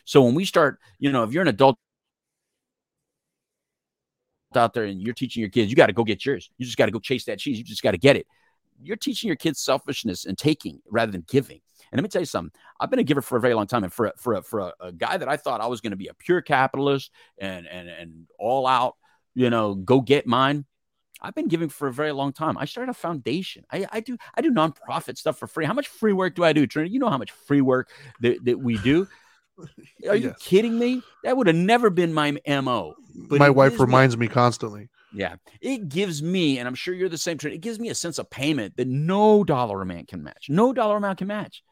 So 0.06 0.24
when 0.24 0.34
we 0.34 0.46
start, 0.46 0.80
you 0.98 1.12
know, 1.12 1.24
if 1.24 1.34
you're 1.34 1.42
an 1.42 1.50
adult 1.50 1.78
out 4.58 4.74
there 4.74 4.86
and 4.86 5.02
you're 5.02 5.14
teaching 5.14 5.42
your 5.42 5.50
kids, 5.50 5.70
you 5.70 5.76
got 5.76 5.88
to 5.88 5.94
go 5.94 6.04
get 6.04 6.26
yours. 6.26 6.50
You 6.58 6.66
just 6.66 6.78
got 6.78 6.86
to 6.86 6.92
go 6.92 7.00
chase 7.00 7.26
that 7.26 7.40
cheese. 7.40 7.58
You 7.58 7.64
just 7.64 7.84
got 7.84 7.92
to 7.92 7.98
get 7.98 8.16
it. 8.16 8.28
You're 8.82 8.98
teaching 8.98 9.28
your 9.28 9.36
kids 9.36 9.60
selfishness 9.60 10.26
and 10.26 10.38
taking 10.38 10.82
rather 10.90 11.12
than 11.12 11.26
giving. 11.28 11.62
And 11.92 12.00
let 12.00 12.04
me 12.04 12.10
tell 12.10 12.22
you 12.22 12.26
something. 12.26 12.52
I've 12.80 12.90
been 12.90 13.00
a 13.00 13.04
giver 13.04 13.22
for 13.22 13.38
a 13.38 13.42
very 13.42 13.54
long 13.54 13.68
time, 13.68 13.84
and 13.84 13.94
for 13.94 14.08
a, 14.08 14.14
for 14.18 14.34
a, 14.34 14.42
for 14.42 14.60
a, 14.62 14.74
a 14.80 14.92
guy 14.92 15.16
that 15.18 15.30
I 15.30 15.38
thought 15.38 15.62
I 15.62 15.68
was 15.68 15.80
going 15.80 15.92
to 15.92 15.98
be 15.98 16.08
a 16.08 16.14
pure 16.14 16.42
capitalist 16.42 17.12
and 17.38 17.68
and 17.68 17.88
and 17.88 18.28
all 18.40 18.66
out, 18.66 18.96
you 19.36 19.50
know, 19.50 19.76
go 19.76 20.02
get 20.02 20.26
mine. 20.26 20.66
I've 21.22 21.36
been 21.36 21.48
giving 21.48 21.70
for 21.70 21.88
a 21.88 21.94
very 21.94 22.12
long 22.12 22.34
time. 22.34 22.58
I 22.58 22.66
started 22.66 22.92
a 22.92 22.96
foundation. 22.96 23.64
I, 23.72 23.86
I 23.92 24.00
do 24.02 24.18
I 24.36 24.42
do 24.42 24.52
nonprofit 24.52 25.18
stuff 25.18 25.38
for 25.38 25.48
free. 25.48 25.66
How 25.66 25.74
much 25.74 25.88
free 25.88 26.14
work 26.14 26.36
do 26.36 26.44
I 26.44 26.52
do, 26.52 26.68
Trinity? 26.68 26.94
You 26.94 27.00
know 27.00 27.10
how 27.10 27.18
much 27.18 27.32
free 27.32 27.62
work 27.62 27.92
that, 28.22 28.44
that 28.44 28.60
we 28.60 28.78
do. 28.80 29.08
Are 30.10 30.16
you 30.16 30.30
yes. 30.30 30.42
kidding 30.42 30.78
me? 30.78 31.02
That 31.24 31.38
would 31.38 31.48
have 31.48 31.56
never 31.56 31.90
been 31.90 32.14
my 32.14 32.38
mo. 32.48 32.96
But 33.16 33.40
my 33.40 33.50
wife 33.50 33.80
reminds 33.80 34.18
me. 34.18 34.28
me 34.28 34.34
constantly. 34.34 34.90
Yeah, 35.14 35.36
it 35.62 35.90
gives 35.90 36.24
me, 36.24 36.58
and 36.58 36.68
I'm 36.68 36.74
sure 36.74 36.94
you're 36.94 37.10
the 37.10 37.18
same. 37.18 37.38
It 37.44 37.62
gives 37.62 37.80
me 37.80 37.90
a 37.90 37.96
sense 37.96 38.18
of 38.18 38.30
payment 38.30 38.78
that 38.78 38.88
no 38.88 39.44
dollar 39.44 39.82
amount 39.82 40.08
can 40.08 40.24
match. 40.24 40.48
No 40.50 40.74
dollar 40.74 40.98
amount 40.98 41.20
can 41.20 41.28
match. 41.28 41.64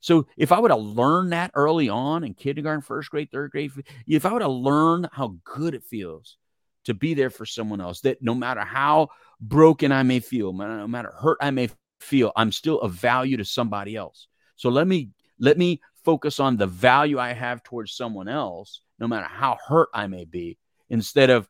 So 0.00 0.26
if 0.36 0.52
I 0.52 0.58
would 0.58 0.70
have 0.70 0.80
learned 0.80 1.32
that 1.32 1.50
early 1.54 1.88
on 1.88 2.24
in 2.24 2.34
kindergarten, 2.34 2.80
first 2.80 3.10
grade, 3.10 3.30
third 3.30 3.50
grade, 3.50 3.72
if 4.06 4.24
I 4.24 4.32
would 4.32 4.42
have 4.42 4.50
learned 4.50 5.08
how 5.12 5.36
good 5.44 5.74
it 5.74 5.84
feels 5.84 6.38
to 6.84 6.94
be 6.94 7.14
there 7.14 7.30
for 7.30 7.44
someone 7.44 7.80
else, 7.80 8.00
that 8.02 8.22
no 8.22 8.34
matter 8.34 8.60
how 8.60 9.08
broken 9.40 9.92
I 9.92 10.02
may 10.02 10.20
feel, 10.20 10.52
no 10.52 10.86
matter 10.86 11.10
hurt 11.10 11.38
I 11.40 11.50
may 11.50 11.70
feel, 12.00 12.32
I'm 12.36 12.52
still 12.52 12.80
of 12.80 12.92
value 12.92 13.36
to 13.38 13.44
somebody 13.44 13.96
else. 13.96 14.28
So 14.56 14.68
let 14.70 14.86
me 14.86 15.10
let 15.38 15.58
me 15.58 15.80
focus 16.06 16.38
on 16.38 16.56
the 16.56 16.68
value 16.68 17.18
I 17.18 17.32
have 17.32 17.64
towards 17.64 17.92
someone 17.92 18.28
else, 18.28 18.80
no 19.00 19.08
matter 19.08 19.26
how 19.26 19.58
hurt 19.66 19.88
I 19.92 20.06
may 20.06 20.24
be, 20.24 20.56
instead 20.88 21.30
of 21.30 21.48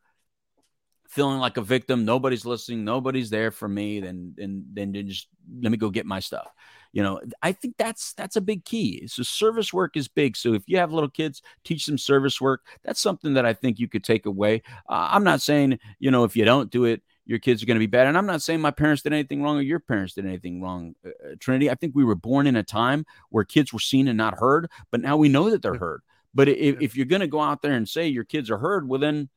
feeling 1.09 1.39
like 1.39 1.59
a 1.59 1.63
victim. 1.63 2.05
Nobody's 2.05 2.47
listening. 2.47 2.85
Nobody's 2.85 3.31
there 3.31 3.51
for 3.51 3.69
me. 3.69 4.01
Then, 4.01 4.35
then, 4.37 4.65
then 4.73 4.93
just 5.07 5.29
let 5.61 5.71
me 5.71 5.79
go 5.79 5.91
get 5.91 6.07
my 6.07 6.21
stuff. 6.21 6.49
You 6.93 7.03
know, 7.03 7.21
I 7.43 7.53
think 7.53 7.75
that's 7.77 8.15
that's 8.15 8.37
a 8.37 8.41
big 8.41 8.65
key. 8.65 9.07
So 9.07 9.23
service 9.23 9.73
work 9.73 9.99
is 9.99 10.09
big. 10.09 10.37
So 10.37 10.55
if 10.55 10.63
you 10.67 10.79
have 10.79 10.93
little 10.93 11.11
kids, 11.11 11.43
teach 11.63 11.85
them 11.85 11.99
service 11.99 12.41
work. 12.41 12.63
That's 12.83 13.01
something 13.01 13.35
that 13.35 13.45
I 13.45 13.53
think 13.53 13.79
you 13.79 13.87
could 13.87 14.03
take 14.03 14.25
away. 14.25 14.63
Uh, 14.89 15.11
I'm 15.13 15.25
not 15.25 15.43
saying 15.43 15.79
you 15.99 16.11
know 16.11 16.25
if 16.25 16.37
you 16.37 16.47
don't 16.47 16.71
do 16.71 16.87
it, 16.87 17.03
your 17.27 17.41
kids 17.41 17.63
are 17.63 17.67
going 17.67 17.75
to 17.75 17.81
be 17.81 17.87
bad. 17.87 18.07
And 18.07 18.17
I'm 18.17 18.27
not 18.27 18.41
saying 18.41 18.61
my 18.61 18.71
parents 18.71 19.03
did 19.03 19.13
anything 19.13 19.43
wrong 19.43 19.59
or 19.59 19.63
your 19.63 19.81
parents 19.81 20.15
did 20.15 20.25
anything 20.25 20.63
wrong, 20.63 20.95
uh, 21.05 21.09
uh, 21.09 21.35
Trinity. 21.41 21.69
I 21.69 21.75
think 21.75 21.95
we 21.95 22.05
were 22.05 22.15
born 22.15 22.47
in 22.47 22.57
a 22.57 22.63
time 22.63 23.05
where 23.31 23.45
kids 23.45 23.73
were 23.73 23.81
seen 23.81 24.09
and 24.09 24.17
not 24.17 24.39
heard, 24.39 24.71
but 24.91 25.01
now 25.01 25.17
we 25.17 25.29
know 25.29 25.51
that 25.51 25.61
they're 25.61 25.75
heard. 25.75 26.03
But 26.33 26.49
if, 26.49 26.81
if 26.81 26.97
you're 26.97 27.07
going 27.07 27.21
to 27.21 27.27
go 27.27 27.41
out 27.41 27.63
there 27.63 27.73
and 27.73 27.89
say 27.89 28.07
your 28.07 28.25
kids 28.25 28.51
are 28.51 28.59
heard, 28.59 28.89
well, 28.89 29.01
then 29.01 29.29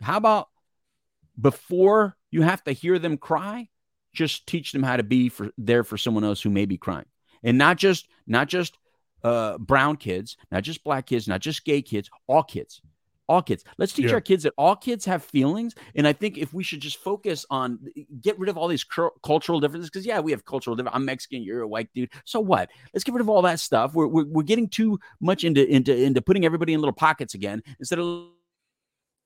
how 0.00 0.16
about 0.16 0.48
before 1.38 2.16
you 2.30 2.42
have 2.42 2.64
to 2.64 2.72
hear 2.72 2.98
them 2.98 3.18
cry, 3.18 3.68
just 4.12 4.46
teach 4.46 4.72
them 4.72 4.82
how 4.82 4.96
to 4.96 5.02
be 5.02 5.28
for 5.28 5.50
there 5.58 5.84
for 5.84 5.98
someone 5.98 6.24
else 6.24 6.40
who 6.40 6.50
may 6.50 6.64
be 6.64 6.78
crying, 6.78 7.06
and 7.42 7.58
not 7.58 7.76
just 7.76 8.06
not 8.28 8.48
just 8.48 8.78
uh, 9.24 9.58
brown 9.58 9.96
kids, 9.96 10.36
not 10.52 10.62
just 10.62 10.84
black 10.84 11.06
kids, 11.06 11.26
not 11.26 11.40
just 11.40 11.64
gay 11.64 11.82
kids, 11.82 12.08
all 12.28 12.44
kids 12.44 12.80
all 13.28 13.42
kids. 13.42 13.64
Let's 13.78 13.92
teach 13.92 14.06
yeah. 14.06 14.14
our 14.14 14.20
kids 14.20 14.42
that 14.42 14.52
all 14.58 14.76
kids 14.76 15.04
have 15.04 15.24
feelings 15.24 15.74
and 15.94 16.06
i 16.06 16.12
think 16.12 16.36
if 16.36 16.52
we 16.52 16.62
should 16.62 16.80
just 16.80 16.98
focus 16.98 17.46
on 17.50 17.78
get 18.20 18.38
rid 18.38 18.48
of 18.48 18.58
all 18.58 18.68
these 18.68 18.84
cr- 18.84 19.06
cultural 19.22 19.60
differences 19.60 19.90
because 19.90 20.04
yeah 20.04 20.20
we 20.20 20.30
have 20.30 20.44
cultural 20.44 20.76
differences 20.76 20.96
i'm 20.96 21.04
mexican 21.04 21.42
you're 21.42 21.62
a 21.62 21.68
white 21.68 21.88
dude 21.94 22.10
so 22.24 22.40
what? 22.40 22.70
Let's 22.92 23.04
get 23.04 23.14
rid 23.14 23.20
of 23.20 23.28
all 23.28 23.42
that 23.42 23.60
stuff. 23.60 23.94
We're, 23.94 24.06
we're, 24.06 24.26
we're 24.26 24.42
getting 24.42 24.68
too 24.68 24.98
much 25.20 25.44
into 25.44 25.66
into 25.66 25.94
into 25.94 26.22
putting 26.22 26.44
everybody 26.44 26.72
in 26.72 26.80
little 26.80 26.92
pockets 26.92 27.34
again 27.34 27.62
instead 27.78 27.98
of 27.98 28.06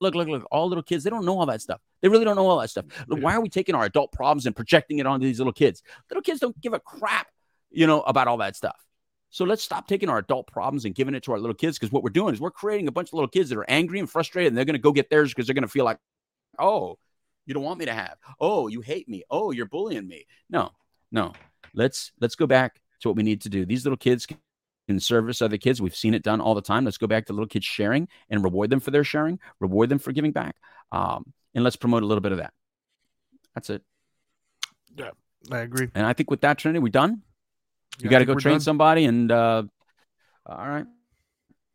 look 0.01 0.15
look 0.15 0.29
look 0.29 0.47
all 0.51 0.69
little 0.69 0.83
kids 0.83 1.05
they 1.05 1.11
don't 1.11 1.25
know 1.25 1.39
all 1.39 1.47
that 1.47 1.61
stuff. 1.61 1.81
They 2.01 2.09
really 2.09 2.25
don't 2.25 2.37
know 2.37 2.47
all 2.47 2.59
that 2.61 2.71
stuff. 2.71 2.87
Yeah. 3.09 3.19
why 3.19 3.35
are 3.35 3.41
we 3.41 3.49
taking 3.49 3.75
our 3.75 3.85
adult 3.85 4.13
problems 4.13 4.47
and 4.47 4.55
projecting 4.55 4.99
it 4.99 5.07
onto 5.07 5.27
these 5.27 5.39
little 5.39 5.53
kids? 5.53 5.83
Little 6.11 6.23
kids 6.23 6.41
don't 6.41 6.59
give 6.61 6.73
a 6.73 6.81
crap 6.81 7.29
you 7.71 7.87
know 7.87 8.01
about 8.03 8.29
all 8.29 8.39
that 8.39 8.57
stuff 8.57 8.77
so 9.31 9.45
let's 9.45 9.63
stop 9.63 9.87
taking 9.87 10.09
our 10.09 10.19
adult 10.19 10.47
problems 10.47 10.85
and 10.85 10.95
giving 10.95 11.15
it 11.15 11.23
to 11.25 11.33
our 11.33 11.39
little 11.39 11.55
kids 11.55 11.79
because 11.79 11.93
what 11.93 12.03
we're 12.03 12.11
doing 12.11 12.35
is 12.35 12.41
we're 12.41 12.51
creating 12.51 12.89
a 12.89 12.93
bunch 12.93 13.11
of 13.11 13.15
little 13.15 13.29
kids 13.29 13.51
that 13.51 13.59
are 13.59 13.69
angry 13.69 13.99
and 13.99 14.11
frustrated 14.11 14.51
and 14.51 14.57
they're 14.57 14.65
going 14.65 14.75
to 14.75 14.81
go 14.81 14.93
get 14.93 15.11
theirs 15.11 15.31
because 15.31 15.47
they're 15.47 15.55
going 15.55 15.63
to 15.63 15.69
feel 15.69 15.85
like, 15.85 15.99
oh, 16.59 16.99
you 17.47 17.55
don't 17.55 17.63
want 17.63 17.79
me 17.79 17.87
to 17.87 17.95
have. 17.95 18.17
Oh, 18.41 18.69
you 18.69 18.81
hate 18.81 19.09
me. 19.09 19.25
Oh, 19.31 19.51
you're 19.51 19.67
bullying 19.67 20.07
me. 20.07 20.27
No, 20.51 20.71
no. 21.11 21.33
Let's 21.75 22.13
let's 22.21 22.35
go 22.35 22.47
back 22.47 22.81
to 23.01 23.09
what 23.09 23.17
we 23.17 23.23
need 23.23 23.43
to 23.43 23.49
do. 23.49 23.65
These 23.65 23.85
little 23.85 23.97
kids 23.97 24.27
can 24.27 25.01
service 25.01 25.43
other 25.43 25.59
kids. 25.59 25.81
We've 25.81 25.95
seen 25.95 26.15
it 26.15 26.23
done 26.23 26.41
all 26.41 26.55
the 26.55 26.63
time. 26.63 26.85
Let's 26.85 26.99
go 26.99 27.07
back 27.07 27.27
to 27.27 27.33
little 27.33 27.47
kids 27.47 27.67
sharing 27.67 28.09
and 28.31 28.43
reward 28.43 28.71
them 28.71 28.81
for 28.81 28.91
their 28.91 29.05
sharing, 29.05 29.39
reward 29.61 29.91
them 29.91 29.99
for 29.99 30.13
giving 30.13 30.33
back, 30.33 30.57
um, 30.93 31.33
and 31.55 31.65
let's 31.65 31.77
promote 31.77 32.03
a 32.03 32.07
little 32.07 32.23
bit 32.23 32.33
of 32.33 32.39
that. 32.39 32.53
That's 33.55 33.71
it. 33.71 33.83
Yeah, 34.97 35.11
I 35.51 35.59
agree. 35.59 35.89
And 35.95 36.07
I 36.07 36.13
think 36.13 36.31
with 36.31 36.41
that, 36.41 36.59
Trinity, 36.59 36.81
we 36.81 36.91
done. 36.91 37.23
You 37.99 38.05
yeah, 38.05 38.11
got 38.11 38.19
to 38.21 38.25
go 38.25 38.35
train 38.35 38.55
done. 38.55 38.61
somebody, 38.61 39.05
and 39.05 39.31
uh, 39.31 39.65
all 40.47 40.69
right, 40.69 40.87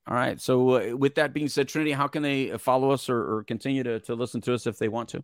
all 0.07 0.15
right. 0.15 0.39
So, 0.39 0.69
uh, 0.69 0.95
with 0.95 1.15
that 1.15 1.33
being 1.33 1.49
said, 1.49 1.67
Trinity, 1.67 1.91
how 1.91 2.07
can 2.07 2.23
they 2.23 2.57
follow 2.57 2.91
us 2.91 3.09
or, 3.09 3.37
or 3.37 3.43
continue 3.43 3.83
to, 3.83 3.99
to 4.01 4.15
listen 4.15 4.39
to 4.41 4.53
us 4.53 4.65
if 4.65 4.77
they 4.77 4.87
want 4.87 5.09
to? 5.09 5.23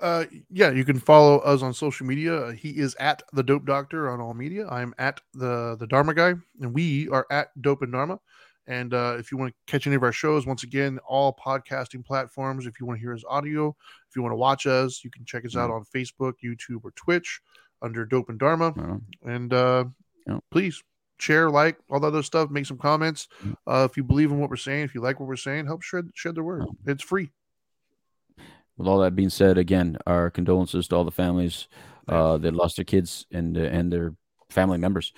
Uh, 0.00 0.24
yeah, 0.50 0.70
you 0.70 0.84
can 0.84 0.98
follow 0.98 1.38
us 1.38 1.62
on 1.62 1.72
social 1.72 2.06
media. 2.06 2.52
He 2.52 2.70
is 2.70 2.96
at 3.00 3.22
the 3.32 3.42
Dope 3.42 3.64
Doctor 3.64 4.10
on 4.10 4.20
all 4.20 4.34
media. 4.34 4.68
I'm 4.68 4.94
at 4.98 5.20
the 5.32 5.76
the 5.78 5.86
Dharma 5.86 6.14
Guy, 6.14 6.34
and 6.60 6.74
we 6.74 7.08
are 7.08 7.26
at 7.30 7.48
Dope 7.60 7.82
and 7.82 7.92
Dharma. 7.92 8.18
And 8.66 8.94
uh, 8.94 9.16
if 9.18 9.30
you 9.30 9.38
want 9.38 9.52
to 9.52 9.70
catch 9.70 9.86
any 9.86 9.96
of 9.96 10.02
our 10.02 10.12
shows, 10.12 10.46
once 10.46 10.62
again, 10.62 10.98
all 11.06 11.36
podcasting 11.36 12.04
platforms. 12.04 12.66
If 12.66 12.80
you 12.80 12.86
want 12.86 12.98
to 12.98 13.00
hear 13.00 13.12
us 13.12 13.22
audio, 13.28 13.76
if 14.08 14.16
you 14.16 14.22
want 14.22 14.32
to 14.32 14.36
watch 14.36 14.66
us, 14.66 15.04
you 15.04 15.10
can 15.10 15.24
check 15.24 15.44
us 15.44 15.54
out 15.54 15.70
mm-hmm. 15.70 15.78
on 15.78 15.84
Facebook, 15.94 16.34
YouTube, 16.42 16.80
or 16.82 16.92
Twitch 16.92 17.40
under 17.84 18.04
Dope 18.04 18.28
and 18.28 18.38
Dharma. 18.38 18.72
And 19.24 19.52
uh, 19.52 19.84
yeah. 20.26 20.38
please 20.50 20.82
share, 21.18 21.50
like, 21.50 21.78
all 21.90 22.00
that 22.00 22.08
other 22.08 22.22
stuff. 22.22 22.50
Make 22.50 22.66
some 22.66 22.78
comments. 22.78 23.28
Mm. 23.44 23.56
Uh, 23.66 23.88
if 23.90 23.96
you 23.96 24.04
believe 24.04 24.30
in 24.30 24.40
what 24.40 24.50
we're 24.50 24.56
saying, 24.56 24.84
if 24.84 24.94
you 24.94 25.00
like 25.00 25.20
what 25.20 25.28
we're 25.28 25.36
saying, 25.36 25.66
help 25.66 25.82
share, 25.82 26.02
share 26.14 26.32
the 26.32 26.42
word. 26.42 26.64
It's 26.86 27.02
free. 27.02 27.30
With 28.76 28.88
all 28.88 28.98
that 29.00 29.14
being 29.14 29.30
said, 29.30 29.58
again, 29.58 29.98
our 30.06 30.30
condolences 30.30 30.88
to 30.88 30.96
all 30.96 31.04
the 31.04 31.12
families 31.12 31.68
uh, 32.08 32.38
that 32.38 32.54
lost 32.54 32.76
their 32.76 32.84
kids 32.84 33.24
and 33.30 33.56
and 33.56 33.92
their 33.92 34.14
family 34.50 34.78
members 34.78 35.12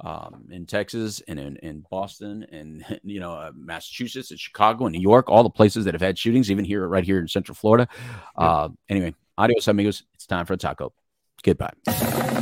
um, 0.00 0.48
in 0.50 0.66
Texas 0.66 1.20
and 1.26 1.38
in, 1.38 1.56
in 1.56 1.84
Boston 1.90 2.46
and 2.52 2.84
you 3.02 3.20
know 3.20 3.34
uh, 3.34 3.52
Massachusetts 3.54 4.30
and 4.30 4.38
Chicago 4.38 4.86
and 4.86 4.94
New 4.94 5.00
York, 5.00 5.28
all 5.28 5.42
the 5.42 5.50
places 5.50 5.84
that 5.84 5.94
have 5.94 6.00
had 6.00 6.18
shootings, 6.18 6.50
even 6.50 6.64
here 6.64 6.86
right 6.86 7.04
here 7.04 7.18
in 7.18 7.28
Central 7.28 7.54
Florida. 7.54 7.88
Uh, 8.36 8.68
anyway, 8.88 9.14
adios 9.36 9.68
amigos. 9.68 10.04
It's 10.14 10.26
time 10.26 10.46
for 10.46 10.54
a 10.54 10.56
taco. 10.56 10.92
Goodbye. 11.42 12.37